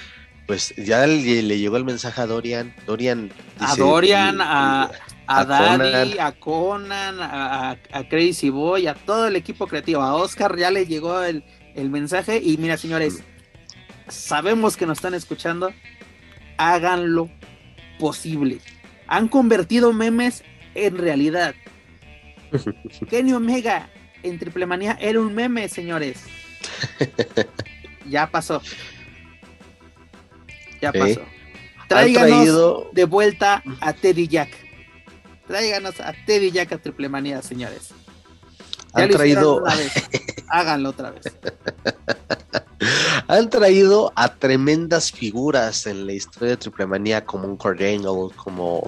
pues 0.46 0.74
ya 0.78 1.08
le, 1.08 1.58
llegó 1.58 1.78
el 1.78 1.86
mensaje 1.86 2.22
a 2.22 2.28
Dorian. 2.28 2.74
Dorian 2.86 3.32
a 3.60 3.76
Dorian, 3.76 4.40
a, 4.42 4.92
a, 5.28 5.46
Daddy, 5.46 6.20
a 6.20 6.32
Conan, 6.34 7.18
a, 7.20 7.78
Crazy 8.10 8.50
Boy, 8.50 8.88
a 8.88 8.94
todo 8.94 9.28
el 9.28 9.36
equipo 9.36 9.68
creativo. 9.68 10.02
A 10.02 10.16
Oscar 10.16 10.56
ya 10.58 10.70
le 10.70 10.86
llegó 10.86 11.24
el, 11.24 11.44
mensaje. 11.76 12.40
Y 12.44 12.58
mira, 12.58 12.78
señores, 12.78 13.24
sabemos 14.08 14.78
que 14.78 14.86
nos 14.86 15.00
están 15.00 15.16
escuchando. 15.16 15.72
Háganlo 16.58 17.30
posible. 18.00 18.60
Han 19.08 19.28
convertido 19.28 19.94
memes 19.94 20.44
en 20.76 20.98
realidad. 20.98 21.56
Kenny 23.10 23.34
Omega 23.34 23.90
en 24.22 24.38
Triple 24.38 24.66
Manía 24.66 24.98
era 25.02 25.20
un 25.20 25.34
meme, 25.34 25.68
señores. 25.70 26.24
ya 28.10 28.30
pasó. 28.30 28.62
Ya 30.86 30.92
pasó. 30.92 31.22
Tráiganos 31.88 32.86
de 32.92 33.06
vuelta 33.06 33.64
a 33.80 33.94
Teddy 33.94 34.28
Jack. 34.28 34.52
Tráiganos 35.48 36.00
a 36.00 36.14
Teddy 36.28 36.52
Jack 36.52 36.74
a 36.74 36.78
Triple 36.78 37.10
Manía, 37.10 37.42
señores. 37.42 37.90
han 38.94 39.10
traído. 39.10 39.64
Háganlo 40.50 40.90
otra 40.90 41.10
vez. 41.10 41.24
Han 43.28 43.50
traído 43.50 44.14
a 44.16 44.36
tremendas 44.36 45.12
figuras 45.12 45.88
en 45.88 46.06
la 46.06 46.14
historia 46.14 46.50
de 46.50 46.58
Triple 46.58 46.86
Manía, 46.86 47.26
como 47.26 47.48
un 47.48 47.58
Kurt 47.58 47.82
como 48.36 48.88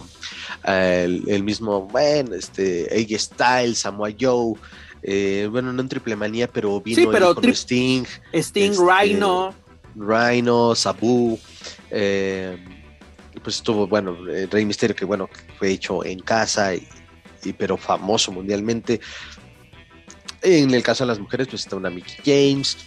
eh, 0.65 1.21
el, 1.27 1.43
mismo, 1.43 1.81
bueno, 1.87 2.35
este, 2.35 2.87
AJ 2.91 3.19
Styles, 3.19 3.79
Samoa 3.79 4.09
Joe. 4.19 4.53
Eh, 5.01 5.47
bueno, 5.49 5.73
no 5.73 5.81
en 5.81 5.89
Triple 5.89 6.15
Manía, 6.15 6.47
pero 6.47 6.79
vino 6.79 7.01
sí, 7.01 7.07
pero 7.11 7.33
con 7.33 7.45
Sting. 7.45 8.03
Sting, 8.33 8.71
este, 8.71 8.83
Rhino. 8.83 9.55
Rhino, 9.97 10.75
Sabu. 10.75 11.39
Eh, 11.89 12.57
pues 13.43 13.57
estuvo, 13.57 13.87
bueno, 13.87 14.17
Rey 14.51 14.65
Misterio, 14.65 14.95
que 14.95 15.05
bueno, 15.05 15.29
fue 15.57 15.71
hecho 15.71 16.03
en 16.03 16.19
casa, 16.19 16.75
y, 16.75 16.87
pero 17.57 17.77
famoso 17.77 18.31
mundialmente. 18.31 18.99
En 20.41 20.73
el 20.73 20.83
caso 20.83 21.03
de 21.03 21.09
las 21.09 21.19
mujeres, 21.19 21.47
pues 21.47 21.63
está 21.63 21.75
una 21.75 21.89
Mickey 21.89 22.17
James, 22.23 22.77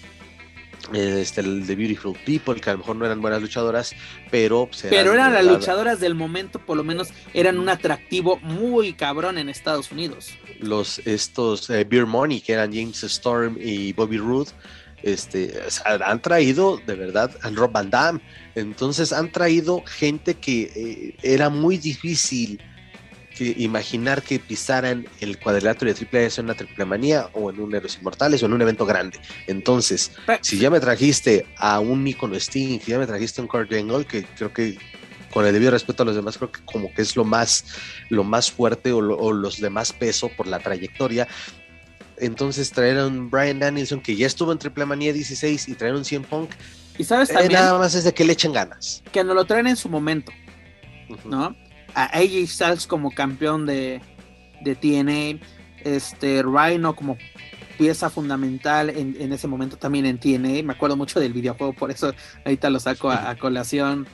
este, 0.92 1.40
el 1.40 1.66
de 1.66 1.76
Beautiful 1.76 2.16
People, 2.24 2.60
que 2.60 2.70
a 2.70 2.72
lo 2.74 2.78
mejor 2.78 2.96
no 2.96 3.04
eran 3.04 3.20
buenas 3.20 3.40
luchadoras, 3.42 3.94
pero... 4.30 4.66
Pues, 4.66 4.86
pero 4.88 5.12
eran 5.12 5.32
las 5.32 5.44
luchadoras 5.44 6.00
del 6.00 6.14
momento, 6.14 6.58
por 6.58 6.76
lo 6.76 6.84
menos 6.84 7.08
eran 7.34 7.58
un 7.58 7.68
atractivo 7.68 8.38
muy 8.42 8.92
cabrón 8.94 9.38
en 9.38 9.48
Estados 9.48 9.92
Unidos. 9.92 10.30
Los, 10.58 10.98
estos 11.00 11.70
eh, 11.70 11.84
Beer 11.84 12.06
Money, 12.06 12.40
que 12.40 12.52
eran 12.52 12.72
James 12.72 13.02
Storm 13.04 13.56
y 13.60 13.92
Bobby 13.92 14.18
Roode, 14.18 14.50
este, 15.02 15.52
han 15.84 16.20
traído 16.22 16.80
de 16.86 16.94
verdad 16.94 17.30
a 17.42 17.50
Rob 17.50 17.72
Van 17.72 17.90
Damme, 17.90 18.20
entonces 18.54 19.12
han 19.12 19.32
traído 19.32 19.82
gente 19.86 20.34
que 20.34 20.72
eh, 20.74 21.16
era 21.22 21.48
muy 21.48 21.78
difícil 21.78 22.60
imaginar 23.40 24.22
que 24.22 24.38
pisaran 24.38 25.06
el 25.20 25.38
cuadrilátero 25.38 25.90
de 25.90 25.94
Triple 25.94 26.26
S 26.26 26.40
en 26.40 26.46
una 26.46 26.54
triple 26.54 26.84
manía 26.84 27.28
o 27.32 27.50
en 27.50 27.60
un 27.60 27.74
Héroes 27.74 27.96
Inmortales 27.96 28.42
o 28.42 28.46
en 28.46 28.52
un 28.52 28.62
evento 28.62 28.84
grande. 28.84 29.18
Entonces, 29.46 30.12
si 30.42 30.58
ya 30.58 30.70
me 30.70 30.80
trajiste 30.80 31.46
a 31.56 31.80
un 31.80 32.04
Nicono 32.04 32.34
Sting, 32.34 32.80
si 32.80 32.90
ya 32.90 32.98
me 32.98 33.06
trajiste 33.06 33.40
a 33.40 33.42
un 33.42 33.48
Kurt 33.48 33.72
Angle, 33.72 34.04
que 34.04 34.24
creo 34.24 34.52
que 34.52 34.78
con 35.32 35.46
el 35.46 35.52
debido 35.52 35.70
respeto 35.70 36.02
a 36.02 36.06
los 36.06 36.16
demás, 36.16 36.36
creo 36.38 36.50
que 36.50 36.60
como 36.64 36.92
que 36.92 37.02
es 37.02 37.16
lo 37.16 37.24
más, 37.24 37.64
lo 38.08 38.24
más 38.24 38.50
fuerte 38.50 38.92
o, 38.92 39.00
los 39.00 39.60
de 39.60 39.70
más 39.70 39.92
peso 39.92 40.28
por 40.28 40.46
la 40.46 40.58
trayectoria. 40.58 41.28
Entonces 42.20 42.70
traer 42.70 42.98
a 42.98 43.06
un 43.06 43.30
Brian 43.30 43.58
Danielson 43.58 44.00
que 44.00 44.14
ya 44.14 44.26
estuvo 44.26 44.52
en 44.52 44.58
Triple 44.58 44.86
Manía 44.86 45.12
16 45.12 45.68
y 45.68 45.74
traer 45.74 45.94
un 45.94 46.04
100 46.04 46.24
Punk. 46.24 46.50
Y 46.98 47.04
sabes 47.04 47.30
eh, 47.30 47.34
también. 47.34 47.54
nada 47.54 47.78
más 47.78 47.94
es 47.94 48.04
de 48.04 48.12
que 48.12 48.24
le 48.24 48.34
echen 48.34 48.52
ganas. 48.52 49.02
Que 49.10 49.24
no 49.24 49.34
lo 49.34 49.44
traen 49.44 49.66
en 49.66 49.76
su 49.76 49.88
momento. 49.88 50.32
¿No? 51.24 51.56
a 51.94 52.04
AJ 52.16 52.46
Styles 52.46 52.86
como 52.86 53.10
campeón 53.10 53.66
de, 53.66 54.00
de 54.60 54.74
TNA, 54.74 55.44
este 55.84 56.42
Rhino 56.42 56.94
como 56.94 57.16
pieza 57.78 58.10
fundamental 58.10 58.90
en, 58.90 59.32
ese 59.32 59.48
momento 59.48 59.76
también 59.76 60.06
en 60.06 60.18
TNA. 60.18 60.62
Me 60.62 60.72
acuerdo 60.72 60.96
mucho 60.96 61.18
del 61.18 61.32
videojuego, 61.32 61.72
por 61.72 61.90
eso 61.90 62.12
ahorita 62.44 62.70
lo 62.70 62.78
saco 62.80 63.10
a, 63.10 63.34
colación. 63.36 64.06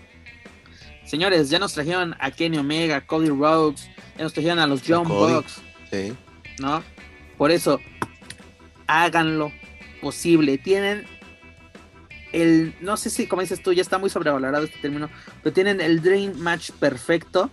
Señores, 1.05 1.51
ya 1.51 1.59
nos 1.59 1.73
trajeron 1.75 2.15
a 2.19 2.31
Kenny 2.31 2.59
Omega, 2.59 3.07
Cody 3.07 3.29
Rhodes, 3.29 3.89
ya 4.17 4.25
nos 4.25 4.33
trajeron 4.33 4.59
a 4.59 4.67
los 4.67 4.83
John 4.87 5.07
Bucks. 5.07 5.61
Sí. 5.91 6.13
¿No? 6.61 6.83
Por 7.37 7.51
eso, 7.51 7.81
háganlo 8.87 9.53
posible. 10.01 10.59
Tienen 10.59 11.05
el, 12.33 12.75
no 12.81 12.97
sé 12.97 13.11
si 13.11 13.27
como 13.27 13.43
dices 13.43 13.63
tú, 13.63 13.73
ya 13.73 13.83
está 13.83 13.99
muy 13.99 14.11
sobrevalorado 14.11 14.65
este 14.65 14.79
término, 14.79 15.11
pero 15.43 15.53
tienen 15.53 15.81
el 15.81 16.03
Dream 16.03 16.35
Match 16.37 16.71
perfecto 16.73 17.51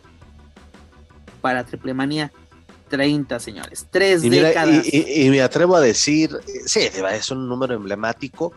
para 1.41 1.63
Triple 1.63 1.93
Manía 1.93 2.31
30, 2.89 3.39
señores. 3.39 3.87
Tres 3.89 4.21
décadas. 4.21 4.85
Y, 4.91 5.29
me 5.29 5.41
atrevo 5.41 5.75
a 5.75 5.81
decir, 5.81 6.29
sí, 6.65 6.81
es 7.11 7.31
un 7.31 7.49
número 7.49 7.73
emblemático 7.73 8.53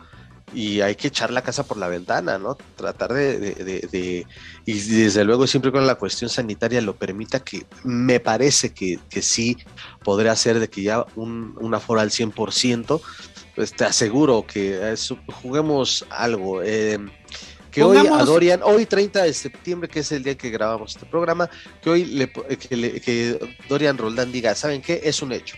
y 0.53 0.81
hay 0.81 0.95
que 0.95 1.09
echar 1.09 1.31
la 1.31 1.41
casa 1.41 1.63
por 1.63 1.77
la 1.77 1.87
ventana, 1.87 2.37
¿no? 2.37 2.55
Tratar 2.75 3.13
de, 3.13 4.25
y 4.65 4.73
desde 4.73 5.23
luego 5.23 5.45
siempre 5.45 5.71
con 5.71 5.85
la 5.85 5.95
cuestión 5.95 6.29
sanitaria 6.29 6.81
lo 6.81 6.95
permita, 6.95 7.41
que 7.41 7.65
me 7.83 8.19
parece 8.19 8.73
que, 8.73 8.99
sí 9.21 9.57
podría 10.03 10.35
ser 10.35 10.59
de 10.59 10.69
que 10.69 10.83
ya 10.83 11.05
un, 11.15 11.55
un 11.59 11.73
aforo 11.73 11.99
al 11.99 12.11
100%, 12.11 13.01
pues 13.55 13.73
te 13.73 13.85
aseguro 13.85 14.45
que 14.45 14.95
juguemos 15.41 16.05
algo. 16.09 16.61
Eh, 16.63 16.99
que 17.71 17.83
hoy 17.83 17.97
a 17.97 18.23
Dorian, 18.23 18.61
hoy 18.63 18.85
30 18.85 19.23
de 19.23 19.33
septiembre, 19.33 19.89
que 19.89 19.99
es 19.99 20.11
el 20.11 20.23
día 20.23 20.35
que 20.35 20.49
grabamos 20.49 20.95
este 20.95 21.05
programa, 21.05 21.49
que 21.81 21.89
hoy 21.89 22.05
le, 22.05 22.31
que, 22.31 23.39
Dorian 23.67 23.97
Roldán 23.97 24.31
diga, 24.31 24.55
¿saben 24.55 24.81
qué? 24.81 25.01
Es 25.03 25.21
un 25.21 25.31
hecho. 25.31 25.55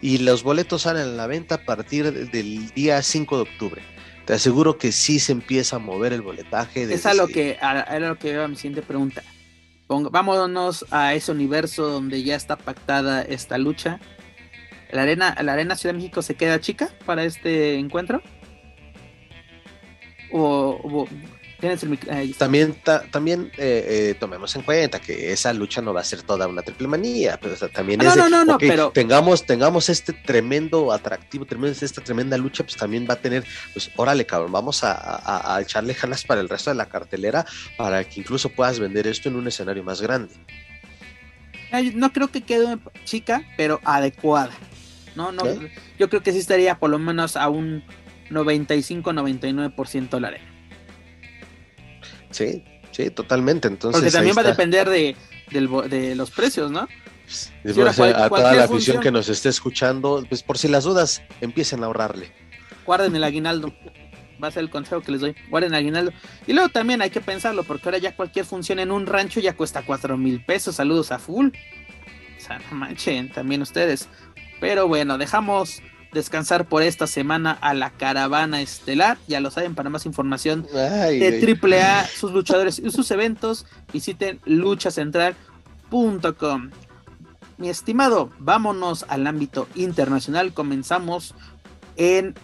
Y 0.00 0.18
los 0.18 0.42
boletos 0.42 0.82
salen 0.82 1.02
a 1.02 1.06
la 1.06 1.26
venta 1.26 1.56
a 1.56 1.64
partir 1.64 2.30
del 2.30 2.70
día 2.70 3.02
5 3.02 3.36
de 3.36 3.42
octubre. 3.42 3.93
Te 4.26 4.32
aseguro 4.32 4.78
que 4.78 4.92
sí 4.92 5.18
se 5.18 5.32
empieza 5.32 5.76
a 5.76 5.78
mover 5.78 6.12
el 6.12 6.22
boletaje. 6.22 6.92
Es 6.92 7.06
a 7.06 7.14
lo 7.14 7.28
que, 7.28 7.58
era 7.60 7.98
lo 8.00 8.18
que 8.18 8.30
era 8.30 8.48
mi 8.48 8.56
siguiente 8.56 8.82
pregunta. 8.82 9.22
vámonos 9.88 10.86
a 10.90 11.14
ese 11.14 11.30
universo 11.30 11.88
donde 11.88 12.22
ya 12.22 12.34
está 12.34 12.56
pactada 12.56 13.22
esta 13.22 13.58
lucha. 13.58 14.00
¿La 14.90 15.02
arena, 15.02 15.36
¿La 15.42 15.52
arena 15.54 15.76
Ciudad 15.76 15.94
de 15.94 15.98
México 15.98 16.22
se 16.22 16.36
queda 16.36 16.60
chica 16.60 16.88
para 17.04 17.24
este 17.24 17.74
encuentro? 17.74 18.22
o, 20.36 21.06
también 22.38 22.76
también 23.10 23.50
eh, 23.56 24.10
eh, 24.10 24.16
tomemos 24.18 24.54
en 24.56 24.62
cuenta 24.62 25.00
que 25.00 25.32
esa 25.32 25.52
lucha 25.52 25.80
no 25.80 25.94
va 25.94 26.00
a 26.00 26.04
ser 26.04 26.22
toda 26.22 26.46
una 26.46 26.62
triple 26.62 26.88
manía, 26.88 27.38
pero 27.40 27.56
también 27.68 28.02
ah, 28.02 28.14
no, 28.16 28.28
no, 28.28 28.44
no, 28.44 28.58
pero 28.58 28.90
tengamos, 28.90 29.44
tengamos 29.46 29.88
este 29.88 30.12
tremendo 30.12 30.92
atractivo, 30.92 31.46
esta 31.80 32.02
tremenda 32.02 32.36
lucha, 32.36 32.64
pues 32.64 32.76
también 32.76 33.06
va 33.08 33.14
a 33.14 33.18
tener, 33.18 33.44
pues 33.72 33.90
órale 33.96 34.26
cabrón, 34.26 34.52
vamos 34.52 34.82
a, 34.84 35.58
echarle 35.60 35.94
jalas 35.94 36.24
para 36.24 36.40
el 36.40 36.48
resto 36.48 36.70
de 36.70 36.76
la 36.76 36.86
cartelera 36.86 37.46
para 37.76 38.04
que 38.04 38.20
incluso 38.20 38.48
puedas 38.48 38.78
vender 38.78 39.06
esto 39.06 39.28
en 39.28 39.36
un 39.36 39.46
escenario 39.46 39.82
más 39.82 40.00
grande. 40.00 40.34
No 41.94 42.12
creo 42.12 42.28
que 42.28 42.42
quede 42.42 42.78
chica, 43.04 43.42
pero 43.56 43.80
adecuada. 43.84 44.52
No, 45.16 45.32
no, 45.32 45.42
yo 45.98 46.08
creo 46.08 46.22
que 46.22 46.32
sí 46.32 46.38
estaría 46.38 46.78
por 46.78 46.90
lo 46.90 46.98
menos 46.98 47.36
a 47.36 47.48
un 47.48 47.82
95-99% 48.30 50.20
la 50.20 50.28
arena. 50.28 50.53
Sí, 52.34 52.64
sí, 52.90 53.10
totalmente. 53.10 53.68
Entonces, 53.68 54.00
Porque 54.00 54.12
también 54.12 54.36
va 54.36 54.40
a 54.42 54.44
depender 54.44 54.90
de, 54.90 55.14
de, 55.52 56.14
los 56.16 56.32
precios, 56.32 56.72
¿no? 56.72 56.80
a 56.80 58.28
toda 58.28 58.54
la 58.54 58.64
afición 58.64 59.00
que 59.00 59.12
nos 59.12 59.28
esté 59.28 59.48
escuchando, 59.48 60.24
pues 60.28 60.42
por 60.42 60.58
si 60.58 60.66
las 60.66 60.82
dudas, 60.82 61.22
empiecen 61.40 61.84
a 61.84 61.86
ahorrarle. 61.86 62.32
Guarden 62.84 63.14
el 63.14 63.22
aguinaldo. 63.22 63.72
Va 64.42 64.48
a 64.48 64.50
ser 64.50 64.64
el 64.64 64.70
consejo 64.70 65.00
que 65.00 65.12
les 65.12 65.20
doy. 65.20 65.36
Guarden 65.48 65.74
el 65.74 65.78
aguinaldo. 65.78 66.12
Y 66.48 66.54
luego 66.54 66.70
también 66.70 67.02
hay 67.02 67.10
que 67.10 67.20
pensarlo, 67.20 67.62
porque 67.62 67.88
ahora 67.88 67.98
ya 67.98 68.16
cualquier 68.16 68.44
función 68.44 68.80
en 68.80 68.90
un 68.90 69.06
rancho 69.06 69.38
ya 69.38 69.54
cuesta 69.54 69.82
4 69.86 70.18
mil 70.18 70.44
pesos. 70.44 70.74
Saludos 70.74 71.12
a 71.12 71.20
full. 71.20 71.50
O 72.36 72.40
sea, 72.40 72.58
no 72.58 72.76
manchen, 72.76 73.30
también 73.30 73.62
ustedes. 73.62 74.08
Pero 74.60 74.88
bueno, 74.88 75.18
dejamos 75.18 75.80
descansar 76.14 76.66
por 76.66 76.82
esta 76.82 77.06
semana 77.06 77.58
a 77.60 77.74
la 77.74 77.90
caravana 77.90 78.62
estelar. 78.62 79.18
Ya 79.26 79.40
lo 79.40 79.50
saben, 79.50 79.74
para 79.74 79.90
más 79.90 80.06
información 80.06 80.66
de 80.72 81.58
AAA, 81.60 82.06
sus 82.06 82.32
luchadores 82.32 82.78
y 82.78 82.90
sus 82.90 83.10
eventos, 83.10 83.66
visiten 83.92 84.40
luchacentral.com. 84.46 86.70
Mi 87.58 87.68
estimado, 87.68 88.30
vámonos 88.38 89.04
al 89.08 89.26
ámbito 89.26 89.68
internacional. 89.74 90.54
Comenzamos 90.54 91.34
en 91.96 92.34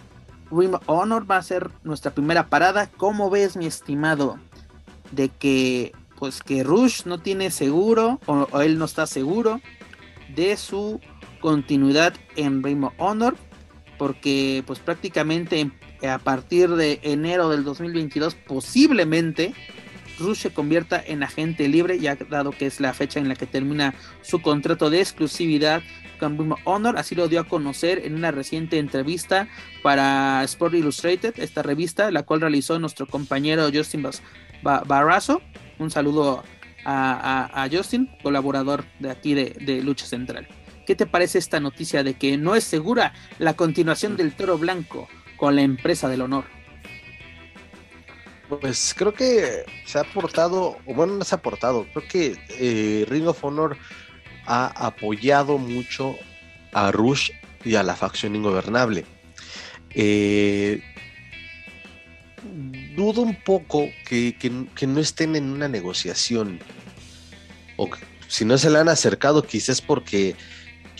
Ring 0.51 0.75
Honor, 0.85 1.29
va 1.29 1.37
a 1.37 1.43
ser 1.43 1.71
nuestra 1.83 2.11
primera 2.11 2.47
parada. 2.47 2.89
¿Cómo 2.97 3.29
ves, 3.29 3.57
mi 3.57 3.65
estimado, 3.65 4.37
de 5.11 5.29
que 5.29 5.93
pues 6.19 6.43
que 6.43 6.63
Rush 6.63 7.05
no 7.05 7.17
tiene 7.17 7.49
seguro 7.49 8.19
o, 8.27 8.47
o 8.51 8.61
él 8.61 8.77
no 8.77 8.85
está 8.85 9.07
seguro 9.07 9.59
de 10.35 10.55
su 10.55 10.99
continuidad 11.39 12.13
en 12.35 12.63
Ring 12.63 12.85
Honor? 12.97 13.35
Porque 14.01 14.63
pues 14.65 14.79
prácticamente 14.79 15.69
a 16.01 16.17
partir 16.17 16.71
de 16.71 16.99
enero 17.03 17.49
del 17.49 17.63
2022 17.63 18.33
posiblemente 18.33 19.53
Rush 20.17 20.39
se 20.39 20.49
convierta 20.51 20.99
en 21.05 21.21
agente 21.21 21.67
libre, 21.67 21.99
ya 21.99 22.15
dado 22.15 22.49
que 22.49 22.65
es 22.65 22.79
la 22.79 22.95
fecha 22.95 23.19
en 23.19 23.27
la 23.29 23.35
que 23.35 23.45
termina 23.45 23.93
su 24.23 24.41
contrato 24.41 24.89
de 24.89 25.01
exclusividad 25.01 25.83
con 26.19 26.35
Boom 26.35 26.55
Honor, 26.63 26.97
así 26.97 27.13
lo 27.13 27.27
dio 27.27 27.41
a 27.41 27.43
conocer 27.43 28.03
en 28.03 28.15
una 28.15 28.31
reciente 28.31 28.79
entrevista 28.79 29.47
para 29.83 30.43
Sport 30.45 30.73
Illustrated, 30.73 31.35
esta 31.37 31.61
revista, 31.61 32.09
la 32.09 32.23
cual 32.23 32.41
realizó 32.41 32.79
nuestro 32.79 33.05
compañero 33.05 33.69
Justin 33.71 34.03
Barrazo. 34.63 35.43
Un 35.77 35.91
saludo 35.91 36.43
a, 36.85 37.69
Justin, 37.71 38.09
colaborador 38.23 38.83
de 38.97 39.11
aquí 39.11 39.35
de, 39.35 39.83
Lucha 39.83 40.07
Central. 40.07 40.47
¿Qué 40.85 40.95
te 40.95 41.05
parece 41.05 41.37
esta 41.37 41.59
noticia 41.59 42.03
de 42.03 42.15
que 42.15 42.37
no 42.37 42.55
es 42.55 42.63
segura 42.63 43.13
la 43.39 43.55
continuación 43.55 44.17
del 44.17 44.33
Toro 44.33 44.57
Blanco 44.57 45.07
con 45.37 45.55
la 45.55 45.61
empresa 45.61 46.09
del 46.09 46.21
honor? 46.21 46.45
Pues 48.59 48.93
creo 48.97 49.13
que 49.13 49.63
se 49.85 49.97
ha 49.97 50.01
aportado, 50.01 50.77
o 50.85 50.93
bueno, 50.93 51.15
no 51.15 51.23
se 51.23 51.35
ha 51.35 51.37
aportado, 51.37 51.87
creo 51.93 52.07
que 52.07 52.37
eh, 52.49 53.05
Ring 53.07 53.27
of 53.27 53.43
Honor 53.43 53.77
ha 54.45 54.67
apoyado 54.87 55.57
mucho 55.57 56.17
a 56.73 56.91
Rush 56.91 57.31
y 57.63 57.75
a 57.75 57.83
la 57.83 57.95
facción 57.95 58.35
ingobernable. 58.35 59.05
Eh, 59.93 60.81
dudo 62.95 63.21
un 63.21 63.35
poco 63.35 63.89
que, 64.05 64.35
no 64.87 64.99
estén 64.99 65.35
en 65.35 65.51
una 65.51 65.67
negociación. 65.67 66.59
O 67.77 67.89
si 68.27 68.45
no 68.45 68.57
se 68.57 68.69
le 68.69 68.79
han 68.79 68.89
acercado, 68.89 69.43
quizás 69.43 69.81
porque 69.81 70.35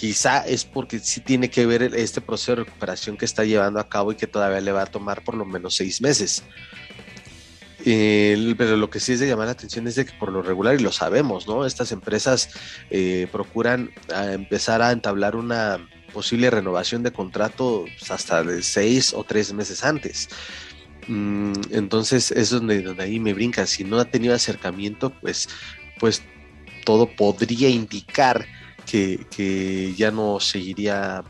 quizá 0.01 0.39
es 0.47 0.65
porque 0.65 0.97
sí 0.97 1.21
tiene 1.21 1.51
que 1.51 1.67
ver 1.67 1.83
este 1.83 2.21
proceso 2.21 2.53
de 2.53 2.63
recuperación 2.63 3.17
que 3.17 3.25
está 3.25 3.45
llevando 3.45 3.79
a 3.79 3.87
cabo 3.87 4.11
y 4.11 4.15
que 4.15 4.25
todavía 4.25 4.59
le 4.59 4.71
va 4.71 4.81
a 4.81 4.85
tomar 4.87 5.23
por 5.23 5.35
lo 5.35 5.45
menos 5.45 5.75
seis 5.75 6.01
meses. 6.01 6.43
pero 7.83 8.77
lo 8.77 8.89
que 8.89 8.99
sí 8.99 9.13
es 9.13 9.19
de 9.19 9.27
llamar 9.27 9.45
la 9.45 9.51
atención 9.51 9.87
es 9.87 9.93
de 9.93 10.05
que 10.05 10.13
por 10.13 10.31
lo 10.31 10.41
regular, 10.41 10.73
y 10.73 10.81
lo 10.81 10.91
sabemos, 10.91 11.45
¿no? 11.45 11.67
Estas 11.67 11.91
empresas 11.91 12.49
eh, 12.89 13.27
procuran 13.31 13.91
empezar 14.09 14.81
a 14.81 14.91
entablar 14.91 15.35
una 15.35 15.87
posible 16.11 16.49
renovación 16.49 17.03
de 17.03 17.11
contrato 17.11 17.85
hasta 18.09 18.43
de 18.43 18.63
seis 18.63 19.13
o 19.13 19.23
tres 19.23 19.53
meses 19.53 19.83
antes. 19.83 20.29
Mm, 21.09 21.53
entonces 21.69 22.31
es 22.31 22.49
donde, 22.49 22.81
donde 22.81 23.03
ahí 23.03 23.19
me 23.19 23.35
brinca. 23.35 23.67
Si 23.67 23.83
no 23.83 23.99
ha 23.99 24.05
tenido 24.05 24.33
acercamiento, 24.33 25.11
pues, 25.11 25.47
pues 25.99 26.23
todo 26.85 27.05
podría 27.05 27.69
indicar 27.69 28.47
que, 28.91 29.93
ya 29.95 30.11
no 30.11 30.39
seguiría 30.39 31.23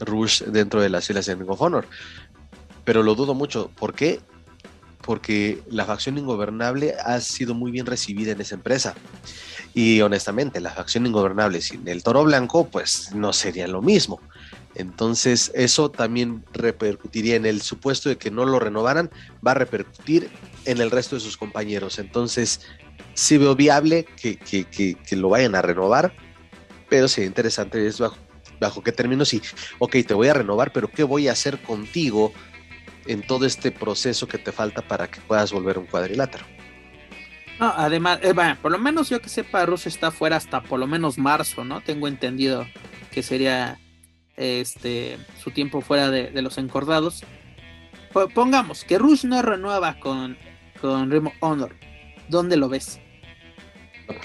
Rush 0.00 0.42
dentro 0.44 0.80
de 0.80 0.88
las 0.88 1.06
filas 1.06 1.26
de 1.26 1.34
Ring 1.34 1.50
of 1.50 1.60
Honor. 1.60 1.86
Pero 2.84 3.02
lo 3.02 3.14
dudo 3.14 3.34
mucho. 3.34 3.70
¿Por 3.78 3.94
qué? 3.94 4.20
Porque 5.02 5.62
la 5.68 5.84
facción 5.84 6.18
ingobernable 6.18 6.94
ha 7.04 7.20
sido 7.20 7.54
muy 7.54 7.70
bien 7.70 7.86
recibida 7.86 8.32
en 8.32 8.40
esa 8.40 8.54
empresa. 8.54 8.94
Y 9.72 10.00
honestamente, 10.00 10.60
la 10.60 10.70
facción 10.70 11.06
ingobernable 11.06 11.60
sin 11.60 11.86
el 11.86 12.02
toro 12.02 12.24
blanco, 12.24 12.68
pues 12.68 13.14
no 13.14 13.32
sería 13.32 13.68
lo 13.68 13.82
mismo. 13.82 14.20
Entonces, 14.74 15.50
eso 15.54 15.90
también 15.90 16.44
repercutiría 16.52 17.36
en 17.36 17.46
el 17.46 17.60
supuesto 17.60 18.08
de 18.08 18.16
que 18.16 18.30
no 18.30 18.44
lo 18.44 18.58
renovaran, 18.58 19.10
va 19.46 19.52
a 19.52 19.54
repercutir 19.54 20.30
en 20.64 20.80
el 20.80 20.90
resto 20.90 21.16
de 21.16 21.20
sus 21.20 21.36
compañeros. 21.36 21.98
Entonces, 21.98 22.60
sí 23.14 23.38
veo 23.38 23.54
viable 23.54 24.06
que, 24.16 24.36
que, 24.38 25.16
lo 25.16 25.28
vayan 25.28 25.54
a 25.54 25.62
renovar, 25.62 26.14
pero 26.90 27.08
sería 27.08 27.28
interesante 27.28 27.86
es 27.86 27.98
bajo, 27.98 28.18
bajo 28.60 28.82
qué 28.82 28.92
términos 28.92 29.30
sí, 29.30 29.40
ok, 29.78 29.96
te 30.06 30.12
voy 30.12 30.28
a 30.28 30.34
renovar, 30.34 30.72
pero 30.72 30.90
¿qué 30.90 31.04
voy 31.04 31.28
a 31.28 31.32
hacer 31.32 31.62
contigo 31.62 32.32
en 33.06 33.22
todo 33.22 33.46
este 33.46 33.70
proceso 33.70 34.28
que 34.28 34.36
te 34.36 34.52
falta 34.52 34.82
para 34.82 35.10
que 35.10 35.20
puedas 35.22 35.52
volver 35.52 35.78
un 35.78 35.86
cuadrilátero? 35.86 36.44
No, 37.58 37.72
además, 37.76 38.20
eh, 38.22 38.34
por 38.60 38.72
lo 38.72 38.78
menos 38.78 39.10
yo 39.10 39.20
que 39.20 39.28
sepa, 39.28 39.66
Rush 39.66 39.86
está 39.86 40.10
fuera 40.10 40.36
hasta 40.36 40.62
por 40.62 40.80
lo 40.80 40.86
menos 40.86 41.18
marzo, 41.18 41.64
¿no? 41.64 41.82
Tengo 41.82 42.08
entendido 42.08 42.66
que 43.10 43.22
sería 43.22 43.78
este, 44.36 45.18
su 45.42 45.50
tiempo 45.50 45.82
fuera 45.82 46.10
de, 46.10 46.40
los 46.40 46.56
encordados. 46.56 47.22
Pongamos 48.34 48.84
que 48.84 48.98
Rush 48.98 49.24
no 49.24 49.42
renueva 49.42 50.00
con, 50.00 50.38
con 50.80 51.10
Ring 51.10 51.28
Honor. 51.40 51.76
¿Dónde 52.28 52.56
lo 52.56 52.70
ves? 52.70 52.98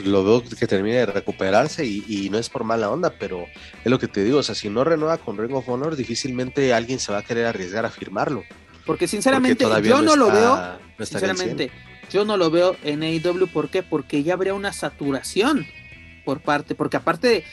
Lo 0.04 0.24
veo 0.24 0.44
que 0.44 0.68
termine 0.68 0.98
de 0.98 1.06
recuperarse 1.06 1.86
y, 1.86 2.30
no 2.32 2.38
es 2.38 2.50
por 2.50 2.64
mala 2.64 2.90
onda, 2.90 3.14
pero 3.20 3.46
es 3.84 3.92
lo 3.92 4.00
que 4.00 4.08
te 4.08 4.24
digo, 4.24 4.40
o 4.40 4.44
sea, 4.44 4.56
si 4.56 4.70
no 4.70 4.84
renueva 4.84 5.18
con 5.18 5.38
Ring 5.38 5.54
of 5.54 5.68
Honor, 5.70 5.96
difícilmente 5.96 6.74
alguien 6.74 7.00
se 7.00 7.12
va 7.12 7.20
a 7.20 7.24
querer 7.24 7.46
arriesgar 7.46 7.86
a 7.86 7.90
firmarlo. 7.90 8.44
Porque 8.86 9.08
sinceramente 9.08 9.66
yo 9.84 10.02
no, 10.02 10.16
lo 10.16 10.32
veo, 10.32 10.80
sinceramente, 11.00 11.72
yo 12.12 12.24
no 12.24 12.38
lo 12.38 12.52
veo 12.52 12.76
en 12.84 13.04
AEW, 13.04 13.48
¿por 13.48 13.70
qué? 13.70 13.84
Porque 13.84 14.24
ya 14.24 14.34
habría 14.34 14.54
una 14.54 14.74
saturación 14.74 15.66
por 16.24 16.42
parte, 16.42 16.76
porque 16.76 16.98
aparte 16.98 17.44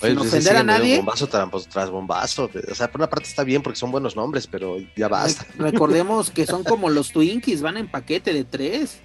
sin 0.00 0.16
pues, 0.16 0.28
ofender 0.28 0.56
a 0.56 0.62
nadie. 0.62 0.96
Bombazo 0.96 1.26
tras 1.26 1.90
bombazo. 1.90 2.50
O 2.70 2.74
sea, 2.74 2.90
por 2.90 3.00
una 3.00 3.08
parte 3.08 3.28
está 3.28 3.44
bien 3.44 3.62
porque 3.62 3.78
son 3.78 3.90
buenos 3.90 4.16
nombres, 4.16 4.46
pero 4.46 4.76
ya 4.96 5.08
basta. 5.08 5.46
Recordemos 5.56 6.30
que 6.30 6.46
son 6.46 6.64
como 6.64 6.90
los 6.90 7.12
Twinkies, 7.12 7.62
van 7.62 7.76
en 7.76 7.88
paquete 7.88 8.32
de 8.32 8.44
tres. 8.44 9.00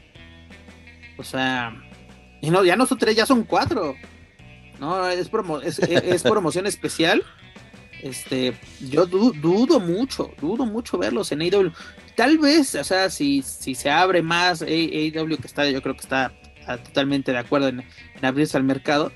O 1.18 1.24
sea, 1.24 1.76
y 2.42 2.50
no, 2.50 2.64
ya 2.64 2.76
no 2.76 2.86
son 2.86 2.98
tres, 2.98 3.16
ya 3.16 3.26
son 3.26 3.44
cuatro. 3.44 3.96
No, 4.80 5.08
es, 5.10 5.30
es, 5.80 6.24
promoción 6.24 6.68
especial. 6.68 7.24
Este, 8.02 8.58
yo 8.90 9.06
dudo 9.06 9.80
mucho, 9.80 10.32
dudo 10.40 10.66
mucho 10.66 10.98
verlos 10.98 11.32
en 11.32 11.42
AEW. 11.42 11.72
Tal 12.16 12.38
vez, 12.38 12.76
o 12.76 12.84
sea, 12.84 13.10
si, 13.10 13.42
si 13.42 13.76
se 13.76 13.90
abre 13.90 14.22
más 14.22 14.62
AEW, 14.62 15.38
que 15.38 15.48
está, 15.48 15.70
yo 15.70 15.82
creo 15.82 15.96
que 15.96 16.02
está 16.02 16.34
ah, 16.66 16.78
totalmente 16.78 17.32
de 17.32 17.38
acuerdo 17.38 17.68
en 17.68 17.84
abrirse 18.22 18.56
al 18.56 18.64
mercado 18.64 19.12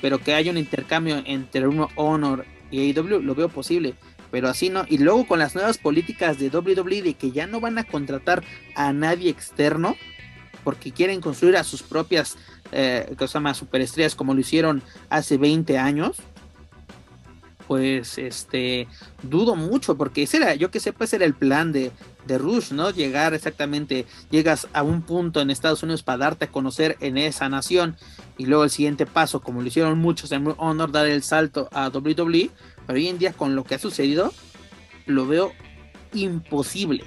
pero 0.00 0.18
que 0.18 0.34
haya 0.34 0.50
un 0.50 0.58
intercambio 0.58 1.22
entre 1.26 1.66
uno 1.66 1.88
Honor 1.96 2.44
y 2.70 2.90
AEW, 2.92 3.20
lo 3.20 3.34
veo 3.34 3.48
posible. 3.48 3.94
Pero 4.30 4.48
así 4.48 4.68
no. 4.68 4.84
Y 4.88 4.98
luego 4.98 5.26
con 5.26 5.38
las 5.38 5.54
nuevas 5.54 5.78
políticas 5.78 6.38
de 6.38 6.50
WWE 6.50 7.02
de 7.02 7.14
que 7.14 7.30
ya 7.30 7.46
no 7.46 7.60
van 7.60 7.78
a 7.78 7.84
contratar 7.84 8.44
a 8.74 8.92
nadie 8.92 9.30
externo, 9.30 9.96
porque 10.64 10.92
quieren 10.92 11.20
construir 11.20 11.56
a 11.56 11.64
sus 11.64 11.82
propias 11.82 12.36
eh, 12.72 13.14
cosas 13.18 13.42
más 13.42 13.56
superestrellas 13.56 14.14
como 14.14 14.34
lo 14.34 14.40
hicieron 14.40 14.82
hace 15.08 15.38
20 15.38 15.78
años. 15.78 16.16
Pues 17.66 18.16
este 18.16 18.88
dudo 19.22 19.54
mucho, 19.54 19.98
porque 19.98 20.22
ese 20.22 20.38
era, 20.38 20.54
yo 20.54 20.70
que 20.70 20.80
sé, 20.80 20.94
pues 20.94 21.12
era 21.12 21.26
el 21.26 21.34
plan 21.34 21.70
de, 21.70 21.92
de 22.26 22.38
Rush, 22.38 22.72
¿no? 22.72 22.90
Llegar 22.90 23.34
exactamente, 23.34 24.06
llegas 24.30 24.68
a 24.72 24.82
un 24.82 25.02
punto 25.02 25.42
en 25.42 25.50
Estados 25.50 25.82
Unidos 25.82 26.02
para 26.02 26.18
darte 26.18 26.46
a 26.46 26.50
conocer 26.50 26.96
en 27.00 27.18
esa 27.18 27.50
nación 27.50 27.96
y 28.38 28.46
luego 28.46 28.64
el 28.64 28.70
siguiente 28.70 29.04
paso, 29.04 29.40
como 29.40 29.60
lo 29.60 29.68
hicieron 29.68 29.98
muchos 29.98 30.30
en 30.32 30.54
Honor, 30.56 30.92
dar 30.92 31.06
el 31.06 31.22
salto 31.22 31.68
a 31.72 31.88
WWE, 31.88 32.50
pero 32.86 32.96
hoy 32.96 33.08
en 33.08 33.18
día 33.18 33.32
con 33.32 33.56
lo 33.56 33.64
que 33.64 33.74
ha 33.74 33.78
sucedido, 33.78 34.32
lo 35.06 35.26
veo 35.26 35.52
imposible, 36.14 37.04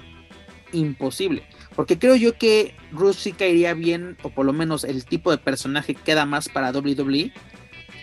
imposible, 0.72 1.44
porque 1.74 1.98
creo 1.98 2.16
yo 2.16 2.36
que 2.36 2.74
Rush 2.92 3.16
sí 3.16 3.32
caería 3.32 3.74
bien, 3.74 4.16
o 4.22 4.30
por 4.30 4.46
lo 4.46 4.52
menos 4.52 4.84
el 4.84 5.04
tipo 5.04 5.30
de 5.30 5.38
personaje 5.38 5.94
queda 5.94 6.26
más 6.26 6.48
para 6.48 6.70
WWE, 6.70 7.32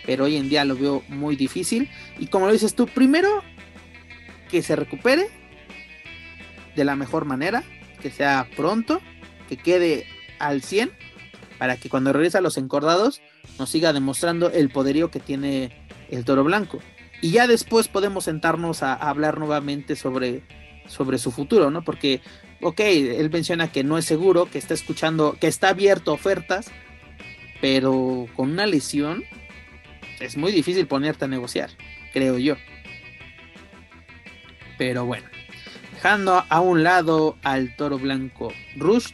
pero 0.06 0.24
hoy 0.24 0.36
en 0.36 0.48
día 0.48 0.64
lo 0.64 0.76
veo 0.76 1.02
muy 1.08 1.36
difícil, 1.36 1.88
y 2.18 2.26
como 2.26 2.46
lo 2.46 2.52
dices 2.52 2.74
tú, 2.74 2.86
primero 2.86 3.42
que 4.50 4.62
se 4.62 4.76
recupere, 4.76 5.28
de 6.74 6.84
la 6.84 6.96
mejor 6.96 7.24
manera, 7.24 7.62
que 8.00 8.10
sea 8.10 8.48
pronto, 8.56 9.00
que 9.48 9.56
quede 9.56 10.06
al 10.38 10.62
100, 10.62 10.90
para 11.58 11.76
que 11.76 11.90
cuando 11.90 12.12
regrese 12.12 12.38
a 12.38 12.40
los 12.40 12.56
encordados 12.56 13.20
nos 13.58 13.68
siga 13.68 13.92
demostrando 13.92 14.50
el 14.50 14.70
poderío 14.70 15.10
que 15.10 15.20
tiene 15.20 15.70
el 16.10 16.24
toro 16.24 16.42
blanco. 16.42 16.80
Y 17.20 17.32
ya 17.32 17.46
después 17.46 17.88
podemos 17.88 18.24
sentarnos 18.24 18.82
a, 18.82 18.94
hablar 18.94 19.38
nuevamente 19.38 19.94
sobre, 19.94 20.42
sobre 20.86 21.18
su 21.18 21.30
futuro, 21.30 21.70
¿no? 21.70 21.82
Porque, 21.82 22.22
ok, 22.60 22.80
él 22.80 23.30
menciona 23.30 23.70
que 23.70 23.84
no 23.84 23.98
es 23.98 24.04
seguro, 24.04 24.46
que 24.50 24.58
está 24.58 24.74
escuchando, 24.74 25.36
que 25.40 25.46
está 25.46 25.70
abierto 25.70 26.10
a 26.10 26.14
ofertas, 26.14 26.70
pero 27.60 28.26
con 28.36 28.50
una 28.50 28.66
lesión 28.66 29.24
es 30.20 30.36
muy 30.36 30.52
difícil 30.52 30.86
ponerte 30.86 31.24
a 31.24 31.28
negociar, 31.28 31.70
creo 32.12 32.38
yo. 32.38 32.56
Pero 34.78 35.04
bueno 35.04 35.30
dejando 36.00 36.42
a 36.48 36.60
un 36.62 36.82
lado 36.82 37.36
al 37.42 37.76
toro 37.76 37.98
blanco 37.98 38.54
Rush, 38.76 39.08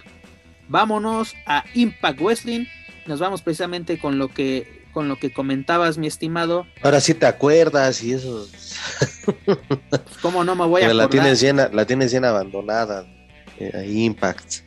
vámonos 0.69 1.35
a 1.45 1.65
Impact 1.75 2.21
Wrestling. 2.21 2.67
Nos 3.07 3.19
vamos 3.19 3.43
precisamente 3.43 3.99
con 3.99 4.19
lo 4.19 4.29
que 4.29 4.87
con 4.93 5.09
lo 5.09 5.19
que 5.19 5.33
comentabas, 5.33 5.99
mi 5.99 6.07
estimado. 6.07 6.65
Ahora 6.83 7.01
sí 7.01 7.13
te 7.13 7.27
acuerdas 7.27 8.03
y 8.05 8.13
eso. 8.13 8.49
¿Cómo 10.23 10.45
no 10.45 10.55
me 10.55 10.65
voy 10.65 10.83
a 10.83 10.87
acordar? 10.87 11.05
La 11.05 11.11
tienes 11.11 11.41
llena, 11.41 11.69
la 11.73 11.87
tienes 11.87 12.13
llena 12.13 12.29
abandonada. 12.29 13.05
Eh, 13.59 13.87
Impact. 13.89 14.63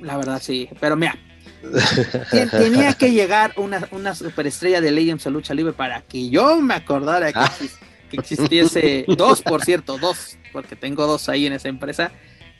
La 0.00 0.16
verdad 0.16 0.40
sí, 0.42 0.68
pero 0.80 0.96
mira, 0.96 1.16
tenía 2.50 2.94
que 2.94 3.12
llegar 3.12 3.52
una, 3.56 3.86
una 3.92 4.14
superestrella 4.14 4.80
de 4.80 4.90
Legends 4.90 5.26
a 5.26 5.30
lucha 5.30 5.54
libre 5.54 5.72
para 5.72 6.02
que 6.02 6.28
yo 6.28 6.60
me 6.60 6.74
acordara 6.74 7.32
que, 7.32 7.38
ah. 7.38 7.52
que 8.10 8.16
existiese 8.16 9.04
dos, 9.16 9.42
por 9.42 9.64
cierto, 9.64 9.98
dos 9.98 10.36
porque 10.52 10.76
tengo 10.76 11.06
dos 11.06 11.28
ahí 11.28 11.46
en 11.46 11.54
esa 11.54 11.68
empresa. 11.68 12.12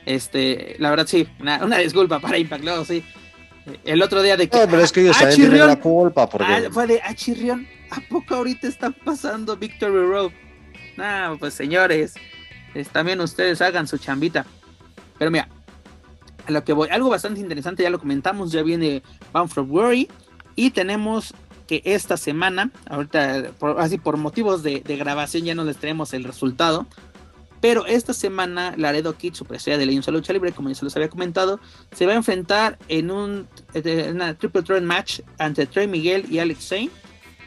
Este, 0.06 0.74
la 0.78 0.90
verdad 0.90 1.06
sí, 1.06 1.28
una, 1.38 1.78
disculpa 1.78 2.18
para 2.18 2.38
Impact, 2.38 2.64
luego 2.64 2.84
sí. 2.84 3.04
El 3.84 4.02
otro 4.02 4.22
día 4.22 4.36
de 4.36 4.48
que. 4.48 4.58
No, 4.58 4.66
pero 4.68 4.82
es 4.82 4.90
que 4.90 5.02
ellos 5.02 5.16
también 5.16 5.40
tienen 5.40 5.66
la 5.66 5.78
culpa. 5.78 6.28
Porque... 6.28 6.52
Ah, 6.52 6.62
fue 6.72 6.88
de 6.88 7.00
Achirrión. 7.00 7.68
¿A 7.90 8.00
poco 8.08 8.34
ahorita 8.34 8.66
están 8.66 8.92
pasando 9.04 9.56
Victory 9.56 10.04
Road? 10.06 10.32
Ah, 10.98 11.36
pues 11.38 11.54
señores, 11.54 12.14
también 12.90 13.20
ustedes 13.20 13.60
hagan 13.60 13.86
su 13.86 13.98
chambita. 13.98 14.46
Pero 15.18 15.30
mira, 15.30 15.48
a 16.46 16.50
lo 16.50 16.64
que 16.64 16.72
voy, 16.72 16.88
algo 16.90 17.10
bastante 17.10 17.40
interesante, 17.40 17.82
ya 17.82 17.90
lo 17.90 17.98
comentamos, 17.98 18.52
ya 18.52 18.62
viene 18.62 19.02
Bound 19.32 19.50
for 19.50 19.64
Worry. 19.64 20.08
Y 20.56 20.70
tenemos 20.70 21.34
que 21.66 21.82
esta 21.84 22.16
semana, 22.16 22.70
ahorita 22.88 23.52
así 23.78 23.98
por 23.98 24.16
motivos 24.16 24.62
de, 24.62 24.80
grabación 24.80 25.44
ya 25.44 25.54
no 25.54 25.64
les 25.64 25.76
tenemos 25.76 26.12
el 26.12 26.24
resultado, 26.24 26.86
pero 27.60 27.86
esta 27.86 28.12
semana 28.12 28.74
Laredo 28.76 29.16
Kid, 29.16 29.34
su 29.34 29.44
presencia 29.44 29.78
de 29.78 29.86
la 29.86 29.92
Lucha 29.92 30.32
Libre, 30.32 30.52
como 30.52 30.68
ya 30.68 30.74
se 30.74 30.84
los 30.84 30.96
había 30.96 31.08
comentado, 31.08 31.60
se 31.92 32.06
va 32.06 32.12
a 32.12 32.16
enfrentar 32.16 32.78
en 32.88 33.10
un 33.10 33.48
en 33.72 34.16
una 34.16 34.34
triple 34.34 34.62
threat 34.62 34.82
match 34.82 35.20
ante 35.38 35.66
Trey 35.66 35.86
Miguel 35.86 36.26
y 36.28 36.40
Alex 36.40 36.68
Zane 36.68 36.90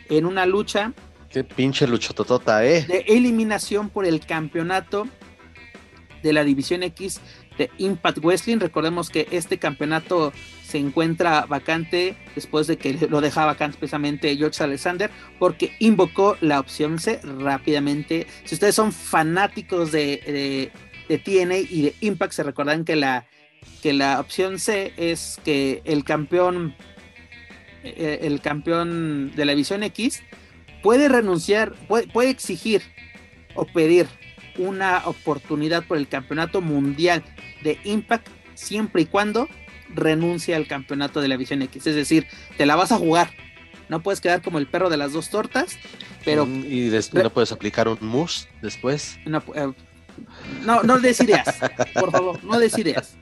en 0.09 0.25
una 0.25 0.45
lucha 0.45 0.93
Qué 1.35 1.43
pinche 1.43 1.85
luchototota, 1.85 2.65
eh. 2.65 2.85
De 2.87 2.99
eliminación 3.09 3.89
por 3.89 4.05
el 4.05 4.21
campeonato 4.21 5.05
de 6.23 6.31
la 6.31 6.45
División 6.45 6.81
X 6.81 7.19
de 7.57 7.69
Impact 7.77 8.19
Wrestling. 8.19 8.59
Recordemos 8.59 9.09
que 9.09 9.27
este 9.31 9.57
campeonato 9.57 10.33
se 10.63 10.77
encuentra 10.77 11.45
vacante 11.45 12.15
después 12.33 12.67
de 12.67 12.77
que 12.77 12.93
lo 13.09 13.21
dejaba 13.21 13.47
vacante 13.47 13.77
precisamente 13.77 14.35
George 14.35 14.63
Alexander 14.63 15.09
porque 15.39 15.75
invocó 15.79 16.37
la 16.41 16.59
opción 16.59 16.99
C 16.99 17.19
rápidamente. 17.23 18.27
Si 18.45 18.55
ustedes 18.55 18.75
son 18.75 18.91
fanáticos 18.91 19.91
de, 19.91 20.71
de, 21.07 21.17
TNA 21.19 21.57
y 21.57 21.81
de 21.83 21.95
Impact, 22.01 22.33
se 22.33 22.43
recordarán 22.43 22.83
que 22.83 22.95
la, 22.95 23.25
que 23.81 23.93
la 23.93 24.19
opción 24.19 24.59
C 24.59 24.93
es 24.97 25.39
que 25.45 25.81
el 25.85 26.03
campeón, 26.03 26.75
eh, 27.83 28.19
el 28.23 28.41
campeón 28.41 29.31
de 29.35 29.45
la 29.45 29.51
División 29.51 29.83
X 29.83 30.23
puede 30.81 31.09
renunciar, 31.09 31.73
puede, 31.87 32.07
puede 32.07 32.29
exigir 32.29 32.81
o 33.53 33.65
pedir 33.65 34.07
una 34.57 35.03
oportunidad 35.05 35.83
por 35.85 35.97
el 35.97 36.07
campeonato 36.07 36.61
mundial 36.61 37.23
de 37.63 37.79
Impact 37.83 38.27
siempre 38.53 39.03
y 39.03 39.05
cuando 39.05 39.47
renuncie 39.93 40.55
al 40.55 40.67
campeonato 40.67 41.21
de 41.21 41.27
la 41.27 41.37
Visión 41.37 41.61
X. 41.61 41.87
Es 41.87 41.95
decir, 41.95 42.27
te 42.57 42.65
la 42.65 42.75
vas 42.75 42.91
a 42.91 42.97
jugar. 42.97 43.29
No 43.89 44.01
puedes 44.01 44.19
quedar 44.19 44.41
como 44.41 44.57
el 44.57 44.67
perro 44.67 44.89
de 44.89 44.97
las 44.97 45.13
dos 45.13 45.29
tortas, 45.29 45.77
pero... 46.23 46.45
Mm, 46.45 46.65
y 46.65 46.89
después 46.89 47.23
no 47.23 47.29
puedes 47.29 47.51
aplicar 47.51 47.87
un 47.87 47.99
mus 48.01 48.47
después. 48.61 49.19
No, 49.25 49.43
eh, 49.53 49.71
no, 50.63 50.81
no 50.83 50.99
decidas, 50.99 51.55
por 51.93 52.11
favor, 52.11 52.43
no 52.43 52.57
decidas. 52.57 53.15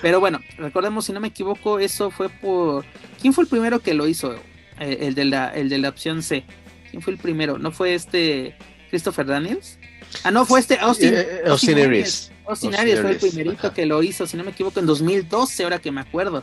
Pero 0.00 0.20
bueno, 0.20 0.40
recordemos, 0.56 1.04
si 1.04 1.12
no 1.12 1.20
me 1.20 1.28
equivoco, 1.28 1.80
eso 1.80 2.10
fue 2.10 2.28
por... 2.28 2.84
¿Quién 3.20 3.32
fue 3.32 3.44
el 3.44 3.50
primero 3.50 3.80
que 3.80 3.94
lo 3.94 4.06
hizo? 4.06 4.36
Eh, 4.78 4.98
el, 5.00 5.14
de 5.14 5.24
la, 5.24 5.48
el 5.48 5.68
de 5.68 5.78
la 5.78 5.88
opción 5.88 6.22
C. 6.22 6.44
¿Quién 6.90 7.02
fue 7.02 7.14
el 7.14 7.18
primero? 7.18 7.58
¿No 7.58 7.72
fue 7.72 7.94
este 7.94 8.56
Christopher 8.96 9.26
Daniels? 9.26 9.76
Ah, 10.24 10.30
no, 10.30 10.46
fue 10.46 10.58
este 10.58 10.78
Austin, 10.78 11.12
eh, 11.12 11.20
eh, 11.20 11.42
Austin, 11.50 11.78
Aries. 11.78 12.32
Austin, 12.46 12.74
Aries 12.74 12.98
fue 12.98 13.10
el 13.10 13.18
primerito 13.18 13.74
que 13.74 13.84
lo 13.84 14.02
hizo, 14.02 14.26
si 14.26 14.38
no 14.38 14.44
me 14.44 14.52
equivoco, 14.52 14.80
en 14.80 14.86
2012, 14.86 15.64
ahora 15.64 15.78
que 15.78 15.92
me 15.92 16.00
acuerdo. 16.00 16.42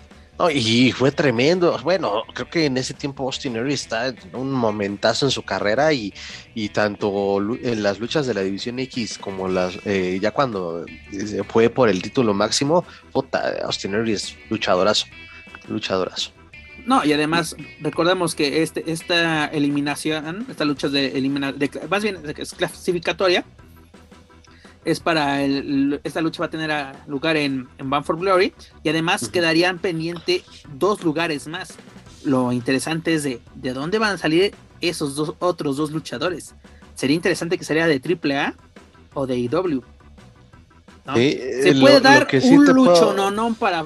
y 0.53 0.91
fue 0.91 1.11
tremendo. 1.11 1.75
Bueno, 1.81 2.21
creo 2.31 2.47
que 2.47 2.65
en 2.67 2.77
ese 2.77 2.93
tiempo 2.93 3.23
Austin 3.23 3.57
Aries 3.57 3.81
está 3.81 4.09
en 4.09 4.17
un 4.33 4.51
momentazo 4.51 5.25
en 5.25 5.31
su 5.31 5.41
carrera 5.41 5.93
y, 5.93 6.13
y 6.53 6.69
tanto 6.69 7.43
en 7.63 7.81
las 7.81 7.99
luchas 7.99 8.27
de 8.27 8.35
la 8.35 8.41
División 8.41 8.77
X 8.77 9.17
como 9.17 9.47
las 9.47 9.79
eh, 9.85 10.19
ya 10.21 10.29
cuando 10.29 10.85
fue 11.49 11.71
por 11.71 11.89
el 11.89 12.03
título 12.03 12.35
máximo, 12.35 12.85
puta, 13.11 13.63
Austin 13.63 13.95
Aries 13.95 14.35
luchadorazo, 14.51 15.07
luchadorazo. 15.67 16.31
No, 16.85 17.03
y 17.05 17.13
además 17.13 17.55
recordemos 17.81 18.35
que 18.35 18.61
este, 18.61 18.91
esta 18.91 19.45
eliminación, 19.45 20.45
esta 20.49 20.65
lucha 20.65 20.89
de 20.89 21.17
eliminación, 21.17 21.69
más 21.89 22.03
bien 22.03 22.17
es 22.37 22.53
clasificatoria, 22.53 23.45
es 24.85 24.99
para 24.99 25.43
el, 25.43 26.01
esta 26.03 26.19
lucha 26.21 26.41
va 26.41 26.47
a 26.47 26.49
tener 26.49 26.71
lugar 27.07 27.37
en, 27.37 27.69
en 27.77 27.89
Banford 27.89 28.19
Glory 28.19 28.53
y 28.83 28.89
además 28.89 29.29
quedarían 29.29 29.79
pendiente 29.79 30.43
dos 30.73 31.03
lugares 31.03 31.47
más. 31.47 31.75
Lo 32.25 32.51
interesante 32.51 33.13
es 33.13 33.23
de, 33.23 33.39
de 33.55 33.73
dónde 33.73 33.97
van 33.97 34.15
a 34.15 34.17
salir 34.17 34.53
esos 34.81 35.15
dos 35.15 35.35
otros 35.39 35.77
dos 35.77 35.91
luchadores. 35.91 36.53
Sería 36.95 37.15
interesante 37.15 37.57
que 37.57 37.63
sería 37.63 37.87
de 37.87 38.01
AAA 38.01 38.55
o 39.13 39.25
de 39.25 39.37
IW. 39.37 39.81
Se 41.15 41.69
eh, 41.69 41.75
puede 41.79 41.99
dar 41.99 42.27
un 42.43 42.65
lucho 42.65 43.13
no 43.13 43.29
no 43.29 43.53
para 43.55 43.83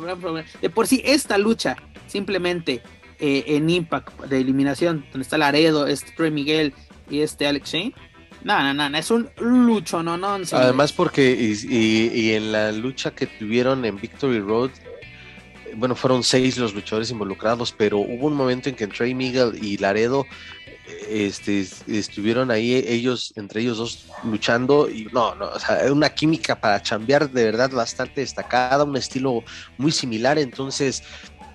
de 0.61 0.69
por 0.69 0.85
sí 0.85 1.01
esta 1.03 1.39
lucha 1.39 1.75
simplemente 2.07 2.81
eh, 3.19 3.43
en 3.47 3.69
Impact 3.69 4.21
de 4.25 4.39
eliminación, 4.39 5.05
donde 5.11 5.23
está 5.23 5.37
Laredo, 5.37 5.87
este 5.87 6.11
Trey 6.11 6.31
Miguel 6.31 6.73
y 7.09 7.21
este 7.21 7.47
Alex 7.47 7.71
Shane. 7.71 7.93
No, 8.43 8.73
no, 8.73 8.89
no, 8.89 8.97
es 8.97 9.11
un 9.11 9.29
lucho, 9.39 10.03
no, 10.03 10.17
no. 10.17 10.37
Además, 10.51 10.93
porque 10.93 11.31
y, 11.31 12.31
en 12.31 12.51
la 12.51 12.71
lucha 12.71 13.11
que 13.11 13.25
tuvieron 13.25 13.83
en 13.85 13.99
Victory 13.99 14.39
Road, 14.39 14.69
bueno, 15.75 15.95
fueron 15.95 16.23
seis 16.23 16.57
los 16.57 16.73
luchadores 16.73 17.09
involucrados, 17.11 17.73
pero 17.75 17.97
hubo 17.97 18.27
un 18.27 18.35
momento 18.35 18.69
en 18.69 18.75
que 18.75 18.87
Trey 18.87 19.13
Miguel 19.13 19.59
y 19.61 19.77
Laredo 19.77 20.25
este, 21.09 21.65
estuvieron 21.87 22.51
ahí 22.51 22.73
ellos, 22.75 23.33
entre 23.35 23.61
ellos 23.61 23.77
dos, 23.77 24.05
luchando 24.23 24.89
y 24.89 25.05
no, 25.11 25.35
no, 25.35 25.47
o 25.47 25.59
sea, 25.59 25.91
una 25.91 26.09
química 26.09 26.59
para 26.59 26.81
chambear 26.81 27.29
de 27.29 27.43
verdad 27.43 27.71
bastante 27.71 28.21
destacada, 28.21 28.83
un 28.83 28.95
estilo 28.95 29.43
muy 29.77 29.91
similar, 29.91 30.37
entonces 30.39 31.03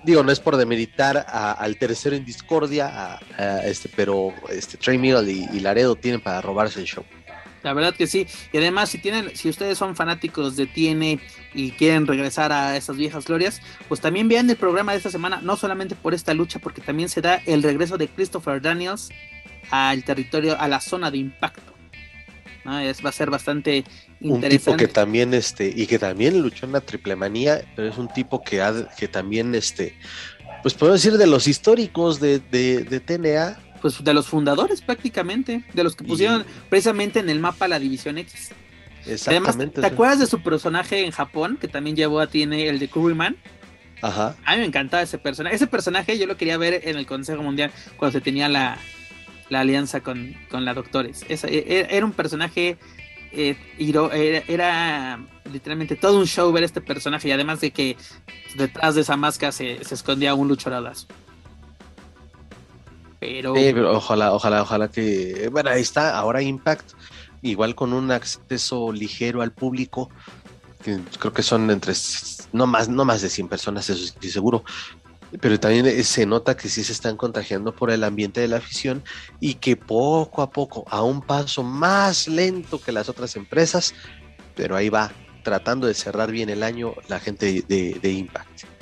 digo, 0.03 0.23
no 0.23 0.31
es 0.31 0.39
por 0.39 0.57
demeritar 0.57 1.25
al 1.27 1.77
tercero 1.77 2.15
en 2.15 2.25
discordia, 2.25 3.19
este, 3.63 3.89
pero 3.95 4.33
este, 4.49 4.77
Trey 4.77 4.97
Miguel 4.97 5.29
y, 5.29 5.59
Laredo 5.59 5.95
tienen 5.95 6.21
para 6.21 6.41
robarse 6.41 6.79
el 6.79 6.85
show. 6.85 7.03
La 7.63 7.73
verdad 7.73 7.95
que 7.95 8.07
sí. 8.07 8.27
Y 8.51 8.57
además, 8.57 8.89
si 8.89 8.97
tienen, 8.97 9.35
si 9.35 9.47
ustedes 9.47 9.77
son 9.77 9.95
fanáticos 9.95 10.57
de 10.57 10.67
TN 10.67 11.21
y 11.53 11.71
quieren 11.71 12.05
regresar 12.05 12.51
a 12.51 12.75
esas 12.75 12.97
viejas 12.97 13.25
glorias, 13.25 13.61
pues 13.87 14.01
también 14.01 14.27
vean 14.27 14.49
el 14.49 14.57
programa 14.57 14.91
de 14.91 14.97
esta 14.97 15.09
semana, 15.09 15.39
no 15.41 15.55
solamente 15.55 15.95
por 15.95 16.13
esta 16.13 16.33
lucha, 16.33 16.59
porque 16.59 16.81
también 16.81 17.07
se 17.07 17.21
da 17.21 17.41
el 17.45 17.63
regreso 17.63 17.97
de 17.97 18.09
Christopher 18.09 18.61
Daniels 18.61 19.09
al 19.71 20.03
territorio, 20.03 20.59
a 20.59 20.67
la 20.67 20.81
zona 20.81 21.09
de 21.09 21.19
impacto. 21.19 21.73
Es, 22.65 23.03
va 23.03 23.09
a 23.09 23.13
ser 23.13 23.29
bastante 23.29 23.83
un 24.23 24.41
tipo 24.41 24.75
que 24.77 24.87
también 24.87 25.33
este 25.33 25.71
y 25.75 25.87
que 25.87 25.99
también 25.99 26.41
luchó 26.41 26.65
en 26.65 26.71
la 26.71 26.81
triple 26.81 27.15
manía 27.15 27.63
pero 27.75 27.89
es 27.89 27.97
un 27.97 28.07
tipo 28.07 28.41
que 28.41 28.61
ha, 28.61 28.87
que 28.97 29.07
también 29.07 29.53
este 29.55 29.97
pues 30.61 30.73
puedo 30.73 30.93
decir 30.93 31.17
de 31.17 31.27
los 31.27 31.47
históricos 31.47 32.19
de, 32.19 32.39
de, 32.39 32.99
TNA 32.99 33.59
pues 33.81 34.03
de 34.03 34.13
los 34.13 34.27
fundadores 34.27 34.81
prácticamente 34.81 35.65
de 35.73 35.83
los 35.83 35.95
que 35.95 36.03
pusieron 36.03 36.45
precisamente 36.69 37.19
en 37.19 37.29
el 37.29 37.39
mapa 37.39 37.67
la 37.67 37.79
división 37.79 38.17
X 38.17 38.51
exactamente 39.05 39.81
¿te 39.81 39.87
acuerdas 39.87 40.19
de 40.19 40.27
su 40.27 40.41
personaje 40.41 41.05
en 41.05 41.11
Japón 41.11 41.57
que 41.59 41.67
también 41.67 41.95
llevó 41.95 42.19
a 42.19 42.27
tiene 42.27 42.69
el 42.69 42.79
de 42.79 42.87
Curryman 42.87 43.37
Ajá. 44.03 44.35
A 44.43 44.51
mí 44.51 44.57
me 44.59 44.65
encantaba 44.65 45.01
ese 45.01 45.17
personaje. 45.17 45.55
Ese 45.55 45.65
personaje 45.65 46.19
yo 46.19 46.27
lo 46.27 46.35
quería 46.35 46.57
ver 46.57 46.81
en 46.83 46.97
el 46.97 47.05
Consejo 47.05 47.41
Mundial 47.41 47.71
cuando 47.95 48.11
se 48.11 48.21
tenía 48.21 48.49
la, 48.49 48.77
la 49.47 49.61
alianza 49.61 50.01
con, 50.01 50.35
con 50.49 50.65
la 50.65 50.73
Doctores. 50.73 51.23
E, 51.29 51.37
e, 51.45 51.87
era 51.89 52.05
un 52.05 52.11
personaje 52.11 52.77
eh, 53.35 54.43
era, 54.47 55.19
literalmente 55.51 55.95
todo 55.95 56.19
un 56.19 56.27
show 56.27 56.51
ver 56.51 56.63
este 56.63 56.81
personaje 56.81 57.27
y 57.27 57.31
además 57.31 57.61
de 57.61 57.71
que 57.71 57.97
detrás 58.55 58.95
de 58.95 59.01
esa 59.01 59.17
máscara 59.17 59.51
se, 59.51 59.81
escondía 59.81 60.35
un 60.35 60.47
luchador. 60.47 60.93
Pero... 63.19 63.53
ojalá, 63.95 64.33
ojalá, 64.33 64.61
ojalá 64.61 64.87
que... 64.89 65.49
Bueno, 65.51 65.69
ahí 65.69 65.81
está, 65.81 66.17
ahora 66.17 66.41
Impact, 66.41 66.91
igual 67.41 67.73
con 67.73 67.93
un 67.93 68.11
acceso 68.11 68.91
ligero 68.91 69.41
al 69.41 69.51
público, 69.51 70.09
creo 70.83 71.33
que 71.33 71.43
son 71.43 71.71
entre, 71.71 71.93
no 72.51 72.67
más, 72.67 72.89
no 72.89 73.05
más 73.05 73.21
de 73.21 73.29
100 73.29 73.47
personas, 73.47 73.89
eso 73.89 74.13
sí 74.19 74.29
seguro, 74.29 74.63
pero 75.41 75.59
también 75.59 75.85
eh, 75.85 76.03
se 76.03 76.25
nota 76.25 76.55
que 76.55 76.69
sí 76.69 76.83
se 76.83 76.91
están 76.91 77.17
contagiando 77.17 77.75
por 77.75 77.91
el 77.91 78.03
ambiente 78.03 78.41
de 78.41 78.47
la 78.47 78.57
afición 78.57 79.03
y 79.39 79.55
que 79.55 79.75
poco 79.75 80.41
a 80.41 80.49
poco, 80.49 80.85
a 80.89 81.03
un 81.03 81.21
paso 81.21 81.63
más 81.63 82.27
lento 82.27 82.81
que 82.81 82.91
las 82.91 83.09
otras 83.09 83.35
empresas, 83.35 83.93
pero 84.55 84.75
ahí 84.75 84.89
va, 84.89 85.11
tratando 85.43 85.87
de 85.87 85.93
cerrar 85.93 86.31
bien 86.31 86.49
el 86.49 86.63
año 86.63 86.93
la 87.07 87.19
gente 87.19 87.63
de, 87.67 88.11
Impact. 88.11 88.72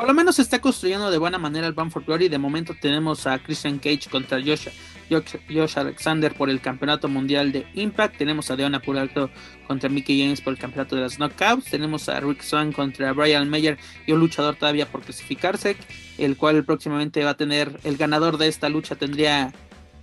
Por 0.00 0.08
lo 0.08 0.14
menos 0.14 0.36
se 0.36 0.42
está 0.42 0.62
construyendo 0.62 1.10
de 1.10 1.18
buena 1.18 1.36
manera 1.36 1.66
el 1.66 1.74
Band 1.74 1.92
for 1.92 2.02
Glory. 2.02 2.30
De 2.30 2.38
momento 2.38 2.74
tenemos 2.80 3.26
a 3.26 3.38
Christian 3.38 3.78
Cage 3.78 4.08
contra 4.10 4.40
Josh, 4.40 4.68
Josh, 5.10 5.76
Alexander 5.76 6.32
por 6.32 6.48
el 6.48 6.62
campeonato 6.62 7.06
mundial 7.06 7.52
de 7.52 7.66
Impact. 7.74 8.16
Tenemos 8.16 8.50
a 8.50 8.56
Deona 8.56 8.80
Puralto 8.80 9.28
contra 9.66 9.90
Mickey 9.90 10.18
James 10.18 10.40
por 10.40 10.54
el 10.54 10.58
campeonato 10.58 10.96
de 10.96 11.02
las 11.02 11.18
Knockouts. 11.18 11.66
Tenemos 11.66 12.08
a 12.08 12.18
Rick 12.18 12.40
Swan 12.40 12.72
contra 12.72 13.12
Brian 13.12 13.50
Mayer 13.50 13.76
y 14.06 14.12
un 14.12 14.20
luchador 14.20 14.56
todavía 14.56 14.90
por 14.90 15.02
clasificarse, 15.02 15.76
el 16.16 16.38
cual 16.38 16.64
próximamente 16.64 17.22
va 17.22 17.32
a 17.32 17.36
tener 17.36 17.78
el 17.84 17.98
ganador 17.98 18.38
de 18.38 18.48
esta 18.48 18.70
lucha 18.70 18.94
tendría 18.94 19.52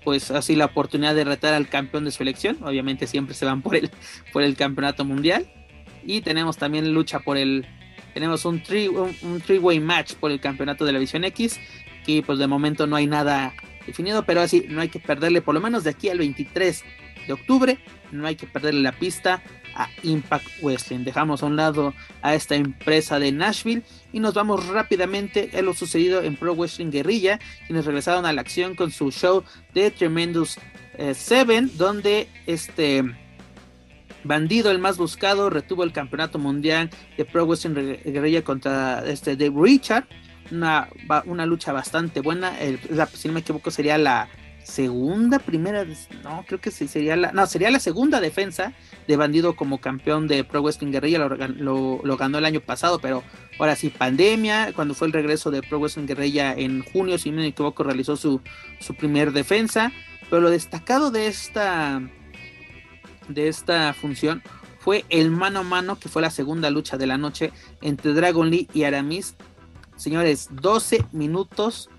pues 0.03 0.29
así 0.29 0.55
la 0.55 0.65
oportunidad 0.65 1.15
de 1.15 1.23
retar 1.23 1.55
al 1.55 1.69
campeón 1.69 2.05
de 2.05 2.11
su 2.11 2.21
elección. 2.21 2.59
Obviamente 2.61 3.07
siempre 3.07 3.33
se 3.33 3.45
van 3.45 3.63
por 3.63 3.75
el, 3.75 3.89
por 4.31 4.43
el 4.43 4.55
campeonato 4.55 5.05
mundial. 5.05 5.51
Y 6.05 6.21
tenemos 6.21 6.57
también 6.57 6.93
lucha 6.93 7.19
por 7.19 7.35
el 7.35 7.65
tenemos 8.17 8.45
un 8.45 8.63
three, 8.63 8.87
un, 8.87 9.13
way 9.61 9.79
match 9.79 10.15
por 10.15 10.31
el 10.31 10.39
campeonato 10.39 10.85
de 10.85 10.91
la 10.91 10.97
Visión 10.97 11.23
X, 11.23 11.59
que 12.03 12.23
pues 12.23 12.39
de 12.39 12.47
momento 12.47 12.87
no 12.87 12.95
hay 12.95 13.05
nada 13.05 13.53
definido, 13.85 14.25
pero 14.25 14.41
así 14.41 14.65
no 14.69 14.81
hay 14.81 14.89
que 14.89 14.99
perderle 14.99 15.43
por 15.43 15.53
lo 15.53 15.61
menos 15.61 15.83
de 15.83 15.91
aquí 15.91 16.09
al 16.09 16.17
23 16.17 16.83
de 17.27 17.33
octubre. 17.33 17.77
No 18.11 18.25
hay 18.25 18.35
que 18.35 18.47
perderle 18.47 18.81
la 18.81 18.93
pista 18.93 19.43
a 19.75 19.87
Impact 20.01 20.47
Wrestling. 20.63 21.03
Dejamos 21.03 21.43
a 21.43 21.45
un 21.45 21.57
lado 21.57 21.93
a 22.23 22.33
esta 22.33 22.55
empresa 22.55 23.19
de 23.19 23.31
Nashville 23.31 23.83
y 24.11 24.19
nos 24.19 24.33
vamos 24.33 24.65
rápidamente 24.65 25.51
a 25.53 25.61
lo 25.61 25.75
sucedido 25.75 26.23
en 26.23 26.37
Pro 26.37 26.55
Wrestling 26.55 26.89
Guerrilla, 26.89 27.39
quienes 27.67 27.85
regresaron 27.85 28.25
a 28.25 28.33
la 28.33 28.41
acción 28.41 28.73
con 28.73 28.89
su 28.89 29.11
show 29.11 29.43
de 29.75 29.91
Tremendous 29.91 30.57
7, 31.13 31.55
eh, 31.55 31.67
donde 31.75 32.27
este 32.47 33.03
bandido, 34.27 34.71
el 34.71 34.79
más 34.79 34.97
buscado, 34.97 35.49
retuvo 35.49 35.83
el 35.83 35.91
campeonato 35.91 36.39
mundial 36.39 36.89
de 37.17 37.25
Pro 37.25 37.45
Wrestling 37.45 37.97
Guerrilla 38.05 38.43
contra 38.43 39.03
este 39.05 39.35
de 39.35 39.51
Richard. 39.55 40.05
Una, 40.51 40.87
una 41.25 41.45
lucha 41.45 41.73
bastante 41.73 42.21
buena. 42.21 42.59
El, 42.59 42.79
si 43.13 43.27
no 43.27 43.33
me 43.33 43.41
equivoco, 43.41 43.71
sería 43.71 43.97
la 43.97 44.29
segunda, 44.67 45.39
primera, 45.39 45.85
no, 46.23 46.43
creo 46.45 46.59
que 46.59 46.71
sí, 46.71 46.89
sería 46.89 47.15
la, 47.15 47.31
no, 47.31 47.47
sería 47.47 47.71
la 47.71 47.79
segunda 47.79 48.19
defensa 48.19 48.73
de 49.07 49.15
Bandido 49.15 49.55
como 49.55 49.79
campeón 49.79 50.27
de 50.27 50.43
Pro 50.43 50.61
Wrestling 50.61 50.91
Guerrilla, 50.91 51.19
lo, 51.19 52.01
lo, 52.03 52.17
ganó 52.17 52.37
el 52.37 52.45
año 52.45 52.59
pasado, 52.59 52.99
pero 52.99 53.23
ahora 53.59 53.77
sí, 53.77 53.89
pandemia, 53.89 54.73
cuando 54.73 54.93
fue 54.93 55.07
el 55.07 55.13
regreso 55.13 55.51
de 55.51 55.61
Pro 55.61 55.79
Wrestling 55.79 56.05
Guerrilla 56.05 56.53
en 56.53 56.83
junio, 56.83 57.17
si 57.17 57.31
no 57.31 57.37
me 57.37 57.47
equivoco, 57.47 57.83
realizó 57.83 58.17
su, 58.17 58.41
su 58.79 58.93
primer 58.93 59.31
defensa, 59.31 59.93
pero 60.29 60.41
lo 60.41 60.49
destacado 60.49 61.11
de 61.11 61.27
esta, 61.27 62.01
de 63.27 63.47
esta 63.47 63.93
función 63.93 64.41
fue 64.79 65.05
el 65.09 65.31
mano 65.31 65.59
a 65.59 65.63
mano, 65.63 65.99
que 65.99 66.09
fue 66.09 66.21
la 66.21 66.29
segunda 66.29 66.69
lucha 66.69 66.97
de 66.97 67.07
la 67.07 67.17
noche 67.17 67.51
entre 67.81 68.13
Dragon 68.13 68.49
Lee 68.49 68.69
y 68.73 68.83
Aramis. 68.83 69.35
Señores, 69.97 70.49
12 70.51 71.05
minutos 71.11 71.89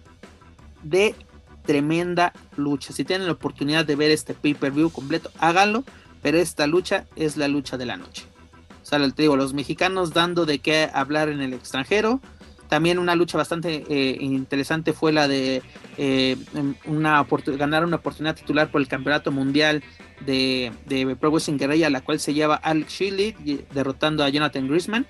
de 0.82 1.14
tremenda 1.66 2.32
lucha. 2.56 2.94
Si 2.94 3.04
tienen 3.04 3.26
la 3.26 3.34
oportunidad 3.34 3.84
de 3.84 3.94
ver 3.94 4.10
este 4.10 4.32
pay-per-view 4.32 4.90
completo, 4.90 5.30
háganlo, 5.38 5.84
pero 6.22 6.38
esta 6.38 6.66
lucha 6.66 7.06
es 7.14 7.36
la 7.36 7.48
lucha 7.48 7.76
de 7.76 7.86
la 7.86 7.98
noche. 7.98 8.24
Te 8.88 9.22
digo, 9.22 9.36
los 9.36 9.52
mexicanos 9.52 10.14
dando 10.14 10.46
de 10.46 10.60
qué 10.60 10.88
hablar 10.92 11.28
en 11.28 11.42
el 11.42 11.52
extranjero. 11.52 12.20
También 12.68 12.98
una 12.98 13.14
lucha 13.14 13.36
bastante 13.36 13.84
eh, 13.88 14.16
interesante 14.20 14.92
fue 14.92 15.12
la 15.12 15.28
de 15.28 15.62
eh, 15.98 16.36
una 16.86 17.24
ganar 17.58 17.84
una 17.84 17.96
oportunidad 17.96 18.34
titular 18.34 18.70
por 18.70 18.80
el 18.80 18.88
campeonato 18.88 19.30
mundial 19.30 19.82
de, 20.24 20.72
de 20.86 21.16
Pro 21.16 21.30
Wrestling 21.30 21.58
Guerrilla, 21.58 21.90
la 21.90 22.00
cual 22.00 22.20
se 22.20 22.34
lleva 22.34 22.56
Alex 22.56 22.92
Shirley 22.92 23.34
derrotando 23.72 24.24
a 24.24 24.28
Jonathan 24.28 24.68
Grisman. 24.68 25.06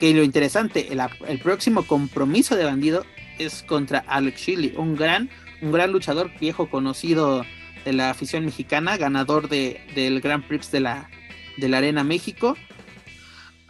Que 0.00 0.12
lo 0.12 0.22
interesante, 0.22 0.92
el, 0.92 1.00
el 1.28 1.38
próximo 1.38 1.84
compromiso 1.84 2.56
de 2.56 2.64
bandido 2.64 3.04
es 3.38 3.62
contra 3.62 4.04
Alex 4.06 4.40
Shirley, 4.40 4.74
un 4.76 4.96
gran 4.96 5.30
un 5.64 5.72
gran 5.72 5.92
luchador 5.92 6.30
viejo 6.38 6.68
conocido 6.68 7.44
de 7.84 7.92
la 7.92 8.10
afición 8.10 8.44
mexicana, 8.44 8.96
ganador 8.96 9.48
de, 9.48 9.80
del 9.94 10.20
Grand 10.20 10.46
Prix 10.46 10.70
de 10.70 10.80
la, 10.80 11.08
de 11.56 11.68
la 11.68 11.78
Arena 11.78 12.04
México. 12.04 12.56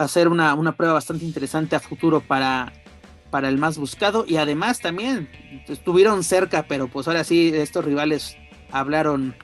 Va 0.01 0.07
a 0.07 0.09
ser 0.09 0.29
una, 0.29 0.55
una 0.55 0.77
prueba 0.77 0.95
bastante 0.95 1.25
interesante 1.25 1.77
a 1.77 1.81
futuro 1.81 2.21
para, 2.21 2.73
para 3.31 3.49
el 3.49 3.59
más 3.59 3.79
buscado 3.79 4.25
y 4.27 4.37
además 4.37 4.81
también 4.81 5.29
estuvieron 5.69 6.25
cerca, 6.25 6.67
pero 6.67 6.89
pues 6.89 7.07
ahora 7.07 7.23
sí 7.23 7.53
estos 7.55 7.85
rivales 7.85 8.37
hablaron 8.73 9.37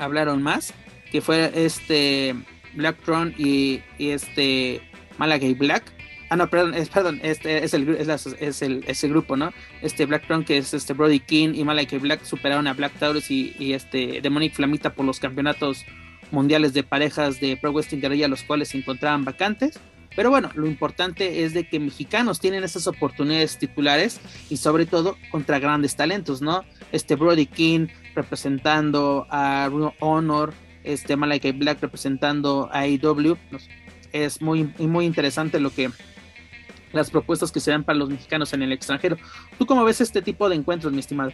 hablaron 0.00 0.42
más, 0.42 0.74
que 1.12 1.20
fue 1.20 1.52
este 1.54 2.34
Black 2.74 2.96
Tron 3.04 3.34
y, 3.38 3.82
este 3.98 4.80
Malagai 5.18 5.54
Black 5.54 5.84
Ah, 6.32 6.36
no, 6.36 6.48
perdón, 6.48 6.74
es, 6.74 6.88
perdón, 6.88 7.18
este 7.24 7.64
es 7.64 7.74
el, 7.74 7.88
es, 7.88 8.62
el, 8.62 8.84
es 8.86 9.02
el 9.02 9.10
grupo, 9.10 9.36
¿no? 9.36 9.52
Este 9.82 10.06
Black 10.06 10.28
Trunk, 10.28 10.46
que 10.46 10.58
es 10.58 10.72
este 10.72 10.92
Brody 10.92 11.18
King 11.18 11.54
y 11.56 11.64
Malachi 11.64 11.98
Black 11.98 12.22
superaron 12.22 12.68
a 12.68 12.72
Black 12.72 12.92
Taurus 13.00 13.32
y, 13.32 13.72
este 13.74 14.20
Demonic 14.22 14.54
Flamita 14.54 14.94
por 14.94 15.04
los 15.04 15.18
campeonatos 15.18 15.84
mundiales 16.30 16.72
de 16.72 16.84
parejas 16.84 17.40
de 17.40 17.56
Pro 17.56 17.72
Wrestling 17.72 17.98
Guerrilla, 17.98 18.28
los 18.28 18.44
cuales 18.44 18.68
se 18.68 18.78
encontraban 18.78 19.24
vacantes. 19.24 19.80
Pero 20.20 20.28
bueno, 20.28 20.50
lo 20.54 20.66
importante 20.66 21.44
es 21.44 21.54
de 21.54 21.66
que 21.66 21.80
mexicanos 21.80 22.40
tienen 22.40 22.62
esas 22.62 22.86
oportunidades 22.86 23.56
titulares 23.56 24.20
y 24.50 24.58
sobre 24.58 24.84
todo 24.84 25.16
contra 25.30 25.58
grandes 25.58 25.96
talentos, 25.96 26.42
¿no? 26.42 26.62
Este 26.92 27.14
Brody 27.14 27.46
King 27.46 27.86
representando 28.14 29.26
a 29.30 29.70
Honor, 29.98 30.52
este 30.84 31.16
Malachi 31.16 31.52
Black 31.52 31.80
representando 31.80 32.68
a 32.70 32.80
AEW. 32.80 33.38
Es 34.12 34.42
muy, 34.42 34.64
muy 34.78 35.06
interesante 35.06 35.58
lo 35.58 35.70
que 35.70 35.88
las 36.92 37.10
propuestas 37.10 37.50
que 37.50 37.60
se 37.60 37.70
dan 37.70 37.84
para 37.84 37.98
los 37.98 38.10
mexicanos 38.10 38.52
en 38.52 38.60
el 38.60 38.72
extranjero. 38.72 39.16
¿Tú 39.56 39.64
cómo 39.64 39.84
ves 39.84 40.02
este 40.02 40.20
tipo 40.20 40.50
de 40.50 40.56
encuentros, 40.56 40.92
mi 40.92 41.00
estimado? 41.00 41.32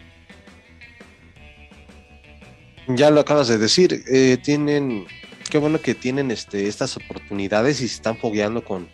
Ya 2.86 3.10
lo 3.10 3.18
acabas 3.18 3.48
de 3.48 3.58
decir, 3.58 4.04
eh, 4.06 4.38
tienen, 4.44 5.08
qué 5.48 5.58
bueno 5.58 5.80
que 5.80 5.94
tienen 5.94 6.30
este, 6.30 6.68
estas 6.68 6.96
oportunidades 6.96 7.80
y 7.80 7.88
se 7.88 7.94
están 7.94 8.16
fogueando 8.18 8.64
con, 8.64 8.88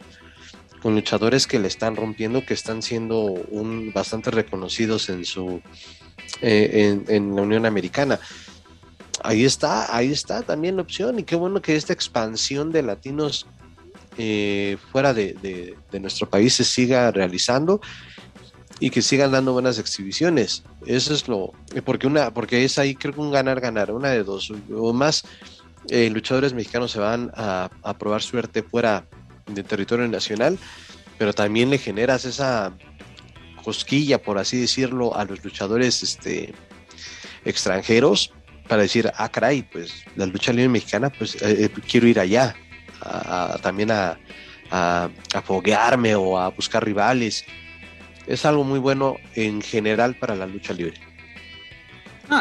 con 0.83 0.95
luchadores 0.95 1.47
que 1.47 1.59
le 1.59 1.69
están 1.69 1.97
rompiendo, 1.97 2.45
que 2.45 2.55
están 2.55 2.83
siendo 2.83 3.23
un, 3.23 3.93
bastante 3.93 4.31
reconocidos 4.31 5.09
en 5.09 5.25
su 5.25 5.63
eh, 6.41 6.99
en, 7.09 7.37
la 7.37 7.43
Unión 7.43 7.67
Americana. 7.67 8.19
Ahí 9.23 9.45
está, 9.45 9.95
ahí 9.97 10.11
está 10.11 10.43
también 10.43 10.77
la 10.77 10.83
opción, 10.83 11.19
y 11.19 11.23
qué 11.23 11.37
bueno 11.37 11.63
que 11.63 11.77
esta 11.77 11.93
expansión 11.93 12.73
de 12.73 12.83
latinos 12.83 13.47
eh, 14.19 14.77
fuera 14.91 15.15
de, 15.15 15.77
nuestro 15.93 16.29
país 16.29 16.55
se 16.55 16.65
siga 16.65 17.11
realizando 17.13 17.81
y 18.81 18.91
que 18.91 19.03
sigan 19.03 19.31
dando 19.31 19.53
buenas 19.53 19.79
exhibiciones. 19.79 20.65
Eso 20.87 21.15
es 21.15 21.29
lo, 21.29 21.53
porque 21.85 22.09
una, 22.09 22.35
porque 22.35 22.65
es 22.65 22.79
ahí 22.79 22.97
creo 22.97 23.15
que 23.15 23.21
un 23.21 23.31
ganar 23.31 23.61
ganar, 23.61 23.93
una 23.93 24.11
de 24.11 24.25
dos 24.25 24.53
o 24.75 24.93
más 24.93 25.25
eh, 25.89 26.09
luchadores 26.11 26.53
mexicanos 26.53 26.93
se 26.93 27.01
van 27.01 27.31
a, 27.35 27.71
probar 27.99 28.23
suerte 28.23 28.63
fuera 28.63 29.05
del 29.47 29.65
territorio 29.65 30.07
nacional, 30.09 30.59
pero 31.19 31.33
también 31.33 31.71
le 31.71 31.79
generas 31.79 32.25
esa 32.25 32.73
cosquilla, 33.63 34.23
por 34.23 34.39
así 34.39 34.61
decirlo, 34.61 35.17
a 35.17 35.25
los 35.25 35.45
luchadores 35.45 36.03
este, 36.03 36.55
extranjeros 37.45 38.33
para 38.69 38.83
decir, 38.83 39.11
ah, 39.17 39.29
caray, 39.29 39.63
pues 39.63 40.05
la 40.17 40.27
lucha 40.27 40.53
libre 40.53 40.69
mexicana, 40.69 41.11
pues 41.11 41.37
eh, 41.43 41.71
quiero 41.89 42.07
ir 42.07 42.19
allá, 42.19 42.55
también 43.61 43.91
a, 43.91 44.17
a, 44.71 45.11
foguearme 45.45 46.15
o 46.15 46.39
a 46.39 46.49
buscar 46.49 46.85
rivales. 46.85 47.45
Es 48.27 48.45
algo 48.45 48.65
muy 48.65 48.79
bueno 48.79 49.17
en 49.35 49.61
general 49.61 50.15
para 50.15 50.35
la 50.35 50.47
lucha 50.47 50.73
libre. 50.73 50.95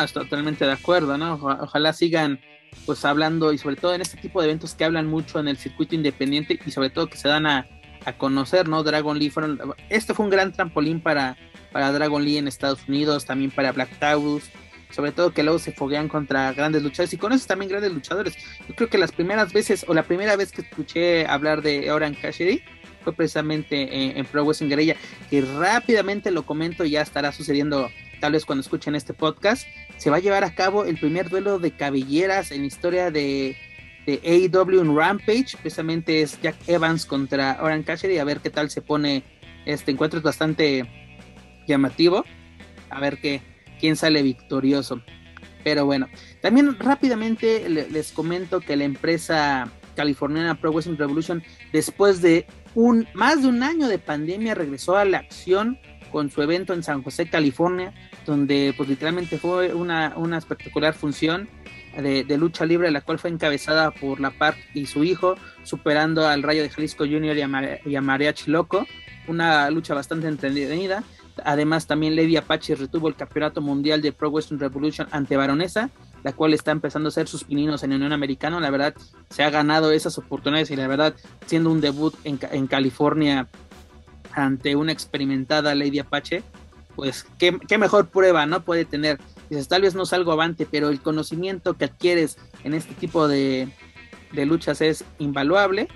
Estoy 0.03 0.23
totalmente 0.23 0.65
de 0.65 0.72
acuerdo, 0.72 1.18
¿no? 1.18 1.34
ojalá 1.34 1.91
sigan 1.91 2.39
pues 2.85 3.06
hablando 3.06 3.53
y 3.53 3.57
sobre 3.57 3.76
todo 3.76 3.93
en 3.93 4.02
este 4.02 4.18
tipo 4.18 4.41
de 4.41 4.48
eventos 4.48 4.73
que 4.73 4.84
hablan 4.84 5.07
mucho 5.07 5.39
en 5.39 5.48
el 5.48 5.57
circuito 5.57 5.95
independiente 5.95 6.60
y 6.65 6.72
sobre 6.72 6.89
todo 6.89 7.07
que 7.07 7.18
se 7.18 7.27
dan 7.27 7.45
a, 7.45 7.68
a 8.06 8.14
conocer, 8.14 8.68
¿no? 8.68 8.84
Dragon 8.84 9.18
Lee 9.18 9.30
fueron, 9.30 9.60
este 9.89 10.14
fue 10.14 10.26
un 10.26 10.31
gran 10.31 10.52
trampolín 10.52 11.02
para, 11.02 11.38
para 11.72 11.91
Dragon 11.91 12.23
Lee 12.23 12.38
en 12.38 12.48
Estados 12.48 12.88
Unidos, 12.88 13.26
también 13.26 13.52
para 13.52 13.72
Black 13.72 13.98
Taurus, 13.99 14.43
sobre 14.89 15.11
todo 15.11 15.34
que 15.34 15.43
luego 15.43 15.60
se 15.60 15.72
foguean 15.72 16.07
contra 16.07 16.52
grandes 16.53 16.84
luchadores 16.84 17.14
y 17.14 17.18
conoces 17.18 17.48
también 17.48 17.69
grandes 17.69 17.93
luchadores. 17.93 18.35
Yo 18.68 18.76
creo 18.76 18.89
que 18.89 18.98
las 18.98 19.11
primeras 19.11 19.53
veces 19.53 19.85
o 19.88 19.93
la 19.93 20.03
primera 20.03 20.35
vez 20.35 20.52
que 20.52 20.61
escuché 20.61 21.26
hablar 21.27 21.61
de 21.61 21.91
Oran 21.91 22.14
Cassidy 22.14 22.61
fue 23.03 23.14
precisamente 23.14 24.18
en, 24.18 24.26
Pro 24.26 24.45
Wrestling 24.45 24.69
Guerrilla, 24.69 24.95
que 25.30 25.41
rápidamente 25.41 26.32
lo 26.32 26.45
comento 26.45 26.86
ya 26.86 27.02
estará 27.02 27.32
sucediendo 27.32 27.90
tal 28.19 28.34
vez 28.34 28.45
cuando 28.45 28.61
escuchen 28.61 28.95
este 28.95 29.14
podcast. 29.14 29.68
Se 29.98 30.10
va 30.10 30.18
a 30.18 30.19
llevar 30.19 30.44
a 30.44 30.53
cabo 30.53 30.86
el 30.86 30.98
primer 30.98 31.30
duelo 31.30 31.60
de 31.60 31.72
cabelleras 31.72 32.52
en 32.52 32.61
la 32.61 32.68
historia 32.68 33.11
de, 33.11 33.57
de 34.06 34.22
AEW 34.23 34.82
en 34.82 34.95
Rampage, 34.95 35.57
precisamente 35.61 36.22
es 36.22 36.40
Jack 36.41 36.56
Evans 36.68 37.06
contra 37.06 37.57
Oran 37.61 37.84
Cassidy, 37.84 38.18
a 38.18 38.23
ver 38.23 38.40
qué 38.40 38.49
tal 38.49 38.69
se 38.69 38.82
pone 38.82 39.23
este 39.65 39.91
encuentro, 39.91 40.19
es 40.19 40.23
bastante 40.23 40.86
llamativo, 41.68 42.26
a 42.90 42.99
ver 42.99 43.19
qué, 43.19 43.41
quién 43.80 43.95
sale 43.95 44.22
victorioso. 44.22 45.02
Pero 45.64 45.86
bueno, 45.86 46.07
también 46.41 46.78
rápidamente 46.80 47.69
les 47.69 48.11
comento 48.11 48.61
que 48.61 48.76
la 48.76 48.84
empresa 48.84 49.72
californiana 49.95 50.60
Pro 50.60 50.72
Wrestling 50.72 50.98
Revolution, 50.98 51.44
después 51.72 52.22
de 52.22 52.45
un 52.76 53.07
más 53.14 53.41
de 53.41 53.48
un 53.48 53.64
año 53.64 53.88
de 53.88 53.99
pandemia, 53.99 54.56
regresó 54.56 54.98
a 54.98 55.06
la 55.06 55.19
acción 55.19 55.80
con 56.11 56.30
su 56.30 56.41
evento 56.41 56.73
en 56.73 56.84
San 56.84 57.03
José, 57.03 57.30
California, 57.30 57.93
donde 58.26 58.73
pues 58.76 58.89
literalmente 58.89 59.38
fue 59.38 59.73
una, 59.73 60.14
una 60.18 60.38
espectacular 60.38 60.93
función 60.93 61.49
de, 61.98 62.38
lucha 62.38 62.65
libre, 62.65 62.91
la 62.91 63.02
cual 63.02 63.19
fue 63.19 63.30
encabezada 63.30 63.91
por 63.91 64.19
La 64.19 64.31
Park 64.31 64.57
y 64.73 64.85
su 64.85 65.03
hijo, 65.03 65.35
superando 65.64 66.27
al 66.27 66.43
Rayo 66.43 66.61
de 66.61 66.69
Jalisco 66.69 67.06
Junior 67.06 67.35
y 67.35 67.41
a, 67.41 67.80
y 67.85 67.95
a 67.95 68.02
Mariachi 68.02 68.52
Loco. 68.52 68.85
Una 69.27 69.69
lucha 69.69 69.93
bastante 69.93 70.27
entretenida. 70.27 71.03
Además, 71.44 71.88
también 71.88 72.16
Lady 72.16 72.38
Apache 72.38 72.76
retuvo 72.76 73.08
el 73.08 73.16
campeonato 73.16 73.62
mundial 73.62 74.02
de 74.02 74.12
Pro 74.12 74.30
Western 74.30 74.60
Revolution 74.60 75.08
ante 75.12 75.38
Baronesa, 75.38 75.90
la 76.24 76.34
cual 76.34 76.53
está 76.53 76.72
empezando 76.72 77.08
a 77.08 77.12
hacer 77.12 77.28
sus 77.28 77.44
pininos 77.44 77.84
en 77.84 77.94
Unión 77.94 78.14
Americana. 78.14 78.60
La 78.60 78.70
verdad, 78.70 78.94
se 79.30 79.44
ha 79.44 79.49
ganado 79.49 79.91
esas 79.91 80.18
oportunidades 80.18 80.72
y 80.72 80.76
la 80.76 80.88
verdad, 80.88 81.16
siendo 81.45 81.72
un 81.72 81.82
debut 81.82 82.14
en, 82.24 82.68
California 82.68 83.48
ante 84.34 84.76
una 84.76 84.91
experimentada 84.91 85.76
Lady 85.76 85.99
Apache, 85.99 86.44
pues 86.95 87.26
qué, 87.38 87.78
mejor 87.78 88.10
prueba 88.10 88.45
no 88.45 88.64
puede 88.64 88.86
tener 88.86 89.18
dices, 89.49 89.68
tal 89.68 89.82
vez 89.82 89.95
no 89.95 90.06
salgo 90.06 90.32
avante, 90.32 90.66
pero 90.66 90.90
el 90.90 91.02
conocimiento 91.02 91.74
que 91.74 91.86
adquieres 91.86 92.38
en 92.64 92.74
este 92.74 92.94
tipo 92.94 93.28
de, 93.28 93.70
de 94.32 94.45
luchas 94.45 94.82
es 94.82 95.03
invaluable. 95.20 95.88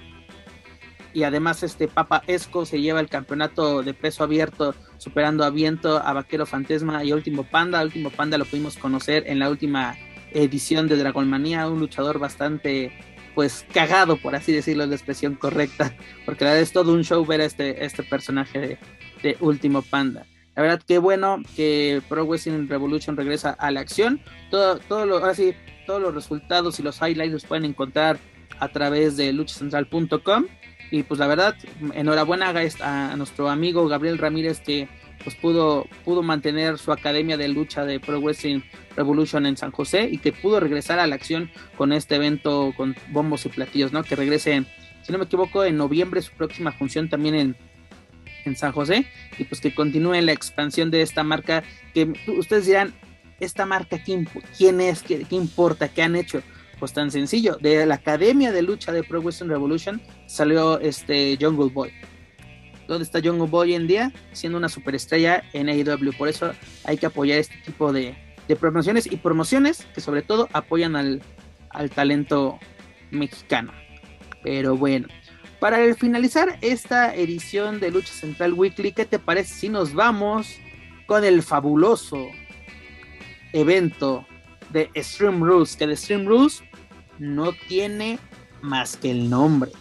Y 1.14 1.24
además 1.24 1.64
este 1.64 1.88
Papa 1.88 2.24
Esco 2.28 2.66
se 2.66 2.82
lleva 2.82 3.00
el 3.00 3.08
campeonato 3.08 3.84
de 3.84 3.94
peso 3.94 4.26
abierto, 4.26 4.76
superando 4.98 5.44
a 5.44 5.50
Viento, 5.50 5.98
a 5.98 6.14
Vaquero 6.14 6.46
Fantasma 6.46 7.04
y 7.04 7.14
Último 7.14 7.44
Panda. 7.44 7.84
Último 7.84 8.10
Panda 8.10 8.38
lo 8.38 8.46
pudimos 8.46 8.78
conocer 8.78 9.24
en 9.28 9.40
la 9.40 9.50
última 9.50 9.96
edición 10.32 10.88
de 10.88 10.98
Dragon 10.98 11.30
Manía, 11.30 11.68
un 11.68 11.80
luchador 11.80 12.20
bastante 12.20 12.92
pues 13.36 13.66
cagado, 13.74 14.18
por 14.18 14.36
así 14.36 14.54
decirlo, 14.54 14.86
la 14.86 14.96
expresión 14.96 15.36
correcta, 15.36 15.94
porque 16.26 16.46
la 16.46 16.52
verdad 16.52 16.64
es 16.64 16.72
todo 16.72 16.94
un 16.94 17.04
show 17.04 17.26
ver 17.26 17.42
a 17.42 17.46
este, 17.46 17.84
este 17.84 18.04
personaje 18.04 18.80
de, 19.22 19.38
Último 19.40 19.82
Panda. 19.82 20.26
La 20.56 20.62
verdad, 20.62 20.82
qué 20.88 21.00
bueno 21.00 21.42
que 21.56 22.02
Pro 22.08 22.26
Wrestling 22.26 22.68
Revolution 22.68 23.18
regresa 23.18 23.52
a 23.52 23.72
la 23.72 23.80
acción. 23.80 24.22
Todo, 24.52 24.78
todo 24.78 25.08
lo, 25.08 25.26
así, 25.26 25.56
todos 25.88 26.00
los 26.00 26.14
resultados 26.14 26.80
y 26.80 26.84
los 26.84 27.02
highlights 27.02 27.34
los 27.34 27.46
pueden 27.46 27.66
encontrar 27.66 28.20
a 28.60 28.68
través 28.68 29.18
de 29.18 29.34
luchacentral.com. 29.34 30.46
Y 30.92 31.04
pues 31.04 31.20
la 31.20 31.28
verdad, 31.28 31.56
enhorabuena 31.94 32.54
a 32.82 33.16
nuestro 33.16 33.50
amigo 33.50 33.88
Gabriel 33.88 34.18
Ramírez 34.18 34.60
que 34.60 34.88
pues 35.24 35.36
pudo, 35.36 35.88
pudo 36.04 36.22
mantener 36.22 36.78
su 36.78 36.92
academia 36.92 37.38
de 37.38 37.48
lucha 37.48 37.86
de 37.86 38.00
Pro 38.00 38.20
Wrestling 38.22 38.62
Revolution 38.96 39.46
en 39.46 39.58
San 39.58 39.72
José 39.72 40.08
y 40.12 40.20
que 40.20 40.32
pudo 40.32 40.60
regresar 40.60 41.00
a 41.00 41.08
la 41.08 41.16
acción 41.16 41.50
con 41.78 41.94
este 41.94 42.16
evento 42.16 42.74
con 42.78 42.96
bombos 43.10 43.46
y 43.46 43.50
platillos, 43.50 43.92
¿no? 43.92 44.04
Que 44.04 44.16
regrese, 44.16 44.66
si 45.02 45.12
no 45.12 45.18
me 45.18 45.26
equivoco, 45.26 45.64
en 45.64 45.78
noviembre 45.78 46.22
su 46.22 46.32
próxima 46.34 46.72
función 46.72 47.10
también 47.10 47.36
en, 47.36 47.58
en 48.46 48.56
San 48.56 48.72
José 48.72 49.08
y 49.38 49.46
pues 49.46 49.62
que 49.62 49.74
continúe 49.74 50.22
la 50.22 50.32
expansión 50.32 50.92
de 50.92 51.02
esta 51.02 51.24
marca 51.24 51.64
que 51.94 52.14
ustedes 52.28 52.68
dirán, 52.68 52.94
esta 53.40 53.66
marca 53.66 54.02
quién, 54.04 54.30
quién 54.58 54.80
es, 54.80 55.02
¿Qué, 55.02 55.26
qué 55.28 55.36
importa, 55.36 55.90
qué 55.90 56.04
han 56.04 56.16
hecho. 56.16 56.42
Pues 56.86 56.94
tan 56.94 57.10
sencillo, 57.10 57.58
de 57.60 57.84
la 57.88 57.96
Academia 57.96 58.52
de 58.52 58.62
Lucha 58.62 58.92
de 58.92 59.02
Pro 59.02 59.20
Wrestling 59.20 59.50
Revolution 59.50 60.00
salió 60.28 60.80
este 60.80 61.36
Jungle 61.42 61.72
Boy. 61.74 61.92
¿Dónde 62.88 63.06
está 63.06 63.20
Jungle 63.24 63.48
Boy 63.48 63.70
hoy 63.70 63.74
en 63.74 63.88
día? 63.88 64.14
Siendo 64.34 64.60
una 64.60 64.70
superestrella 64.70 65.44
en 65.54 65.68
AEW. 65.68 66.16
Por 66.16 66.28
eso 66.28 66.52
hay 66.84 66.98
que 66.98 67.08
apoyar 67.08 67.40
este 67.40 67.56
tipo 67.66 67.92
de, 67.92 68.16
de 68.48 68.56
promociones 68.56 69.12
y 69.12 69.18
promociones 69.18 69.88
que 69.96 70.00
sobre 70.00 70.22
todo 70.22 70.48
apoyan 70.54 70.96
al, 70.96 71.24
al 71.72 71.90
talento 71.90 72.60
mexicano. 73.10 73.72
Pero 74.44 74.78
bueno, 74.78 75.08
para 75.60 75.92
finalizar 75.96 76.60
esta 76.62 77.16
edición 77.16 77.80
de 77.80 77.90
Lucha 77.90 78.14
Central 78.14 78.54
Weekly, 78.54 78.92
¿qué 78.92 79.06
te 79.06 79.18
parece 79.18 79.56
si 79.56 79.70
nos 79.70 79.96
vamos 79.96 80.58
con 81.08 81.26
el 81.26 81.42
fabuloso 81.42 82.28
evento 83.54 84.28
de 84.70 84.92
Stream 84.98 85.42
Rules? 85.42 85.76
Que 85.76 85.88
de 85.88 85.98
Stream 85.98 86.28
Rules 86.28 86.62
no 87.20 87.52
tiene 87.68 88.20
más 88.62 88.98
que 88.98 89.12
el 89.12 89.30
nombre. 89.30 89.72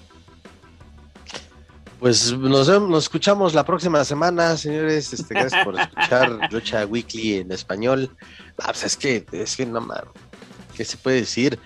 Pues 1.99 2.37
nos, 2.37 2.69
nos 2.69 3.05
escuchamos 3.05 3.55
la 3.55 3.65
próxima 3.65 4.05
semana, 4.05 4.57
señores. 4.57 5.13
Este, 5.13 5.35
gracias 5.35 5.65
por 5.65 5.79
escuchar 5.79 6.39
Lucha 6.51 6.85
Weekly 6.85 7.37
en 7.37 7.53
español. 7.53 8.11
Ah, 8.59 8.67
pues 8.67 8.85
es 8.85 8.97
que, 8.97 9.25
es 9.33 9.57
que 9.57 9.65
no. 9.65 9.87
¿Qué 10.77 10.85
se 10.85 10.97
puede 10.97 11.21
decir? 11.21 11.59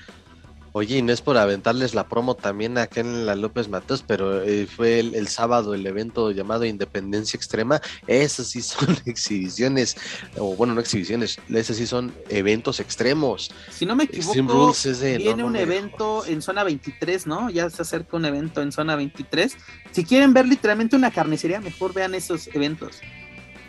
Oye, 0.79 0.99
y 0.99 1.03
no 1.03 1.13
es 1.13 1.21
por 1.21 1.37
aventarles 1.37 1.93
la 1.93 2.07
promo 2.07 2.37
también 2.37 2.79
acá 2.79 3.01
en 3.01 3.27
la 3.27 3.35
López 3.35 3.69
Mateos, 3.69 4.05
pero 4.07 4.45
eh, 4.45 4.69
fue 4.69 5.01
el, 5.01 5.17
el, 5.17 5.27
sábado 5.27 5.75
el 5.75 5.85
evento 5.85 6.31
llamado 6.31 6.65
Independencia 6.65 7.37
Extrema. 7.37 7.81
Esos 8.07 8.47
sí 8.47 8.63
son 8.63 8.97
exhibiciones, 9.05 9.97
o 10.37 10.55
bueno, 10.55 10.75
no 10.75 10.81
exhibiciones, 10.81 11.41
esos 11.49 11.79
sí 11.79 11.85
son 11.85 12.15
eventos 12.29 12.79
extremos. 12.79 13.51
Si 13.73 13.87
no 13.87 13.97
me 13.97 14.05
equivoco, 14.05 14.73
de, 14.85 15.19
viene 15.19 15.43
no, 15.43 15.43
no 15.43 15.47
un 15.49 15.57
evento 15.57 16.25
en 16.25 16.41
zona 16.43 16.63
23, 16.63 17.27
¿no? 17.27 17.51
Ya 17.51 17.69
se 17.71 17.83
acerca 17.83 18.17
un 18.17 18.27
evento 18.27 18.63
en 18.63 18.71
zona 18.71 18.95
23. 18.95 19.57
Si 19.91 20.05
quieren 20.05 20.33
ver 20.33 20.47
literalmente 20.47 20.95
una 20.95 21.11
carnicería, 21.11 21.61
mejor 21.61 21.93
vean 21.93 22.15
esos 22.15 22.47
eventos. 22.55 23.01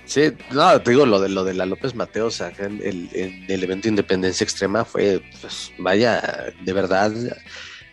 Sí, 0.10 0.34
no, 0.50 0.82
te 0.82 0.90
digo, 0.90 1.06
lo 1.06 1.20
de 1.22 1.30
lo 1.30 1.44
de 1.44 1.54
la 1.54 1.68
López 1.68 1.94
Mateos, 1.94 2.42
acá 2.42 2.66
en 2.66 2.82
el, 2.82 3.46
el 3.48 3.64
evento 3.64 3.90
Independencia 3.90 4.44
Extrema 4.44 4.84
fue, 4.84 5.22
pues, 5.40 5.72
vaya, 5.78 6.52
de 6.66 6.74
verdad, 6.74 7.14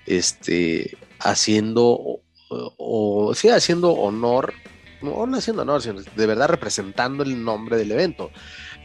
este, 0.07 0.97
haciendo, 1.19 1.85
o, 1.85 2.23
o 2.49 3.35
sí, 3.35 3.51
haciendo 3.51 3.93
honor, 3.93 4.55
no, 5.03 5.27
no 5.27 5.37
haciendo 5.37 5.61
honor, 5.61 5.83
sino 5.83 6.01
de 6.01 6.27
verdad 6.27 6.49
representando 6.49 7.23
el 7.23 7.45
nombre 7.45 7.77
del 7.77 7.93
evento. 7.93 8.31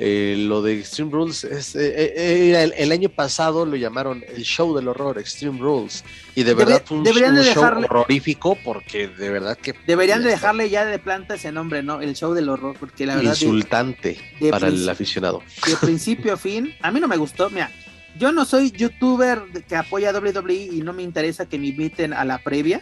Eh, 0.04 0.36
lo 0.36 0.64
de 0.64 0.80
Extreme 0.80 1.12
Rules 1.12 1.44
es, 1.44 1.76
eh, 1.76 1.94
eh, 1.96 2.64
el, 2.64 2.74
el, 2.76 2.92
año 2.92 3.08
pasado 3.10 3.68
lo 3.68 3.76
llamaron 3.76 4.24
el 4.28 4.42
show 4.42 4.76
del 4.76 4.88
horror, 4.88 5.20
Extreme 5.20 5.60
Rules, 5.60 6.04
y 6.34 6.42
de 6.42 6.56
verdad 6.56 6.78
Debe, 6.78 6.86
fue 6.88 6.98
un, 6.98 7.04
deberían 7.04 7.34
un 7.34 7.38
de 7.38 7.44
show 7.44 7.64
dejarle, 7.64 7.86
horrorífico 7.86 8.58
porque 8.64 9.10
de 9.10 9.30
verdad 9.30 9.56
que 9.56 9.76
deberían 9.86 10.24
de 10.24 10.32
dejarle 10.32 10.72
ya 10.72 10.86
de 10.86 10.98
planta 10.98 11.36
ese 11.36 11.52
nombre, 11.52 11.84
¿no? 11.84 12.02
El 12.02 12.16
show 12.16 12.34
del 12.34 12.50
horror, 12.50 12.76
porque 12.80 13.06
la 13.06 13.16
verdad 13.16 13.34
insultante 13.34 14.18
de, 14.40 14.46
de 14.48 14.52
para 14.52 14.70
el 14.70 14.90
aficionado. 14.90 15.44
De 15.68 15.76
principio 15.76 16.34
a 16.34 16.38
fin, 16.38 16.74
a 16.82 16.90
mí 16.90 17.00
no 17.00 17.08
me 17.08 17.18
gustó, 17.18 17.52
mira, 17.52 17.70
yo 18.18 18.32
no 18.32 18.44
soy 18.44 18.72
youtuber 18.72 19.44
que 19.68 19.76
apoya 19.76 20.12
WWE 20.12 20.54
y 20.72 20.82
no 20.82 20.94
me 20.94 21.04
interesa 21.04 21.46
que 21.46 21.60
me 21.60 21.68
inviten 21.68 22.14
a 22.14 22.26
la 22.26 22.40
previa, 22.40 22.82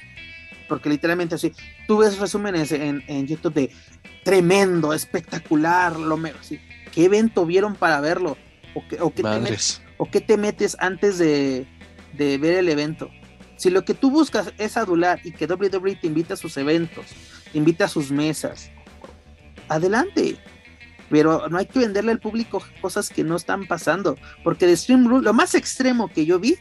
porque 0.69 0.87
literalmente 0.87 1.35
así, 1.35 1.51
tú 1.85 1.97
ves 1.97 2.17
resúmenes 2.17 2.71
en, 2.71 3.03
en 3.07 3.27
YouTube 3.27 3.55
de 3.55 3.71
tremendo, 4.23 4.93
espectacular, 4.93 5.99
lo 5.99 6.15
mejor, 6.15 6.39
sí 6.45 6.61
¿Qué 6.99 7.05
evento 7.05 7.45
vieron 7.45 7.75
para 7.75 8.01
verlo? 8.01 8.35
¿O 8.73 8.85
qué, 8.85 8.99
o 8.99 9.13
qué, 9.13 9.23
te, 9.23 9.39
metes, 9.39 9.81
o 9.97 10.11
qué 10.11 10.19
te, 10.19 10.35
metes, 10.35 10.75
antes 10.81 11.17
de, 11.17 11.65
de, 12.11 12.37
ver 12.37 12.57
el 12.57 12.67
evento? 12.67 13.09
Si 13.55 13.69
lo 13.69 13.85
que 13.85 13.93
tú 13.93 14.11
buscas 14.11 14.51
es 14.57 14.75
adular 14.75 15.21
y 15.23 15.31
que 15.31 15.45
WWE 15.45 15.95
te 15.95 16.07
invita 16.07 16.33
a 16.33 16.35
sus 16.35 16.57
eventos, 16.57 17.05
te 17.53 17.57
invita 17.57 17.85
a 17.85 17.87
sus 17.87 18.11
mesas, 18.11 18.69
adelante. 19.69 20.35
Pero 21.09 21.47
no 21.47 21.57
hay 21.57 21.67
que 21.67 21.79
venderle 21.79 22.11
al 22.11 22.19
público 22.19 22.61
cosas 22.81 23.09
que 23.09 23.23
no 23.23 23.37
están 23.37 23.65
pasando. 23.65 24.17
Porque 24.43 24.67
de 24.67 24.75
Stream 24.75 25.07
Rule, 25.07 25.23
lo 25.23 25.31
más 25.31 25.55
extremo 25.55 26.09
que 26.09 26.25
yo 26.25 26.37
vi 26.37 26.57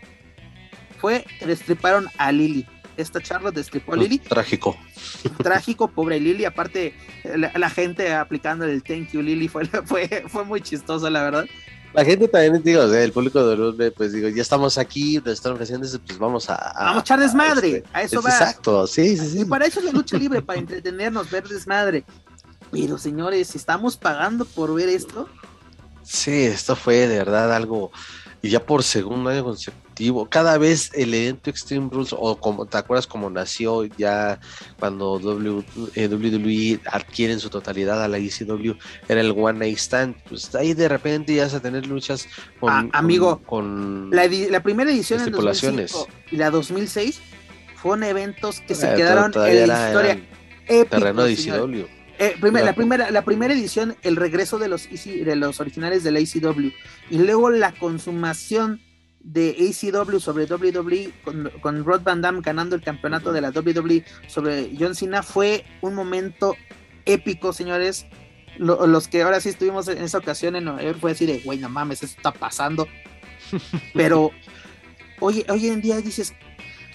fue 1.01 1.25
que 1.41 1.47
destriparon 1.47 2.07
a 2.17 2.31
Lily 2.31 2.65
esta 2.99 3.21
charla 3.21 3.51
destripó 3.51 3.95
a 3.95 3.97
Lili. 3.97 4.19
Trágico. 4.19 4.77
Trágico, 5.43 5.89
pobre 5.89 6.21
Lili. 6.21 6.45
Aparte, 6.45 6.95
la, 7.25 7.53
la, 7.57 7.71
gente 7.71 8.13
aplicando 8.13 8.65
el 8.65 8.83
thank 8.83 9.13
you, 9.13 9.23
Lili, 9.23 9.49
fue, 9.49 9.65
fue, 9.87 10.25
fue 10.29 10.45
muy 10.45 10.61
chistoso, 10.61 11.09
la 11.09 11.23
verdad. 11.23 11.47
La 11.95 12.05
gente 12.05 12.29
también, 12.29 12.63
digo, 12.63 12.83
o 12.83 12.91
sea, 12.91 13.03
el 13.03 13.13
público 13.13 13.45
de 13.47 13.57
Luz, 13.57 13.77
pues 13.97 14.13
digo, 14.13 14.29
ya 14.29 14.43
estamos 14.43 14.77
aquí, 14.77 15.17
nos 15.25 15.35
están 15.35 15.53
ofreciendo, 15.53 15.89
pues 16.07 16.19
vamos 16.19 16.51
a. 16.51 16.55
a 16.55 16.85
vamos 16.85 16.99
a 16.99 17.01
echar 17.01 17.19
desmadre, 17.19 17.69
a, 17.69 17.77
este, 17.77 17.89
a 17.93 18.03
eso 18.03 18.23
va. 18.23 18.31
Exacto, 18.31 18.87
sí, 18.87 19.17
sí, 19.17 19.31
sí. 19.31 19.41
Y 19.41 19.45
para 19.47 19.65
eso 19.67 19.81
es 19.81 19.87
la 19.87 19.93
lucha 19.93 20.19
libre, 20.19 20.43
para 20.43 20.59
entretenernos, 20.59 21.31
ver 21.31 21.49
desmadre. 21.49 22.05
Pero 22.71 22.99
señores, 22.99 23.49
si 23.49 23.59
estamos 23.59 23.97
pagando 23.97 24.45
por 24.45 24.75
ver 24.75 24.91
esto. 24.91 25.29
Sí, 26.03 26.43
esto 26.45 26.77
fue 26.77 27.07
de 27.07 27.19
verdad 27.19 27.55
algo 27.55 27.91
y 28.43 28.51
ya 28.51 28.65
por 28.65 28.83
segundo 28.83 29.31
año 29.31 29.45
consecutivo, 29.45 29.88
cada 30.29 30.59
vez 30.59 30.91
el 30.95 31.15
evento 31.15 31.51
Extreme 31.51 31.89
Rules, 31.91 32.15
o 32.17 32.39
como 32.39 32.67
te 32.67 32.79
acuerdas 32.79 33.07
como 33.07 33.31
nació 33.31 33.85
ya 33.85 34.41
cuando 34.79 35.19
w, 35.19 35.65
eh, 35.95 36.09
WWE 36.09 36.81
adquiere 36.87 37.33
en 37.33 37.41
su 37.41 37.51
totalidad 37.51 38.03
a 38.03 38.09
la 38.09 38.19
ECW, 38.19 38.75
era 39.09 39.21
el 39.21 39.33
One 39.37 39.59
Night 39.59 39.79
Stand, 39.79 40.17
pues 40.29 40.55
ahí 40.55 40.75
de 40.75 40.89
repente 40.89 41.35
ya 41.35 41.45
vas 41.45 41.55
a 41.55 41.61
tener 41.61 41.87
luchas 41.87 42.27
con, 42.61 42.73
ah, 42.73 42.89
amigo, 42.93 43.39
con, 43.39 44.09
con 44.09 44.11
la, 44.11 44.27
la, 44.27 44.63
primera 44.63 44.91
edición 44.91 45.21
en 45.21 45.33
2005 45.33 46.09
y 46.31 46.37
la 46.37 46.51
2006 46.51 47.21
fueron 47.77 48.05
eventos 48.05 48.61
que 48.61 48.75
se 48.75 48.93
eh, 48.93 48.97
quedaron 48.97 49.33
en 49.35 49.69
la 49.69 49.87
historia 49.89 50.21
épico, 50.67 50.97
terreno 50.97 51.25
de 51.25 51.33
ECW. 51.33 51.87
Eh, 52.21 52.35
primer, 52.41 52.65
la, 52.65 52.73
primera, 52.75 53.11
la 53.13 53.23
primera 53.23 53.55
edición, 53.55 53.97
el 54.03 54.17
regreso 54.17 54.59
de 54.59 54.67
los, 54.67 54.87
EC, 54.87 55.25
de 55.25 55.37
los 55.37 55.61
originales 55.61 56.03
del 56.03 56.17
ACW, 56.17 56.73
y 57.11 57.19
luego 57.19 57.49
la 57.51 57.71
consumación 57.73 58.81
de 59.21 59.51
ACW 59.51 60.19
sobre 60.19 60.47
WWE 60.47 61.13
con, 61.25 61.51
con, 61.61 61.85
Rod 61.85 62.03
Van 62.03 62.23
Damme 62.23 62.41
ganando 62.41 62.77
el 62.77 62.83
campeonato 62.83 63.33
de 63.33 63.41
la 63.41 63.51
WWE 63.51 64.05
sobre 64.27 64.71
John 64.79 64.95
Cena 64.95 65.23
fue 65.23 65.65
un 65.81 65.95
momento 65.95 66.57
épico, 67.05 67.53
señores. 67.53 68.07
Lo, 68.59 68.87
los 68.87 69.09
que 69.09 69.23
ahora 69.23 69.41
sí 69.41 69.51
estuvimos 69.51 69.89
en 69.89 69.99
esa 69.99 70.19
ocasión 70.19 70.57
en 70.57 70.65
Nueva 70.65 70.83
York 70.83 70.99
fue 71.01 71.11
decir, 71.13 71.29
de, 71.29 71.41
güey, 71.41 71.59
no 71.59 71.69
mames, 71.69 72.03
eso 72.03 72.15
está 72.17 72.33
pasando. 72.33 72.89
Pero 73.95 74.31
hoy, 75.21 75.45
hoy 75.49 75.69
en 75.69 75.81
día 75.81 76.01
dices, 76.01 76.35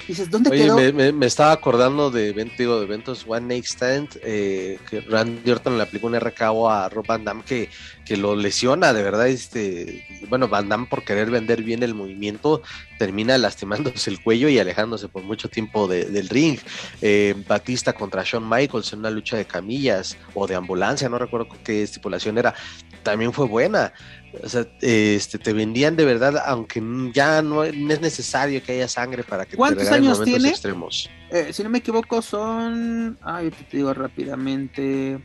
Dices, 0.08 0.30
¿dónde 0.30 0.50
Oye, 0.50 0.64
quedó? 0.64 0.76
Me, 0.76 0.92
me, 0.92 1.12
me, 1.14 1.26
estaba 1.26 1.54
acordando 1.54 2.12
de, 2.12 2.34
digo, 2.58 2.78
de 2.78 2.86
eventos 2.86 3.26
One 3.26 3.48
Night 3.48 3.66
Stand, 3.66 4.20
eh, 4.22 4.78
que 4.90 5.00
Randy 5.02 5.50
Orton 5.50 5.78
le 5.78 5.84
aplicó 5.84 6.08
un 6.08 6.20
RKO 6.20 6.70
a 6.70 6.90
Rob 6.90 7.06
Van 7.08 7.24
Damme 7.24 7.44
que, 7.46 7.70
que 8.06 8.18
lo 8.18 8.36
lesiona, 8.36 8.92
de 8.92 9.02
verdad, 9.02 9.28
este, 9.30 10.06
bueno, 10.28 10.50
Van 10.50 10.68
Damme 10.68 10.88
por 10.88 11.06
querer 11.06 11.32
vender 11.32 11.64
bien 11.64 11.84
el 11.84 11.94
movimiento, 11.94 12.62
termina 13.00 13.38
lastimándose 13.38 14.10
el 14.10 14.22
cuello 14.22 14.50
y 14.50 14.60
alejándose 14.60 15.08
por 15.08 15.24
mucho 15.24 15.50
tiempo 15.50 15.88
de, 15.88 16.06
del 16.06 16.28
ring. 16.28 16.60
Eh, 17.02 17.34
Batista 17.48 17.94
contra 17.94 18.24
Shawn 18.26 18.48
Michaels 18.48 18.92
en 18.92 19.00
una 19.00 19.10
lucha 19.10 19.38
de 19.38 19.46
camillas 19.46 20.18
o 20.34 20.48
de 20.48 20.56
ambulancia, 20.56 21.08
no 21.08 21.18
recuerdo 21.18 21.48
qué 21.64 21.84
estipulación 21.84 22.38
era. 22.38 22.54
también 23.04 23.32
fue 23.32 23.48
buena. 23.48 23.94
O 24.42 24.50
sea, 24.50 24.66
este, 24.82 25.38
te 25.38 25.54
vendían 25.54 25.96
de 25.96 26.06
verdad, 26.06 26.42
aunque 26.46 26.82
ya 27.14 27.42
no, 27.42 27.64
es 27.64 28.02
necesario 28.02 28.64
que 28.64 28.72
haya 28.74 28.88
sangre 28.88 29.24
para 29.24 29.46
que 29.46 29.56
¿Cuántos 29.56 29.88
te 29.88 29.94
años 29.94 30.24
tiene? 30.24 30.50
extremos. 30.50 31.10
Eh, 31.30 31.54
si 31.54 31.64
no 31.64 31.70
me 31.70 31.80
equivoco, 31.80 32.22
son. 32.22 33.18
Ay, 33.22 33.52
te 33.52 33.78
digo 33.78 33.94
rápidamente. 33.94 35.20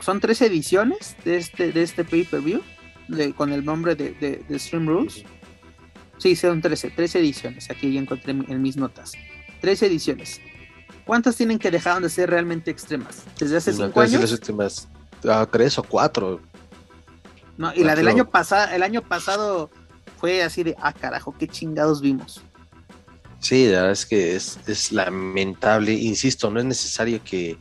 Son 0.00 0.20
tres 0.20 0.40
ediciones 0.40 1.16
de 1.24 1.36
este, 1.36 1.72
de 1.72 1.82
este 1.82 2.04
pay-per-view 2.04 2.62
con 3.36 3.52
el 3.52 3.64
nombre 3.64 3.94
de, 3.94 4.44
de, 4.48 4.58
Stream 4.58 4.86
Rules. 4.86 5.24
Sí, 6.18 6.36
son 6.36 6.60
13, 6.60 6.90
13 6.90 7.18
ediciones. 7.20 7.70
Aquí 7.70 7.92
ya 7.92 8.00
encontré 8.00 8.32
en 8.32 8.62
mis 8.62 8.76
notas. 8.76 9.12
13 9.60 9.86
ediciones. 9.86 10.40
¿Cuántas 11.04 11.36
tienen 11.36 11.58
que 11.58 11.70
dejar 11.70 12.02
de 12.02 12.10
ser 12.10 12.30
realmente 12.30 12.70
extremas? 12.70 13.24
¿Desde 13.38 13.56
hace 13.56 13.72
5 13.72 14.00
años? 14.00 14.88
Ah, 15.26 15.48
tres 15.50 15.78
o 15.78 15.82
cuatro. 15.82 16.40
No, 17.58 17.74
y 17.74 17.82
la 17.82 17.96
del 17.96 18.08
año 18.08 18.30
pasado, 18.30 18.72
el 18.72 18.82
año 18.82 19.02
pasado 19.02 19.68
fue 20.18 20.42
así 20.42 20.62
de, 20.62 20.76
ah, 20.80 20.92
carajo, 20.92 21.34
qué 21.36 21.48
chingados 21.48 22.00
vimos. 22.00 22.40
Sí, 23.40 23.66
la 23.66 23.82
verdad 23.82 23.92
es 23.92 24.06
que 24.06 24.36
es, 24.36 24.58
es 24.66 24.92
lamentable. 24.92 25.92
Insisto, 25.92 26.50
no 26.50 26.60
es 26.60 26.66
necesario 26.66 27.20
que, 27.22 27.58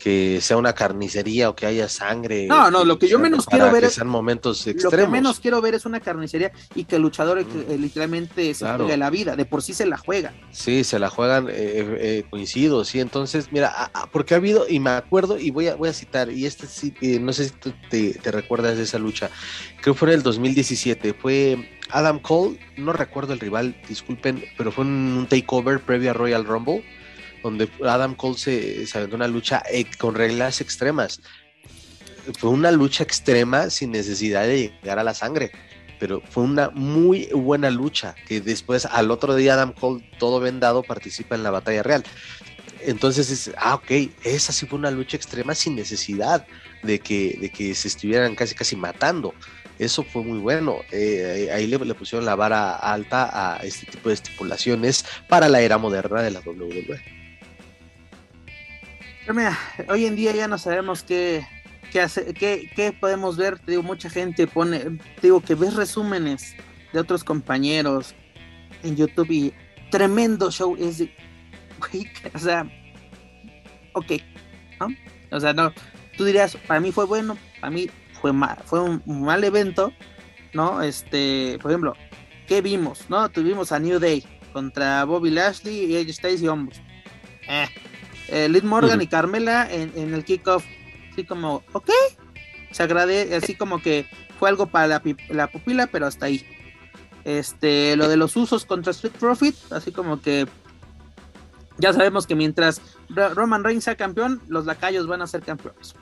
que 0.00 0.40
sea 0.40 0.56
una 0.56 0.72
carnicería 0.72 1.50
o 1.50 1.54
que 1.54 1.66
haya 1.66 1.88
sangre. 1.88 2.46
No, 2.46 2.70
no, 2.70 2.84
lo 2.84 2.98
que 2.98 3.06
yo 3.06 3.18
menos 3.18 3.44
quiero 3.44 3.70
ver 3.70 3.84
es. 3.84 3.92
sean 3.92 4.08
momentos 4.08 4.66
extremos. 4.66 4.92
Lo 4.98 4.98
que 4.98 5.12
menos 5.12 5.40
quiero 5.40 5.60
ver 5.60 5.74
es 5.74 5.84
una 5.84 6.00
carnicería 6.00 6.52
y 6.74 6.84
que 6.84 6.96
el 6.96 7.02
luchador 7.02 7.38
eh, 7.38 7.44
mm. 7.44 7.80
literalmente 7.80 8.54
se 8.54 8.66
juegue 8.66 8.96
la 8.96 9.10
vida, 9.10 9.36
de 9.36 9.44
por 9.44 9.62
sí 9.62 9.74
se 9.74 9.84
la 9.84 9.98
juega. 9.98 10.32
Sí, 10.52 10.84
se 10.84 10.98
la 10.98 11.10
juegan, 11.10 11.48
eh, 11.50 11.52
eh, 11.54 12.24
coincido, 12.30 12.82
sí. 12.86 12.98
Entonces, 12.98 13.52
mira, 13.52 13.92
porque 14.10 14.32
ha 14.32 14.38
habido, 14.38 14.66
y 14.66 14.80
me 14.80 14.90
acuerdo, 14.90 15.38
y 15.38 15.50
voy 15.50 15.68
a, 15.68 15.76
voy 15.76 15.90
a 15.90 15.92
citar, 15.92 16.30
y 16.30 16.46
este 16.46 16.66
sí, 16.66 16.94
no 17.20 17.34
sé 17.34 17.44
si 17.44 17.50
tú 17.50 17.74
te, 17.90 18.14
te 18.14 18.32
recuerdas 18.32 18.78
de 18.78 18.84
esa 18.84 18.98
lucha, 18.98 19.30
creo 19.82 19.94
que 19.94 19.98
fue 19.98 20.08
en 20.08 20.14
el 20.14 20.22
2017, 20.22 21.12
fue 21.12 21.68
Adam 21.90 22.20
Cole, 22.20 22.58
no 22.78 22.94
recuerdo 22.94 23.34
el 23.34 23.40
rival, 23.40 23.76
disculpen, 23.86 24.42
pero 24.56 24.72
fue 24.72 24.84
un 24.84 25.26
takeover 25.28 25.80
previo 25.80 26.10
a 26.10 26.14
Royal 26.14 26.46
Rumble 26.46 26.82
donde 27.42 27.68
Adam 27.84 28.14
Cole 28.14 28.38
se, 28.38 28.86
se 28.86 29.04
una 29.04 29.28
lucha 29.28 29.62
eh, 29.70 29.86
con 29.98 30.14
reglas 30.14 30.60
extremas. 30.60 31.20
Fue 32.38 32.50
una 32.50 32.70
lucha 32.70 33.02
extrema 33.02 33.70
sin 33.70 33.92
necesidad 33.92 34.42
de 34.42 34.72
llegar 34.82 34.98
a 34.98 35.04
la 35.04 35.14
sangre, 35.14 35.50
pero 35.98 36.22
fue 36.30 36.44
una 36.44 36.70
muy 36.70 37.26
buena 37.32 37.70
lucha 37.70 38.14
que 38.26 38.40
después 38.40 38.86
al 38.86 39.10
otro 39.10 39.34
día 39.34 39.54
Adam 39.54 39.72
Cole, 39.72 40.08
todo 40.18 40.40
vendado, 40.40 40.82
participa 40.82 41.34
en 41.34 41.42
la 41.42 41.50
batalla 41.50 41.82
real. 41.82 42.04
Entonces, 42.82 43.30
es, 43.30 43.50
ah, 43.58 43.74
ok, 43.74 43.90
esa 44.24 44.52
sí 44.52 44.66
fue 44.66 44.78
una 44.78 44.90
lucha 44.90 45.16
extrema 45.16 45.54
sin 45.54 45.76
necesidad 45.76 46.46
de 46.82 46.98
que, 46.98 47.36
de 47.40 47.50
que 47.50 47.74
se 47.74 47.88
estuvieran 47.88 48.34
casi 48.34 48.54
casi 48.54 48.76
matando. 48.76 49.34
Eso 49.78 50.02
fue 50.02 50.22
muy 50.22 50.38
bueno. 50.38 50.78
Eh, 50.90 51.50
ahí 51.52 51.66
le, 51.66 51.78
le, 51.78 51.94
pusieron 51.94 52.24
la 52.24 52.34
vara 52.34 52.76
alta 52.76 53.30
a 53.32 53.56
este 53.58 53.86
tipo 53.86 54.08
de 54.08 54.14
estipulaciones 54.14 55.04
para 55.28 55.48
la 55.48 55.60
era 55.60 55.78
moderna 55.78 56.22
de 56.22 56.30
la 56.30 56.40
WWE 56.40 57.19
hoy 59.88 60.06
en 60.06 60.16
día 60.16 60.32
ya 60.32 60.48
no 60.48 60.58
sabemos 60.58 61.02
qué, 61.02 61.46
qué, 61.92 62.70
qué, 62.74 62.92
podemos 62.92 63.36
ver. 63.36 63.58
Te 63.58 63.72
digo, 63.72 63.82
mucha 63.82 64.10
gente 64.10 64.46
pone, 64.46 64.98
digo, 65.22 65.40
que 65.40 65.54
ves 65.54 65.74
resúmenes 65.74 66.54
de 66.92 67.00
otros 67.00 67.24
compañeros 67.24 68.14
en 68.82 68.96
YouTube 68.96 69.30
y 69.30 69.54
tremendo 69.90 70.50
show. 70.50 70.76
Es 70.78 70.98
de, 70.98 71.14
o 72.34 72.38
sea, 72.38 72.66
ok, 73.92 74.12
¿no? 74.80 74.88
O 75.30 75.40
sea, 75.40 75.52
no, 75.52 75.72
tú 76.16 76.24
dirías, 76.24 76.56
para 76.66 76.80
mí 76.80 76.92
fue 76.92 77.06
bueno, 77.06 77.36
para 77.60 77.70
mí 77.70 77.88
fue 78.20 78.32
mal, 78.32 78.58
fue 78.64 78.80
un 78.80 79.22
mal 79.22 79.42
evento, 79.44 79.92
¿no? 80.52 80.82
Este, 80.82 81.58
por 81.62 81.70
ejemplo, 81.70 81.94
¿qué 82.46 82.60
vimos? 82.60 83.08
¿No? 83.08 83.28
Tuvimos 83.28 83.72
a 83.72 83.78
New 83.78 83.98
Day 83.98 84.24
contra 84.52 85.04
Bobby 85.04 85.30
Lashley 85.30 85.96
y 85.96 86.12
Styles 86.12 86.42
y 86.42 86.48
Hombros. 86.48 86.80
Eh, 87.48 87.66
eh, 88.30 88.48
Liz 88.48 88.64
Morgan 88.64 89.02
y 89.02 89.06
Carmela 89.06 89.68
en, 89.70 90.14
el 90.14 90.24
kickoff, 90.24 90.64
así 91.12 91.24
como, 91.24 91.62
ok, 91.72 91.90
se 92.70 92.82
agradece, 92.82 93.34
así 93.34 93.54
como 93.54 93.82
que 93.82 94.06
fue 94.38 94.48
algo 94.48 94.66
para 94.66 95.02
la, 95.28 95.46
pupila, 95.48 95.86
pero 95.88 96.06
hasta 96.06 96.26
ahí. 96.26 96.46
Este, 97.24 97.96
lo 97.96 98.08
de 98.08 98.16
los 98.16 98.36
usos 98.36 98.64
contra 98.64 98.92
Street 98.92 99.12
Profit, 99.18 99.54
así 99.72 99.92
como 99.92 100.22
que 100.22 100.46
ya 101.78 101.92
sabemos 101.92 102.26
que 102.26 102.34
mientras 102.34 102.80
Roman 103.08 103.64
Reigns 103.64 103.84
sea 103.84 103.96
campeón, 103.96 104.40
los 104.48 104.66
lacayos 104.66 105.06
van 105.06 105.22
a 105.22 105.26
ser 105.26 105.42
campeones. 105.42 105.94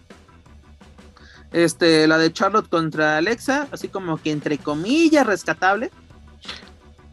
Este, 1.52 2.06
la 2.06 2.18
de 2.18 2.32
Charlotte 2.32 2.68
contra 2.68 3.16
Alexa, 3.16 3.68
así 3.72 3.88
como 3.88 4.18
que 4.18 4.30
entre 4.30 4.58
comillas 4.58 5.26
rescatable. 5.26 5.90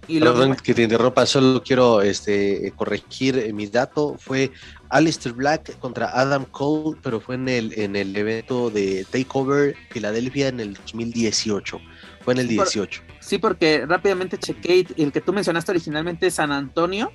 Y 0.08 0.20
Perdón 0.20 0.56
que 0.56 0.74
te 0.74 0.84
interrumpa, 0.84 1.26
solo 1.26 1.64
quiero 1.64 2.02
este, 2.02 2.72
corregir 2.76 3.54
mi 3.54 3.68
dato. 3.68 4.16
Fue 4.20 4.52
Alistair 4.90 5.34
Black 5.36 5.78
contra 5.80 6.10
Adam 6.10 6.45
Cole, 6.45 6.98
pero 7.02 7.20
fue 7.20 7.36
en 7.36 7.49
el, 7.49 7.78
en 7.78 7.95
el 7.95 8.16
evento 8.16 8.70
de 8.70 9.06
Takeover 9.10 9.76
Filadelfia 9.90 10.49
en 10.49 10.60
el 10.60 10.74
2018. 10.74 11.82
Fue 12.22 12.34
en 12.34 12.40
el 12.40 12.48
18. 12.48 13.02
sí, 13.20 13.38
porque 13.38 13.86
rápidamente 13.86 14.38
chequé 14.38 14.86
el 14.98 15.12
que 15.12 15.22
tú 15.22 15.34
mencionaste 15.34 15.72
originalmente 15.72 16.30
San 16.32 16.52
Antonio. 16.52 17.12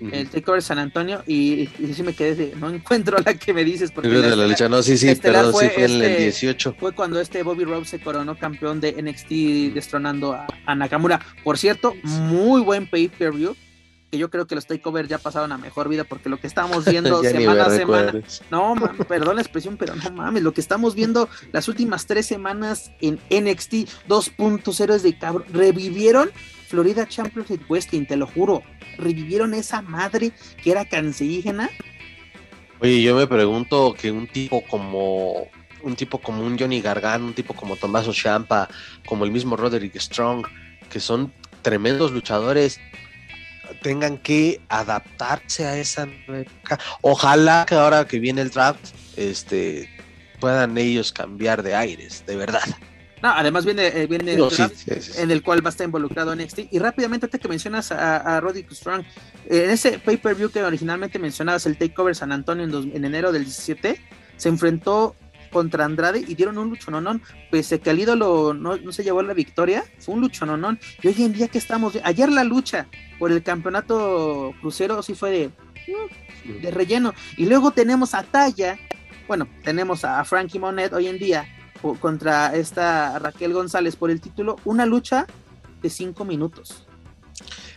El 0.00 0.28
Takeover 0.28 0.60
San 0.60 0.80
Antonio 0.80 1.22
y, 1.28 1.68
y, 1.78 1.94
sí 1.94 2.02
me 2.02 2.12
quedé 2.12 2.34
de, 2.34 2.56
no 2.56 2.70
encuentro 2.70 3.18
la 3.24 3.34
que 3.34 3.52
me 3.52 3.62
dices 3.62 3.92
porque 3.92 4.08
de 4.08 4.34
la 4.34 4.48
lucha, 4.48 4.68
no, 4.68 4.82
sí, 4.82 4.98
sí, 4.98 5.14
perdón, 5.14 5.52
sí 5.52 5.68
fue 5.72 5.84
en 5.84 6.02
el 6.02 6.16
18. 6.16 6.70
Este, 6.70 6.80
fue 6.80 6.92
cuando 6.92 7.20
este 7.20 7.44
Bobby 7.44 7.62
Roode 7.62 7.84
se 7.84 8.00
coronó 8.00 8.36
campeón 8.36 8.80
de 8.80 9.00
NXT 9.00 9.74
destronando 9.74 10.32
a, 10.32 10.48
a 10.66 10.74
Nakamura. 10.74 11.20
Por 11.44 11.56
cierto, 11.56 11.94
muy 12.02 12.62
buen 12.62 12.88
pay-per-view 12.88 13.54
que 14.12 14.18
yo 14.18 14.28
creo 14.28 14.46
que 14.46 14.54
los 14.54 14.66
takeovers 14.66 15.08
ya 15.08 15.16
pasaron 15.16 15.52
a 15.52 15.58
mejor 15.58 15.88
vida 15.88 16.04
porque 16.04 16.28
lo 16.28 16.38
que 16.38 16.46
estamos 16.46 16.84
viendo 16.84 17.22
semana 17.22 17.64
a 17.64 17.70
semana, 17.70 18.12
no, 18.50 18.74
perdón 19.08 19.36
la 19.36 19.42
expresión, 19.42 19.78
pero 19.78 19.96
no 19.96 20.10
mames, 20.10 20.42
lo 20.42 20.52
que 20.52 20.60
estamos 20.60 20.94
viendo 20.94 21.30
las 21.50 21.66
últimas 21.66 22.04
tres 22.04 22.26
semanas 22.26 22.92
en 23.00 23.14
NXT 23.30 23.72
2.0 24.08 24.94
es 24.94 25.02
de 25.02 25.16
cabrón, 25.16 25.46
revivieron 25.50 26.30
Florida 26.68 27.08
Championship 27.08 27.62
Wrestling, 27.70 28.04
te 28.04 28.16
lo 28.16 28.26
juro, 28.26 28.62
revivieron 28.98 29.54
esa 29.54 29.80
madre 29.80 30.32
que 30.62 30.72
era 30.72 30.84
cancerígena. 30.84 31.70
Oye, 32.80 33.00
yo 33.00 33.16
me 33.16 33.26
pregunto 33.26 33.94
que 33.98 34.12
un 34.12 34.26
tipo 34.26 34.62
como 34.68 35.48
un 35.82 35.96
tipo 35.96 36.18
como 36.18 36.44
un 36.44 36.58
Johnny 36.58 36.82
Gargano, 36.82 37.24
un 37.24 37.34
tipo 37.34 37.54
como 37.54 37.76
Tommaso 37.76 38.12
Ciampa, 38.12 38.68
como 39.06 39.24
el 39.24 39.30
mismo 39.30 39.56
Roderick 39.56 39.98
Strong, 39.98 40.46
que 40.90 41.00
son 41.00 41.32
tremendos 41.62 42.12
luchadores, 42.12 42.78
tengan 43.82 44.18
que 44.18 44.60
adaptarse 44.68 45.66
a 45.66 45.76
esa 45.76 46.08
Ojalá 47.00 47.66
que 47.68 47.74
ahora 47.74 48.06
que 48.06 48.18
viene 48.18 48.42
el 48.42 48.50
draft, 48.50 48.94
este, 49.16 49.88
puedan 50.40 50.78
ellos 50.78 51.12
cambiar 51.12 51.62
de 51.62 51.74
aires, 51.74 52.24
de 52.26 52.36
verdad. 52.36 52.64
No, 53.22 53.28
además 53.30 53.64
viene, 53.64 53.86
eh, 53.86 54.06
viene 54.08 54.34
el 54.34 54.48
draft 54.48 54.88
en 55.16 55.30
el 55.30 55.42
cual 55.42 55.64
va 55.64 55.68
a 55.68 55.70
estar 55.70 55.84
involucrado 55.84 56.34
NXT. 56.34 56.72
Y 56.72 56.78
rápidamente, 56.80 57.26
antes 57.26 57.40
que 57.40 57.48
mencionas 57.48 57.92
a, 57.92 58.16
a 58.16 58.40
Roderick 58.40 58.72
Strong, 58.72 59.04
en 59.46 59.70
ese 59.70 60.00
pay-per-view 60.00 60.50
que 60.50 60.64
originalmente 60.64 61.20
mencionabas, 61.20 61.66
el 61.66 61.76
Takeover 61.76 62.16
San 62.16 62.32
Antonio 62.32 62.64
en, 62.64 62.96
en 62.96 63.04
enero 63.04 63.30
del 63.30 63.44
17, 63.44 64.00
se 64.36 64.48
enfrentó 64.48 65.14
contra 65.52 65.84
Andrade 65.84 66.24
y 66.26 66.34
dieron 66.34 66.58
un 66.58 66.70
luchononón, 66.70 67.22
pese 67.50 67.80
que 67.80 67.90
el 67.90 68.00
ídolo 68.00 68.54
no, 68.54 68.76
no 68.76 68.92
se 68.92 69.04
llevó 69.04 69.22
la 69.22 69.34
victoria, 69.34 69.84
fue 69.98 70.14
un 70.14 70.22
luchononón. 70.22 70.80
Y 71.02 71.08
hoy 71.08 71.22
en 71.22 71.32
día 71.32 71.48
que 71.48 71.58
estamos, 71.58 71.98
ayer 72.02 72.30
la 72.30 72.44
lucha 72.44 72.88
por 73.18 73.30
el 73.30 73.42
campeonato 73.42 74.54
crucero 74.60 75.02
sí 75.02 75.14
fue 75.14 75.30
de, 75.30 75.50
de 76.60 76.70
relleno. 76.70 77.14
Y 77.36 77.46
luego 77.46 77.70
tenemos 77.70 78.14
a 78.14 78.22
Talla, 78.22 78.78
bueno, 79.28 79.46
tenemos 79.62 80.04
a 80.04 80.24
Frankie 80.24 80.58
Monet 80.58 80.92
hoy 80.92 81.06
en 81.06 81.18
día 81.18 81.46
contra 82.00 82.54
esta 82.54 83.18
Raquel 83.18 83.52
González 83.52 83.96
por 83.96 84.10
el 84.10 84.20
título, 84.20 84.56
una 84.64 84.86
lucha 84.86 85.26
de 85.82 85.90
cinco 85.90 86.24
minutos. 86.24 86.86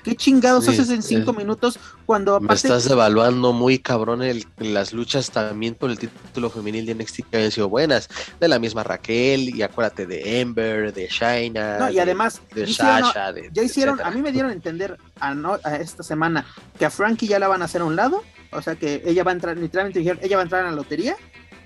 ¿Qué 0.06 0.16
chingados 0.16 0.68
haces 0.68 0.92
en 0.92 1.02
cinco 1.02 1.34
minutos 1.34 1.80
cuando 2.06 2.40
Me 2.40 2.54
estás 2.54 2.88
evaluando 2.88 3.54
muy 3.54 3.80
cabrón 3.80 4.22
el, 4.22 4.46
las 4.60 4.94
luchas 4.94 5.32
también 5.32 5.74
por 5.74 5.90
el 5.90 5.98
título 5.98 6.52
femenil 6.52 6.86
de 6.86 6.94
NXT 6.94 7.22
que 7.32 7.38
habían 7.38 7.52
sido 7.52 7.70
buenas. 7.70 8.08
De 8.40 8.48
la 8.48 8.60
misma 8.60 8.84
Raquel, 8.84 9.50
y 9.50 9.64
acuérdate 9.64 10.06
de 10.06 10.42
Ember, 10.42 10.94
de 10.94 11.08
Shaina. 11.08 11.80
No, 11.80 11.90
y 11.90 11.98
además, 11.98 12.40
de 12.54 12.68
Sasha, 12.68 13.34
ya 13.52 13.64
hicieron, 13.64 14.00
a 14.00 14.12
mí 14.12 14.22
me 14.22 14.32
dieron 14.32 14.52
a 14.52 14.54
entender 14.54 14.96
a, 15.20 15.76
esta 15.78 16.04
semana 16.04 16.46
que 16.78 16.86
a 16.86 16.92
Frankie 16.92 17.26
ya 17.26 17.40
la 17.40 17.48
van 17.48 17.64
a 17.64 17.66
hacer 17.66 17.82
a 17.82 17.86
un 17.86 17.96
lado. 17.96 18.22
O 18.52 18.62
sea 18.62 18.76
que 18.76 19.02
ella 19.08 19.24
va 19.24 19.32
a 19.32 19.34
entrar, 19.34 19.58
literalmente 19.58 19.98
dijeron, 19.98 20.20
ella 20.22 20.38
va 20.38 20.44
a 20.44 20.44
entrar 20.44 20.64
en 20.66 20.70
la 20.70 20.76
lotería 20.76 21.16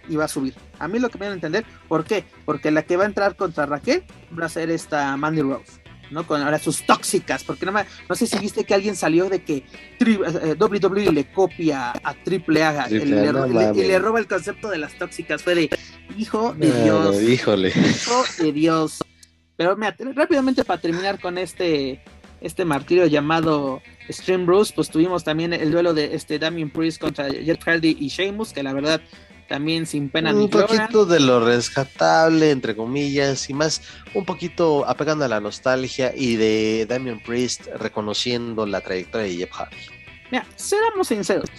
y 0.08 0.16
va 0.16 0.24
a 0.26 0.30
subir. 0.30 0.56
A 0.80 0.88
mí 0.88 0.98
lo 0.98 1.10
que 1.10 1.18
me 1.18 1.26
dieron 1.26 1.34
a 1.34 1.36
entender, 1.36 1.66
¿por 1.90 2.06
qué? 2.06 2.24
Porque 2.46 2.72
la 2.72 2.84
que 2.84 2.96
va 2.96 3.04
a 3.04 3.08
entrar 3.08 3.36
contra 3.36 3.66
Raquel 3.66 4.06
va 4.40 4.46
a 4.46 4.50
ser 4.50 4.70
esta 4.70 5.18
Mandy 5.18 5.42
Rose. 5.42 5.89
¿No? 6.12 6.26
Con 6.26 6.42
ahora 6.42 6.60
sus 6.60 6.84
tóxicas, 6.84 7.44
porque 7.44 7.66
no, 7.66 7.72
no 7.72 8.16
sé 8.16 8.28
si 8.28 8.38
viste 8.40 8.64
que 8.64 8.74
alguien 8.74 8.96
salió 8.96 9.30
de 9.30 9.44
que 9.44 9.64
eh, 10.00 10.56
WWE 10.60 11.12
le 11.12 11.32
copia 11.32 11.92
a 11.92 12.14
Triple 12.14 12.64
A, 12.64 12.88
y, 12.90 13.00
le, 13.00 14.00
roba 14.00 14.20
el 14.20 14.28
concepto 14.28 14.70
de 14.70 14.78
las 14.78 14.98
tóxicas, 14.98 15.42
fue 15.44 15.56
de, 15.56 15.70
Hijo 16.18 16.54
de 16.54 16.84
Dios. 16.84 17.22
híjole. 17.22 17.70
Hijo 17.70 18.24
de 18.40 18.52
Dios. 18.52 19.00
Pero 19.56 19.76
mira, 19.76 19.96
rápidamente 20.16 20.64
para 20.64 20.80
terminar 20.80 21.20
con 21.20 21.38
este, 21.38 22.02
este 22.42 22.66
martirio 22.66 23.06
llamado 23.08 23.82
Stream 24.10 24.46
Bruce, 24.46 24.72
pues 24.74 24.90
tuvimos 24.90 25.24
también 25.24 25.54
el 25.54 25.72
duelo 25.72 25.94
de 25.94 26.16
este 26.16 26.40
Damien 26.40 26.70
Priest 26.70 27.00
contra 27.00 27.30
Jeff 27.30 27.60
Hardy 27.64 27.98
y 28.00 28.08
Sheamus, 28.08 28.54
que 28.54 28.64
la 28.64 28.74
verdad 28.74 29.02
también 29.50 29.86
sin 29.88 30.10
pena 30.10 30.32
un 30.32 30.40
ni 30.40 30.48
gloria. 30.48 30.68
poquito 30.84 31.06
de 31.06 31.20
lo 31.20 31.44
rescatable, 31.44 32.52
entre 32.52 32.76
comillas, 32.76 33.50
y 33.50 33.54
más 33.54 33.82
un 34.14 34.24
poquito 34.24 34.88
apegando 34.88 35.26
a 35.26 35.28
la 35.28 35.42
nostalgia 35.42 36.14
y 36.16 36.36
de 36.38 36.86
Damien 36.88 37.20
Priest 37.22 37.68
reconociendo 37.80 38.66
la 38.66 38.80
trayectoria 38.82 39.28
de 39.28 39.36
Jeff 39.36 39.52
Hardy. 39.52 39.76
Mira, 40.32 40.46
seamos 40.56 41.08
sinceros. 41.08 41.50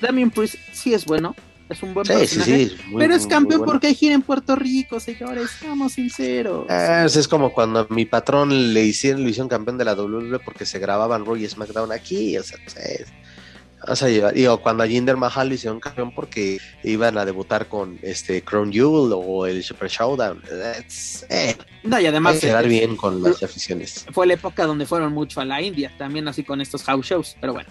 Damien 0.00 0.30
Priest 0.30 0.56
sí 0.72 0.92
es 0.94 1.04
bueno, 1.04 1.34
es 1.68 1.82
un 1.82 1.94
buen 1.94 2.04
Sí, 2.06 2.12
sí, 2.12 2.18
personaje, 2.36 2.68
sí. 2.68 2.76
muy- 2.88 3.00
pero 3.02 3.14
es 3.14 3.26
campeón 3.26 3.60
bueno. 3.60 3.72
porque 3.72 3.86
hay 3.86 3.94
gira 3.94 4.14
en 4.14 4.22
Puerto 4.22 4.56
Rico, 4.56 5.00
señores, 5.00 5.50
seamos 5.58 5.92
sinceros. 5.94 6.66
Ah, 6.68 7.04
es 7.06 7.28
como 7.28 7.52
cuando 7.52 7.80
a 7.80 7.86
mi 7.88 8.04
patrón 8.04 8.74
le 8.74 8.84
hicieron, 8.84 9.26
hicieron 9.28 9.48
campeón 9.48 9.78
de 9.78 9.84
la 9.84 9.94
WWE 9.94 10.38
porque 10.40 10.66
se 10.66 10.78
grababan 10.78 11.24
Raw 11.24 11.36
y 11.36 11.48
SmackDown 11.48 11.92
aquí, 11.92 12.36
o 12.36 12.42
sea, 12.42 12.58
pues, 12.64 12.76
es- 12.76 13.08
digo, 14.34 14.58
cuando 14.58 14.82
a 14.82 14.86
Jinder 14.86 15.16
Mahal 15.16 15.48
lo 15.48 15.54
hicieron 15.54 15.80
campeón 15.80 16.14
porque 16.14 16.58
iban 16.82 17.18
a 17.18 17.24
debutar 17.24 17.68
con 17.68 17.98
este 18.02 18.42
Crown 18.42 18.72
Jewel 18.72 19.12
o 19.14 19.46
el 19.46 19.62
Super 19.62 19.88
Showdown, 19.88 20.42
eh, 21.28 21.56
no, 21.82 21.98
y 21.98 22.02
hay 22.02 22.06
además 22.06 22.34
que 22.34 22.48
quedar 22.48 22.64
eh, 22.64 22.68
bien 22.68 22.96
con 22.96 23.22
las 23.22 23.42
aficiones. 23.42 24.06
fue 24.12 24.26
la 24.26 24.34
época 24.34 24.66
donde 24.66 24.86
fueron 24.86 25.12
mucho 25.12 25.40
a 25.40 25.44
la 25.44 25.60
India, 25.60 25.92
también 25.98 26.28
así 26.28 26.44
con 26.44 26.60
estos 26.60 26.84
house 26.84 27.06
shows, 27.06 27.36
pero 27.40 27.54
bueno. 27.54 27.68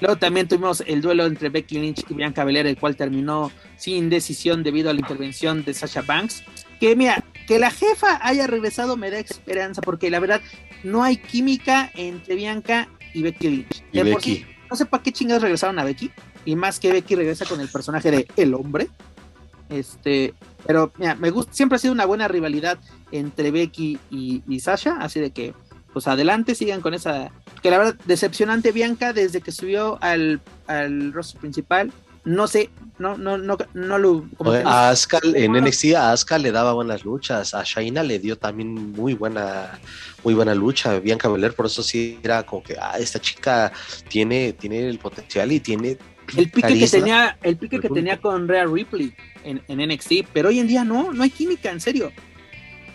Luego 0.00 0.16
también 0.16 0.46
tuvimos 0.46 0.82
el 0.86 1.00
duelo 1.00 1.24
entre 1.24 1.48
Becky 1.48 1.78
Lynch 1.78 2.04
y 2.08 2.14
Bianca 2.14 2.44
Belair, 2.44 2.66
el 2.66 2.76
cual 2.76 2.96
terminó 2.96 3.50
sin 3.76 4.10
decisión 4.10 4.62
debido 4.62 4.90
a 4.90 4.92
la 4.92 5.00
intervención 5.00 5.64
de 5.64 5.72
Sasha 5.72 6.02
Banks. 6.02 6.42
Que 6.78 6.94
mira, 6.94 7.24
que 7.46 7.58
la 7.58 7.70
jefa 7.70 8.20
haya 8.22 8.46
regresado 8.46 8.98
me 8.98 9.10
da 9.10 9.18
esperanza, 9.18 9.80
porque 9.80 10.10
la 10.10 10.20
verdad 10.20 10.42
no 10.82 11.02
hay 11.02 11.16
química 11.16 11.90
entre 11.94 12.34
Bianca 12.34 12.88
y 13.14 13.22
Becky 13.22 13.48
Lynch. 13.48 13.84
Y 13.92 13.98
por 14.00 14.06
Becky. 14.06 14.34
sí, 14.34 14.46
no 14.70 14.76
sé 14.76 14.86
para 14.86 15.02
qué 15.02 15.12
chingados 15.12 15.42
regresaron 15.42 15.78
a 15.78 15.84
Becky, 15.84 16.10
y 16.44 16.56
más 16.56 16.78
que 16.80 16.92
Becky 16.92 17.14
regresa 17.14 17.44
con 17.44 17.60
el 17.60 17.68
personaje 17.68 18.10
de 18.10 18.28
El 18.36 18.54
Hombre. 18.54 18.88
Este, 19.68 20.32
pero 20.66 20.92
mira, 20.96 21.14
me 21.16 21.30
gusta, 21.30 21.52
siempre 21.52 21.76
ha 21.76 21.78
sido 21.78 21.92
una 21.92 22.06
buena 22.06 22.28
rivalidad 22.28 22.78
entre 23.10 23.50
Becky 23.50 23.98
y, 24.10 24.42
y 24.46 24.60
Sasha, 24.60 24.98
así 25.00 25.20
de 25.20 25.30
que, 25.30 25.54
pues 25.92 26.06
adelante, 26.06 26.54
sigan 26.54 26.80
con 26.80 26.94
esa. 26.94 27.30
Que 27.62 27.70
la 27.70 27.78
verdad, 27.78 27.96
decepcionante 28.04 28.70
Bianca 28.70 29.12
desde 29.12 29.40
que 29.40 29.50
subió 29.50 29.98
al, 30.02 30.40
al 30.66 31.12
rostro 31.12 31.40
principal. 31.40 31.92
No 32.26 32.48
sé, 32.48 32.70
no, 32.98 33.16
no, 33.16 33.38
no, 33.38 33.56
no 33.72 33.98
lo. 33.98 34.28
como 34.36 34.50
que 34.52 34.62
no- 34.64 34.68
A 34.68 34.90
Asuka, 34.90 35.20
en 35.22 35.52
NXT 35.52 35.94
a 35.94 36.10
Asuka 36.12 36.38
le 36.38 36.50
daba 36.50 36.72
buenas 36.72 37.04
luchas, 37.04 37.54
a 37.54 37.62
Shaina 37.64 38.02
le 38.02 38.18
dio 38.18 38.36
también 38.36 38.74
muy 38.92 39.14
buena, 39.14 39.78
muy 40.24 40.34
buena 40.34 40.52
lucha, 40.54 40.98
Bianca 40.98 41.28
Belair, 41.28 41.54
por 41.54 41.66
eso 41.66 41.84
sí 41.84 42.18
era 42.22 42.42
como 42.44 42.62
que 42.64 42.76
ah, 42.80 42.98
esta 42.98 43.20
chica 43.20 43.72
tiene, 44.08 44.52
tiene 44.54 44.88
el 44.88 44.98
potencial 44.98 45.52
y 45.52 45.60
tiene 45.60 45.96
el 46.36 46.50
pique 46.50 46.76
que 46.76 46.88
tenía, 46.88 47.38
el 47.44 47.56
pique 47.56 47.78
que 47.78 47.88
tenía 47.88 48.20
con 48.20 48.48
Rhea 48.48 48.66
Ripley 48.66 49.14
en, 49.44 49.62
en 49.68 49.88
NXT, 49.88 50.26
pero 50.32 50.48
hoy 50.48 50.58
en 50.58 50.66
día 50.66 50.82
no, 50.84 51.12
no 51.12 51.22
hay 51.22 51.30
química, 51.30 51.70
en 51.70 51.80
serio. 51.80 52.10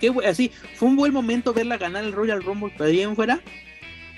Qué 0.01 0.13
así, 0.27 0.51
fue 0.75 0.89
un 0.89 0.97
buen 0.97 1.13
momento 1.13 1.53
verla 1.53 1.77
ganar 1.77 2.03
el 2.03 2.11
Royal 2.11 2.43
Rumble, 2.43 2.73
pero 2.77 2.89
ahí 2.89 2.99
en 3.01 3.15
fuera, 3.15 3.39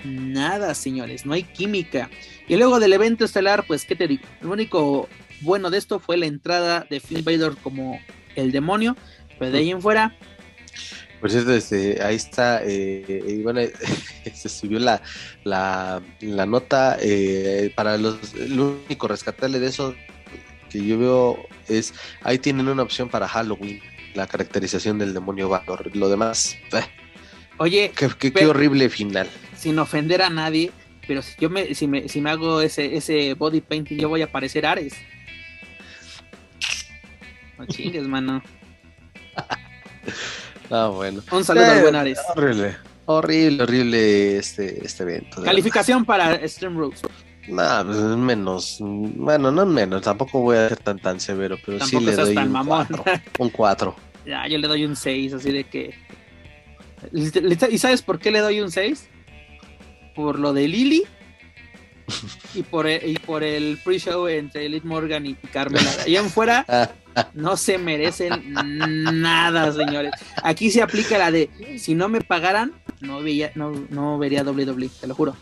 nada, 0.04 0.74
señores, 0.74 1.26
no 1.26 1.32
hay 1.32 1.42
química. 1.42 2.10
Y 2.48 2.56
luego 2.56 2.80
del 2.80 2.92
evento 2.92 3.24
estelar, 3.24 3.64
pues, 3.66 3.84
¿qué 3.84 3.96
te 3.96 4.06
digo? 4.06 4.24
Lo 4.40 4.52
único 4.52 5.08
bueno 5.40 5.70
de 5.70 5.78
esto 5.78 5.98
fue 5.98 6.16
la 6.16 6.26
entrada 6.26 6.86
de 6.88 7.00
Finn 7.00 7.24
Balor 7.24 7.56
como 7.58 7.98
el 8.36 8.52
demonio, 8.52 8.96
pero 9.38 9.50
de 9.50 9.58
ahí 9.58 9.70
en 9.70 9.80
fuera, 9.80 10.16
Por 11.20 11.30
cierto, 11.30 11.54
este, 11.54 12.02
ahí 12.02 12.16
está, 12.16 12.60
eh, 12.64 13.40
bueno, 13.42 13.60
se 14.34 14.48
subió 14.48 14.78
la, 14.78 15.00
la, 15.44 16.02
la 16.20 16.46
nota 16.46 16.98
eh, 17.00 17.72
para 17.74 17.96
los, 17.96 18.34
lo 18.34 18.78
único 18.86 19.08
rescatable 19.08 19.58
de 19.58 19.66
eso 19.68 19.94
que 20.70 20.84
yo 20.84 20.98
veo 20.98 21.46
es, 21.68 21.94
ahí 22.22 22.38
tienen 22.38 22.68
una 22.68 22.82
opción 22.82 23.08
para 23.08 23.28
Halloween, 23.28 23.80
la 24.14 24.26
caracterización 24.26 24.98
del 24.98 25.14
demonio 25.14 25.48
Valor, 25.48 25.94
lo 25.94 26.08
demás, 26.08 26.56
eh, 26.72 26.82
oye, 27.58 27.92
qué, 27.96 28.08
qué- 28.08 28.14
qué 28.18 28.30
Pero- 28.32 28.50
horrible 28.50 28.88
final. 28.88 29.28
sin 29.56 29.78
ofender 29.78 30.22
a 30.22 30.30
nadie, 30.30 30.70
pero 31.06 31.22
si 31.22 31.34
yo 31.40 31.48
me, 31.50 31.74
si 31.74 31.86
me, 31.86 32.08
si 32.08 32.20
me 32.20 32.30
hago 32.30 32.60
ese, 32.60 32.96
ese 32.96 33.34
body 33.34 33.60
painting, 33.60 33.96
yo 33.98 34.08
voy 34.08 34.22
a 34.22 34.30
parecer 34.30 34.66
Ares. 34.66 34.94
No 37.58 37.66
chingues, 37.68 38.06
mano. 38.06 38.42
Ah, 40.70 40.88
bueno. 40.88 41.22
Un 41.30 41.44
saludo 41.44 41.66
al 41.66 41.82
buen 41.82 41.94
Ares. 41.96 42.18
Horrible, 42.34 42.76
horrible, 43.06 43.62
horrible 43.62 44.38
este, 44.38 44.84
este 44.84 45.02
evento. 45.02 45.42
Calificación 45.42 46.04
para 46.04 46.46
Stream 46.48 46.76
Rules. 46.76 47.02
verdad. 47.02 47.16
Nah, 47.46 47.84
pues, 47.84 47.98
menos, 48.16 48.78
bueno, 48.80 49.50
no 49.52 49.66
menos, 49.66 50.00
tampoco 50.02 50.40
voy 50.40 50.56
a 50.56 50.68
ser 50.70 50.78
tan 50.78 50.98
tan 50.98 51.20
severo, 51.20 51.58
pero 51.64 51.76
Tampoco 51.78 52.00
sí 52.00 52.06
le 52.06 52.16
doy 52.16 52.34
tan 52.34 52.46
un 52.46 52.52
mamón. 52.52 52.86
4, 52.88 53.04
un 53.38 53.50
4. 53.50 53.96
Ya, 54.26 54.48
yo 54.48 54.56
le 54.56 54.66
doy 54.66 54.86
un 54.86 54.96
6, 54.96 55.34
así 55.34 55.52
de 55.52 55.64
que. 55.64 55.94
¿Y 57.12 57.78
sabes 57.78 58.02
por 58.02 58.18
qué 58.18 58.30
le 58.30 58.40
doy 58.40 58.60
un 58.60 58.70
6? 58.70 59.08
Por 60.14 60.38
lo 60.38 60.52
de 60.52 60.68
Lily 60.68 61.04
y 62.54 62.62
por 62.62 62.86
el, 62.86 63.10
y 63.10 63.18
por 63.18 63.42
el 63.42 63.78
pre-show 63.82 64.28
entre 64.28 64.66
Elite 64.66 64.86
Morgan 64.86 65.26
y 65.26 65.34
Carmela. 65.34 65.90
Allá 66.06 66.20
en 66.20 66.30
fuera 66.30 66.94
no 67.34 67.56
se 67.56 67.78
merecen 67.78 68.52
nada, 68.52 69.72
señores. 69.72 70.12
Aquí 70.42 70.70
se 70.70 70.82
aplica 70.82 71.18
la 71.18 71.30
de 71.30 71.50
si 71.78 71.94
no 71.94 72.08
me 72.08 72.20
pagaran, 72.20 72.72
no 73.00 73.22
veía, 73.22 73.52
no, 73.54 73.72
no 73.90 74.18
vería 74.18 74.42
WWE, 74.42 74.90
te 75.00 75.06
lo 75.06 75.14
juro. 75.14 75.36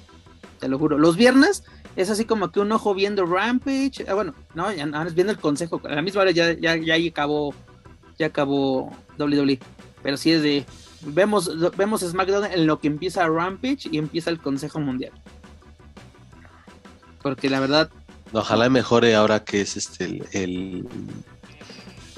Te 0.60 0.68
lo 0.68 0.78
juro. 0.78 0.98
Los 0.98 1.16
viernes 1.16 1.64
es 1.96 2.10
así 2.10 2.24
como 2.24 2.52
que 2.52 2.60
un 2.60 2.70
ojo 2.72 2.94
viendo 2.94 3.26
Rampage. 3.26 4.04
ah, 4.08 4.14
bueno, 4.14 4.34
no, 4.54 4.72
ya 4.72 4.86
viendo 5.14 5.32
el 5.32 5.38
consejo. 5.38 5.80
A 5.84 5.94
la 5.94 6.02
misma 6.02 6.22
hora 6.22 6.30
ya, 6.30 6.52
ya, 6.52 6.76
ya 6.76 6.94
acabó. 6.94 7.54
Ya 8.18 8.26
acabó 8.26 8.92
WWE. 9.18 9.58
Pero 10.02 10.16
sí 10.16 10.32
es 10.32 10.42
de. 10.42 10.64
Vemos, 11.04 11.50
vemos 11.76 12.00
SmackDown 12.02 12.44
en 12.52 12.66
lo 12.66 12.78
que 12.78 12.86
empieza 12.88 13.26
Rampage 13.28 13.88
y 13.90 13.98
empieza 13.98 14.30
el 14.30 14.38
Consejo 14.38 14.78
Mundial. 14.80 15.12
Porque 17.22 17.48
la 17.50 17.60
verdad, 17.60 17.90
Ojalá 18.32 18.70
mejore 18.70 19.14
ahora 19.14 19.44
que 19.44 19.60
es 19.60 19.76
este 19.76 20.04
el, 20.06 20.24
el- 20.32 20.86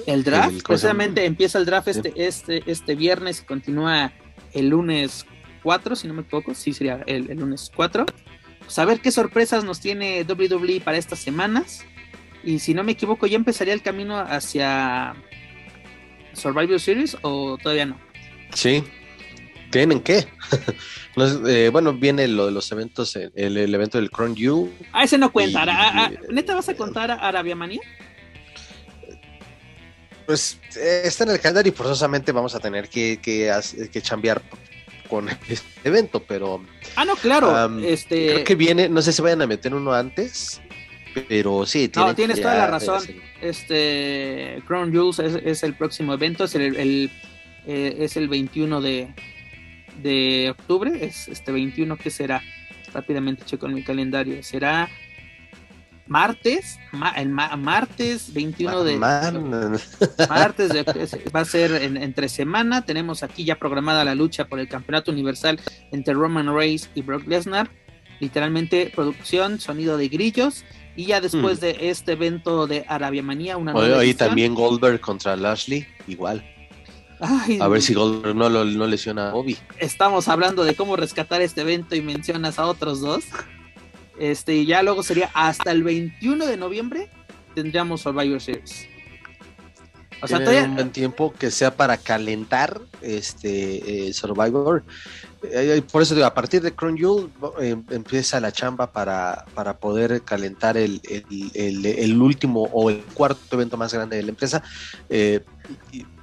El 0.07 0.23
draft, 0.23 0.53
El- 0.53 0.63
¿cómo 0.63 0.79
se 0.79 0.83
precisamente 0.87 1.25
empieza 1.25 1.59
el 1.59 1.67
draft 1.67 1.89
Sí. 1.89 1.99
este, 1.99 2.27
este, 2.27 2.63
este 2.71 2.95
viernes 2.95 3.41
y 3.41 3.45
continúa 3.47 4.13
el 4.53 4.69
lunes 4.69 5.27
4, 5.63 5.97
si 5.97 6.07
no 6.07 6.15
me 6.15 6.23
equivoco, 6.23 6.55
sí 6.55 6.73
sería 6.73 7.03
el, 7.07 7.31
el 7.31 7.39
lunes 7.39 7.71
4. 7.75 8.07
Pues 8.61 8.79
a 8.79 8.85
ver 8.85 9.01
qué 9.01 9.11
sorpresas 9.11 9.65
nos 9.65 9.81
tiene 9.81 10.25
WWE 10.25 10.81
para 10.83 10.99
estas 10.99 11.19
semanas. 11.19 11.85
Y 12.45 12.59
si 12.61 12.75
no 12.75 12.85
me 12.85 12.93
equivoco, 12.93 13.27
ya 13.27 13.37
empezaría 13.37 13.73
el 13.75 13.83
camino 13.83 14.19
hacia 14.19 15.15
Survivor 16.35 16.79
Series 16.79 17.17
o 17.23 17.59
todavía 17.63 17.87
no. 17.87 17.99
Sí. 18.55 18.83
¿Tienen 19.71 20.01
qué? 20.01 20.27
No 21.17 21.49
eh, 21.49 21.69
bueno, 21.69 21.93
viene 21.93 22.27
lo 22.27 22.47
de 22.47 22.51
los 22.51 22.73
eventos, 22.73 23.15
el, 23.15 23.57
el 23.57 23.73
evento 23.73 23.99
del 23.99 24.11
Crown 24.11 24.35
You. 24.35 24.69
Ah, 24.93 25.05
ese 25.05 25.17
no 25.17 25.31
cuenta. 25.31 25.65
Y- 25.65 25.69
ah, 25.69 25.93
ah, 25.95 26.11
¿Neta 26.29 26.57
vas 26.57 26.69
a 26.69 26.75
contar 26.75 27.09
a 27.13 27.15
Arabia 27.15 27.55
Manía? 27.55 27.81
Pues 30.27 30.59
eh, 30.77 31.03
está 31.05 31.25
en 31.25 31.31
el 31.31 31.41
calendario 31.41 31.71
y 31.73 31.77
forzosamente 31.77 32.33
vamos 32.33 32.55
a 32.57 32.59
tener 32.61 32.89
que, 32.89 33.21
que, 33.23 33.53
que 33.93 34.03
chambear 34.03 34.43
con 35.09 35.29
este 35.49 35.65
evento, 35.85 36.21
pero 36.27 36.65
Ah, 36.97 37.05
no, 37.05 37.15
claro. 37.17 37.79
Este, 37.81 38.33
creo 38.33 38.45
que 38.45 38.55
viene, 38.55 38.89
no 38.89 39.03
sé 39.03 39.13
si 39.13 39.21
vayan 39.23 39.43
a 39.43 39.47
meter 39.47 39.75
uno 39.75 39.93
antes, 39.93 40.61
pero 41.29 41.67
sí. 41.67 41.89
que 41.89 42.15
tienes 42.17 42.41
toda 42.41 42.55
ya 42.55 42.61
la 42.61 42.67
razón. 42.73 43.03
este 43.41 44.63
Crown 44.67 44.91
Jewels 44.91 45.19
es, 45.19 45.35
es 45.45 45.63
el 45.63 45.75
próximo 45.75 46.15
evento, 46.15 46.45
es 46.45 46.55
el, 46.55 46.75
el, 46.77 47.11
eh, 47.67 47.97
es 48.01 48.17
el 48.17 48.29
21 48.29 48.81
de, 48.81 49.15
de 50.03 50.51
octubre, 50.51 51.05
es 51.05 51.29
este 51.29 51.53
21 51.53 51.97
que 51.97 52.11
será, 52.11 52.43
rápidamente 52.93 53.45
checo 53.45 53.67
en 53.67 53.75
mi 53.75 53.83
calendario, 53.83 54.43
será 54.43 54.89
martes, 56.07 56.79
ma- 56.93 57.13
el 57.17 57.31
ma- 57.31 57.57
martes 57.57 58.33
21 58.35 58.85
de 58.85 58.97
martes 60.29 60.69
de- 60.71 60.85
va 61.35 61.41
a 61.41 61.45
ser 61.45 61.73
en- 61.83 61.97
entre 61.97 62.29
semana, 62.29 62.85
tenemos 62.85 63.23
aquí 63.23 63.45
ya 63.45 63.57
programada 63.59 64.05
la 64.05 64.15
lucha 64.15 64.47
por 64.47 64.59
el 64.61 64.69
campeonato 64.69 65.11
universal 65.11 65.59
entre 65.93 66.13
Roman 66.15 66.55
Reigns 66.55 66.91
y 66.95 67.01
Brock 67.03 67.27
Lesnar, 67.27 67.71
literalmente 68.21 68.93
producción, 68.95 69.59
sonido 69.61 69.97
de 69.97 70.09
grillos 70.09 70.65
y 70.95 71.07
ya 71.07 71.21
después 71.21 71.59
Mm. 71.59 71.61
de 71.63 71.77
este 71.91 72.13
evento 72.13 72.67
de 72.67 72.85
Arabia 72.87 73.23
Manía, 73.23 73.57
una 73.57 73.73
Oye, 73.75 73.89
nueva 73.89 74.03
edición. 74.05 74.29
también 74.29 74.55
Goldberg 74.55 75.01
contra 75.01 75.35
Lashley, 75.37 75.87
igual. 76.07 76.45
Ay, 77.27 77.59
A 77.61 77.69
ver 77.69 77.83
si 77.83 77.95
Goldberg 77.95 78.35
no, 78.37 78.49
lo- 78.49 78.65
no 78.65 78.87
lesiona 78.87 79.31
a 79.31 79.33
Bobby. 79.33 79.57
estamos 79.79 80.29
hablando 80.29 80.65
de 80.65 80.75
cómo 80.75 80.97
rescatar 80.97 81.41
este 81.43 81.63
evento 81.63 81.95
y 81.97 82.03
mencionas 82.03 82.59
a 82.59 82.67
otros 82.67 83.01
dos. 83.01 83.25
Este, 84.19 84.55
y 84.55 84.67
ya 84.67 84.83
luego 84.83 85.03
sería 85.03 85.31
hasta 85.35 85.71
el 85.73 85.83
21 85.83 86.47
de 86.47 86.57
noviembre 86.57 87.11
tendríamos 87.55 88.03
Survivor 88.03 88.41
Series. 88.41 88.87
O 90.23 90.27
sea, 90.27 90.39
todavía... 90.39 90.65
un 90.65 90.75
buen 90.75 90.91
tiempo 90.91 91.33
que 91.33 91.51
sea 91.51 91.75
para 91.77 91.97
calentar 91.97 92.81
este 93.03 94.09
eh, 94.09 94.13
Survivor. 94.13 94.83
Eh, 95.43 95.83
por 95.93 96.01
eso 96.01 96.15
digo, 96.15 96.27
a 96.27 96.33
partir 96.33 96.63
de 96.63 96.75
Crown 96.75 96.97
Jewel 96.97 97.29
em, 97.61 97.85
empieza 97.91 98.41
la 98.41 98.51
chamba 98.51 98.91
para, 98.91 99.45
para 99.55 99.77
poder 99.77 100.23
calentar 100.23 100.79
el, 100.79 101.01
el, 101.55 102.23
último 102.23 102.63
o 102.73 102.89
el 102.89 103.03
cuarto 103.13 103.57
evento 103.57 103.77
más 103.77 103.93
grande 103.93 104.17
de 104.17 104.23
la 104.23 104.31
empresa. 104.31 104.63
Eh, 105.11 105.45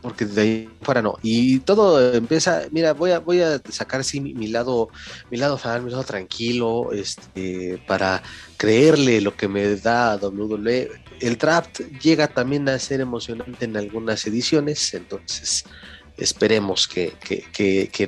porque 0.02 0.26
de 0.26 0.42
ahí 0.42 0.70
fuera 0.82 1.02
no. 1.02 1.18
Y 1.22 1.60
todo 1.60 2.14
empieza, 2.14 2.64
mira, 2.72 2.94
voy 2.94 3.12
a, 3.12 3.20
voy 3.20 3.42
a 3.42 3.62
sacar 3.70 4.04
sí 4.04 4.20
mi, 4.20 4.48
lado, 4.48 4.90
mi 5.30 5.38
lado 5.38 5.58
fan, 5.58 5.86
mi 5.86 5.92
lado 5.92 6.04
tranquilo, 6.04 6.92
este, 6.92 7.82
para 7.88 8.22
creerle 8.58 9.22
lo 9.22 9.36
que 9.36 9.48
me 9.48 9.76
da 9.76 10.18
WWE. 10.18 10.90
El 11.20 11.38
draft 11.38 11.82
llega 12.02 12.28
también 12.28 12.68
a 12.70 12.80
ser 12.80 13.02
emocionante 13.02 13.66
en 13.66 13.78
algunas 13.78 14.26
ediciones, 14.26 14.94
entonces 14.94 15.66
esperemos 16.18 16.88
que, 16.88 17.14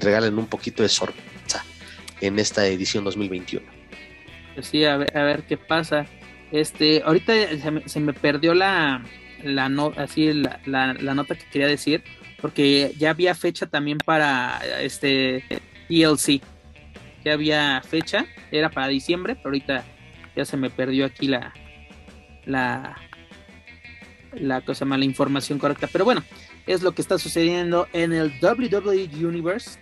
regalen 0.02 0.38
un 0.38 0.48
poquito 0.48 0.84
de 0.84 0.90
sorpresa 0.90 1.64
en 2.22 2.40
esta 2.40 2.66
edición 2.68 3.04
2021. 3.04 3.66
Pues 4.56 4.68
sí, 4.68 4.84
a 4.86 4.98
ver, 4.98 5.16
a 5.18 5.24
ver 5.24 5.44
qué 5.44 5.58
pasa. 5.58 6.06
Este, 6.52 7.02
ahorita 7.04 7.34
se 7.88 8.00
me 8.00 8.14
perdió 8.14 8.54
la, 8.54 9.04
la, 9.44 9.66
así 9.98 10.34
la, 10.34 10.60
la, 10.66 11.14
nota 11.14 11.36
que 11.36 11.46
quería 11.52 11.68
decir, 11.68 12.04
porque 12.42 12.94
ya 12.98 13.12
había 13.12 13.36
fecha 13.36 13.68
también 13.68 13.98
para 13.98 14.60
este 14.82 15.44
ELC. 15.90 16.42
Ya 17.24 17.34
había 17.34 17.82
fecha, 17.82 18.26
era 18.52 18.70
para 18.70 18.88
diciembre, 18.88 19.36
pero 19.36 19.50
ahorita 19.50 19.84
ya 20.36 20.44
se 20.44 20.58
me 20.58 20.70
perdió 20.70 21.06
aquí 21.06 21.28
la 21.28 21.54
la 22.46 22.98
la 24.34 24.62
cosa 24.62 24.86
mala 24.86 25.06
información 25.06 25.60
correcta. 25.60 25.88
Pero 25.88 26.06
bueno, 26.06 26.24
es 26.66 26.82
lo 26.82 26.94
que 26.94 27.02
está 27.02 27.18
sucediendo 27.18 27.88
en 27.94 28.14
el 28.14 28.34
WWE 28.42 29.10
Universe. 29.26 29.80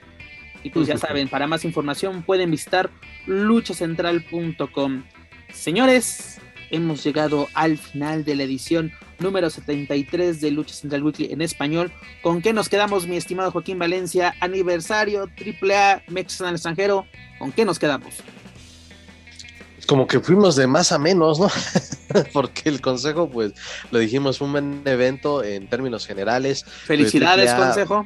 Y 0.64 0.70
pues 0.70 0.88
ya 0.88 0.98
saben, 0.98 1.28
para 1.28 1.48
más 1.48 1.66
información 1.66 2.22
pueden 2.22 2.52
visitar 2.52 2.92
luchacentral.com. 3.26 5.04
Señores, 5.52 6.40
hemos 6.70 7.04
llegado 7.04 7.48
al 7.54 7.78
final 7.78 8.24
de 8.24 8.36
la 8.36 8.44
edición 8.44 8.92
número 9.22 9.50
73 9.50 10.42
de 10.42 10.52
Lucha 10.52 10.74
Central 10.74 11.04
Weekly 11.04 11.32
en 11.32 11.42
español. 11.42 11.92
¿Con 12.22 12.42
qué 12.42 12.54
nos 12.54 12.68
quedamos, 12.68 13.08
mi 13.08 13.16
estimado 13.16 13.52
Joaquín 13.52 13.80
Valencia? 13.80 14.36
Aniversario 14.40 15.30
AAA 15.38 16.04
México 16.08 16.44
en 16.44 16.50
el 16.50 16.56
extranjero. 16.56 17.06
¿Con 17.40 17.52
qué 17.52 17.64
nos 17.64 17.80
quedamos? 17.80 18.16
Como 19.88 20.08
que 20.08 20.20
fuimos 20.20 20.56
de 20.56 20.68
más 20.68 20.92
a 20.92 21.00
menos, 21.00 21.40
¿no? 21.40 21.50
Porque 22.34 22.70
el 22.70 22.82
consejo, 22.82 23.30
pues, 23.30 23.54
lo 23.92 24.00
dijimos, 24.00 24.38
fue 24.38 24.48
un 24.48 24.52
buen 24.54 24.82
evento 24.86 25.44
en 25.44 25.68
términos 25.68 26.06
generales. 26.06 26.66
Felicidades, 26.66 27.54
consejo 27.54 28.06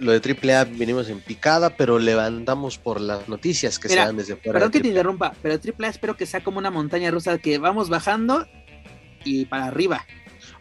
lo 0.00 0.18
de 0.18 0.20
AAA 0.20 0.64
vinimos 0.64 1.08
en 1.08 1.20
picada, 1.20 1.76
pero 1.76 1.98
levantamos 1.98 2.78
por 2.78 3.00
las 3.00 3.28
noticias 3.28 3.78
que 3.78 3.88
se 3.88 3.96
dan 3.96 4.16
desde 4.16 4.34
fuera. 4.36 4.54
Perdón 4.54 4.70
que 4.72 4.80
te 4.80 4.88
interrumpa, 4.88 5.34
pero 5.42 5.54
AAA 5.54 5.88
espero 5.88 6.16
que 6.16 6.26
sea 6.26 6.42
como 6.42 6.58
una 6.58 6.70
montaña 6.70 7.10
rusa 7.10 7.38
que 7.38 7.58
vamos 7.58 7.90
bajando 7.90 8.46
y 9.24 9.44
para 9.44 9.66
arriba. 9.66 10.04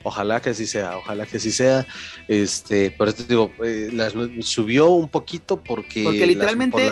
Ojalá 0.03 0.41
que 0.41 0.51
así 0.51 0.65
sea, 0.65 0.97
ojalá 0.97 1.25
que 1.25 1.37
así 1.37 1.51
sea. 1.51 1.85
Este, 2.27 2.91
por 2.91 3.09
eso 3.09 3.17
te 3.17 3.23
digo, 3.25 3.51
eh, 3.63 3.91
subió 4.41 4.89
un 4.89 5.09
poquito 5.09 5.61
porque, 5.61 6.03
porque 6.03 6.25
literalmente, 6.25 6.89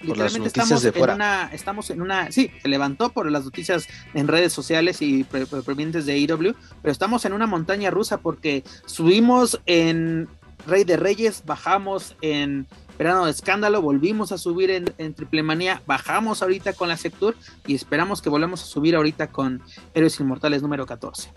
literalmente 0.00 0.48
estamos 0.48 0.82
de 0.82 0.92
fuera. 0.92 1.12
en 1.12 1.16
una, 1.16 1.50
estamos 1.52 1.90
en 1.90 2.02
una, 2.02 2.32
sí, 2.32 2.50
se 2.60 2.68
levantó 2.68 3.10
por 3.10 3.30
las 3.30 3.44
noticias 3.44 3.86
en 4.14 4.26
redes 4.26 4.52
sociales 4.52 5.00
y 5.02 5.24
provenientes 5.24 6.04
de 6.06 6.18
IW, 6.18 6.54
pero 6.82 6.92
estamos 6.92 7.24
en 7.24 7.32
una 7.32 7.46
montaña 7.46 7.90
rusa 7.90 8.18
porque 8.18 8.64
subimos 8.86 9.60
en 9.66 10.28
Rey 10.66 10.82
de 10.82 10.96
Reyes, 10.96 11.44
bajamos 11.46 12.16
en 12.20 12.66
Verano 12.98 13.26
de 13.26 13.30
Escándalo, 13.30 13.80
volvimos 13.80 14.32
a 14.32 14.38
subir 14.38 14.70
en, 14.70 14.92
en 14.98 15.14
Triple 15.14 15.44
Manía, 15.44 15.80
bajamos 15.86 16.42
ahorita 16.42 16.72
con 16.72 16.88
la 16.88 16.96
Sectur 16.96 17.36
y 17.64 17.76
esperamos 17.76 18.20
que 18.20 18.28
volvamos 18.28 18.62
a 18.62 18.66
subir 18.66 18.96
ahorita 18.96 19.28
con 19.28 19.62
Héroes 19.94 20.18
Inmortales 20.18 20.62
número 20.62 20.84
14. 20.84 21.30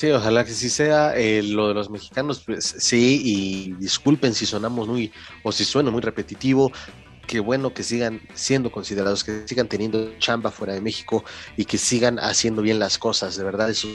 Sí, 0.00 0.10
ojalá 0.12 0.46
que 0.46 0.52
sí 0.52 0.70
sea. 0.70 1.14
Eh, 1.14 1.42
lo 1.42 1.68
de 1.68 1.74
los 1.74 1.90
mexicanos, 1.90 2.42
pues 2.46 2.74
sí, 2.78 3.20
y 3.22 3.72
disculpen 3.72 4.32
si 4.32 4.46
sonamos 4.46 4.88
muy, 4.88 5.12
o 5.42 5.52
si 5.52 5.66
suena 5.66 5.90
muy 5.90 6.00
repetitivo. 6.00 6.72
Qué 7.26 7.38
bueno 7.38 7.74
que 7.74 7.82
sigan 7.82 8.22
siendo 8.32 8.72
considerados, 8.72 9.24
que 9.24 9.46
sigan 9.46 9.68
teniendo 9.68 10.16
chamba 10.18 10.50
fuera 10.50 10.72
de 10.72 10.80
México 10.80 11.22
y 11.56 11.66
que 11.66 11.76
sigan 11.76 12.18
haciendo 12.18 12.62
bien 12.62 12.78
las 12.78 12.96
cosas. 12.96 13.36
De 13.36 13.44
verdad, 13.44 13.68
eso, 13.68 13.88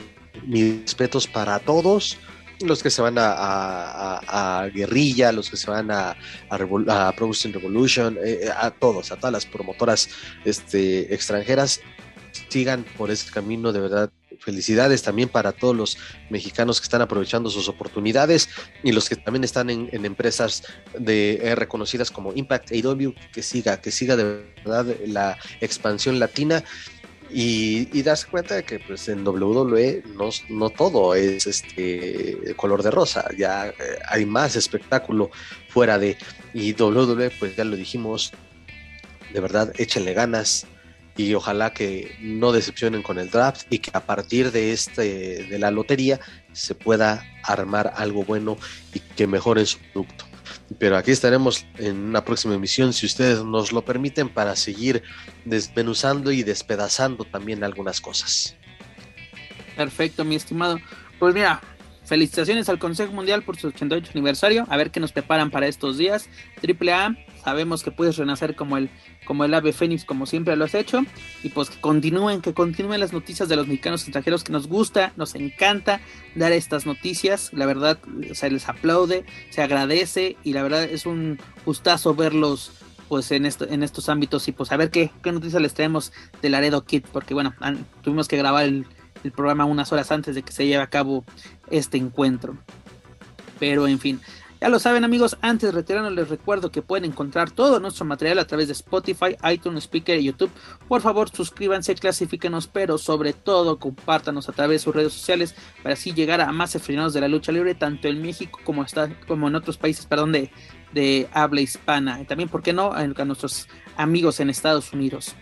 mis 0.46 0.82
respetos 0.82 1.26
para 1.26 1.58
todos 1.58 2.20
los 2.62 2.84
que 2.84 2.90
se 2.90 3.02
van 3.02 3.16
a, 3.18 4.70
Guerrilla, 4.74 5.32
los 5.32 5.50
que 5.50 5.58
se 5.58 5.70
van 5.70 5.92
a, 5.92 6.16
a, 6.50 6.58
Revolution, 6.58 8.18
eh, 8.18 8.40
eh, 8.44 8.50
a 8.56 8.72
todos, 8.72 9.12
a 9.12 9.18
todas 9.18 9.34
las 9.34 9.46
promotoras 9.46 10.10
este, 10.44 11.14
extranjeras, 11.14 11.82
sigan 12.50 12.86
por 12.98 13.12
ese 13.12 13.32
camino, 13.32 13.72
de 13.72 13.80
verdad. 13.80 14.12
Felicidades 14.40 15.02
también 15.02 15.30
para 15.30 15.54
todos 15.54 15.76
los 15.76 15.98
mexicanos 16.30 16.80
que 16.80 16.84
están 16.84 17.02
aprovechando 17.02 17.50
sus 17.50 17.70
oportunidades 17.70 18.50
y 18.84 18.92
los 18.92 19.08
que 19.10 19.16
también 19.16 19.44
están 19.44 19.70
en, 19.70 19.90
empresas 20.06 20.64
de, 21.00 21.40
eh, 21.42 21.56
reconocidas 21.56 22.12
como 22.12 22.34
Impact 22.34 22.72
AW, 22.72 23.14
que 23.34 23.42
siga, 23.42 23.82
que 23.82 23.92
siga 23.92 24.16
de 24.16 24.46
verdad 24.64 24.86
la 25.08 25.38
expansión 25.62 26.20
latina 26.20 26.64
y, 27.30 28.02
darse 28.04 28.28
cuenta 28.28 28.56
de 28.56 28.64
que 28.64 28.80
pues 28.80 29.08
en 29.08 29.28
WWE 29.28 30.04
no, 30.16 30.30
no 30.50 30.70
todo 30.70 31.16
es 31.16 31.48
este 31.48 32.56
color 32.56 32.84
de 32.84 32.92
rosa, 32.92 33.28
ya 33.38 33.68
eh, 33.68 33.74
hay 34.08 34.26
más 34.26 34.56
espectáculo 34.56 35.32
fuera 35.70 35.98
de 35.98 36.18
y 36.54 36.74
WWE 36.74 37.32
pues 37.32 37.56
ya 37.56 37.64
lo 37.64 37.76
dijimos, 37.76 38.32
de 39.34 39.40
verdad 39.40 39.74
échenle 39.78 40.14
ganas 40.14 40.68
y 41.18 41.34
ojalá 41.34 41.74
que 41.74 42.16
no 42.22 42.52
decepcionen 42.52 43.02
con 43.02 43.18
el 43.18 43.30
draft 43.30 43.66
y 43.70 43.80
que 43.80 43.92
a 43.94 44.06
partir 44.06 44.52
de 44.52 44.72
este 44.74 45.44
de 45.44 45.60
la 45.60 45.72
lotería 45.72 46.20
se 46.52 46.76
pueda 46.76 47.24
armar 47.44 47.94
algo 47.96 48.24
bueno 48.24 48.58
y 48.94 49.00
que 49.00 49.28
mejoren 49.28 49.66
su 49.66 49.80
producto. 49.94 50.26
Pero 50.80 50.98
aquí 50.98 51.12
estaremos 51.12 51.66
en 51.78 51.98
una 51.98 52.24
próxima 52.24 52.56
emisión, 52.56 52.94
si 52.94 53.06
ustedes 53.06 53.44
nos 53.44 53.72
lo 53.72 53.84
permiten, 53.84 54.30
para 54.30 54.56
seguir 54.56 55.04
desmenuzando 55.46 56.32
y 56.32 56.44
despedazando 56.44 57.24
también 57.24 57.64
algunas 57.64 58.02
cosas. 58.02 58.56
Perfecto, 59.76 60.24
mi 60.24 60.36
estimado. 60.36 60.80
Pues 61.20 61.34
mira, 61.34 61.62
felicitaciones 62.06 62.70
al 62.70 62.80
Consejo 62.80 63.12
Mundial 63.12 63.44
por 63.44 63.58
su 63.58 63.68
88 63.68 64.12
aniversario. 64.14 64.66
A 64.70 64.78
ver 64.78 64.92
qué 64.92 65.00
nos 65.00 65.12
preparan 65.12 65.52
para 65.52 65.68
estos 65.68 65.98
días. 65.98 66.30
Triple 66.62 66.94
A, 66.94 67.16
sabemos 67.46 67.84
que 67.84 67.92
puedes 67.92 68.18
renacer 68.18 68.56
como 68.56 68.76
el 68.76 68.90
como 69.28 69.46
el 69.46 69.54
ave 69.54 69.72
fénix, 69.72 70.04
como 70.04 70.26
siempre 70.26 70.56
lo 70.56 70.66
has 70.66 70.74
hecho. 70.74 71.02
Y 71.44 71.50
pues 71.50 71.70
que 71.70 71.80
continúen, 71.80 72.42
que 72.42 72.56
continúen 72.56 73.00
las 73.00 73.14
noticias 73.14 73.48
de 73.48 73.56
los 73.56 73.68
mexicanos 73.68 74.02
extranjeros, 74.02 74.44
que 74.44 74.52
nos 74.52 74.68
gusta, 74.68 75.14
nos 75.16 75.36
encanta 75.36 76.02
dar 76.34 76.52
estas 76.52 76.88
noticias. 76.88 77.52
La 77.54 77.68
verdad, 77.68 78.00
se 78.34 78.50
les 78.50 78.68
aplaude, 78.68 79.26
se 79.52 79.62
agradece 79.62 80.38
y 80.44 80.54
la 80.54 80.64
verdad 80.64 80.84
es 80.86 81.06
un 81.06 81.40
gustazo 81.66 82.16
verlos 82.16 82.72
pues 83.08 83.32
en, 83.32 83.46
esto, 83.46 83.68
en 83.70 83.84
estos 83.84 84.10
ámbitos 84.10 84.48
y 84.48 84.52
pues 84.52 84.72
a 84.72 84.78
ver 84.78 84.90
qué, 84.90 85.12
qué 85.22 85.32
noticias 85.32 85.62
les 85.62 85.76
traemos 85.76 86.12
de 86.42 86.50
Laredo 86.50 86.84
Kit, 86.86 87.06
porque 87.06 87.36
bueno, 87.36 87.54
tuvimos 88.02 88.28
que 88.28 88.38
grabar 88.38 88.66
el, 88.66 88.88
el 89.24 89.32
programa 89.32 89.66
unas 89.66 89.92
horas 89.92 90.12
antes 90.12 90.34
de 90.34 90.42
que 90.42 90.52
se 90.52 90.66
lleve 90.66 90.82
a 90.82 90.88
cabo 90.88 91.24
este 91.70 91.98
encuentro. 91.98 92.58
Pero 93.60 93.88
en 93.88 94.00
fin, 94.00 94.20
ya 94.66 94.70
lo 94.70 94.80
saben 94.80 95.04
amigos, 95.04 95.38
antes 95.42 95.70
de 95.70 95.76
retirarnos 95.76 96.12
les 96.14 96.28
recuerdo 96.28 96.72
que 96.72 96.82
pueden 96.82 97.06
encontrar 97.06 97.52
todo 97.52 97.80
nuestro 97.80 98.04
material 98.04 98.40
a 98.40 98.48
través 98.48 98.66
de 98.66 98.74
Spotify, 98.74 99.38
iTunes, 99.54 99.84
Speaker 99.84 100.20
y 100.20 100.24
YouTube. 100.24 100.50
Por 100.88 101.02
favor 101.02 101.30
suscríbanse, 101.30 101.94
clasifíquenos, 101.94 102.66
pero 102.66 102.98
sobre 102.98 103.34
todo 103.34 103.78
compártanos 103.78 104.50
a 104.50 104.54
través 104.54 104.82
de 104.82 104.86
sus 104.86 104.96
redes 104.96 105.14
sociales 105.14 105.54
para 105.84 105.94
así 105.94 106.14
llegar 106.14 106.42
a 106.42 106.52
más 106.52 106.76
aficionados 106.76 107.14
de 107.14 107.22
la 107.22 107.28
lucha 107.28 107.52
libre, 107.52 107.76
tanto 107.76 108.08
en 108.08 108.20
México 108.20 108.60
como, 108.66 109.48
en 109.48 109.56
otros 109.56 109.78
países 109.78 110.08
perdón, 110.08 110.32
de, 110.32 111.30
habla 111.32 111.62
hispana. 111.62 112.26
También, 112.26 112.50
¿por 112.50 112.64
qué 112.64 112.74
no?, 112.74 112.92
a 112.92 113.06
nuestros 113.06 113.68
amigos 113.98 114.40
en 114.40 114.50
Estados 114.50 114.92
Unidos. 114.94 115.36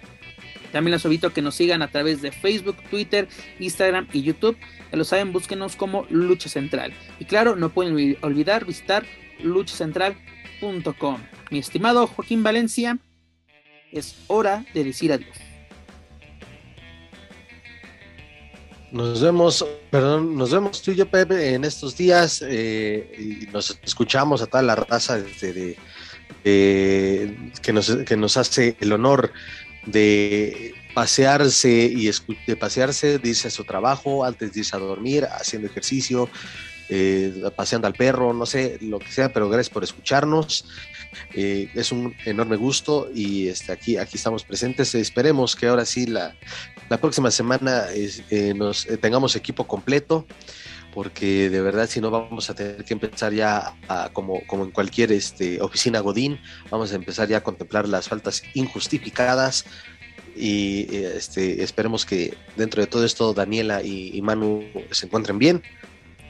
También 0.74 0.94
les 0.94 1.06
invito 1.06 1.28
a 1.28 1.34
que 1.34 1.44
nos 1.44 1.54
sigan 1.54 1.84
a 1.84 1.92
través 1.92 2.22
de 2.24 2.32
Facebook, 2.32 2.76
Twitter, 2.90 3.30
Instagram 3.60 4.08
y 4.12 4.24
YouTube. 4.24 4.58
Ya 4.92 4.98
lo 4.98 5.06
saben, 5.06 5.32
búsquenos 5.32 5.76
como 5.76 6.08
Lucha 6.10 6.50
Central. 6.50 6.92
Y 7.20 7.26
claro, 7.26 7.56
no 7.56 7.70
pueden 7.70 8.18
olvidar 8.22 8.66
visitar 8.66 9.06
luchacentral.com. 9.44 11.18
Mi 11.52 11.60
estimado 11.60 12.08
Joaquín 12.08 12.42
Valencia, 12.42 12.98
es 13.92 14.16
hora 14.26 14.66
de 14.74 14.84
decir 14.84 15.14
adiós. 15.14 15.38
Nos 18.92 19.22
vemos, 19.22 19.66
perdón, 19.92 20.36
nos 20.36 20.52
vemos 20.52 20.82
tú 20.82 20.92
y 20.92 20.96
yo, 20.96 21.08
Pepe, 21.08 21.54
en 21.54 21.66
estos 21.66 21.96
días 21.96 22.44
eh, 22.48 23.12
y 23.18 23.48
nos 23.52 23.78
escuchamos 23.84 24.42
a 24.42 24.48
toda 24.48 24.64
la 24.64 24.76
raza 24.76 25.20
de, 25.20 25.78
que, 26.44 27.74
nos, 27.74 27.96
que 28.06 28.18
nos 28.18 28.38
hace 28.38 28.76
el 28.80 28.94
honor 28.94 29.32
de 29.86 30.74
pasearse 30.94 31.70
y 31.70 32.10
de 32.48 32.56
pasearse, 32.56 33.20
de 33.20 33.30
irse 33.30 33.48
a 33.48 33.52
su 33.52 33.64
trabajo, 33.64 34.24
antes 34.24 34.54
de 34.54 34.60
irse 34.60 34.76
a 34.76 34.80
dormir, 34.80 35.26
haciendo 35.26 35.68
ejercicio, 35.68 36.30
eh, 36.90 37.34
paseando 37.56 37.88
al 37.88 37.94
perro, 37.94 38.34
no 38.34 38.46
sé, 38.46 38.78
lo 38.82 39.00
que 39.00 39.12
sea, 39.12 39.34
pero 39.34 39.50
gracias 39.50 39.74
por 39.74 39.84
escucharnos. 39.84 40.66
Eh, 41.34 41.70
es 41.76 41.92
un 41.92 42.16
enorme 42.26 42.56
gusto 42.56 43.10
y 43.14 43.48
este, 43.48 43.72
aquí, 43.72 43.98
aquí 43.98 44.18
estamos 44.18 44.44
presentes. 44.44 44.94
Esperemos 44.96 45.56
que 45.56 45.68
ahora 45.68 45.86
sí 45.86 46.06
la, 46.06 46.36
la 46.90 47.00
próxima 47.00 47.32
semana 47.32 47.86
eh, 47.94 48.54
nos 48.56 48.88
tengamos 49.02 49.36
equipo 49.36 49.68
completo 49.68 50.26
porque 50.94 51.50
de 51.50 51.62
verdad 51.62 51.88
si 51.90 52.00
no 52.00 52.12
vamos 52.12 52.50
a 52.50 52.56
tener 52.56 52.84
que 52.86 52.94
empezar 52.94 53.34
ya 53.34 53.76
como, 54.14 54.46
como 54.48 54.64
en 54.64 54.72
cualquier 54.72 55.12
este, 55.12 55.62
oficina 55.62 56.00
Godín, 56.00 56.40
vamos 56.70 56.92
a 56.92 56.96
empezar 56.96 57.28
ya 57.28 57.38
a 57.38 57.44
contemplar 57.44 57.88
las 57.88 58.08
faltas 58.08 58.44
injustificadas 58.54 59.66
y 60.36 60.88
este, 60.96 61.64
esperemos 61.64 62.06
que 62.06 62.36
dentro 62.56 62.82
de 62.82 62.88
todo 62.88 63.06
esto 63.06 63.34
Daniela 63.34 63.84
y 63.84 64.20
Manu 64.22 64.64
se 64.92 65.06
encuentren 65.06 65.40
bien 65.40 65.64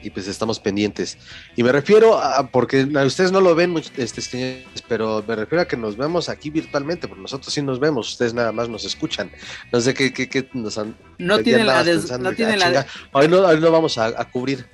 y 0.04 0.10
pues 0.10 0.28
estamos 0.28 0.60
pendientes. 0.60 1.16
Y 1.56 1.62
me 1.62 1.72
refiero 1.72 2.18
a, 2.18 2.46
porque 2.48 2.84
ustedes 2.84 3.32
no 3.32 3.40
lo 3.40 3.54
ven, 3.54 3.74
este, 3.96 4.20
señores, 4.20 4.64
pero 4.86 5.24
me 5.26 5.34
refiero 5.34 5.62
a 5.62 5.64
que 5.66 5.76
nos 5.76 5.96
vemos 5.96 6.28
aquí 6.28 6.50
virtualmente, 6.50 7.08
porque 7.08 7.22
nosotros 7.22 7.52
sí 7.52 7.62
nos 7.62 7.80
vemos, 7.80 8.10
ustedes 8.10 8.34
nada 8.34 8.52
más 8.52 8.68
nos 8.68 8.84
escuchan. 8.84 9.30
No 9.72 9.80
sé 9.80 9.94
qué, 9.94 10.12
qué, 10.12 10.48
nos 10.52 10.76
han... 10.78 10.94
No 11.18 11.38
tienen 11.38 11.66
la... 11.66 11.82
no 12.18 12.32
tienen 12.32 12.62
ah, 12.62 12.70
la 12.70 12.86
hoy, 13.12 13.28
no, 13.28 13.38
hoy 13.38 13.60
no 13.60 13.70
vamos 13.70 13.96
a, 13.98 14.12
cubrir. 14.30 14.66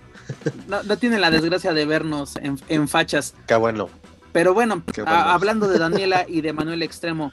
No, 0.68 0.82
no 0.82 0.96
tienen 0.96 1.20
la 1.20 1.30
desgracia 1.30 1.72
de 1.72 1.84
vernos 1.86 2.36
en, 2.36 2.60
en 2.68 2.88
fachas. 2.88 3.34
Qué 3.46 3.54
bueno. 3.54 3.88
Pero 4.32 4.54
bueno, 4.54 4.82
hablando 5.06 5.68
de 5.68 5.78
Daniela 5.78 6.24
y 6.28 6.40
de 6.40 6.52
Manuel 6.52 6.82
Extremo, 6.82 7.32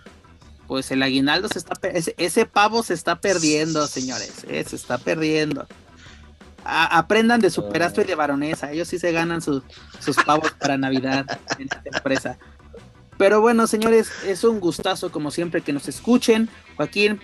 pues 0.67 0.91
el 0.91 1.03
aguinaldo 1.03 1.47
se 1.47 1.59
está... 1.59 1.73
Ese, 1.89 2.15
ese 2.17 2.45
pavo 2.45 2.83
se 2.83 2.93
está 2.93 3.21
perdiendo, 3.21 3.85
señores. 3.87 4.45
Eh, 4.47 4.63
se 4.67 4.75
está 4.75 4.97
perdiendo 4.97 5.67
aprendan 6.67 7.39
de 7.39 7.49
superastro 7.49 8.03
y 8.03 8.05
de 8.05 8.15
baronesa. 8.15 8.71
Ellos 8.71 8.87
sí 8.87 8.99
se 8.99 9.11
ganan 9.11 9.41
sus, 9.41 9.63
pavos 10.25 10.51
para 10.51 10.77
Navidad 10.77 11.25
en 11.57 11.63
esta 11.63 11.81
empresa. 11.85 12.37
Pero 13.17 13.41
bueno, 13.41 13.65
señores, 13.67 14.11
es 14.25 14.43
un 14.43 14.59
gustazo 14.59 15.11
como 15.11 15.31
siempre 15.31 15.61
que 15.61 15.73
nos 15.73 15.87
escuchen. 15.87 16.49
Joaquín, 16.75 17.19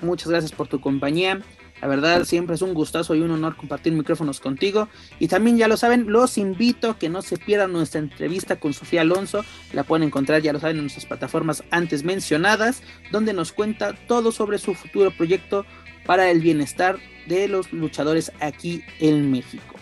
muchas 0.00 0.28
gracias 0.28 0.52
por 0.52 0.68
tu 0.68 0.80
compañía. 0.80 1.40
La 1.80 1.86
verdad, 1.86 2.24
siempre 2.24 2.56
es 2.56 2.62
un 2.62 2.74
gustazo 2.74 3.14
y 3.14 3.20
un 3.20 3.30
honor 3.30 3.56
compartir 3.56 3.92
micrófonos 3.92 4.40
contigo. 4.40 4.88
Y 5.18 5.28
también, 5.28 5.58
ya 5.58 5.68
lo 5.68 5.76
saben, 5.76 6.10
los 6.10 6.38
invito 6.38 6.90
a 6.90 6.98
que 6.98 7.08
no 7.08 7.22
se 7.22 7.36
pierdan 7.36 7.72
nuestra 7.72 8.00
entrevista 8.00 8.56
con 8.56 8.72
Sofía 8.72 9.02
Alonso. 9.02 9.44
La 9.72 9.84
pueden 9.84 10.08
encontrar, 10.08 10.40
ya 10.42 10.52
lo 10.52 10.60
saben, 10.60 10.76
en 10.76 10.84
nuestras 10.84 11.06
plataformas 11.06 11.62
antes 11.70 12.04
mencionadas, 12.04 12.82
donde 13.12 13.32
nos 13.32 13.52
cuenta 13.52 13.94
todo 14.06 14.32
sobre 14.32 14.58
su 14.58 14.74
futuro 14.74 15.10
proyecto 15.10 15.66
para 16.04 16.30
el 16.30 16.40
bienestar 16.40 16.98
de 17.28 17.48
los 17.48 17.72
luchadores 17.72 18.32
aquí 18.40 18.82
en 18.98 19.30
México. 19.30 19.74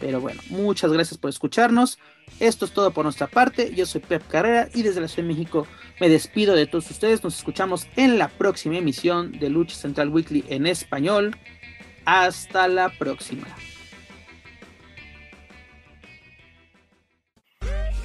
Pero 0.00 0.20
bueno, 0.20 0.40
muchas 0.50 0.92
gracias 0.92 1.18
por 1.18 1.30
escucharnos. 1.30 1.98
Esto 2.40 2.64
es 2.64 2.72
todo 2.72 2.90
por 2.90 3.04
nuestra 3.04 3.28
parte. 3.28 3.72
Yo 3.74 3.86
soy 3.86 4.00
Pep 4.00 4.26
Carrera 4.26 4.68
y 4.74 4.82
desde 4.82 5.00
la 5.00 5.08
Ciudad 5.08 5.28
de 5.28 5.34
México 5.34 5.66
me 6.00 6.08
despido 6.08 6.54
de 6.54 6.66
todos 6.66 6.90
ustedes. 6.90 7.22
Nos 7.22 7.36
escuchamos 7.38 7.86
en 7.96 8.18
la 8.18 8.28
próxima 8.28 8.78
emisión 8.78 9.32
de 9.38 9.48
Lucha 9.48 9.76
Central 9.76 10.08
Weekly 10.08 10.44
en 10.48 10.66
español. 10.66 11.36
Hasta 12.04 12.66
la 12.66 12.88
próxima. 12.98 13.46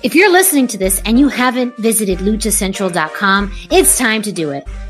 If 0.04 0.14
you're 0.14 0.32
listening 0.32 0.68
to 0.68 0.78
this 0.78 1.02
and 1.06 1.20
you 1.20 1.28
haven't 1.28 1.76
visited 1.78 2.20
luchacentral.com, 2.20 3.52
it's 3.72 3.98
time 3.98 4.22
to 4.22 4.32
do 4.32 4.52
it. 4.52 4.64